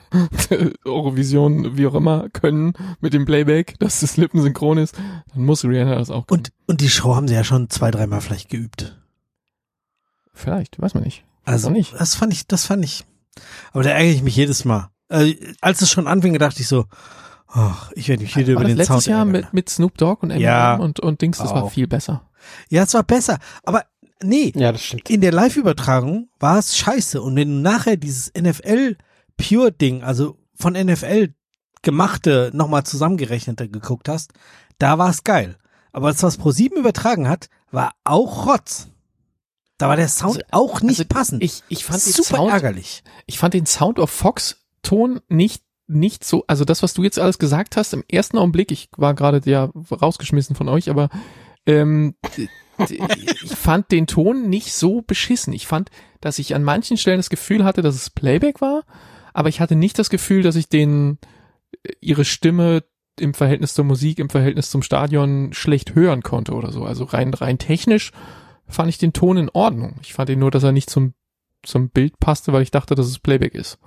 Eurovision, 0.85 1.77
wie 1.77 1.89
auch 1.89 1.95
immer, 1.95 2.29
können 2.29 2.75
mit 3.01 3.13
dem 3.13 3.25
Playback, 3.25 3.77
dass 3.81 4.01
das 4.01 4.17
lippensynchron 4.17 4.79
ist, 4.79 4.97
dann 5.35 5.45
muss 5.45 5.65
Rihanna 5.65 5.97
das 5.97 6.11
auch 6.11 6.29
können. 6.29 6.43
Und, 6.43 6.53
und 6.69 6.81
die 6.81 6.89
Show 6.89 7.17
haben 7.17 7.27
sie 7.27 7.35
ja 7.35 7.43
schon 7.43 7.71
zwei, 7.71 7.91
dreimal 7.91 8.21
vielleicht 8.21 8.49
geübt. 8.49 8.97
Vielleicht, 10.33 10.81
weiß 10.81 10.95
man 10.95 11.03
nicht. 11.03 11.25
Also, 11.45 11.71
nicht. 11.71 11.95
das 11.99 12.15
fand 12.15 12.33
ich, 12.33 12.47
das 12.47 12.67
fand 12.67 12.85
ich, 12.85 13.05
aber 13.73 13.83
da 13.83 13.91
ärgere 13.91 14.13
ich 14.13 14.23
mich 14.23 14.37
jedes 14.37 14.65
Mal. 14.65 14.91
Äh, 15.09 15.35
als 15.61 15.83
es 15.83 15.91
schon 15.91 16.07
anfing, 16.09 16.37
dachte 16.39 16.61
ich 16.61 16.69
so, 16.69 16.87
ach, 17.49 17.93
ich 17.93 18.09
werde 18.09 18.23
mich 18.25 18.35
wieder 18.37 18.55
War 18.55 18.63
über 18.63 18.65
den 18.69 18.77
letztes 18.77 19.05
Sound 19.05 19.07
Jahr 19.07 19.19
ärgern. 19.21 19.33
mit, 19.33 19.53
mit 19.55 19.69
Snoop 19.71 19.97
Dogg 19.99 20.23
und 20.23 20.31
Eminem 20.31 20.43
Ja. 20.45 20.75
und, 20.77 21.01
und 21.01 21.21
Dings, 21.23 21.39
das 21.39 21.51
war 21.51 21.65
Auch. 21.65 21.71
viel 21.73 21.87
besser. 21.87 22.29
Ja, 22.69 22.83
es 22.85 22.95
war 22.95 23.03
besser, 23.03 23.39
aber 23.65 23.85
nee, 24.23 24.53
Ja, 24.55 24.73
das 24.73 24.83
stimmt. 24.83 25.09
in 25.11 25.21
der 25.21 25.33
Live-Übertragung 25.33 26.29
war 26.39 26.59
es 26.59 26.77
scheiße. 26.77 27.21
Und 27.23 27.37
wenn 27.37 27.49
du 27.49 27.55
nachher 27.61 27.97
dieses 27.97 28.33
NFL-Pure-Ding, 28.37 30.03
also 30.03 30.39
von 30.55 30.73
NFL 30.75 31.35
gemachte, 31.83 32.51
nochmal 32.55 32.85
zusammengerechnete 32.85 33.69
geguckt 33.69 34.09
hast, 34.09 34.33
da 34.79 34.99
war 34.99 35.11
es 35.11 35.25
geil. 35.25 35.57
Aber 35.93 36.11
das, 36.11 36.23
was 36.23 36.39
Pro7 36.39 36.75
übertragen 36.75 37.29
hat, 37.29 37.49
war 37.71 37.93
auch 38.05 38.47
Rotz. 38.47 38.89
Da 39.79 39.89
war 39.89 39.97
der 39.97 40.09
Sound 40.09 40.37
Also- 40.37 40.47
auch 40.53 40.81
nicht 40.81 40.99
also 41.01 41.09
passend. 41.09 41.43
Ich, 41.43 41.63
ich 41.69 41.85
fand 41.85 42.05
den 42.05 42.13
Super 42.13 42.37
Sound, 42.39 42.53
ärgerlich. 42.53 43.03
ich 43.27 43.39
fand 43.39 43.55
den 43.55 43.67
Sound 43.67 43.99
of 43.99 44.11
Fox 44.11 44.57
Ton 44.87 45.21
nicht 45.29 45.63
nicht 45.89 46.25
so, 46.25 46.45
also 46.49 46.65
das, 46.65 46.83
was 46.83 46.95
du 46.95 47.05
jetzt 47.05 47.19
alles 47.19 47.39
gesagt 47.39 47.77
hast, 47.77 47.95
im 47.95 48.03
ersten 48.11 48.39
Augenblick, 48.39 48.73
ich 48.73 48.89
war 48.97 49.15
gerade 49.15 49.41
ja 49.49 49.71
rausgeschmissen 49.91 50.57
von 50.57 50.69
euch, 50.69 50.91
aber 50.91 51.09
ähm, 51.65 52.15
ich 52.79 53.55
fand 53.55 53.93
den 53.93 54.07
Ton 54.07 54.49
nicht 54.49 54.73
so 54.73 55.03
beschissen. 55.03 55.53
Ich 55.53 55.67
fand, 55.67 55.91
dass 56.21 56.39
ich 56.39 56.55
an 56.55 56.65
manchen 56.65 56.97
Stellen 56.97 57.19
das 57.19 57.31
Gefühl 57.31 57.65
hatte, 57.65 57.83
dass 57.83 57.95
es 57.95 58.11
Playback 58.11 58.61
war, 58.61 58.85
aber 59.33 59.49
ich 59.49 59.61
hatte 59.61 59.77
nicht 59.77 59.99
das 59.99 60.11
Gefühl, 60.11 60.43
dass 60.43 60.57
ich 60.57 60.69
den 60.69 61.19
äh, 61.85 61.93
ihre 62.01 62.25
Stimme 62.25 62.85
im 63.19 63.33
Verhältnis 63.33 63.73
zur 63.73 63.85
Musik, 63.85 64.19
im 64.19 64.29
Verhältnis 64.29 64.71
zum 64.71 64.83
Stadion 64.83 65.53
schlecht 65.53 65.95
hören 65.95 66.23
konnte 66.23 66.53
oder 66.53 66.71
so. 66.71 66.85
Also 66.85 67.05
rein 67.05 67.33
rein 67.33 67.59
technisch 67.59 68.13
fand 68.67 68.89
ich 68.89 68.99
den 68.99 69.13
Ton 69.13 69.37
in 69.37 69.51
Ordnung. 69.51 69.97
Ich 70.03 70.13
fand 70.13 70.29
ihn 70.31 70.41
nur, 70.41 70.51
dass 70.51 70.65
er 70.65 70.73
nicht 70.73 70.91
zum 70.91 71.15
zum 71.63 71.89
Bild 71.91 72.19
passte, 72.21 72.53
weil 72.53 72.63
ich 72.63 72.71
dachte, 72.71 72.95
dass 72.95 73.07
es 73.07 73.19
Playback 73.19 73.55
ist. 73.55 73.79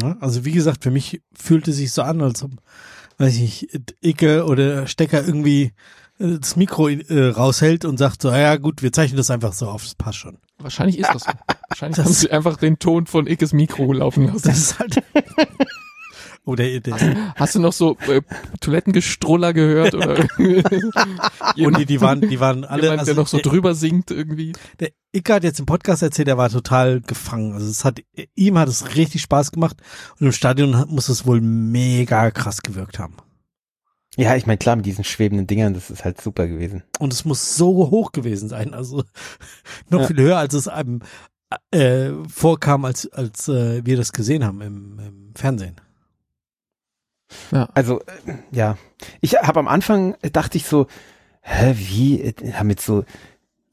Ja, 0.00 0.16
also 0.20 0.44
wie 0.44 0.52
gesagt, 0.52 0.82
für 0.82 0.90
mich 0.90 1.22
fühlte 1.34 1.72
sich 1.72 1.92
so 1.92 2.02
an, 2.02 2.20
als 2.20 2.42
ob, 2.42 2.50
weiß 3.18 3.36
ich 3.38 3.68
Icke 4.02 4.44
oder 4.44 4.86
Stecker 4.86 5.24
irgendwie 5.24 5.72
äh, 6.18 6.38
das 6.38 6.56
Mikro 6.56 6.88
äh, 6.88 7.26
raushält 7.28 7.84
und 7.84 7.98
sagt 7.98 8.22
so, 8.22 8.30
ja 8.32 8.56
gut, 8.56 8.82
wir 8.82 8.92
zeichnen 8.92 9.16
das 9.16 9.30
einfach 9.30 9.52
so 9.52 9.68
auf, 9.68 9.84
das 9.84 9.94
passt 9.94 10.18
schon. 10.18 10.38
Wahrscheinlich 10.58 10.98
ist 10.98 11.10
das 11.12 11.22
so. 11.24 11.30
Wahrscheinlich 11.68 11.96
Das- 11.96 12.06
haben 12.06 12.12
sie 12.14 12.30
einfach 12.30 12.56
den 12.56 12.78
Ton 12.78 13.06
von 13.06 13.26
Ickes 13.26 13.52
Mikro 13.52 13.92
laufen 13.92 14.26
lassen. 14.26 14.42
Das 14.48 14.58
ist 14.58 14.78
halt. 14.78 14.96
oder 16.44 16.64
der, 16.80 17.34
Hast 17.36 17.54
du 17.54 17.60
noch 17.60 17.72
so 17.72 17.96
äh, 18.06 18.20
Toilettengestruller 18.60 19.52
gehört 19.54 19.94
oder 19.94 20.18
und 20.38 20.62
jemand, 21.56 21.78
die, 21.78 21.86
die 21.86 22.00
waren, 22.00 22.20
die 22.20 22.38
waren 22.40 22.64
alle. 22.64 22.82
jemand 22.82 23.00
also 23.00 23.12
der 23.14 23.20
noch 23.22 23.28
so 23.28 23.38
der, 23.38 23.50
drüber 23.50 23.74
singt 23.74 24.10
irgendwie? 24.10 24.52
der 24.80 24.90
Icke 25.12 25.32
hat 25.34 25.44
jetzt 25.44 25.60
im 25.60 25.66
Podcast 25.66 26.02
erzählt, 26.02 26.28
er 26.28 26.36
war 26.36 26.50
total 26.50 27.00
gefangen. 27.00 27.52
Also 27.54 27.66
es 27.70 27.84
hat 27.84 28.00
ihm 28.34 28.58
hat 28.58 28.68
es 28.68 28.94
richtig 28.96 29.22
Spaß 29.22 29.52
gemacht 29.52 29.76
und 30.20 30.26
im 30.26 30.32
Stadion 30.32 30.76
hat- 30.76 30.90
muss 30.90 31.08
es 31.08 31.24
wohl 31.26 31.40
mega 31.40 32.30
krass 32.30 32.62
gewirkt 32.62 32.98
haben. 32.98 33.16
Ja, 34.16 34.36
ich 34.36 34.46
meine, 34.46 34.58
klar, 34.58 34.76
mit 34.76 34.86
diesen 34.86 35.02
schwebenden 35.02 35.46
Dingern, 35.48 35.74
das 35.74 35.90
ist 35.90 36.04
halt 36.04 36.20
super 36.20 36.46
gewesen. 36.46 36.84
Und 37.00 37.12
es 37.12 37.24
muss 37.24 37.56
so 37.56 37.90
hoch 37.90 38.12
gewesen 38.12 38.48
sein, 38.48 38.72
also 38.74 39.02
noch 39.88 40.02
Ja. 40.02 40.06
viel 40.06 40.18
höher, 40.20 40.36
als 40.38 40.54
es 40.54 40.68
einem 40.68 41.00
äh, 41.72 42.10
vorkam, 42.28 42.84
als 42.84 43.10
als 43.12 43.48
äh, 43.48 43.84
wir 43.84 43.96
das 43.96 44.12
gesehen 44.12 44.44
haben 44.44 44.60
im, 44.60 44.98
im 44.98 45.32
Fernsehen. 45.34 45.76
Ja. 47.50 47.68
Also, 47.74 48.00
äh, 48.00 48.34
ja. 48.52 48.76
Ich 49.20 49.34
habe 49.34 49.60
am 49.60 49.68
Anfang, 49.68 50.14
äh, 50.22 50.30
dachte 50.30 50.56
ich 50.58 50.66
so, 50.66 50.86
hä, 51.40 51.74
wie, 51.76 52.20
äh, 52.20 52.52
haben 52.52 52.70
jetzt 52.70 52.84
so, 52.86 53.04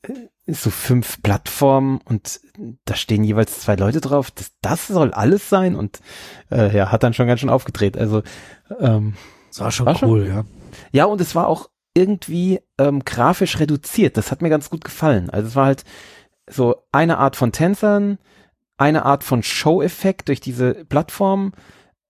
äh, 0.03 0.13
so 0.47 0.69
fünf 0.69 1.21
Plattformen 1.21 1.99
und 2.05 2.41
da 2.85 2.95
stehen 2.95 3.23
jeweils 3.23 3.61
zwei 3.61 3.75
Leute 3.75 4.01
drauf. 4.01 4.31
Das, 4.31 4.51
das 4.61 4.87
soll 4.87 5.13
alles 5.13 5.49
sein 5.49 5.75
und 5.75 5.99
äh, 6.51 6.75
ja, 6.75 6.91
hat 6.91 7.03
dann 7.03 7.13
schon 7.13 7.27
ganz 7.27 7.39
schön 7.39 7.49
aufgedreht. 7.49 7.97
Also, 7.97 8.23
ähm, 8.79 9.13
Das 9.49 9.59
war 9.61 9.71
schon 9.71 9.85
War 9.85 9.95
schon- 9.95 10.09
cool, 10.09 10.27
ja. 10.27 10.45
Ja, 10.91 11.05
und 11.05 11.21
es 11.21 11.35
war 11.35 11.47
auch 11.47 11.69
irgendwie 11.93 12.59
ähm, 12.77 13.03
grafisch 13.03 13.59
reduziert. 13.59 14.15
Das 14.17 14.31
hat 14.31 14.41
mir 14.41 14.49
ganz 14.49 14.69
gut 14.69 14.83
gefallen. 14.85 15.29
Also 15.29 15.49
es 15.49 15.55
war 15.55 15.65
halt 15.65 15.83
so 16.49 16.75
eine 16.91 17.17
Art 17.17 17.35
von 17.35 17.51
Tänzern, 17.51 18.17
eine 18.77 19.05
Art 19.05 19.23
von 19.25 19.43
Show-Effekt 19.43 20.29
durch 20.29 20.39
diese 20.39 20.85
Plattform, 20.85 21.51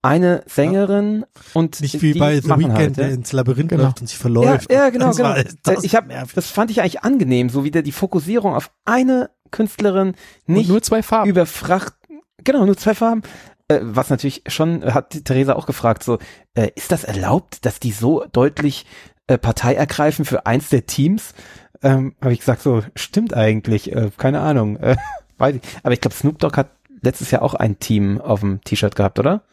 eine 0.02 0.44
Sängerin 0.48 1.26
und 1.54 1.80
Nicht 1.82 2.02
wie 2.02 2.14
die 2.14 2.20
bei 2.20 2.42
The 2.42 2.50
Weeknd, 2.50 2.74
halt, 2.74 2.98
der 2.98 3.08
ja. 3.10 3.14
ins 3.14 3.32
Labyrinth 3.34 3.70
Genau. 3.70 3.84
läuft 3.84 4.02
und 4.02 4.08
sich 4.08 4.18
verläuft. 4.18 4.72
Ja, 4.72 4.86
ja, 4.86 4.90
genau, 4.90 5.12
genau. 5.12 5.30
war- 5.30 5.44
das 5.64 5.84
ich 5.84 5.96
hab, 5.96 6.08
nervig. 6.08 6.34
das 6.34 6.48
fand 6.48 6.72
ich 6.72 6.82
eigentlich 6.82 7.02
angenehm, 7.04 7.50
so 7.50 7.64
wieder 7.64 7.82
die 7.84 7.92
Fokussierung 7.92 8.56
auf 8.56 8.72
eine 8.86 9.30
Künstlerin, 9.52 10.16
Und 10.48 10.56
nicht 10.56 10.70
nur 10.70 10.82
zwei 10.82 11.04
Farben. 11.04 11.30
über 11.30 11.46
Fracht, 11.46 11.94
genau, 12.44 12.66
nur 12.66 12.78
zwei 12.78 12.96
Farben. 12.96 13.22
Äh, 13.68 13.80
was 13.84 14.10
natürlich 14.10 14.44
schon, 14.48 14.82
äh, 14.82 14.92
hat 14.92 15.24
Theresa 15.26 15.54
auch 15.54 15.66
gefragt, 15.68 16.04
so, 16.04 16.18
äh, 16.56 16.70
ist 16.76 16.92
das 16.92 17.04
erlaubt, 17.04 17.66
dass 17.66 17.80
die 17.80 17.92
so 17.92 18.26
deutlich 18.32 18.86
äh, 19.28 19.38
Partei 19.38 19.76
ergreifen 19.76 20.26
für 20.26 20.46
eins 20.48 20.70
der 20.70 20.88
Teams? 20.88 21.34
Ähm, 21.84 22.16
Habe 22.22 22.34
ich 22.34 22.40
gesagt, 22.40 22.62
so, 22.64 22.82
stimmt 22.96 23.34
eigentlich, 23.36 23.92
äh, 23.96 24.10
keine 24.18 24.40
Ahnung. 24.42 24.78
Äh, 24.78 24.98
weiß 25.38 25.56
ich. 25.56 25.62
Aber 25.84 25.94
ich 25.94 26.02
glaube, 26.02 26.16
Snoop 26.16 26.40
Dogg 26.40 26.58
hat 26.58 26.72
letztes 27.02 27.32
Jahr 27.32 27.42
auch 27.44 27.54
ein 27.54 27.80
Team 27.80 28.20
auf 28.20 28.40
dem 28.42 28.62
T-Shirt 28.64 28.96
gehabt, 28.96 29.20
oder? 29.20 29.44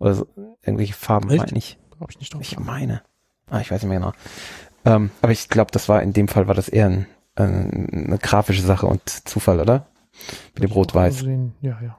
Oder 0.00 0.14
so, 0.14 0.26
irgendwelche 0.62 0.94
Farben, 0.94 1.30
Echt? 1.30 1.38
meine 1.38 1.56
ich. 1.58 1.78
Hab 2.00 2.10
ich 2.10 2.18
nicht 2.18 2.34
drauf. 2.34 2.40
Ich 2.42 2.58
meine. 2.58 3.02
Ah, 3.50 3.60
ich 3.60 3.70
weiß 3.70 3.82
nicht 3.82 3.90
mehr 3.90 4.00
genau. 4.00 4.12
Ähm, 4.84 5.10
aber 5.22 5.30
ich 5.32 5.48
glaube, 5.48 5.70
das 5.70 5.88
war 5.88 6.02
in 6.02 6.12
dem 6.12 6.26
Fall 6.26 6.48
war 6.48 6.54
das 6.54 6.68
eher 6.68 6.86
ein, 6.86 7.06
äh, 7.36 7.42
eine 7.42 8.18
grafische 8.18 8.62
Sache 8.62 8.86
und 8.86 9.08
Zufall, 9.28 9.60
oder? 9.60 9.86
Mit 10.54 10.64
dem 10.64 10.72
Rot-Weiß. 10.72 11.22
Ja, 11.60 11.78
ja. 11.82 11.98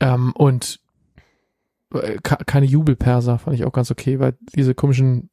Ähm, 0.00 0.32
und 0.32 0.80
äh, 1.94 2.18
ke- 2.22 2.44
keine 2.46 2.66
Jubelperser 2.66 3.38
fand 3.38 3.56
ich 3.56 3.64
auch 3.64 3.72
ganz 3.72 3.90
okay, 3.90 4.18
weil 4.18 4.34
diese 4.54 4.74
komischen 4.74 5.30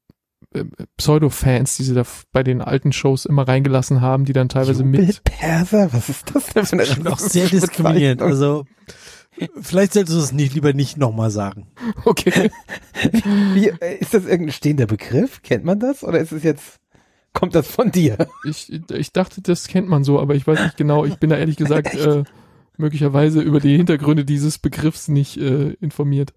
äh, 0.53 0.65
Pseudo-Fans, 0.97 1.77
die 1.77 1.83
sie 1.83 1.93
da 1.93 2.03
bei 2.31 2.43
den 2.43 2.61
alten 2.61 2.91
Shows 2.91 3.25
immer 3.25 3.47
reingelassen 3.47 4.01
haben, 4.01 4.25
die 4.25 4.33
dann 4.33 4.49
teilweise 4.49 4.83
mit 4.83 5.23
Perser? 5.23 5.91
Was 5.93 6.09
ist 6.09 6.33
das 6.35 6.47
denn 6.47 6.65
für 6.65 6.75
eine 6.79 6.99
Und 6.99 7.07
auch 7.07 7.19
sehr 7.19 7.47
diskriminierend. 7.47 8.21
Also 8.21 8.65
Vielleicht 9.61 9.93
solltest 9.93 10.17
du 10.17 10.21
es 10.21 10.31
nicht 10.31 10.53
lieber 10.53 10.73
nicht 10.73 10.97
nochmal 10.97 11.31
sagen. 11.31 11.67
Okay. 12.05 12.51
Wie, 13.53 13.67
äh, 13.67 13.97
ist 13.99 14.13
das 14.13 14.25
irgendein 14.25 14.53
stehender 14.53 14.85
Begriff? 14.85 15.41
Kennt 15.41 15.65
man 15.65 15.79
das? 15.79 16.03
Oder 16.03 16.19
ist 16.19 16.31
es 16.31 16.43
jetzt, 16.43 16.79
kommt 17.33 17.53
das 17.55 17.67
von 17.67 17.91
dir? 17.91 18.17
Ich, 18.47 18.71
ich 18.91 19.11
dachte, 19.11 19.41
das 19.41 19.67
kennt 19.67 19.87
man 19.89 20.03
so, 20.03 20.19
aber 20.19 20.35
ich 20.35 20.47
weiß 20.47 20.59
nicht 20.61 20.77
genau. 20.77 21.05
Ich 21.05 21.15
bin 21.15 21.29
da 21.29 21.37
ehrlich 21.37 21.57
gesagt 21.57 21.93
äh, 21.95 22.23
möglicherweise 22.77 23.41
über 23.41 23.59
die 23.59 23.75
Hintergründe 23.75 24.23
dieses 24.25 24.57
Begriffs 24.57 25.07
nicht 25.09 25.37
äh, 25.37 25.71
informiert. 25.81 26.33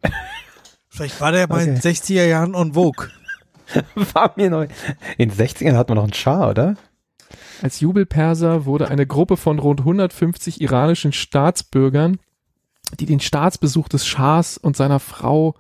Vielleicht 0.89 1.21
war 1.21 1.31
der 1.33 1.49
mal 1.49 1.63
in 1.63 1.71
Okay. 1.77 1.81
den 1.81 1.93
60er 1.95 2.25
Jahren 2.27 2.55
on 2.55 2.73
Vogue. 2.75 3.09
War 4.15 4.33
mir 4.37 4.51
neu. 4.51 4.67
In 5.17 5.29
den 5.29 5.39
60ern 5.39 5.77
hat 5.77 5.89
man 5.89 5.97
noch 5.97 6.05
einen 6.05 6.13
Schah, 6.15 6.51
oder? 6.51 6.75
Als 7.63 7.79
Jubelperser 7.79 8.65
wurde 8.65 8.89
eine 8.89 9.07
Gruppe 9.07 9.37
von 9.37 9.61
rund 9.61 9.81
150 9.81 10.61
iranischen 10.61 11.13
Staatsbürgern, 11.13 12.19
die 12.99 13.07
den 13.07 13.21
Staatsbesuch 13.21 13.89
des 13.89 14.07
Schahs 14.07 14.59
und 14.59 14.77
seiner 14.77 15.01
Frau 15.01 15.55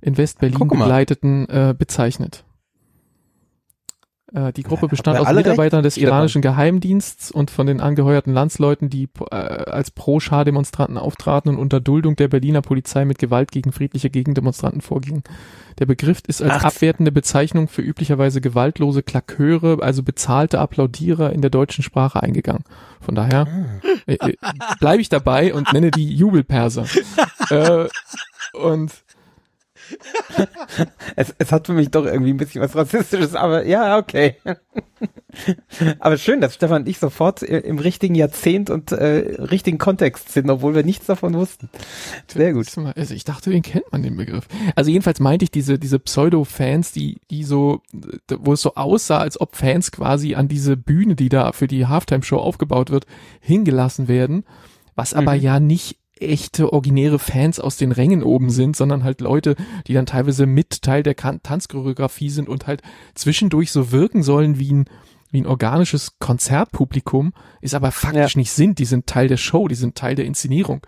in 0.00 0.16
West-Berlin 0.16 0.68
begleiteten, 0.68 1.48
äh, 1.48 1.74
bezeichnet. 1.76 2.44
Äh, 4.32 4.52
die 4.52 4.62
Gruppe 4.62 4.88
bestand 4.88 5.18
aus 5.18 5.32
Mitarbeitern 5.32 5.80
recht, 5.80 5.96
des 5.96 6.02
iranischen 6.02 6.42
Geheimdiensts 6.42 7.30
und 7.30 7.50
von 7.50 7.66
den 7.66 7.80
angeheuerten 7.80 8.32
Landsleuten, 8.32 8.88
die 8.88 9.08
äh, 9.30 9.34
als 9.34 9.90
Pro-Schah-Demonstranten 9.90 10.98
auftraten 10.98 11.50
und 11.50 11.58
unter 11.58 11.80
Duldung 11.80 12.16
der 12.16 12.28
Berliner 12.28 12.62
Polizei 12.62 13.04
mit 13.04 13.18
Gewalt 13.18 13.50
gegen 13.50 13.72
friedliche 13.72 14.10
Gegendemonstranten 14.10 14.80
vorgingen. 14.80 15.24
Der 15.78 15.86
Begriff 15.86 16.20
ist 16.26 16.42
als 16.42 16.52
Ach. 16.52 16.64
abwertende 16.64 17.10
Bezeichnung 17.10 17.66
für 17.66 17.82
üblicherweise 17.82 18.40
gewaltlose 18.40 19.02
Klaköre, 19.02 19.78
also 19.80 20.02
bezahlte 20.02 20.58
Applaudierer 20.58 21.32
in 21.32 21.40
der 21.40 21.50
deutschen 21.50 21.82
Sprache 21.82 22.22
eingegangen. 22.22 22.64
Von 23.00 23.14
daher 23.14 23.46
äh, 24.06 24.14
äh, 24.14 24.34
bleibe 24.78 25.00
ich 25.00 25.08
dabei 25.08 25.54
und 25.54 25.72
nenne 25.72 25.90
die 25.90 26.14
Jubelperser. 26.14 26.84
äh, 27.50 27.88
und 28.52 28.92
Es, 31.16 31.34
es 31.38 31.52
hat 31.52 31.66
für 31.66 31.72
mich 31.72 31.90
doch 31.90 32.06
irgendwie 32.06 32.30
ein 32.30 32.36
bisschen 32.36 32.62
was 32.62 32.74
Rassistisches, 32.76 33.34
aber 33.34 33.66
ja, 33.66 33.98
okay. 33.98 34.36
aber 35.98 36.16
schön, 36.16 36.40
dass 36.40 36.54
Stefan 36.54 36.82
und 36.82 36.88
ich 36.88 36.98
sofort 36.98 37.42
im 37.42 37.78
richtigen 37.78 38.14
Jahrzehnt 38.14 38.70
und 38.70 38.92
äh, 38.92 39.42
richtigen 39.42 39.78
Kontext 39.78 40.30
sind, 40.32 40.48
obwohl 40.50 40.74
wir 40.74 40.84
nichts 40.84 41.06
davon 41.06 41.34
wussten. 41.34 41.68
Sehr 42.28 42.52
gut. 42.52 42.66
Also 42.94 43.14
ich 43.14 43.24
dachte, 43.24 43.50
den 43.50 43.62
kennt 43.62 43.90
man 43.92 44.02
den 44.02 44.16
Begriff. 44.16 44.46
Also 44.76 44.90
jedenfalls 44.90 45.20
meinte 45.20 45.44
ich 45.44 45.50
diese 45.50 45.78
diese 45.78 45.98
Pseudo-Fans, 45.98 46.92
die 46.92 47.20
die 47.30 47.44
so, 47.44 47.82
wo 48.38 48.52
es 48.52 48.62
so 48.62 48.74
aussah, 48.76 49.18
als 49.18 49.40
ob 49.40 49.56
Fans 49.56 49.90
quasi 49.92 50.34
an 50.34 50.48
diese 50.48 50.76
Bühne, 50.76 51.16
die 51.16 51.28
da 51.28 51.52
für 51.52 51.66
die 51.66 51.86
Halftime-Show 51.86 52.38
aufgebaut 52.38 52.90
wird, 52.90 53.06
hingelassen 53.40 54.08
werden, 54.08 54.44
was 54.94 55.14
aber 55.14 55.34
Mhm. 55.34 55.40
ja 55.42 55.60
nicht 55.60 55.96
echte 56.22 56.72
originäre 56.72 57.18
Fans 57.18 57.58
aus 57.60 57.76
den 57.76 57.92
Rängen 57.92 58.22
oben 58.22 58.50
sind, 58.50 58.76
sondern 58.76 59.04
halt 59.04 59.20
Leute, 59.20 59.56
die 59.86 59.94
dann 59.94 60.06
teilweise 60.06 60.46
mit 60.46 60.82
Teil 60.82 61.02
der 61.02 61.14
Kan 61.14 61.42
Tanzchoreografie 61.42 62.30
sind 62.30 62.48
und 62.48 62.66
halt 62.66 62.82
zwischendurch 63.14 63.70
so 63.72 63.92
wirken 63.92 64.22
sollen 64.22 64.58
wie 64.58 64.72
ein 64.72 64.84
wie 65.32 65.40
ein 65.40 65.46
organisches 65.46 66.18
Konzertpublikum, 66.18 67.32
ist 67.60 67.74
aber 67.76 67.92
faktisch 67.92 68.34
nicht 68.36 68.50
sind. 68.50 68.80
Die 68.80 68.84
sind 68.84 69.06
Teil 69.06 69.28
der 69.28 69.36
Show, 69.36 69.68
die 69.68 69.76
sind 69.76 69.94
Teil 69.94 70.16
der 70.16 70.24
Inszenierung. 70.24 70.80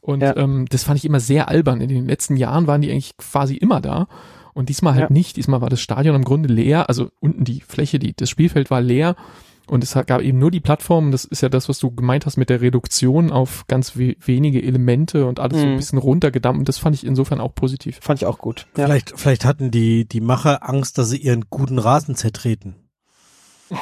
Und 0.00 0.20
Ja. 0.20 0.36
ähm, 0.36 0.66
das 0.68 0.82
fand 0.82 0.98
ich 0.98 1.04
immer 1.04 1.20
sehr 1.20 1.48
albern. 1.48 1.80
In 1.80 1.88
den 1.88 2.06
letzten 2.08 2.36
Jahren 2.36 2.66
waren 2.66 2.80
die 2.82 2.90
eigentlich 2.90 3.16
quasi 3.16 3.54
immer 3.54 3.80
da. 3.80 4.08
Und 4.52 4.68
diesmal 4.68 4.94
halt 4.94 5.10
Ja. 5.10 5.12
nicht. 5.12 5.36
Diesmal 5.36 5.60
war 5.60 5.70
das 5.70 5.80
Stadion 5.80 6.16
im 6.16 6.24
Grunde 6.24 6.52
leer. 6.52 6.88
Also 6.88 7.08
unten 7.20 7.44
die 7.44 7.60
Fläche, 7.60 7.98
die, 8.00 8.14
das 8.16 8.28
Spielfeld 8.30 8.68
war 8.70 8.80
leer. 8.80 9.14
Und 9.66 9.82
es 9.82 9.94
gab 9.94 10.20
eben 10.20 10.38
nur 10.38 10.50
die 10.50 10.60
Plattform. 10.60 11.10
Das 11.10 11.24
ist 11.24 11.40
ja 11.40 11.48
das, 11.48 11.68
was 11.70 11.78
du 11.78 11.90
gemeint 11.90 12.26
hast 12.26 12.36
mit 12.36 12.50
der 12.50 12.60
Reduktion 12.60 13.32
auf 13.32 13.66
ganz 13.66 13.96
we 13.96 14.14
wenige 14.24 14.62
Elemente 14.62 15.24
und 15.26 15.40
alles 15.40 15.58
so 15.58 15.64
ein 15.64 15.72
Mhm. 15.72 15.76
bisschen 15.78 15.98
runtergedampft. 15.98 16.58
Und 16.58 16.68
das 16.68 16.78
fand 16.78 16.94
ich 16.94 17.04
insofern 17.06 17.40
auch 17.40 17.54
positiv. 17.54 17.98
Fand 18.02 18.20
ich 18.20 18.26
auch 18.26 18.38
gut. 18.38 18.66
Ja. 18.76 18.84
Vielleicht, 18.84 19.14
vielleicht 19.18 19.44
hatten 19.46 19.70
die, 19.70 20.06
die 20.06 20.20
Macher 20.20 20.68
Angst, 20.68 20.98
dass 20.98 21.08
sie 21.08 21.16
ihren 21.16 21.46
guten 21.48 21.78
Rasen 21.78 22.14
zertreten. 22.14 22.76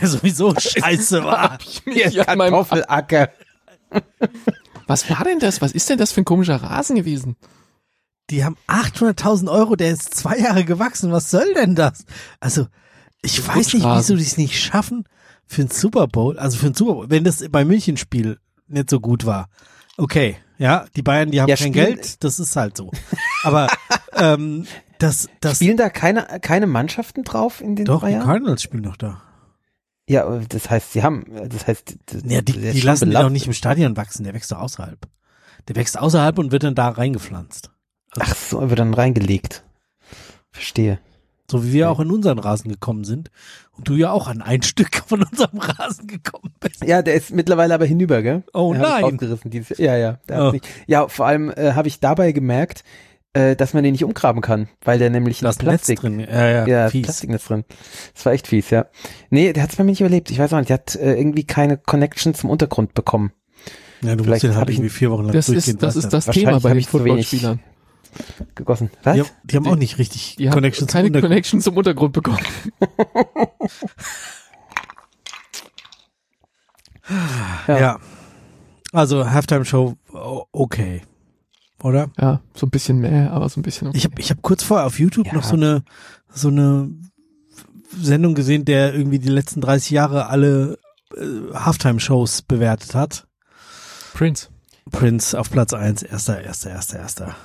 Der 0.00 0.08
sowieso 0.08 0.54
scheiße 0.58 1.24
war. 1.24 1.58
Hier 1.84 2.24
Kartoffelacker. 2.24 3.30
Was 4.86 5.10
war 5.10 5.24
denn 5.24 5.40
das? 5.40 5.60
Was 5.60 5.72
ist 5.72 5.90
denn 5.90 5.98
das 5.98 6.12
für 6.12 6.20
ein 6.22 6.24
komischer 6.24 6.56
Rasen 6.62 6.94
gewesen? 6.96 7.36
Die 8.30 8.44
haben 8.44 8.56
800.000 8.68 9.50
Euro, 9.50 9.76
der 9.76 9.90
ist 9.90 10.14
zwei 10.14 10.38
Jahre 10.38 10.64
gewachsen. 10.64 11.12
Was 11.12 11.30
soll 11.30 11.54
denn 11.54 11.74
das? 11.74 12.04
Also, 12.40 12.66
ich 13.22 13.46
weiß 13.46 13.74
nicht, 13.74 13.84
wieso 13.84 14.16
die 14.16 14.22
es 14.22 14.36
nicht 14.36 14.58
schaffen 14.60 15.04
für 15.46 15.62
ein 15.62 15.70
Super 15.70 16.06
Bowl. 16.06 16.38
Also 16.38 16.58
für 16.58 16.66
ein 16.66 16.74
Super 16.74 16.94
Bowl, 16.94 17.10
wenn 17.10 17.24
das 17.24 17.44
beim 17.50 17.68
Münchenspiel 17.68 18.38
nicht 18.68 18.90
so 18.90 19.00
gut 19.00 19.26
war. 19.26 19.48
Okay, 19.96 20.36
ja, 20.58 20.86
die 20.94 21.02
Bayern, 21.02 21.30
die 21.30 21.40
haben 21.40 21.48
Ja, 21.48 21.56
kein 21.56 21.72
Geld, 21.72 22.22
das 22.24 22.38
ist 22.38 22.56
halt 22.56 22.76
so. 22.76 22.90
Aber 23.42 23.68
ähm, 24.14 24.66
das, 24.98 25.28
das 25.40 25.56
Spielen 25.56 25.76
da 25.76 25.90
keine, 25.90 26.26
keine 26.40 26.66
Mannschaften 26.66 27.24
drauf 27.24 27.60
in 27.60 27.76
den 27.76 27.86
doch, 27.86 28.00
drei 28.00 28.12
die? 28.12 28.24
Cardinals 28.24 28.62
spielen 28.62 28.82
noch 28.82 28.96
da. 28.96 29.22
Ja, 30.08 30.38
das 30.48 30.70
heißt, 30.70 30.92
sie 30.92 31.02
haben, 31.02 31.26
das 31.48 31.66
heißt, 31.66 31.96
das, 32.06 32.22
Ja, 32.26 32.40
die, 32.40 32.52
die 32.52 32.80
lassen 32.80 33.10
den 33.10 33.16
auch 33.16 33.28
nicht 33.28 33.46
im 33.46 33.52
Stadion 33.52 33.96
wachsen, 33.96 34.24
der 34.24 34.34
wächst 34.34 34.52
doch 34.52 34.58
außerhalb. 34.58 34.98
Der 35.68 35.76
wächst 35.76 35.98
außerhalb 35.98 36.38
und 36.38 36.52
wird 36.52 36.62
dann 36.62 36.76
da 36.76 36.88
reingepflanzt. 36.88 37.70
Ach 38.18 38.34
so, 38.34 38.68
wird 38.70 38.78
dann 38.78 38.94
reingelegt. 38.94 39.64
Verstehe. 40.52 41.00
So 41.50 41.64
wie 41.64 41.72
wir 41.72 41.90
auch 41.90 42.00
in 42.00 42.10
unseren 42.10 42.38
Rasen 42.38 42.70
gekommen 42.70 43.04
sind. 43.04 43.30
Und 43.76 43.88
du 43.88 43.94
ja 43.94 44.10
auch 44.10 44.26
an 44.28 44.42
ein 44.42 44.62
Stück 44.62 44.96
von 45.06 45.22
unserem 45.22 45.58
Rasen 45.58 46.06
gekommen 46.06 46.52
bist. 46.60 46.84
Ja, 46.84 47.02
der 47.02 47.14
ist 47.14 47.30
mittlerweile 47.32 47.74
aber 47.74 47.84
hinüber, 47.86 48.22
gell? 48.22 48.42
Oh 48.52 48.72
ich 48.74 48.80
nein. 48.80 49.04
Ausgerissen 49.04 49.50
dieses, 49.50 49.78
ja, 49.78 49.96
ja. 49.96 50.18
Der 50.28 50.36
hat's 50.36 50.46
Oh. 50.48 50.52
nicht. 50.52 50.66
Ja, 50.86 51.08
vor 51.08 51.26
allem 51.26 51.50
äh, 51.50 51.72
habe 51.72 51.88
ich 51.88 52.00
dabei 52.00 52.32
gemerkt, 52.32 52.82
äh, 53.32 53.54
dass 53.54 53.74
man 53.74 53.84
den 53.84 53.92
nicht 53.92 54.02
umgraben 54.04 54.40
kann, 54.40 54.68
weil 54.82 54.98
der 54.98 55.10
nämlich 55.10 55.40
Da 55.40 55.46
in 55.46 55.50
ist 55.50 55.60
ein 55.60 55.66
Netz 55.66 55.74
Plastik, 55.86 56.00
drin. 56.00 56.20
Ja, 56.20 56.48
ja, 56.48 56.66
ja, 56.66 56.88
fies. 56.88 57.02
Plastiknetz 57.04 57.44
drin. 57.44 57.64
Das 58.14 58.24
war 58.26 58.32
echt 58.32 58.46
fies, 58.46 58.70
ja. 58.70 58.86
Nee, 59.30 59.52
der 59.52 59.62
hat 59.62 59.70
es 59.70 59.76
bei 59.76 59.84
mir 59.84 59.90
nicht 59.92 60.00
überlebt. 60.00 60.30
Ich 60.30 60.38
weiß 60.38 60.52
auch 60.52 60.58
nicht, 60.58 60.70
der 60.70 60.78
hat 60.78 60.96
äh, 60.96 61.14
irgendwie 61.14 61.44
keine 61.44 61.76
Connection 61.76 62.34
zum 62.34 62.50
Untergrund 62.50 62.94
bekommen. 62.94 63.32
Ja, 64.02 64.10
du 64.10 64.16
musst 64.16 64.24
Vielleicht 64.24 64.42
den 64.44 64.50
halt 64.52 64.60
hab 64.62 64.68
ich- 64.70 64.76
irgendwie 64.76 64.90
vier 64.90 65.10
Wochen 65.10 65.24
lang 65.24 65.32
Das 65.32 65.46
durchgehen 65.46 65.74
ist, 65.74 65.82
das 65.82 65.96
ist 65.96 66.12
das 66.12 66.26
Thema 66.26 66.60
bei 66.60 66.70
den 66.70 66.78
ich 66.78 66.88
zu 66.88 66.94
wenig- 67.04 67.26
Footballspielern. 67.28 67.60
Gegossen. 68.54 68.90
Was? 69.02 69.14
Die, 69.14 69.20
haben- 69.20 69.30
die 69.44 69.56
haben 69.56 69.64
Die- 69.64 69.70
auch 69.70 69.76
nicht 69.76 69.98
richtig 69.98 70.36
Die 70.36 70.48
haben 70.48 70.54
Connections 70.54 70.90
keine 70.92 71.04
zum 71.08 71.14
Untergrund. 71.14 71.30
Connection 71.32 71.60
zum 71.60 71.76
Untergrund 71.76 72.12
bekommen. 72.12 72.38
Ja. 77.68 77.78
Ja. 77.78 77.98
Also 78.92 79.30
Halftime 79.30 79.64
Show 79.64 79.96
okay. 80.52 81.02
Oder? 81.82 82.10
Ja, 82.18 82.40
so 82.54 82.66
ein 82.66 82.70
bisschen 82.70 82.98
mehr, 82.98 83.32
aber 83.32 83.48
so 83.48 83.60
ein 83.60 83.62
bisschen. 83.62 83.88
Okay. 83.88 83.96
Ich 83.98 84.04
habe 84.04 84.20
ich 84.20 84.30
hab 84.30 84.42
kurz 84.42 84.62
vorher 84.62 84.86
auf 84.86 84.98
YouTube 84.98 85.26
Ja. 85.26 85.34
noch 85.34 85.44
so 85.44 85.54
eine 85.54 85.82
so 86.30 86.48
eine 86.48 86.90
Sendung 87.96 88.34
gesehen, 88.34 88.64
der 88.64 88.94
irgendwie 88.94 89.18
die 89.18 89.28
letzten 89.28 89.60
30 89.60 89.90
Jahre 89.90 90.26
alle 90.28 90.78
äh, 91.16 91.54
Halftime 91.54 92.00
Shows 92.00 92.42
bewertet 92.42 92.94
hat. 92.94 93.26
Prince. 94.14 94.48
Prince 94.90 95.38
auf 95.38 95.50
Platz 95.50 95.72
eins, 95.74 96.02
erster, 96.02 96.40
erster, 96.40 96.70
erster, 96.70 96.98
erster. 96.98 97.36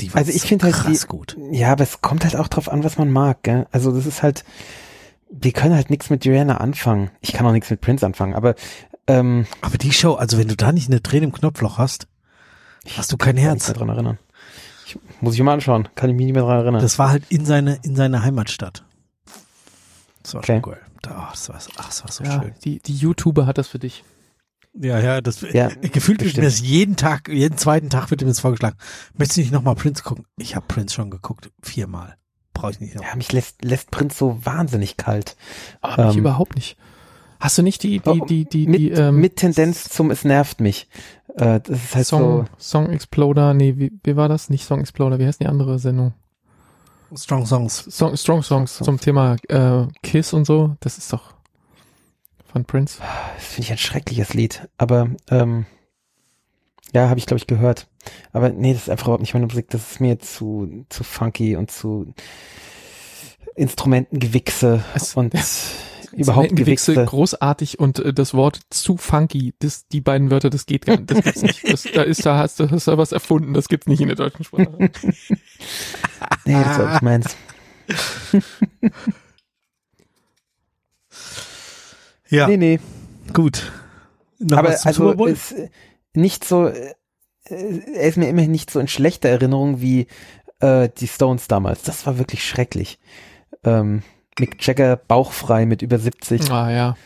Die 0.00 0.12
war 0.12 0.18
Also 0.18 0.30
ich 0.32 0.42
so 0.42 0.48
finde 0.48 0.66
halt 0.66 0.74
krass 0.74 1.00
die- 1.00 1.06
gut. 1.06 1.36
Ja, 1.50 1.72
aber 1.72 1.82
es 1.84 2.00
kommt 2.00 2.24
halt 2.24 2.36
auch 2.36 2.48
drauf 2.48 2.70
an, 2.70 2.84
was 2.84 2.98
man 2.98 3.10
mag, 3.10 3.42
gell? 3.42 3.66
Also 3.72 3.92
das 3.92 4.06
ist 4.06 4.22
halt, 4.22 4.44
wir 5.30 5.52
können 5.52 5.74
halt 5.74 5.90
nichts 5.90 6.08
mit 6.10 6.24
Rihanna 6.24 6.58
anfangen. 6.58 7.10
Ich 7.20 7.32
kann 7.32 7.46
auch 7.46 7.52
nichts 7.52 7.68
mit 7.70 7.80
Prince 7.80 8.06
anfangen, 8.06 8.34
aber 8.34 8.54
ähm, 9.06 9.46
Aber 9.62 9.78
die 9.78 9.92
Show, 9.92 10.14
also 10.14 10.38
wenn 10.38 10.48
du 10.48 10.56
da 10.56 10.70
nicht 10.72 10.88
eine 10.88 11.02
Träne 11.02 11.24
im 11.26 11.32
Knopfloch 11.32 11.78
hast, 11.78 12.06
hast 12.96 13.10
du 13.12 13.16
kein 13.16 13.28
kann 13.28 13.34
mich 13.36 13.44
Herz. 13.44 13.54
nicht 13.54 13.76
mehr 13.76 13.86
dran 13.86 13.88
erinnern. 13.94 14.18
Ich, 14.86 14.98
muss 15.20 15.34
ich 15.34 15.42
mal 15.42 15.54
anschauen, 15.54 15.88
kann 15.94 16.10
ich 16.10 16.16
mich 16.16 16.26
nicht 16.26 16.34
mehr 16.34 16.44
dran 16.44 16.58
erinnern. 16.60 16.80
Das 16.82 16.98
war 16.98 17.10
halt 17.10 17.24
in 17.30 17.44
seine, 17.44 17.78
in 17.82 17.96
seine 17.96 18.22
Heimatstadt. 18.22 18.84
Das 20.22 20.34
war 20.34 20.40
Okay. 20.40 20.60
schon 20.62 20.72
geil. 20.72 20.80
Da, 21.02 21.28
das, 21.30 21.48
war, 21.48 21.56
ach, 21.78 21.86
das 21.88 22.02
war 22.04 22.12
so 22.12 22.24
Ja, 22.24 22.40
schön. 22.42 22.54
die, 22.64 22.80
die 22.80 22.94
YouTuber 22.94 23.46
hat 23.46 23.56
das 23.58 23.68
für 23.68 23.78
dich. 23.78 24.04
Ja, 24.80 25.00
ja, 25.00 25.20
das, 25.20 25.40
Ja, 25.52 25.68
gefühlt 25.80 26.20
wird 26.20 26.36
mir 26.36 26.42
bestimmt. 26.42 26.46
das 26.46 26.60
jeden 26.60 26.96
Tag, 26.96 27.28
jeden 27.28 27.56
zweiten 27.58 27.90
Tag 27.90 28.10
wird 28.10 28.20
mir 28.22 28.28
das 28.28 28.40
vorgeschlagen. 28.40 28.76
Möchtest 29.16 29.36
du 29.38 29.40
nicht 29.42 29.52
nochmal 29.52 29.74
Prince 29.74 30.02
gucken? 30.02 30.24
Ich 30.36 30.54
habe 30.56 30.66
Prince 30.68 30.94
schon 30.94 31.10
geguckt, 31.10 31.50
viermal. 31.62 32.16
Brauche 32.54 32.72
ich 32.72 32.80
nicht 32.80 32.94
noch. 32.96 33.02
ja, 33.04 33.14
mich 33.16 33.32
lässt, 33.32 33.64
lässt 33.64 33.90
Prince 33.90 34.16
so 34.18 34.40
wahnsinnig 34.44 34.96
kalt. 34.96 35.36
Aber 35.80 36.06
mich 36.06 36.14
Ähm, 36.16 36.20
überhaupt 36.20 36.54
nicht. 36.56 36.76
Hast 37.40 37.56
du 37.56 37.62
nicht 37.62 37.82
die, 37.84 38.00
die, 38.00 38.20
Oh, 38.20 38.24
die, 38.24 38.44
die, 38.46 38.66
mit, 38.66 38.80
die, 38.80 38.90
ähm, 38.90 39.16
mit 39.16 39.36
Tendenz 39.36 39.84
zum 39.88 40.10
Es 40.10 40.24
nervt 40.24 40.60
mich. 40.60 40.88
Äh, 41.36 41.60
das 41.60 41.84
ist 41.84 41.94
halt 41.94 42.06
Song, 42.06 42.48
Song 42.58 42.90
Exploder, 42.90 43.54
nee, 43.54 43.74
wie, 43.76 43.92
wie 44.02 44.16
war 44.16 44.28
das? 44.28 44.50
Nicht 44.50 44.64
Song 44.64 44.80
Exploder, 44.80 45.20
wie 45.20 45.26
heißt 45.26 45.40
die 45.40 45.46
andere 45.46 45.78
Sendung? 45.78 46.14
Strong 47.14 47.46
Songs. 47.46 47.76
Song, 47.90 48.16
Strong 48.16 48.42
Songs 48.42 48.74
Songs. 48.76 48.84
zum 48.86 49.00
Thema 49.00 49.36
äh, 49.48 49.86
Kiss 50.02 50.32
und 50.32 50.46
so. 50.46 50.76
Das 50.80 50.98
ist 50.98 51.12
doch 51.12 51.34
von 52.50 52.64
Prince. 52.64 52.98
das 53.36 53.44
finde 53.46 53.62
ich 53.66 53.70
ein 53.72 53.78
schreckliches 53.78 54.34
Lied. 54.34 54.68
Aber 54.78 55.10
ähm, 55.30 55.66
ja, 56.94 57.08
habe 57.08 57.18
ich 57.18 57.26
glaube 57.26 57.38
ich 57.38 57.46
gehört. 57.46 57.86
Aber 58.32 58.48
nee, 58.48 58.72
das 58.72 58.82
ist 58.82 58.90
einfach 58.90 59.06
überhaupt 59.06 59.20
nicht 59.22 59.34
meine 59.34 59.46
Musik. 59.46 59.68
Das 59.70 59.92
ist 59.92 60.00
mir 60.00 60.18
zu 60.18 60.84
zu 60.88 61.04
funky 61.04 61.56
und 61.56 61.70
zu 61.70 62.14
Instrumentengewichse 63.54 64.82
Es- 64.94 65.14
und 65.16 65.34
überhaupt 66.12 66.56
Gewichse 66.56 66.94
großartig 67.04 67.78
und 67.78 67.98
äh, 67.98 68.12
das 68.14 68.32
Wort 68.34 68.60
zu 68.70 68.96
funky, 68.96 69.54
das, 69.58 69.86
die 69.88 70.00
beiden 70.00 70.30
Wörter, 70.30 70.48
das 70.50 70.64
geht 70.66 70.86
gar 70.86 70.96
nicht, 70.96 71.10
das 71.10 71.22
gibt's 71.22 71.42
nicht. 71.42 71.70
Das, 71.70 71.82
da 71.82 72.02
ist, 72.02 72.24
da 72.24 72.38
hast 72.38 72.58
du 72.60 72.70
hast 72.70 72.88
da 72.88 72.96
was 72.96 73.12
erfunden, 73.12 73.52
das 73.52 73.68
gibt's 73.68 73.86
nicht 73.86 74.00
in 74.00 74.08
der 74.08 74.16
deutschen 74.16 74.44
Sprache. 74.44 74.68
Nee, 76.44 76.54
das 76.54 76.78
war 76.78 76.92
nicht 76.92 77.02
meins. 77.02 77.36
Ja, 82.30 82.46
Nee, 82.48 82.56
nee. 82.56 82.80
gut. 83.32 83.72
Noch 84.38 84.58
Aber 84.58 84.68
was 84.68 84.82
zum 84.82 84.88
also 84.88 85.02
Super 85.04 85.16
Bowl? 85.16 85.28
ist 85.30 85.52
äh, 85.52 85.68
nicht 86.14 86.44
so, 86.44 86.66
äh, 86.68 86.94
er 87.44 88.08
ist 88.08 88.16
mir 88.16 88.28
immerhin 88.28 88.50
nicht 88.52 88.70
so 88.70 88.78
in 88.80 88.88
schlechter 88.88 89.28
Erinnerung 89.28 89.80
wie 89.80 90.06
äh, 90.60 90.88
die 90.98 91.08
Stones 91.08 91.48
damals. 91.48 91.82
Das 91.82 92.06
war 92.06 92.18
wirklich 92.18 92.46
schrecklich. 92.46 92.98
Ähm, 93.64 94.02
Mick 94.38 94.64
Jagger 94.64 94.96
bauchfrei 94.96 95.66
mit 95.66 95.82
über 95.82 95.98
70. 95.98 96.50
Ah 96.50 96.70
ja. 96.70 96.96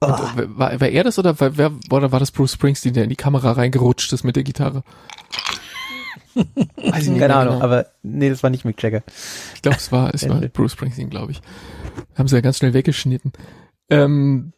Und, 0.00 0.10
äh, 0.10 0.58
war, 0.58 0.80
war 0.80 0.88
er 0.88 1.04
das 1.04 1.18
oder 1.18 1.38
war, 1.38 1.56
wer, 1.56 1.72
oder 1.90 2.12
war 2.12 2.20
das 2.20 2.30
Bruce 2.32 2.52
Springsteen, 2.54 2.94
der 2.94 3.04
in 3.04 3.10
die 3.10 3.16
Kamera 3.16 3.52
reingerutscht 3.52 4.12
ist 4.12 4.24
mit 4.24 4.36
der 4.36 4.42
Gitarre? 4.42 4.82
Weiß 6.34 7.04
ich 7.04 7.10
nicht 7.10 7.20
Keine 7.20 7.36
Ahnung, 7.36 7.54
genau. 7.54 7.64
aber 7.64 7.86
nee, 8.02 8.28
das 8.28 8.42
war 8.42 8.50
nicht 8.50 8.64
Mick 8.64 8.82
Jagger. 8.82 9.02
Ich 9.54 9.62
glaube, 9.62 9.78
es 9.78 9.92
war, 9.92 10.12
es 10.12 10.28
war. 10.28 10.40
Bruce 10.40 10.72
Springsteen, 10.72 11.10
glaube 11.10 11.32
ich. 11.32 11.40
Haben 12.16 12.26
sie 12.26 12.34
ja 12.34 12.40
ganz 12.40 12.58
schnell 12.58 12.74
weggeschnitten. 12.74 13.32
Ähm, 13.90 14.52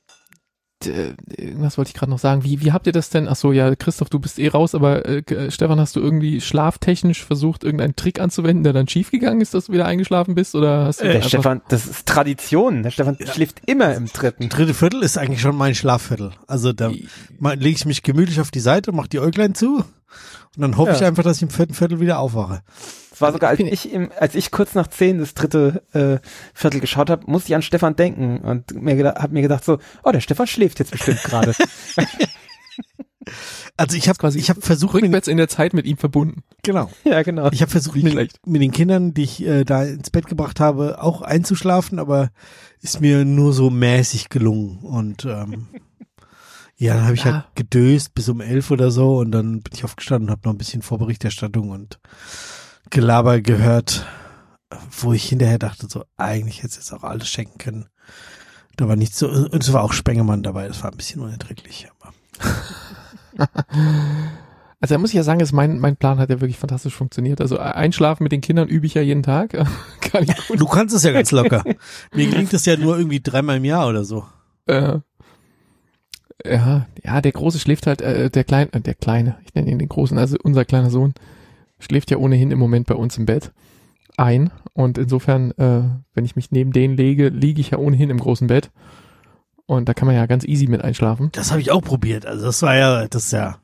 irgendwas 0.85 1.79
wollte 1.79 1.89
ich 1.89 1.95
gerade 1.95 2.11
noch 2.11 2.19
sagen. 2.19 2.45
Wie, 2.45 2.61
wie 2.61 2.71
habt 2.71 2.87
ihr 2.87 2.93
das 2.93 3.09
denn? 3.09 3.29
Ach 3.29 3.35
so, 3.35 3.51
ja, 3.51 3.75
Christoph, 3.75 4.11
du 4.11 4.19
bist 4.21 4.39
eh 4.39 4.49
raus, 4.49 4.75
aber 4.75 5.07
äh, 5.09 5.23
G- 5.23 5.51
Stefan, 5.51 5.81
hast 5.81 5.97
du 5.97 6.01
irgendwie 6.01 6.41
schlaftechnisch 6.41 7.25
versucht, 7.25 7.65
irgendeinen 7.65 7.97
Trick 7.97 8.21
anzuwenden, 8.21 8.63
der 8.63 8.75
dann 8.75 8.87
schiefgegangen 8.87 9.41
ist, 9.41 9.55
dass 9.55 9.67
du 9.67 9.73
wieder 9.73 9.87
eingeschlafen 9.87 10.35
bist? 10.35 10.55
Oder 10.55 10.85
hast 10.85 11.01
du 11.01 11.05
Der 11.07 11.15
einfach- 11.17 11.29
Stefan, 11.29 11.63
das 11.71 11.87
ist 11.87 12.07
Tradition. 12.07 12.83
Der 12.83 12.91
Stefan 12.91 13.17
schläft 13.33 13.63
immer 13.67 13.95
im 13.95 14.07
dritten. 14.07 14.49
Dritte 14.51 14.75
Viertel 14.75 15.03
ist 15.03 15.17
eigentlich 15.17 15.41
schon 15.41 15.57
mein 15.57 15.75
Schlafviertel. 15.75 16.33
Also 16.47 16.73
da 16.75 16.89
lege 16.89 17.69
ich 17.71 17.87
mich 17.87 18.03
gemütlich 18.03 18.41
auf 18.41 18.51
die 18.51 18.61
Seite, 18.61 18.93
mache 18.93 19.09
die 19.09 19.19
Äuglein 19.21 19.55
zu 19.55 19.83
und 20.57 20.63
dann 20.63 20.77
hoffe 20.77 20.91
Ja. 20.91 20.97
ich 20.97 21.05
einfach, 21.05 21.23
dass 21.23 21.37
ich 21.37 21.43
im 21.43 21.51
vierten 21.51 21.75
Viertel 21.75 22.01
wieder 22.01 22.19
aufwache. 22.19 22.63
Es 23.13 23.21
war 23.23 23.33
sogar, 23.33 23.51
als 23.51 23.61
ich 23.61 23.93
im, 23.93 24.11
als 24.19 24.35
ich 24.35 24.51
kurz 24.51 24.75
nach 24.75 24.89
zehn 24.89 25.19
das 25.19 25.33
dritte 25.35 25.83
äh, 25.93 26.19
Viertel 26.53 26.81
geschaut 26.81 27.09
habe, 27.09 27.31
musste 27.31 27.49
ich 27.51 27.55
an 27.55 27.63
Stefan 27.63 27.97
denken 27.97 28.39
und 28.41 28.75
mir 28.75 28.95
gedacht, 28.97 29.19
hab 29.19 29.33
mir 29.33 29.41
gedacht 29.43 29.65
so, 29.65 29.79
oh, 30.05 30.11
der 30.11 30.21
Stefan 30.21 30.47
schläft 30.47 30.79
jetzt 30.81 30.91
bestimmt 30.91 31.23
gerade. 31.23 31.55
Also 33.77 33.97
ich 33.97 34.09
habe 34.09 34.17
quasi 34.19 34.39
ich 34.39 34.49
habe 34.51 34.61
versucht, 34.61 34.95
rückwärts 34.95 35.27
in 35.29 35.37
der 35.37 35.49
Zeit 35.49 35.75
mit 35.75 35.85
ihm 35.85 35.97
verbunden. 35.99 36.43
genau. 36.63 36.91
ja, 37.05 37.23
genau. 37.23 37.51
Ich 37.51 37.61
habe 37.61 37.71
versucht, 37.71 37.97
mit, 38.03 38.15
mit 38.47 38.63
den 38.63 38.71
Kindern, 38.71 39.13
die 39.15 39.25
ich 39.25 39.45
äh, 39.45 39.65
da 39.65 39.83
ins 39.83 40.11
Bett 40.11 40.27
gebracht 40.27 40.61
habe, 40.61 41.03
auch 41.03 41.23
einzuschlafen, 41.23 41.99
aber 41.99 42.31
ist 42.81 43.01
mir 43.01 43.25
nur 43.25 43.53
so 43.53 43.69
mäßig 43.69 44.29
gelungen. 44.29 44.79
Und 44.79 45.25
ähm, 45.27 45.67
ja, 46.77 46.95
dann 46.95 47.05
habe 47.05 47.15
ich 47.15 47.25
Ja. 47.25 47.33
halt 47.33 47.45
gedöst 47.55 48.15
bis 48.15 48.29
um 48.29 48.41
elf 48.41 48.71
oder 48.71 48.91
so 48.91 49.19
und 49.19 49.31
dann 49.33 49.63
bin 49.63 49.73
ich 49.75 49.85
aufgestanden 49.85 50.29
und 50.29 50.33
habe 50.33 50.43
noch 50.45 50.55
ein 50.55 50.59
bisschen 50.59 50.83
Vorberichterstattung 50.83 51.71
und 51.71 51.99
Gelaber 52.91 53.41
gehört, 53.41 54.07
wo 55.01 55.13
ich 55.13 55.29
hinterher 55.29 55.59
dachte, 55.59 55.87
so 55.89 56.05
eigentlich 56.17 56.59
hätte 56.59 56.69
es 56.69 56.77
jetzt 56.77 56.93
auch 56.93 57.03
alles 57.03 57.29
schenken 57.29 57.59
können. 57.59 57.87
Da 58.77 58.89
war 58.89 58.97
nichts 58.97 59.19
so, 59.19 59.29
und 59.29 59.63
es 59.63 59.73
war 59.73 59.83
auch 59.83 59.93
Spengemann 59.95 60.43
dabei, 60.43 60.69
das 60.69 60.83
war 60.83 60.91
ein 60.91 60.97
bisschen 60.97 61.23
unerträglich. 61.23 61.89
Aber 61.99 62.13
Also 64.79 64.95
da 64.95 64.99
muss 64.99 65.11
ich 65.11 65.17
ja 65.17 65.23
sagen, 65.23 65.41
ist 65.41 65.53
mein, 65.53 65.79
mein 65.79 65.97
Plan 65.97 66.19
hat 66.19 66.29
ja 66.29 66.41
wirklich 66.41 66.59
fantastisch 66.59 66.95
funktioniert. 66.95 67.41
Also 67.41 67.59
einschlafen 67.59 68.23
mit 68.25 68.33
den 68.33 68.43
Kindern 68.43 68.69
übe 68.69 68.85
ich 68.87 68.93
ja 68.95 69.01
jeden 69.01 69.23
Tag. 69.23 69.53
Kann 70.03 70.27
du 70.55 70.67
kannst 70.67 70.95
es 70.95 71.03
ja 71.03 71.13
ganz 71.13 71.31
locker. 71.31 71.65
Mir 72.15 72.29
gelingt 72.29 72.53
es 72.53 72.67
ja 72.67 72.77
nur 72.77 72.99
irgendwie 72.99 73.21
dreimal 73.21 73.57
im 73.57 73.65
Jahr 73.65 73.89
oder 73.89 74.05
so. 74.05 74.27
Äh, 74.67 74.99
ja, 76.53 76.87
ja, 77.05 77.21
der 77.21 77.33
Große 77.33 77.59
schläft 77.59 77.87
halt, 77.87 78.01
äh, 78.03 78.31
der 78.31 78.45
Kleine, 78.45 78.73
äh, 78.73 78.81
der 78.81 78.95
Kleine, 78.95 79.37
ich 79.45 79.55
nenne 79.55 79.71
ihn 79.71 79.79
den 79.79 79.89
Großen, 79.89 80.17
also 80.19 80.37
unser 80.43 80.65
kleiner 80.65 80.91
Sohn, 80.91 81.15
schläft 81.79 82.11
ja 82.11 82.17
ohnehin 82.19 82.51
im 82.51 82.59
Moment 82.59 82.87
bei 82.87 82.95
uns 82.95 83.17
im 83.19 83.27
Bett 83.27 83.53
ein. 84.17 84.51
Und 84.73 84.99
insofern, 84.99 85.51
äh, 85.53 85.83
wenn 86.15 86.25
ich 86.25 86.37
mich 86.37 86.51
neben 86.51 86.73
den 86.73 86.97
lege, 86.97 87.29
liege 87.29 87.61
ich 87.61 87.71
ja 87.71 87.79
ohnehin 87.79 88.11
im 88.11 88.19
großen 88.19 88.47
Bett. 88.47 88.71
Und 89.67 89.89
da 89.89 89.95
kann 89.95 90.07
man 90.07 90.15
ja 90.15 90.27
ganz 90.27 90.45
easy 90.45 90.69
mit 90.69 90.83
einschlafen. 90.83 91.31
Das 91.33 91.51
habe 91.51 91.61
ich 91.61 91.71
auch 91.71 91.83
probiert. 91.83 92.25
Also 92.27 92.47
das 92.47 92.63
war 92.63 92.77
ja, 92.77 93.07
das 93.09 93.27
ist 93.27 93.33
ja, 93.33 93.57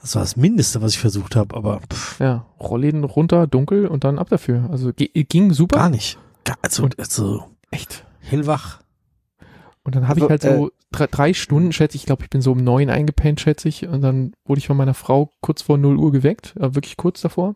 das 0.00 0.14
war 0.14 0.22
das 0.22 0.36
Mindeste, 0.36 0.82
was 0.82 0.92
ich 0.92 0.98
versucht 0.98 1.36
habe, 1.36 1.56
aber 1.56 1.80
pff, 1.90 2.20
Ja, 2.20 2.44
Rollläden 2.60 3.02
runter, 3.04 3.46
dunkel 3.46 3.86
und 3.86 4.04
dann 4.04 4.18
ab 4.18 4.28
dafür. 4.28 4.68
Also 4.70 4.92
ging 4.94 5.52
super. 5.52 5.76
gar 5.78 5.88
nicht. 5.90 6.18
Gar, 6.44 6.56
also, 6.62 6.82
Und- 6.84 6.98
also 6.98 7.44
Echt. 7.70 8.04
hellwach. 8.20 8.80
Und 9.84 9.94
dann 9.96 10.06
habe 10.06 10.20
Also, 10.20 10.26
ich 10.26 10.30
halt 10.30 10.42
so 10.42 10.70
drei, 10.92 11.06
drei 11.06 11.34
Stunden, 11.34 11.72
schätze 11.72 11.96
ich, 11.96 12.02
ich 12.02 12.06
glaube, 12.06 12.24
ich 12.24 12.30
bin 12.30 12.42
so 12.42 12.52
um 12.52 12.58
neun 12.58 12.90
eingepennt, 12.90 13.40
schätze 13.40 13.68
ich. 13.68 13.86
Und 13.86 14.02
dann 14.02 14.32
wurde 14.44 14.58
ich 14.58 14.66
von 14.66 14.76
meiner 14.76 14.94
Frau 14.94 15.30
kurz 15.40 15.62
vor 15.62 15.78
0 15.78 15.96
Uhr 15.96 16.12
geweckt, 16.12 16.54
äh, 16.56 16.74
wirklich 16.74 16.96
kurz 16.96 17.20
davor. 17.20 17.54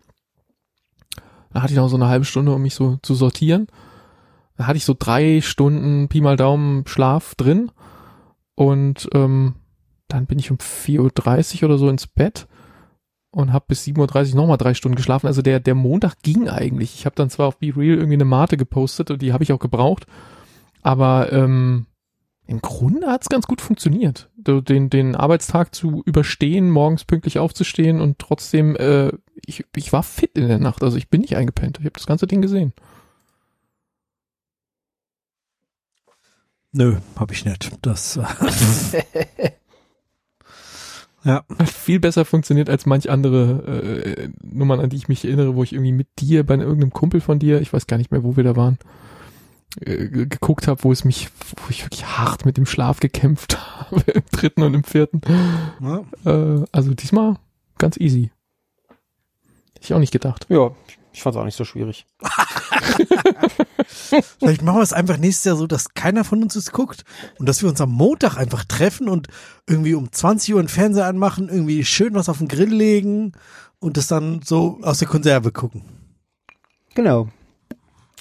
Da 1.52 1.62
hatte 1.62 1.72
ich 1.72 1.78
noch 1.78 1.88
so 1.88 1.96
eine 1.96 2.08
halbe 2.08 2.24
Stunde, 2.24 2.52
um 2.52 2.62
mich 2.62 2.74
so 2.74 2.98
zu 3.02 3.14
sortieren. 3.14 3.68
Da 4.56 4.66
hatte 4.66 4.76
ich 4.76 4.84
so 4.84 4.94
drei 4.98 5.40
Stunden 5.40 6.08
Pi 6.08 6.20
mal 6.20 6.36
Daumen 6.36 6.86
Schlaf 6.86 7.34
drin. 7.34 7.70
Und 8.54 9.08
ähm, 9.14 9.54
dann 10.08 10.26
bin 10.26 10.38
ich 10.38 10.50
um 10.50 10.56
4.30 10.56 11.62
Uhr 11.62 11.68
oder 11.68 11.78
so 11.78 11.88
ins 11.88 12.06
Bett 12.06 12.46
und 13.30 13.52
habe 13.52 13.66
bis 13.68 13.84
7.30 13.84 14.30
Uhr 14.30 14.36
nochmal 14.36 14.56
drei 14.56 14.74
Stunden 14.74 14.96
geschlafen. 14.96 15.26
Also 15.26 15.42
der, 15.42 15.60
der 15.60 15.74
Montag 15.74 16.22
ging 16.22 16.48
eigentlich. 16.48 16.94
Ich 16.94 17.04
habe 17.04 17.16
dann 17.16 17.30
zwar 17.30 17.48
auf 17.48 17.58
Be 17.58 17.76
Real 17.76 17.96
irgendwie 17.96 18.14
eine 18.14 18.24
Mate 18.24 18.56
gepostet 18.56 19.10
und 19.10 19.20
die 19.20 19.32
habe 19.32 19.44
ich 19.44 19.52
auch 19.52 19.58
gebraucht. 19.58 20.06
Aber 20.82 21.32
ähm, 21.32 21.86
im 22.46 22.60
Grunde 22.60 23.08
hat's 23.08 23.28
ganz 23.28 23.46
gut 23.46 23.60
funktioniert. 23.60 24.30
Den, 24.36 24.88
den 24.88 25.16
Arbeitstag 25.16 25.74
zu 25.74 26.02
überstehen, 26.04 26.70
morgens 26.70 27.04
pünktlich 27.04 27.38
aufzustehen 27.38 28.00
und 28.00 28.18
trotzdem, 28.18 28.76
äh, 28.76 29.10
ich, 29.44 29.64
ich 29.74 29.92
war 29.92 30.04
fit 30.04 30.38
in 30.38 30.46
der 30.46 30.58
Nacht. 30.58 30.82
Also 30.84 30.96
ich 30.96 31.10
bin 31.10 31.22
nicht 31.22 31.36
eingepennt. 31.36 31.78
Ich 31.80 31.84
habe 31.84 31.94
das 31.94 32.06
ganze 32.06 32.28
Ding 32.28 32.42
gesehen. 32.42 32.72
Nö, 36.72 36.98
habe 37.16 37.32
ich 37.32 37.44
nicht. 37.44 37.72
Das 37.82 38.16
äh, 38.16 38.22
ja, 41.24 41.44
Hat 41.58 41.68
viel 41.68 41.98
besser 41.98 42.24
funktioniert 42.24 42.70
als 42.70 42.86
manch 42.86 43.10
andere 43.10 43.64
äh, 43.66 44.28
Nummern, 44.42 44.78
an 44.80 44.90
die 44.90 44.96
ich 44.96 45.08
mich 45.08 45.24
erinnere, 45.24 45.56
wo 45.56 45.64
ich 45.64 45.72
irgendwie 45.72 45.92
mit 45.92 46.08
dir 46.20 46.44
bei 46.44 46.54
irgendeinem 46.54 46.92
Kumpel 46.92 47.20
von 47.20 47.38
dir, 47.40 47.60
ich 47.60 47.72
weiß 47.72 47.86
gar 47.88 47.96
nicht 47.96 48.12
mehr, 48.12 48.22
wo 48.22 48.36
wir 48.36 48.44
da 48.44 48.54
waren, 48.54 48.78
äh, 49.80 50.08
ge- 50.08 50.26
geguckt 50.26 50.68
habe, 50.68 50.82
wo 50.84 50.92
es 50.92 51.04
mich, 51.04 51.28
wo 51.56 51.70
ich 51.70 51.84
wirklich 51.84 52.04
hart 52.06 52.44
mit 52.44 52.56
dem 52.56 52.66
Schlaf 52.66 53.00
gekämpft 53.00 53.58
habe, 53.90 54.00
im 54.12 54.22
dritten 54.32 54.62
und 54.62 54.74
im 54.74 54.84
vierten. 54.84 55.20
ja. 55.80 56.04
Äh, 56.24 56.64
also 56.72 56.94
diesmal 56.94 57.36
ganz 57.78 57.96
easy. 57.98 58.30
Hätte 59.74 59.84
ich 59.84 59.94
auch 59.94 59.98
nicht 59.98 60.12
gedacht. 60.12 60.46
ja, 60.48 60.70
ich 61.12 61.22
fand's 61.22 61.36
auch 61.38 61.44
nicht 61.44 61.56
so 61.56 61.64
schwierig. 61.64 62.06
Vielleicht 64.38 64.62
machen 64.62 64.76
wir 64.78 64.82
es 64.82 64.92
einfach 64.92 65.16
nächstes 65.16 65.44
Jahr 65.44 65.56
so, 65.56 65.66
dass 65.66 65.94
keiner 65.94 66.24
von 66.24 66.42
uns 66.42 66.56
es 66.56 66.72
guckt 66.72 67.04
und 67.38 67.48
dass 67.48 67.62
wir 67.62 67.68
uns 67.68 67.80
am 67.80 67.90
Montag 67.92 68.36
einfach 68.36 68.64
treffen 68.64 69.08
und 69.08 69.28
irgendwie 69.66 69.94
um 69.94 70.10
20 70.12 70.54
Uhr 70.54 70.60
einen 70.60 70.68
Fernseher 70.68 71.06
anmachen, 71.06 71.48
irgendwie 71.48 71.84
schön 71.84 72.14
was 72.14 72.28
auf 72.28 72.38
den 72.38 72.48
Grill 72.48 72.72
legen 72.72 73.32
und 73.78 73.96
das 73.96 74.06
dann 74.08 74.42
so 74.42 74.78
aus 74.82 74.98
der 74.98 75.08
Konserve 75.08 75.52
gucken. 75.52 75.82
Genau. 76.94 77.28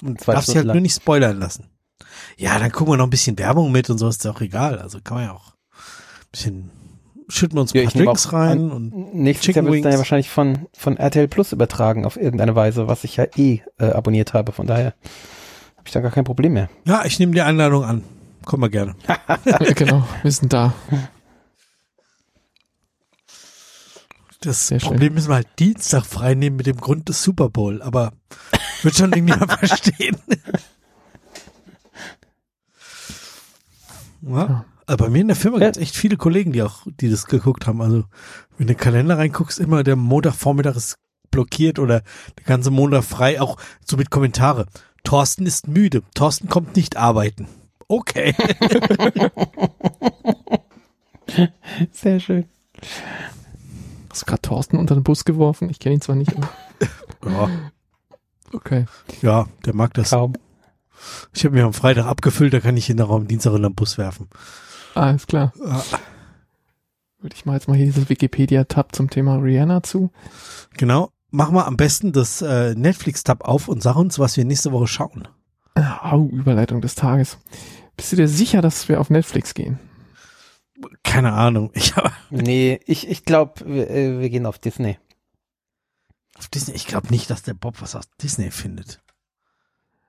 Und 0.02 0.20
zwei 0.20 0.34
Darfst 0.34 0.48
dich 0.48 0.56
halt 0.56 0.66
nur 0.66 0.80
nicht 0.80 0.94
spoilern 0.96 1.38
lassen. 1.38 1.70
Ja, 2.36 2.58
dann 2.58 2.70
gucken 2.70 2.92
wir 2.92 2.98
noch 2.98 3.06
ein 3.06 3.10
bisschen 3.10 3.38
Werbung 3.38 3.72
mit 3.72 3.88
und 3.90 3.98
so 3.98 4.08
ist 4.08 4.24
ja 4.24 4.30
auch 4.30 4.40
egal. 4.40 4.78
Also 4.78 5.00
kann 5.00 5.16
man 5.18 5.24
ja 5.26 5.32
auch 5.32 5.52
ein 5.52 6.30
bisschen 6.32 6.70
schütten 7.28 7.56
wir 7.56 7.62
uns 7.62 7.74
ein 7.74 7.78
Ja, 7.82 7.90
paar 7.90 8.02
Drinks 8.04 8.32
rein 8.32 8.58
an- 8.58 8.70
und 8.70 9.14
Nächstes 9.14 9.46
Chicken 9.46 9.64
Jahr 9.64 9.72
wird 9.72 9.80
es 9.80 9.82
dann 9.84 9.92
ja 9.92 9.98
wahrscheinlich 9.98 10.30
von, 10.30 10.66
von 10.76 10.96
RTL 10.96 11.26
Plus 11.28 11.52
übertragen 11.52 12.04
auf 12.04 12.16
irgendeine 12.16 12.54
Weise, 12.54 12.86
was 12.88 13.02
ich 13.04 13.16
ja 13.16 13.24
eh 13.36 13.62
äh, 13.78 13.86
abonniert 13.86 14.32
habe. 14.34 14.52
Von 14.52 14.66
daher 14.66 14.94
habe 15.76 15.86
ich 15.86 15.92
da 15.92 16.00
gar 16.00 16.12
kein 16.12 16.24
Problem 16.24 16.52
mehr. 16.52 16.68
ja, 16.84 17.04
ich 17.04 17.18
nehme 17.18 17.32
die 17.32 17.40
Einladung 17.42 17.84
an. 17.84 18.04
Komm 18.44 18.60
mal 18.60 18.70
gerne. 18.70 18.94
Ja, 19.44 19.72
genau, 19.74 20.06
wir 20.22 20.30
sind 20.30 20.52
da. 20.52 20.72
Das 24.40 24.68
Sehr 24.68 24.78
schön. 24.78 24.90
Problem 24.90 25.16
ist, 25.16 25.28
wir 25.28 25.34
halt 25.36 25.48
Dienstag 25.58 26.04
frei 26.04 26.34
nehmen 26.34 26.56
mit 26.56 26.66
dem 26.66 26.76
Grund 26.76 27.08
des 27.08 27.22
Super 27.22 27.48
Bowl, 27.48 27.82
aber 27.82 28.12
wird 28.86 28.96
schon 28.96 29.12
irgendjemand 29.12 29.52
verstehen. 29.58 30.16
ja. 34.22 34.64
Aber 34.88 35.06
bei 35.06 35.10
mir 35.10 35.22
in 35.22 35.26
der 35.26 35.36
Firma 35.36 35.58
gibt 35.58 35.76
es 35.76 35.82
echt 35.82 35.96
viele 35.96 36.16
Kollegen, 36.16 36.52
die 36.52 36.62
auch, 36.62 36.86
die 37.00 37.10
das 37.10 37.26
geguckt 37.26 37.66
haben. 37.66 37.82
Also, 37.82 37.96
wenn 37.96 38.02
du 38.02 38.06
in 38.60 38.66
den 38.68 38.76
Kalender 38.76 39.18
reinguckst, 39.18 39.58
immer 39.58 39.82
der 39.82 39.96
Montagvormittag 39.96 40.76
ist 40.76 40.94
blockiert 41.32 41.80
oder 41.80 42.02
der 42.38 42.44
ganze 42.44 42.70
Montag 42.70 43.02
frei, 43.02 43.40
auch 43.40 43.56
so 43.84 43.96
mit 43.96 44.10
Kommentare. 44.10 44.66
Thorsten 45.02 45.44
ist 45.44 45.66
müde. 45.66 46.02
Thorsten 46.14 46.48
kommt 46.48 46.76
nicht 46.76 46.96
arbeiten. 46.96 47.48
Okay. 47.88 48.34
Sehr 51.92 52.20
schön. 52.20 52.44
Hast 54.08 54.22
du 54.22 54.26
gerade 54.26 54.42
Thorsten 54.42 54.78
unter 54.78 54.94
den 54.94 55.02
Bus 55.02 55.24
geworfen? 55.24 55.68
Ich 55.68 55.80
kenne 55.80 55.96
ihn 55.96 56.00
zwar 56.00 56.14
nicht, 56.14 56.32
ja, 57.24 57.50
okay. 58.56 58.86
ja, 59.22 59.46
der 59.64 59.74
mag 59.74 59.94
das. 59.94 60.10
Kaum. 60.10 60.34
Ich 61.34 61.44
habe 61.44 61.54
mir 61.54 61.64
am 61.64 61.72
Freitag 61.72 62.06
abgefüllt, 62.06 62.52
da 62.54 62.60
kann 62.60 62.76
ich 62.76 62.88
ihn 62.90 62.96
noch 62.96 63.10
am 63.10 63.28
Dienstag 63.28 63.54
in 63.54 63.62
den 63.62 63.74
Bus 63.74 63.98
werfen. 63.98 64.28
Alles 64.94 65.26
klar. 65.26 65.52
Ah, 65.64 65.82
Würde 67.20 67.36
ich 67.36 67.44
mal 67.44 67.54
jetzt 67.54 67.68
mal 67.68 67.76
hier 67.76 67.86
dieses 67.86 68.08
Wikipedia-Tab 68.08 68.94
zum 68.94 69.10
Thema 69.10 69.36
Rihanna 69.36 69.82
zu. 69.82 70.10
genau. 70.76 71.10
Mach 71.30 71.50
mal 71.50 71.64
am 71.64 71.76
besten 71.76 72.12
das 72.12 72.40
äh, 72.40 72.74
Netflix-Tab 72.74 73.44
auf 73.44 73.68
und 73.68 73.82
sag 73.82 73.96
uns, 73.96 74.18
was 74.18 74.36
wir 74.38 74.44
nächste 74.44 74.72
Woche 74.72 74.86
schauen. 74.86 75.28
Au, 75.74 76.28
Überleitung 76.28 76.80
des 76.80 76.94
Tages. 76.94 77.36
Bist 77.96 78.12
du 78.12 78.16
dir 78.16 78.28
sicher, 78.28 78.62
dass 78.62 78.88
wir 78.88 79.00
auf 79.00 79.10
Netflix 79.10 79.52
gehen? 79.52 79.78
Keine 81.02 81.32
Ahnung. 81.32 81.70
Ich 81.74 81.96
habe 81.96 82.12
Nee, 82.30 82.80
ich, 82.86 83.08
ich 83.08 83.24
glaube, 83.24 83.54
wir, 83.66 83.90
äh, 83.90 84.20
wir 84.20 84.30
gehen 84.30 84.46
auf 84.46 84.58
Disney. 84.58 84.98
Auf 86.38 86.48
Disney. 86.48 86.74
Ich 86.74 86.86
glaube 86.86 87.08
nicht, 87.10 87.30
dass 87.30 87.42
der 87.42 87.54
Bob 87.54 87.80
was 87.82 87.94
aus 87.96 88.04
Disney 88.22 88.50
findet. 88.50 89.00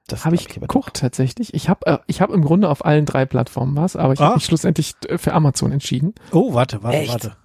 Das 0.08 0.24
Habe 0.24 0.36
ich 0.36 0.48
geguckt 0.48 0.96
tatsächlich. 0.98 1.54
Ich 1.54 1.68
habe 1.68 1.86
äh, 1.86 1.98
ich 2.08 2.22
hab 2.22 2.30
im 2.30 2.42
Grunde 2.44 2.70
auf 2.70 2.86
allen 2.86 3.06
drei 3.06 3.26
Plattformen 3.26 3.76
was, 3.76 3.96
aber 3.98 4.14
ich 4.14 4.20
Ah. 4.22 4.26
habe 4.28 4.36
mich 4.36 4.46
schlussendlich 4.46 4.94
äh, 5.10 5.18
für 5.18 5.34
Amazon 5.34 5.72
entschieden. 5.74 6.16
Oh, 6.32 6.54
warte, 6.54 6.82
warte, 6.82 6.98
Echt? 6.98 7.12
warte. 7.12 7.36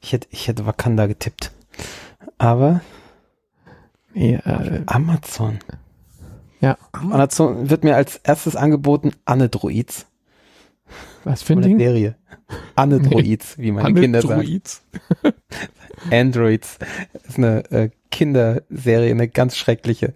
Ich 0.00 0.12
hätte, 0.12 0.28
ich 0.30 0.46
hätte 0.48 0.66
Wakanda 0.66 1.06
getippt. 1.06 1.50
Aber 2.38 2.80
Nee, 4.14 4.34
äh, 4.36 4.82
Amazon. 4.86 5.58
ja, 6.60 6.76
Amazon 6.92 7.70
wird 7.70 7.84
mir 7.84 7.96
als 7.96 8.16
erstes 8.16 8.56
angeboten 8.56 9.12
Anne-Droids. 9.24 10.06
was 11.24 11.42
für 11.42 11.52
ein 11.54 11.58
Eine 11.58 11.66
Ding? 11.68 11.78
Serie. 11.78 12.16
Anne-Droids, 12.76 13.58
wie 13.58 13.70
meine 13.72 13.94
Kinder 14.00 14.22
sagen. 14.22 14.40
Androids. 14.40 14.82
Androids 16.10 16.78
ist 17.28 17.36
eine 17.38 17.70
äh, 17.70 17.90
Kinderserie, 18.10 19.10
eine 19.10 19.28
ganz 19.28 19.56
schreckliche, 19.56 20.14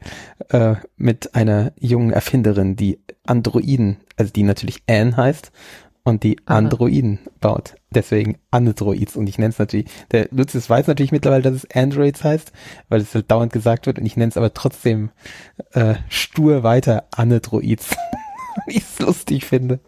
äh, 0.51 0.75
mit 0.97 1.35
einer 1.35 1.73
jungen 1.79 2.11
Erfinderin, 2.13 2.77
die 2.77 2.99
Androiden, 3.27 3.99
also 4.17 4.33
die 4.33 4.43
natürlich 4.43 4.83
Anne 4.89 5.17
heißt 5.17 5.53
und 6.03 6.23
die 6.23 6.37
Aha. 6.45 6.59
Androiden 6.59 7.19
baut. 7.41 7.77
Deswegen 7.91 8.37
Androids 8.51 9.17
und 9.17 9.27
ich 9.29 9.39
nenne 9.39 9.51
es 9.51 9.59
natürlich, 9.59 9.87
der 10.11 10.29
Lucius 10.31 10.69
weiß 10.69 10.87
natürlich 10.87 11.13
mittlerweile, 11.13 11.43
dass 11.43 11.55
es 11.55 11.71
Androids 11.75 12.23
heißt, 12.23 12.53
weil 12.89 13.01
es 13.01 13.15
halt 13.15 13.31
dauernd 13.31 13.53
gesagt 13.53 13.87
wird 13.87 13.99
und 13.99 14.05
ich 14.07 14.17
nenne 14.17 14.29
es 14.31 14.37
aber 14.37 14.53
trotzdem 14.53 15.11
äh, 15.73 15.95
stur 16.09 16.63
weiter 16.63 17.05
Androids, 17.17 17.97
wie 18.67 18.77
ich 18.77 18.83
es 18.83 18.99
lustig 18.99 19.47
finde. 19.47 19.81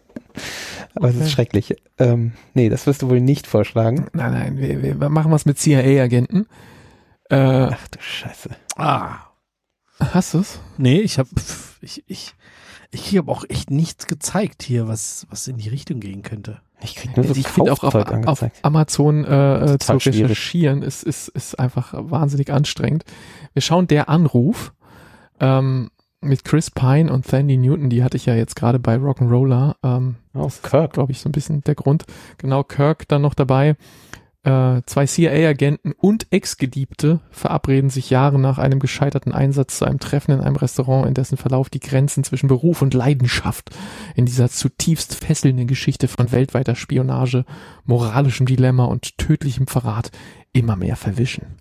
Aber 0.95 1.09
es 1.09 1.15
Okay. 1.15 1.23
ist 1.25 1.31
schrecklich. 1.31 1.75
Ähm, 1.99 2.31
nee, 2.53 2.69
das 2.69 2.87
wirst 2.87 3.01
du 3.03 3.09
wohl 3.09 3.21
nicht 3.21 3.45
vorschlagen. 3.47 4.07
Nein, 4.13 4.31
nein, 4.33 4.57
wir, 4.57 4.99
wir 4.99 5.09
machen 5.09 5.31
was 5.31 5.45
mit 5.45 5.59
CIA-Agenten. 5.59 6.47
Äh, 7.29 7.69
Ach 7.71 7.87
du 7.89 7.99
Scheiße. 7.99 8.49
Ah. 8.77 9.17
hast 9.99 10.33
du's? 10.33 10.59
Nee, 10.77 10.99
ich 11.01 11.19
habe 11.19 11.29
ich 11.81 12.03
ich 12.07 12.33
ich 12.91 13.17
habe 13.17 13.31
auch 13.31 13.43
echt 13.49 13.69
nichts 13.69 14.07
gezeigt 14.07 14.63
hier, 14.63 14.87
was 14.87 15.27
was 15.29 15.47
in 15.47 15.57
die 15.57 15.69
Richtung 15.69 15.99
gehen 15.99 16.21
könnte. 16.21 16.61
Ich 16.81 16.95
krieg 16.95 17.15
nur 17.17 17.25
so 17.25 17.33
ich 17.35 17.47
finde 17.47 17.73
auch 17.73 17.83
auf, 17.83 17.95
auf. 17.95 18.45
Amazon 18.61 19.25
äh, 19.25 19.55
äh, 19.55 19.67
zu 19.79 19.87
Total 19.87 19.99
schwierig. 19.99 20.23
recherchieren 20.25 20.83
ist, 20.83 21.03
ist, 21.03 21.27
ist 21.29 21.57
einfach 21.59 21.93
wahnsinnig 21.97 22.53
anstrengend. 22.53 23.03
Wir 23.53 23.63
schauen 23.63 23.87
der 23.87 24.09
Anruf 24.09 24.73
ähm, 25.39 25.89
mit 26.21 26.43
Chris 26.45 26.69
Pine 26.69 27.11
und 27.11 27.25
Sandy 27.25 27.57
Newton, 27.57 27.89
die 27.89 28.03
hatte 28.03 28.15
ich 28.17 28.27
ja 28.27 28.35
jetzt 28.35 28.55
gerade 28.55 28.77
bei 28.77 28.95
Rock'n'Roller. 28.95 29.75
Ähm, 29.83 30.17
Oh, 30.35 30.51
Kirk. 30.61 30.93
glaube 30.93 31.11
ich, 31.11 31.19
so 31.19 31.29
ein 31.29 31.31
bisschen 31.31 31.61
der 31.61 31.73
Grund. 31.73 32.05
Genau, 32.37 32.63
Kirk 32.63 33.07
dann 33.07 33.23
noch 33.23 33.33
dabei. 33.33 33.75
Äh, 34.47 34.81
zwei 34.85 35.05
CIA-Agenten 35.05 35.91
und 35.91 36.27
Ex-Geliebte 36.31 37.19
verabreden 37.31 37.89
sich 37.89 38.09
Jahre 38.09 38.39
nach 38.39 38.59
einem 38.59 38.79
gescheiterten 38.79 39.33
Einsatz 39.33 39.79
zu 39.79 39.83
einem 39.83 39.99
Treffen 39.99 40.31
in 40.31 40.39
einem 40.39 40.55
Restaurant, 40.55 41.05
in 41.05 41.13
dessen 41.13 41.35
Verlauf 41.35 41.69
die 41.69 41.81
Grenzen 41.81 42.23
zwischen 42.23 42.47
Beruf 42.47 42.81
und 42.81 42.93
Leidenschaft 42.93 43.71
in 44.15 44.25
dieser 44.25 44.49
zutiefst 44.49 45.15
fesselnden 45.15 45.67
Geschichte 45.67 46.07
von 46.07 46.31
weltweiter 46.31 46.75
Spionage, 46.75 47.43
moralischem 47.83 48.45
Dilemma 48.45 48.85
und 48.85 49.17
tödlichem 49.17 49.67
Verrat 49.67 50.11
immer 50.53 50.77
mehr 50.77 50.95
verwischen. 50.95 51.57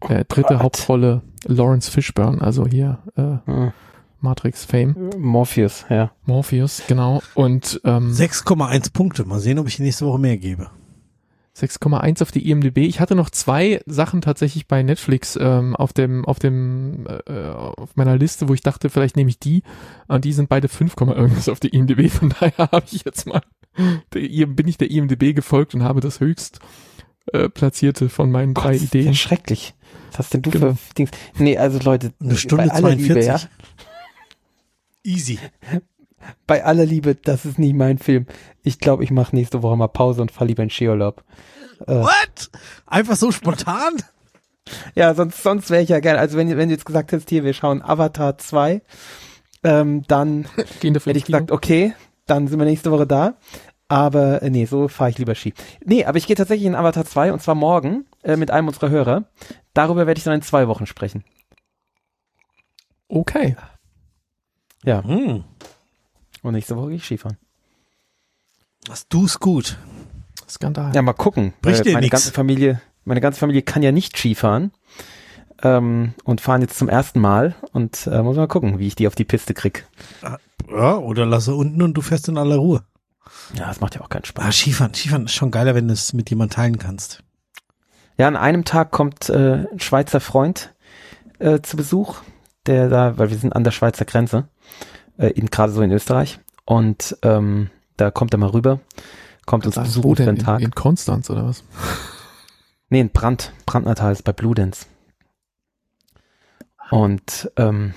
Äh, 0.00 0.24
dritte 0.24 0.54
Gott. 0.54 0.62
Hauptrolle 0.64 1.22
Lawrence 1.44 1.88
Fishburne, 1.88 2.40
also 2.40 2.66
hier 2.66 2.98
äh, 3.16 3.36
Hm. 3.48 3.72
Matrix 4.18 4.64
Fame, 4.64 5.10
Morpheus, 5.16 5.84
ja. 5.90 6.10
Morpheus, 6.24 6.82
genau. 6.88 7.22
Und 7.34 7.80
ähm, 7.84 8.10
6,1 8.10 8.92
Punkte. 8.92 9.24
Mal 9.24 9.38
sehen, 9.38 9.60
ob 9.60 9.68
ich 9.68 9.78
nächste 9.78 10.06
Woche 10.06 10.18
mehr 10.18 10.38
gebe. 10.38 10.70
6,1 11.56 12.22
auf 12.22 12.32
die 12.32 12.50
IMDb. 12.50 12.78
Ich 12.78 13.00
hatte 13.00 13.14
noch 13.14 13.30
zwei 13.30 13.80
Sachen 13.86 14.20
tatsächlich 14.20 14.66
bei 14.66 14.82
Netflix 14.82 15.38
ähm, 15.40 15.74
auf 15.74 15.92
dem 15.92 16.24
auf 16.26 16.38
dem 16.38 17.06
äh, 17.26 17.48
auf 17.48 17.96
meiner 17.96 18.16
Liste, 18.16 18.48
wo 18.48 18.54
ich 18.54 18.60
dachte, 18.60 18.90
vielleicht 18.90 19.16
nehme 19.16 19.30
ich 19.30 19.38
die. 19.38 19.62
Und 20.06 20.24
die 20.24 20.32
sind 20.34 20.48
beide 20.48 20.68
5, 20.68 20.96
Komma 20.96 21.14
irgendwas 21.14 21.48
auf 21.48 21.60
die 21.60 21.68
IMDb. 21.68 22.10
Von 22.10 22.28
daher 22.28 22.52
habe 22.72 22.84
ich 22.90 23.04
jetzt 23.04 23.26
mal 23.26 23.40
der, 24.12 24.46
bin 24.46 24.68
ich 24.68 24.76
der 24.78 24.90
IMDb 24.90 25.34
gefolgt 25.34 25.74
und 25.74 25.82
habe 25.82 26.00
das 26.00 26.20
höchst 26.20 26.60
äh, 27.32 27.48
platzierte 27.48 28.08
von 28.08 28.30
meinen 28.30 28.54
drei 28.54 28.74
das 28.74 28.82
ist 28.82 28.94
ja 28.94 29.00
Ideen. 29.00 29.14
schrecklich. 29.14 29.74
Was 30.10 30.18
hast 30.20 30.34
denn 30.34 30.42
du 30.42 30.50
Genau. 30.50 30.74
für 30.74 30.94
Dings? 30.94 31.10
Nee, 31.38 31.56
also 31.58 31.78
Leute, 31.80 32.12
Eine 32.20 32.36
Stunde 32.36 32.66
bei 32.68 32.72
aller 32.72 32.90
Liebe, 32.94 33.14
42. 33.20 33.26
ja, 33.26 33.40
Easy. 35.04 35.38
Bei 36.46 36.64
aller 36.64 36.84
Liebe, 36.86 37.14
das 37.14 37.44
ist 37.44 37.58
nicht 37.58 37.74
mein 37.74 37.98
Film. 37.98 38.26
Ich 38.62 38.78
glaube, 38.78 39.04
ich 39.04 39.10
mache 39.10 39.34
nächste 39.34 39.62
Woche 39.62 39.76
mal 39.76 39.88
Pause 39.88 40.22
und 40.22 40.30
fahre 40.32 40.46
lieber 40.46 40.62
in 40.62 40.70
Skiurlaub. 40.70 41.22
Äh, 41.86 42.00
What? 42.00 42.50
Einfach 42.86 43.16
so 43.16 43.30
spontan? 43.32 43.94
ja, 44.94 45.14
sonst, 45.14 45.42
sonst 45.42 45.70
wäre 45.70 45.82
ich 45.82 45.88
ja 45.88 46.00
gerne, 46.00 46.18
also 46.18 46.36
wenn, 46.36 46.48
wenn 46.56 46.68
du 46.68 46.74
jetzt 46.74 46.86
gesagt 46.86 47.12
hättest, 47.12 47.30
hier, 47.30 47.44
wir 47.44 47.52
schauen 47.54 47.82
Avatar 47.82 48.38
2, 48.38 48.82
ähm, 49.64 50.02
dann 50.08 50.46
hätte 50.56 51.10
ich 51.12 51.24
gesagt, 51.24 51.50
okay, 51.52 51.94
dann 52.26 52.48
sind 52.48 52.58
wir 52.58 52.66
nächste 52.66 52.90
Woche 52.90 53.06
da. 53.06 53.34
Aber 53.88 54.42
äh, 54.42 54.50
nee, 54.50 54.64
so 54.64 54.88
fahre 54.88 55.10
ich 55.10 55.18
lieber 55.18 55.36
Ski. 55.36 55.54
Nee, 55.84 56.04
aber 56.06 56.18
ich 56.18 56.26
gehe 56.26 56.34
tatsächlich 56.34 56.66
in 56.66 56.74
Avatar 56.74 57.04
2 57.04 57.32
und 57.32 57.40
zwar 57.40 57.54
morgen 57.54 58.04
äh, 58.24 58.36
mit 58.36 58.50
einem 58.50 58.66
unserer 58.66 58.90
Hörer. 58.90 59.24
Darüber 59.74 60.08
werde 60.08 60.18
ich 60.18 60.24
dann 60.24 60.34
in 60.34 60.42
zwei 60.42 60.66
Wochen 60.66 60.86
sprechen. 60.86 61.22
Okay. 63.08 63.56
Ja, 64.84 65.04
Hm. 65.04 65.44
Und 66.42 66.52
nächste 66.52 66.76
Woche 66.76 66.88
gehe 66.88 66.96
ich 66.96 67.04
Skifahren. 67.04 67.36
Was 68.86 69.08
du's 69.08 69.40
gut. 69.40 69.76
Skandal. 70.48 70.94
Ja, 70.94 71.02
mal 71.02 71.12
gucken. 71.12 71.54
Bricht 71.60 71.84
dir 71.84 71.92
meine 71.92 72.06
nix. 72.06 72.12
ganze 72.12 72.32
Familie, 72.32 72.80
meine 73.04 73.20
ganze 73.20 73.40
Familie 73.40 73.62
kann 73.62 73.82
ja 73.82 73.92
nicht 73.92 74.16
Skifahren. 74.16 74.72
Ähm, 75.62 76.12
und 76.24 76.42
fahren 76.42 76.60
jetzt 76.60 76.76
zum 76.76 76.90
ersten 76.90 77.18
Mal 77.18 77.54
und 77.72 78.06
äh, 78.06 78.22
muss 78.22 78.36
mal 78.36 78.46
gucken, 78.46 78.78
wie 78.78 78.86
ich 78.86 78.94
die 78.94 79.06
auf 79.06 79.14
die 79.14 79.24
Piste 79.24 79.54
krieg. 79.54 79.86
Ja, 80.70 80.98
oder 80.98 81.24
lasse 81.24 81.54
unten 81.54 81.80
und 81.80 81.94
du 81.94 82.02
fährst 82.02 82.28
in 82.28 82.36
aller 82.36 82.56
Ruhe. 82.56 82.84
Ja, 83.54 83.66
das 83.68 83.80
macht 83.80 83.94
ja 83.94 84.02
auch 84.02 84.10
keinen 84.10 84.26
Spaß. 84.26 84.44
Ah, 84.44 84.52
Skifahren. 84.52 84.92
Skifahren 84.92 85.24
ist 85.24 85.34
schon 85.34 85.50
geiler, 85.50 85.74
wenn 85.74 85.88
du 85.88 85.94
es 85.94 86.12
mit 86.12 86.28
jemand 86.28 86.52
teilen 86.52 86.78
kannst. 86.78 87.22
Ja, 88.18 88.28
an 88.28 88.36
einem 88.36 88.64
Tag 88.64 88.90
kommt 88.90 89.30
äh, 89.30 89.66
ein 89.72 89.80
Schweizer 89.80 90.20
Freund 90.20 90.74
äh, 91.38 91.60
zu 91.60 91.76
Besuch, 91.76 92.18
der 92.66 92.88
da, 92.88 93.18
weil 93.18 93.30
wir 93.30 93.38
sind 93.38 93.54
an 93.54 93.64
der 93.64 93.70
Schweizer 93.70 94.04
Grenze, 94.04 94.48
äh, 95.18 95.28
in, 95.28 95.46
gerade 95.46 95.72
so 95.72 95.82
in 95.82 95.92
Österreich. 95.92 96.38
Und 96.64 97.16
ähm, 97.22 97.70
da 97.96 98.10
kommt 98.10 98.34
er 98.34 98.38
mal 98.38 98.50
rüber, 98.50 98.80
kommt 99.46 99.66
uns 99.66 99.76
besuchen 99.76 100.04
wo 100.04 100.14
für 100.14 100.22
einen 100.22 100.36
In, 100.36 100.44
Tag. 100.44 100.60
in 100.60 100.72
Konstanz 100.72 101.30
oder 101.30 101.46
was? 101.46 101.64
Nee, 102.88 103.00
in 103.00 103.10
Brand, 103.10 103.52
Brandnatal 103.66 104.12
ist 104.12 104.22
bei 104.22 104.32
Bludenz. 104.32 104.86
Und 106.90 107.50
ähm, 107.56 107.94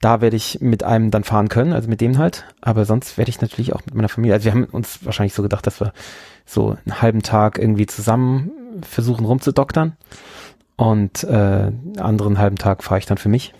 da 0.00 0.20
werde 0.20 0.36
ich 0.36 0.60
mit 0.60 0.84
einem 0.84 1.10
dann 1.10 1.24
fahren 1.24 1.48
können, 1.48 1.72
also 1.72 1.88
mit 1.88 2.00
dem 2.00 2.18
halt. 2.18 2.44
Aber 2.60 2.84
sonst 2.84 3.16
werde 3.16 3.30
ich 3.30 3.40
natürlich 3.40 3.72
auch 3.72 3.80
mit 3.86 3.94
meiner 3.94 4.08
Familie. 4.08 4.34
Also 4.34 4.44
wir 4.44 4.52
haben 4.52 4.64
uns 4.64 5.04
wahrscheinlich 5.04 5.34
so 5.34 5.42
gedacht, 5.42 5.66
dass 5.66 5.80
wir 5.80 5.92
so 6.44 6.76
einen 6.84 7.00
halben 7.00 7.22
Tag 7.22 7.58
irgendwie 7.58 7.86
zusammen 7.86 8.50
versuchen 8.82 9.24
rumzudoktern. 9.24 9.96
Und 10.76 11.24
äh, 11.24 11.28
einen 11.32 11.98
anderen 11.98 12.38
halben 12.38 12.56
Tag 12.56 12.84
fahre 12.84 13.00
ich 13.00 13.06
dann 13.06 13.18
für 13.18 13.28
mich. 13.28 13.54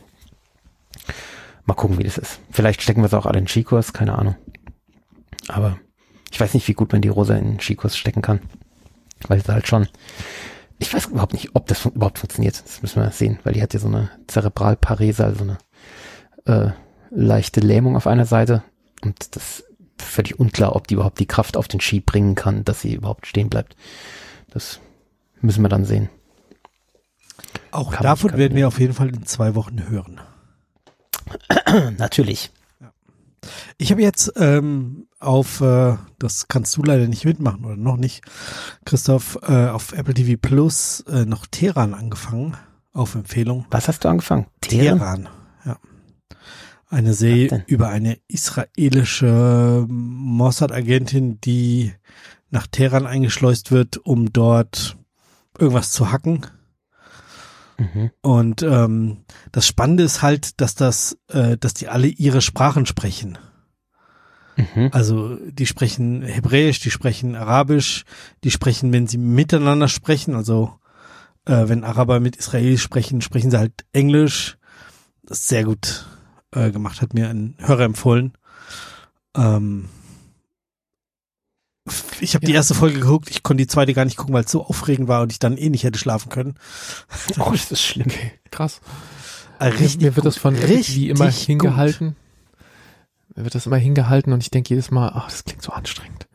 Mal 1.69 1.75
gucken, 1.75 1.99
wie 1.99 2.05
das 2.05 2.17
ist. 2.17 2.41
Vielleicht 2.51 2.81
stecken 2.81 3.03
wir 3.03 3.07
es 3.09 3.15
auch 3.15 3.27
alle 3.27 3.39
in 3.39 3.45
den 3.45 3.49
Skikurs, 3.49 3.93
keine 3.93 4.19
Ahnung. 4.19 4.37
Aber 5.49 5.79
ich 6.31 6.41
weiß 6.41 6.55
nicht, 6.55 6.67
wie 6.67 6.73
gut 6.73 6.93
man 6.93 7.03
die 7.03 7.11
Rosa 7.11 7.37
in 7.37 7.45
den 7.45 7.61
Skikurs 7.61 7.95
stecken 7.95 8.23
kann. 8.23 8.41
Weil 9.27 9.45
sie 9.45 9.53
halt 9.53 9.69
schon, 9.69 9.87
ich 10.79 10.95
weiß 10.95 11.09
überhaupt 11.09 11.35
nicht, 11.35 11.51
ob 11.55 11.67
das 11.67 11.85
überhaupt 11.85 12.21
funktioniert. 12.21 12.63
Das 12.65 12.81
müssen 12.81 13.03
wir 13.03 13.11
sehen, 13.11 13.39
weil 13.45 13.53
die 13.53 13.61
hat 13.63 13.75
ja 13.75 13.81
so 13.81 13.89
eine 13.89 14.11
Zerebralparese, 14.29 15.23
also 15.23 15.45
eine 15.45 15.59
äh, 16.47 16.73
leichte 17.11 17.61
Lähmung 17.61 17.97
auf 17.97 18.07
einer 18.07 18.25
Seite. 18.25 18.63
Und 19.03 19.37
das 19.37 19.61
ist 19.61 19.65
völlig 19.99 20.41
unklar, 20.41 20.75
ob 20.75 20.89
die 20.89 20.95
überhaupt 20.95 21.21
die 21.21 21.27
Kraft 21.27 21.59
auf 21.59 21.69
den 21.69 21.83
Ski 21.83 22.01
bringen 22.01 22.35
kann, 22.35 22.65
dass 22.65 22.81
sie 22.81 22.95
überhaupt 22.95 23.27
stehen 23.27 23.51
bleibt. 23.51 23.77
Das 24.49 24.81
müssen 25.43 25.61
wir 25.61 25.69
dann 25.69 25.85
sehen. 25.85 26.09
Auch 27.73 27.93
Kann 27.93 28.05
davon 28.05 28.39
werden 28.39 28.57
wir 28.57 28.69
auf 28.69 28.81
jeden 28.81 28.95
Fall 28.95 29.09
in 29.09 29.27
zwei 29.27 29.55
Wochen 29.55 29.87
hören. 29.91 30.19
Natürlich. 31.99 32.51
Ich 33.77 33.91
habe 33.91 34.03
jetzt 34.03 34.33
ähm, 34.37 35.07
auf, 35.21 35.61
äh, 35.61 35.97
das 36.19 36.49
kannst 36.49 36.77
du 36.77 36.83
leider 36.83 37.07
nicht 37.07 37.25
mitmachen 37.25 37.65
oder 37.65 37.77
noch 37.77 37.97
nicht, 37.97 38.23
Christoph, 38.85 39.39
äh, 39.43 39.69
auf 39.69 39.93
Apple 39.93 40.15
TV 40.15 40.39
Plus 40.41 41.01
äh, 41.09 41.25
noch 41.25 41.47
Teheran 41.47 41.95
angefangen, 41.95 42.57
auf 42.93 43.15
Empfehlung. 43.15 43.67
Was 43.71 43.89
hast 43.89 44.05
du 44.05 44.09
angefangen? 44.09 44.47
Teheran, 44.61 45.29
ja. 45.65 45.79
Eine 46.91 47.13
Serie 47.13 47.65
über 47.67 47.89
eine 47.89 48.19
israelische 48.29 49.85
Mossad-Agentin, 49.89 51.41
die 51.41 51.93
nach 52.51 52.67
Teheran 52.67 53.07
eingeschleust 53.07 53.71
wird, 53.71 53.99
um 53.99 54.33
dort 54.33 54.97
irgendwas 55.59 55.93
zu 55.93 56.11
hacken. 56.11 56.47
Mhm. 57.79 58.11
Und 58.23 58.63
ähm, 58.63 59.19
das 59.53 59.67
Spannende 59.67 60.03
ist 60.03 60.23
halt, 60.23 60.61
dass 60.61 60.75
das, 60.75 61.19
äh, 61.29 61.57
dass 61.57 61.75
die 61.75 61.89
alle 61.89 62.09
ihre 62.09 62.41
Sprachen 62.41 62.87
sprechen. 62.87 63.39
Mhm. 64.57 64.91
Also 64.93 65.37
die 65.37 65.67
sprechen 65.67 66.23
Hebräisch, 66.23 66.81
die 66.81 66.91
sprechen 66.91 67.37
Arabisch, 67.37 68.05
die 68.43 68.51
sprechen, 68.51 68.93
wenn 68.93 69.07
sie 69.07 69.19
miteinander 69.19 69.87
sprechen, 69.87 70.35
also 70.35 70.79
äh, 71.45 71.69
wenn 71.69 71.85
Araber 71.85 72.19
mit 72.19 72.37
Israelis 72.37 72.83
sprechen, 72.83 73.21
sprechen 73.21 73.53
sie 73.53 73.59
halt 73.59 73.85
Englisch. 73.93 74.59
Das 75.23 75.41
ist 75.41 75.49
sehr 75.49 75.65
gut 75.65 76.07
äh, 76.53 76.73
gemacht, 76.73 77.01
hat 77.01 77.15
mir 77.15 77.29
ein 77.29 77.55
Hörer 77.59 77.85
empfohlen. 77.85 78.33
Ähm, 79.37 79.89
ich 82.21 82.35
habe 82.35 82.45
die 82.47 82.53
Ja. 82.53 82.59
erste 82.59 82.75
Folge 82.75 83.01
geguckt, 83.01 83.31
ich 83.31 83.43
konnte 83.43 83.63
die 83.63 83.67
zweite 83.67 83.95
gar 83.95 84.05
nicht 84.05 84.17
gucken, 84.17 84.35
weil 84.35 84.45
es 84.45 84.51
so 84.51 84.65
aufregend 84.65 85.09
war 85.09 85.23
und 85.23 85.33
ich 85.33 85.39
dann 85.39 85.57
eh 85.57 85.69
nicht 85.71 85.85
hätte 85.85 85.99
schlafen 85.99 86.29
können. 86.31 86.55
Oh, 87.39 87.51
das 87.53 87.71
ist 87.73 87.83
schlimm. 87.83 88.11
Krass. 88.51 88.81
Äh, 89.59 89.67
Richtig 89.67 90.01
mir 90.01 90.17
wird 90.17 90.27
das 90.27 90.37
von 90.37 90.55
Epic 90.55 90.95
wie 90.95 91.09
immer 91.11 91.27
richtig 91.27 91.47
hingehalten. 91.47 92.17
Mir 93.35 93.45
wird 93.45 93.55
das 93.55 93.67
immer 93.67 93.77
hingehalten 93.77 94.33
und 94.33 94.43
ich 94.43 94.51
denke 94.51 94.71
jedes 94.71 94.91
Mal, 94.91 95.11
ach, 95.15 95.31
das 95.31 95.45
klingt 95.45 95.63
so 95.63 95.73
anstrengend. 95.73 96.29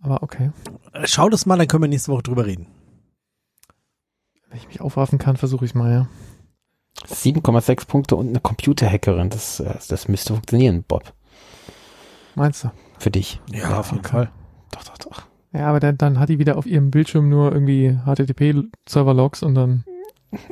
Aber 0.00 0.22
okay. 0.22 0.50
Gut. 0.68 0.80
Äh, 0.94 1.06
Schau 1.06 1.28
das 1.28 1.46
mal, 1.46 1.56
dann 1.58 1.68
können 1.68 1.82
wir 1.84 1.88
nächste 1.88 2.10
Woche 2.12 2.22
drüber 2.22 2.46
reden. 2.46 2.66
Wenn 4.48 4.58
ich 4.58 4.66
mich 4.68 4.80
aufraffen 4.80 5.18
kann, 5.18 5.36
versuche 5.36 5.64
ich 5.64 5.74
mal, 5.74 5.92
ja. 5.92 6.08
7,6 7.08 7.86
Punkte 7.86 8.16
und 8.16 8.28
eine 8.28 8.40
Computerhackerin. 8.40 9.30
Das, 9.30 9.60
äh, 9.60 9.74
das 9.88 10.08
müsste 10.08 10.32
funktionieren, 10.34 10.82
Bob. 10.86 11.12
Meinst 12.34 12.64
du? 12.64 12.70
Für 12.98 13.10
dich. 13.10 13.40
auf 13.72 13.90
jeden 13.92 14.00
okay. 14.00 14.08
Fall. 14.10 14.30
Doch, 14.80 14.96
doch, 14.96 14.98
doch. 14.98 15.22
Ja, 15.52 15.66
aber 15.66 15.80
dann, 15.80 15.98
dann 15.98 16.18
hat 16.18 16.28
die 16.28 16.38
wieder 16.38 16.56
auf 16.56 16.66
ihrem 16.66 16.90
Bildschirm 16.90 17.28
nur 17.28 17.52
irgendwie 17.52 17.98
HTTP-Server-Logs 18.06 19.42
und 19.42 19.54
dann. 19.54 19.84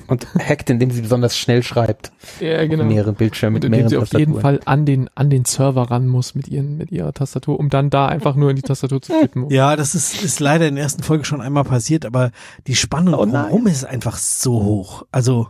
Und 0.08 0.26
hackt, 0.34 0.70
indem 0.70 0.90
sie 0.90 1.02
besonders 1.02 1.38
schnell 1.38 1.62
schreibt. 1.62 2.10
Ja, 2.40 2.62
Auf 2.62 2.68
mehreren 2.68 3.14
Bildschirmen 3.14 3.54
Und 3.54 3.62
mit 3.62 3.64
indem 3.64 3.86
mehreren 3.86 3.90
sie 3.90 3.96
auf 3.96 4.18
jeden. 4.18 4.40
Fall 4.40 4.58
an 4.64 4.86
den, 4.86 5.08
an 5.14 5.30
den 5.30 5.44
Server 5.44 5.82
ran 5.82 6.08
muss 6.08 6.34
mit 6.34 6.48
ihren, 6.48 6.76
mit 6.76 6.90
ihrer 6.90 7.12
Tastatur, 7.12 7.60
um 7.60 7.70
dann 7.70 7.88
da 7.88 8.06
einfach 8.06 8.34
nur 8.34 8.50
in 8.50 8.56
die 8.56 8.62
Tastatur 8.62 9.00
zu 9.00 9.12
tippen. 9.12 9.48
Ja, 9.50 9.76
das 9.76 9.94
ist, 9.94 10.20
ist 10.20 10.40
leider 10.40 10.66
in 10.66 10.74
der 10.74 10.82
ersten 10.82 11.04
Folge 11.04 11.24
schon 11.24 11.40
einmal 11.40 11.62
passiert, 11.62 12.04
aber 12.04 12.32
die 12.66 12.74
Spannung 12.74 13.14
Oh 13.14 13.24
drumherum 13.24 13.68
ist 13.68 13.84
einfach 13.84 14.16
so 14.16 14.64
hoch. 14.64 15.06
Also, 15.12 15.48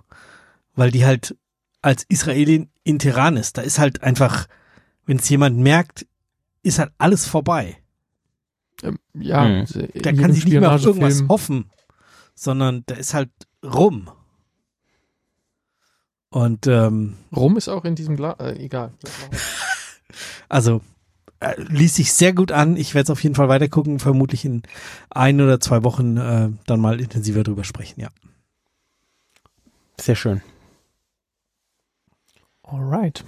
weil 0.74 0.90
die 0.90 1.06
halt 1.06 1.34
als 1.80 2.04
Israelin 2.10 2.68
in 2.84 2.98
Teheran 2.98 3.38
ist. 3.38 3.56
Da 3.56 3.62
ist 3.62 3.78
halt 3.78 4.02
einfach, 4.02 4.46
wenn 5.06 5.16
es 5.16 5.28
jemand 5.30 5.56
merkt, 5.56 6.06
ist 6.62 6.78
halt 6.78 6.90
alles 6.98 7.26
vorbei. 7.26 7.77
Ähm, 8.82 8.98
ja, 9.14 9.44
Mhm. 9.44 9.54
in 9.58 9.64
Da 9.66 10.10
jedem 10.10 10.16
kann 10.18 10.32
sich 10.32 10.44
nicht 10.44 10.60
mehr 10.60 10.72
auf 10.72 10.84
irgendwas 10.84 11.14
Spionagefilm- 11.20 11.28
hoffen, 11.28 11.70
sondern 12.34 12.82
da 12.86 12.94
ist 12.94 13.14
halt 13.14 13.30
rum. 13.64 14.10
Und 16.30 16.66
ähm, 16.66 17.16
Rum 17.34 17.56
ist 17.56 17.68
auch 17.68 17.84
in 17.84 17.94
diesem 17.94 18.16
Glas, 18.16 18.36
äh, 18.38 18.52
egal. 18.62 18.92
also 20.48 20.82
äh, 21.40 21.54
ließ 21.60 21.94
sich 21.96 22.12
sehr 22.12 22.32
gut 22.34 22.52
an. 22.52 22.76
Ich 22.76 22.94
werde 22.94 23.04
es 23.04 23.10
auf 23.10 23.22
jeden 23.22 23.34
Fall 23.34 23.48
weitergucken, 23.48 23.98
vermutlich 23.98 24.44
in 24.44 24.62
ein 25.10 25.40
oder 25.40 25.58
zwei 25.58 25.84
Wochen 25.84 26.16
äh, 26.18 26.50
dann 26.66 26.80
mal 26.80 27.00
intensiver 27.00 27.44
drüber 27.44 27.64
sprechen, 27.64 28.00
ja. 28.00 28.08
Sehr 30.00 30.16
schön. 30.16 30.42
Alright. 32.62 33.24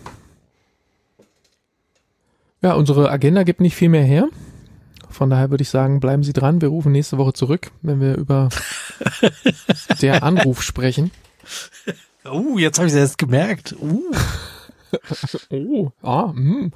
Ja, 2.62 2.74
unsere 2.74 3.10
Agenda 3.10 3.42
gibt 3.44 3.60
nicht 3.60 3.74
viel 3.74 3.88
mehr 3.88 4.04
her. 4.04 4.28
Von 5.10 5.30
daher 5.30 5.50
würde 5.50 5.62
ich 5.62 5.70
sagen, 5.70 6.00
bleiben 6.00 6.22
Sie 6.22 6.32
dran. 6.32 6.60
Wir 6.60 6.68
rufen 6.68 6.92
nächste 6.92 7.18
Woche 7.18 7.32
zurück, 7.32 7.70
wenn 7.82 8.00
wir 8.00 8.16
über 8.16 8.48
der 10.02 10.22
Anruf 10.22 10.62
sprechen. 10.62 11.10
Uh, 12.24 12.58
jetzt 12.58 12.78
habe 12.78 12.86
ich 12.88 12.94
es 12.94 12.98
erst 13.00 13.18
gemerkt. 13.18 13.74
Uh. 13.80 14.02
Oh, 15.52 15.92
ah, 16.02 16.32
hm. 16.32 16.72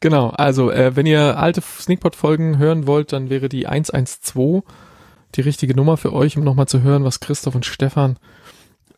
Genau, 0.00 0.30
also 0.30 0.72
äh, 0.72 0.96
wenn 0.96 1.06
ihr 1.06 1.38
alte 1.38 1.60
Sneakpot-Folgen 1.60 2.58
hören 2.58 2.88
wollt, 2.88 3.12
dann 3.12 3.30
wäre 3.30 3.48
die 3.48 3.68
112 3.68 4.64
die 5.36 5.40
richtige 5.40 5.76
Nummer 5.76 5.96
für 5.96 6.12
euch, 6.12 6.36
um 6.36 6.42
nochmal 6.42 6.66
zu 6.66 6.82
hören, 6.82 7.04
was 7.04 7.20
Christoph 7.20 7.54
und 7.54 7.64
Stefan 7.64 8.16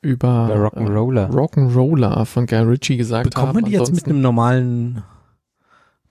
über 0.01 0.49
Rock'n'Roller. 0.55 1.27
äh, 1.29 1.37
Rock'n'Roller 1.37 2.25
von 2.25 2.47
Guy 2.47 2.61
Ritchie 2.61 2.97
gesagt 2.97 3.25
Bekommt 3.29 3.49
haben. 3.49 3.55
man 3.57 3.65
die 3.66 3.73
jetzt 3.73 3.81
mit 3.81 3.89
Ansonsten- 3.91 4.11
einem 4.12 4.21
normalen 4.23 5.03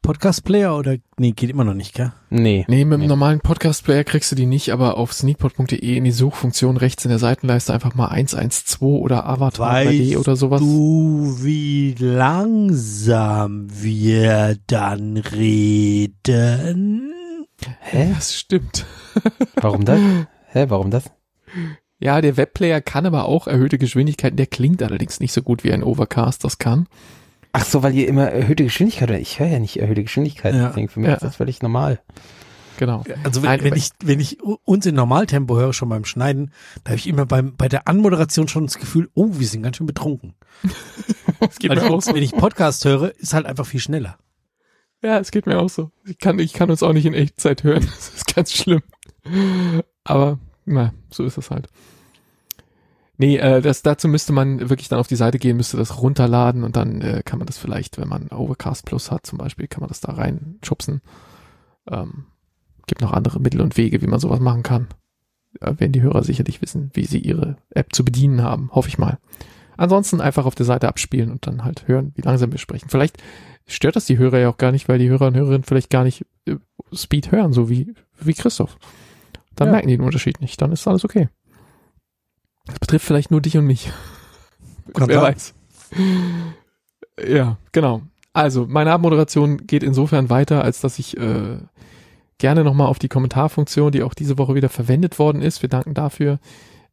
Podcast-Player 0.04 0.78
oder? 0.78 0.98
Nee, 1.18 1.32
geht 1.32 1.50
immer 1.50 1.64
noch 1.64 1.74
nicht, 1.74 1.96
gell? 1.96 2.12
Nee. 2.30 2.66
Nee, 2.68 2.86
mit 2.86 2.94
dem 2.98 3.02
Nee. 3.02 3.08
normalen 3.08 3.40
Podcast-Player 3.40 4.04
kriegst 4.04 4.32
du 4.32 4.36
die 4.36 4.46
nicht, 4.46 4.70
aber 4.72 4.98
auf 4.98 5.12
sneakpot.de 5.14 5.96
in 5.98 6.04
die 6.04 6.12
Suchfunktion 6.12 6.78
rechts 6.78 7.06
in 7.06 7.10
der 7.10 7.18
Seitenleiste 7.20 7.74
einfach 7.74 7.96
mal 7.96 8.10
112 8.10 8.82
oder 8.82 9.26
Avatar 9.26 9.78
3D 9.78 10.18
oder 10.18 10.36
sowas. 10.36 10.60
du, 10.62 11.38
wie 11.42 11.96
langsam 11.98 13.68
wir 13.72 14.58
dann 14.68 15.18
reden? 15.18 17.14
Hä? 17.80 18.12
Das 18.14 18.36
stimmt. 18.36 18.86
Warum 19.56 19.86
das? 19.86 20.00
Hä, 20.48 20.66
warum 20.70 20.92
das? 20.92 21.06
Ja, 22.00 22.20
der 22.22 22.36
Webplayer 22.38 22.82
kann 22.82 23.06
aber 23.06 23.26
auch 23.26 23.48
erhöhte 23.48 23.78
Geschwindigkeiten. 23.78 24.36
Der 24.38 24.46
klingt 24.48 24.84
allerdings 24.84 25.20
nicht 25.20 25.32
so 25.32 25.42
gut 25.42 25.64
wie 25.64 25.72
ein 25.72 25.82
Overcast 25.84 26.44
das 26.44 26.58
kann. 26.58 26.88
Ach 27.54 27.64
so, 27.66 27.84
weil 27.84 27.94
ihr 27.94 28.08
immer 28.08 28.30
erhöhte 28.30 28.64
Geschwindigkeit 28.64 29.10
hört. 29.10 29.22
Ich 29.22 29.40
höre 29.40 29.48
ja 29.48 29.60
nicht 29.60 29.78
erhöhte 29.78 30.02
Geschwindigkeit. 30.04 30.56
Ja. 30.56 30.68
Deswegen 30.70 30.90
für 30.90 31.00
mich 31.00 31.10
Ja. 31.10 31.16
ist 31.16 31.24
das 31.24 31.36
völlig 31.36 31.62
normal. 31.62 32.02
Genau. 32.78 33.04
Also 33.24 33.44
wenn, 33.44 33.50
Nein, 33.52 33.64
wenn 33.64 33.76
ich 33.76 33.90
wenn 34.04 34.20
ich 34.20 34.42
uns 34.42 34.86
in 34.88 34.96
Normaltempo 34.96 35.56
höre 35.56 35.74
schon 35.74 35.90
beim 35.90 36.06
Schneiden, 36.06 36.52
da 36.84 36.90
habe 36.90 36.98
ich 36.98 37.06
immer 37.08 37.28
beim 37.28 37.56
bei 37.56 37.70
der 37.70 37.88
Anmoderation 37.88 38.48
schon 38.48 38.66
das 38.66 38.80
Gefühl, 38.80 39.10
oh, 39.14 39.30
wir 39.34 39.46
sind 39.48 39.62
ganz 39.62 39.78
schön 39.78 39.88
betrunken. 39.88 40.34
Es 41.40 41.60
geht 41.60 41.72
mir 41.76 41.84
auch 41.92 42.00
ich, 42.00 42.06
so. 42.06 42.16
wenn 42.16 42.24
ich 42.24 42.32
Podcast 42.32 42.86
höre, 42.86 43.14
ist 43.18 43.34
halt 43.34 43.46
einfach 43.46 43.66
viel 43.66 43.80
schneller. 43.82 44.18
Ja, 45.02 45.20
es 45.20 45.30
geht 45.32 45.46
mir 45.46 45.60
auch 45.60 45.70
so. 45.70 45.92
Ich 46.06 46.18
kann, 46.18 46.40
ich 46.40 46.54
kann 46.54 46.72
uns 46.72 46.82
auch 46.82 46.94
nicht 46.94 47.06
in 47.06 47.14
Echtzeit 47.14 47.64
hören. 47.64 47.84
Das 47.96 48.14
ist 48.16 48.34
ganz 48.34 48.54
schlimm. 48.54 48.82
Aber, 50.06 50.40
na, 50.66 50.94
so 51.10 51.26
ist 51.26 51.38
es 51.38 51.52
halt. 51.52 51.68
Nee, 53.18 53.38
äh, 53.38 53.62
das, 53.62 53.84
dazu 53.84 54.08
müsste 54.08 54.34
man 54.34 54.70
wirklich 54.70 54.90
dann 54.90 55.00
auf 55.00 55.08
die 55.08 55.16
Seite 55.16 55.38
gehen, 55.38 55.58
müsste 55.58 55.78
das 55.78 56.02
runterladen 56.02 56.64
und 56.64 56.76
dann 56.76 57.02
äh, 57.02 57.22
kann 57.24 57.38
man 57.40 57.46
das 57.46 57.58
vielleicht, 57.60 57.98
wenn 58.00 58.08
man 58.08 58.30
Overcast 58.30 58.86
Plus 58.86 59.12
hat 59.12 59.26
zum 59.26 59.38
Beispiel, 59.38 59.68
kann 59.68 59.82
man 59.82 59.90
das 59.90 60.02
da 60.02 60.14
reinschubsen. 60.14 61.02
Ähm, 61.90 62.26
gibt 62.88 63.02
noch 63.02 63.14
andere 63.14 63.40
Mittel 63.40 63.62
und 63.62 63.78
Wege, 63.78 64.02
wie 64.02 64.08
man 64.08 64.20
sowas 64.20 64.40
machen 64.40 64.64
kann. 64.64 64.88
Äh, 65.62 65.74
werden 65.78 65.92
die 65.92 66.02
Hörer 66.02 66.24
sicherlich 66.24 66.62
wissen, 66.64 66.90
wie 66.94 67.06
sie 67.06 67.20
ihre 67.20 67.58
App 67.70 67.94
zu 67.94 68.04
bedienen 68.04 68.42
haben, 68.42 68.72
hoffe 68.74 68.90
ich 68.90 68.98
mal. 68.98 69.20
Ansonsten 69.78 70.20
einfach 70.22 70.46
auf 70.46 70.56
der 70.56 70.66
Seite 70.66 70.88
abspielen 70.88 71.32
und 71.32 71.46
dann 71.48 71.64
halt 71.64 71.88
hören, 71.88 72.14
wie 72.16 72.22
langsam 72.22 72.52
wir 72.52 72.60
sprechen. 72.60 72.90
Vielleicht 72.90 73.22
stört 73.68 73.96
das 73.96 74.06
die 74.06 74.18
Hörer 74.18 74.40
ja 74.40 74.50
auch 74.50 74.58
gar 74.58 74.72
nicht, 74.72 74.90
weil 74.90 75.00
die 75.00 75.10
Hörer 75.10 75.28
und 75.28 75.36
Hörerinnen 75.36 75.64
vielleicht 75.64 75.90
gar 75.92 76.04
nicht 76.04 76.26
äh, 76.46 76.56
Speed 76.94 77.32
hören, 77.32 77.54
so 77.54 77.70
wie, 77.70 77.94
wie 78.20 78.34
Christoph. 78.34 78.78
Dann 79.56 79.68
Ja. 79.68 79.74
merken 79.74 79.88
die 79.88 79.98
den 79.98 80.06
Unterschied 80.06 80.42
nicht, 80.42 80.60
dann 80.62 80.72
ist 80.72 80.88
alles 80.88 81.06
okay. 81.06 81.30
Das 82.66 82.80
betrifft 82.80 83.06
vielleicht 83.06 83.32
nur 83.32 83.42
dich 83.42 83.58
und 83.58 83.66
mich. 83.66 83.92
Kann 84.94 85.08
Wer 85.10 85.22
sein. 85.22 85.34
weiß. 85.36 85.54
Ja, 87.28 87.58
genau. 87.72 88.02
Also, 88.34 88.66
meine 88.68 88.92
Abmoderation 88.92 89.68
geht 89.68 89.84
insofern 89.84 90.30
weiter, 90.30 90.64
als 90.64 90.82
dass 90.82 90.98
ich 90.98 91.18
äh, 91.18 91.58
gerne 92.40 92.64
nochmal 92.64 92.88
auf 92.88 93.00
die 93.00 93.10
Kommentarfunktion, 93.10 93.92
die 93.92 94.04
auch 94.04 94.14
diese 94.14 94.38
Woche 94.38 94.56
wieder 94.56 94.70
verwendet 94.70 95.20
worden 95.20 95.42
ist, 95.42 95.62
wir 95.62 95.70
danken 95.70 95.94
dafür. 95.94 96.40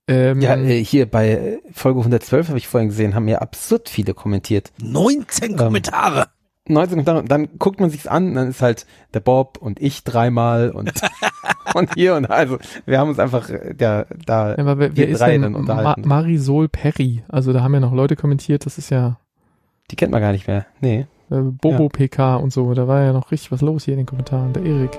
Ähm, 0.07 0.41
Ja, 0.41 0.57
äh, 0.57 0.85
hier 0.85 1.11
bei 1.11 1.59
Folge 1.73 2.01
112 2.01 2.49
habe 2.49 2.59
ich 2.59 2.69
vorhin 2.69 2.91
gesehen, 2.91 3.15
haben 3.15 3.29
ja 3.29 3.39
absurd 3.39 3.89
viele 3.89 4.13
kommentiert. 4.13 4.73
19 4.83 5.57
Kommentare. 5.57 6.29
19 6.69 7.05
Kommentare, 7.05 7.27
dann 7.27 7.49
guckt 7.59 7.81
man 7.81 7.91
sich's 7.91 8.07
an, 8.07 8.35
dann 8.35 8.49
ist 8.49 8.63
halt 8.63 8.87
der 9.15 9.21
Bob 9.21 9.59
und 9.59 9.81
ich 9.81 10.05
dreimal 10.05 10.71
und, 10.71 10.93
und 11.75 11.95
hier 11.95 12.15
und 12.15 12.25
da. 12.25 12.35
also 12.35 12.59
wir 12.87 12.99
haben 12.99 13.09
uns 13.09 13.19
einfach 13.19 13.49
äh, 13.51 13.75
da, 13.75 14.07
da 14.27 14.51
ja, 14.51 14.59
aber 14.59 14.79
wer, 14.79 14.91
wer 14.91 14.97
wir 14.97 15.09
ist 15.09 15.21
drei 15.21 15.33
denn 15.33 15.43
dann 15.43 15.53
Ma 15.53 15.59
unterhalten. 15.59 16.07
Marisol 16.07 16.69
Perry? 16.69 17.25
Also 17.29 17.53
da 17.53 17.63
haben 17.63 17.75
ja 17.75 17.81
noch 17.81 17.93
Leute 17.93 18.17
kommentiert, 18.17 18.67
das 18.67 18.79
ist 18.79 18.91
ja 18.91 19.19
die 19.91 19.97
kennt 19.97 20.13
man 20.13 20.21
gar 20.21 20.33
nicht 20.33 20.47
mehr. 20.47 20.67
Nee. 20.81 21.07
äh, 21.31 21.41
Bobo 21.41 21.89
PK 21.89 22.37
und 22.37 22.53
so, 22.53 22.73
da 22.75 22.87
war 22.87 23.03
ja 23.03 23.13
noch 23.13 23.33
richtig 23.33 23.51
was 23.51 23.61
los 23.61 23.85
hier 23.85 23.95
in 23.95 23.99
den 23.99 24.07
Kommentaren, 24.07 24.53
der 24.53 24.65
Erik. 24.65 24.99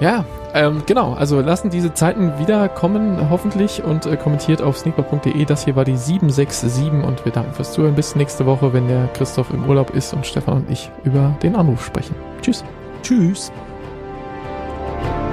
Ja, 0.00 0.24
ähm, 0.54 0.84
genau, 0.86 1.14
also 1.14 1.40
lassen 1.40 1.68
diese 1.68 1.92
Zeiten 1.94 2.38
wiederkommen, 2.38 3.28
hoffentlich, 3.28 3.82
und 3.82 4.06
äh, 4.06 4.16
kommentiert 4.16 4.62
auf 4.62 4.78
sneakpot.de. 4.78 5.44
Das 5.44 5.64
hier 5.64 5.74
war 5.74 5.84
die 5.84 5.96
767 5.96 7.04
und 7.04 7.24
wir 7.24 7.32
danken 7.32 7.52
fürs 7.52 7.72
Zuhören. 7.72 7.96
Bis 7.96 8.14
nächste 8.14 8.46
Woche, 8.46 8.72
wenn 8.72 8.86
der 8.86 9.08
Christoph 9.08 9.50
im 9.50 9.68
Urlaub 9.68 9.90
ist 9.90 10.14
und 10.14 10.24
Stefan 10.24 10.58
und 10.58 10.70
ich 10.70 10.90
über 11.02 11.36
den 11.42 11.56
Anruf 11.56 11.84
sprechen. 11.84 12.14
Tschüss. 12.40 12.64
Tschüss. 13.02 13.50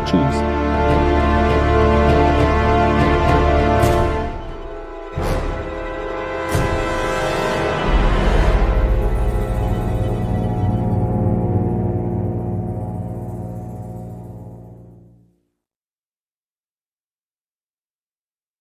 Tschüss. 0.05 0.60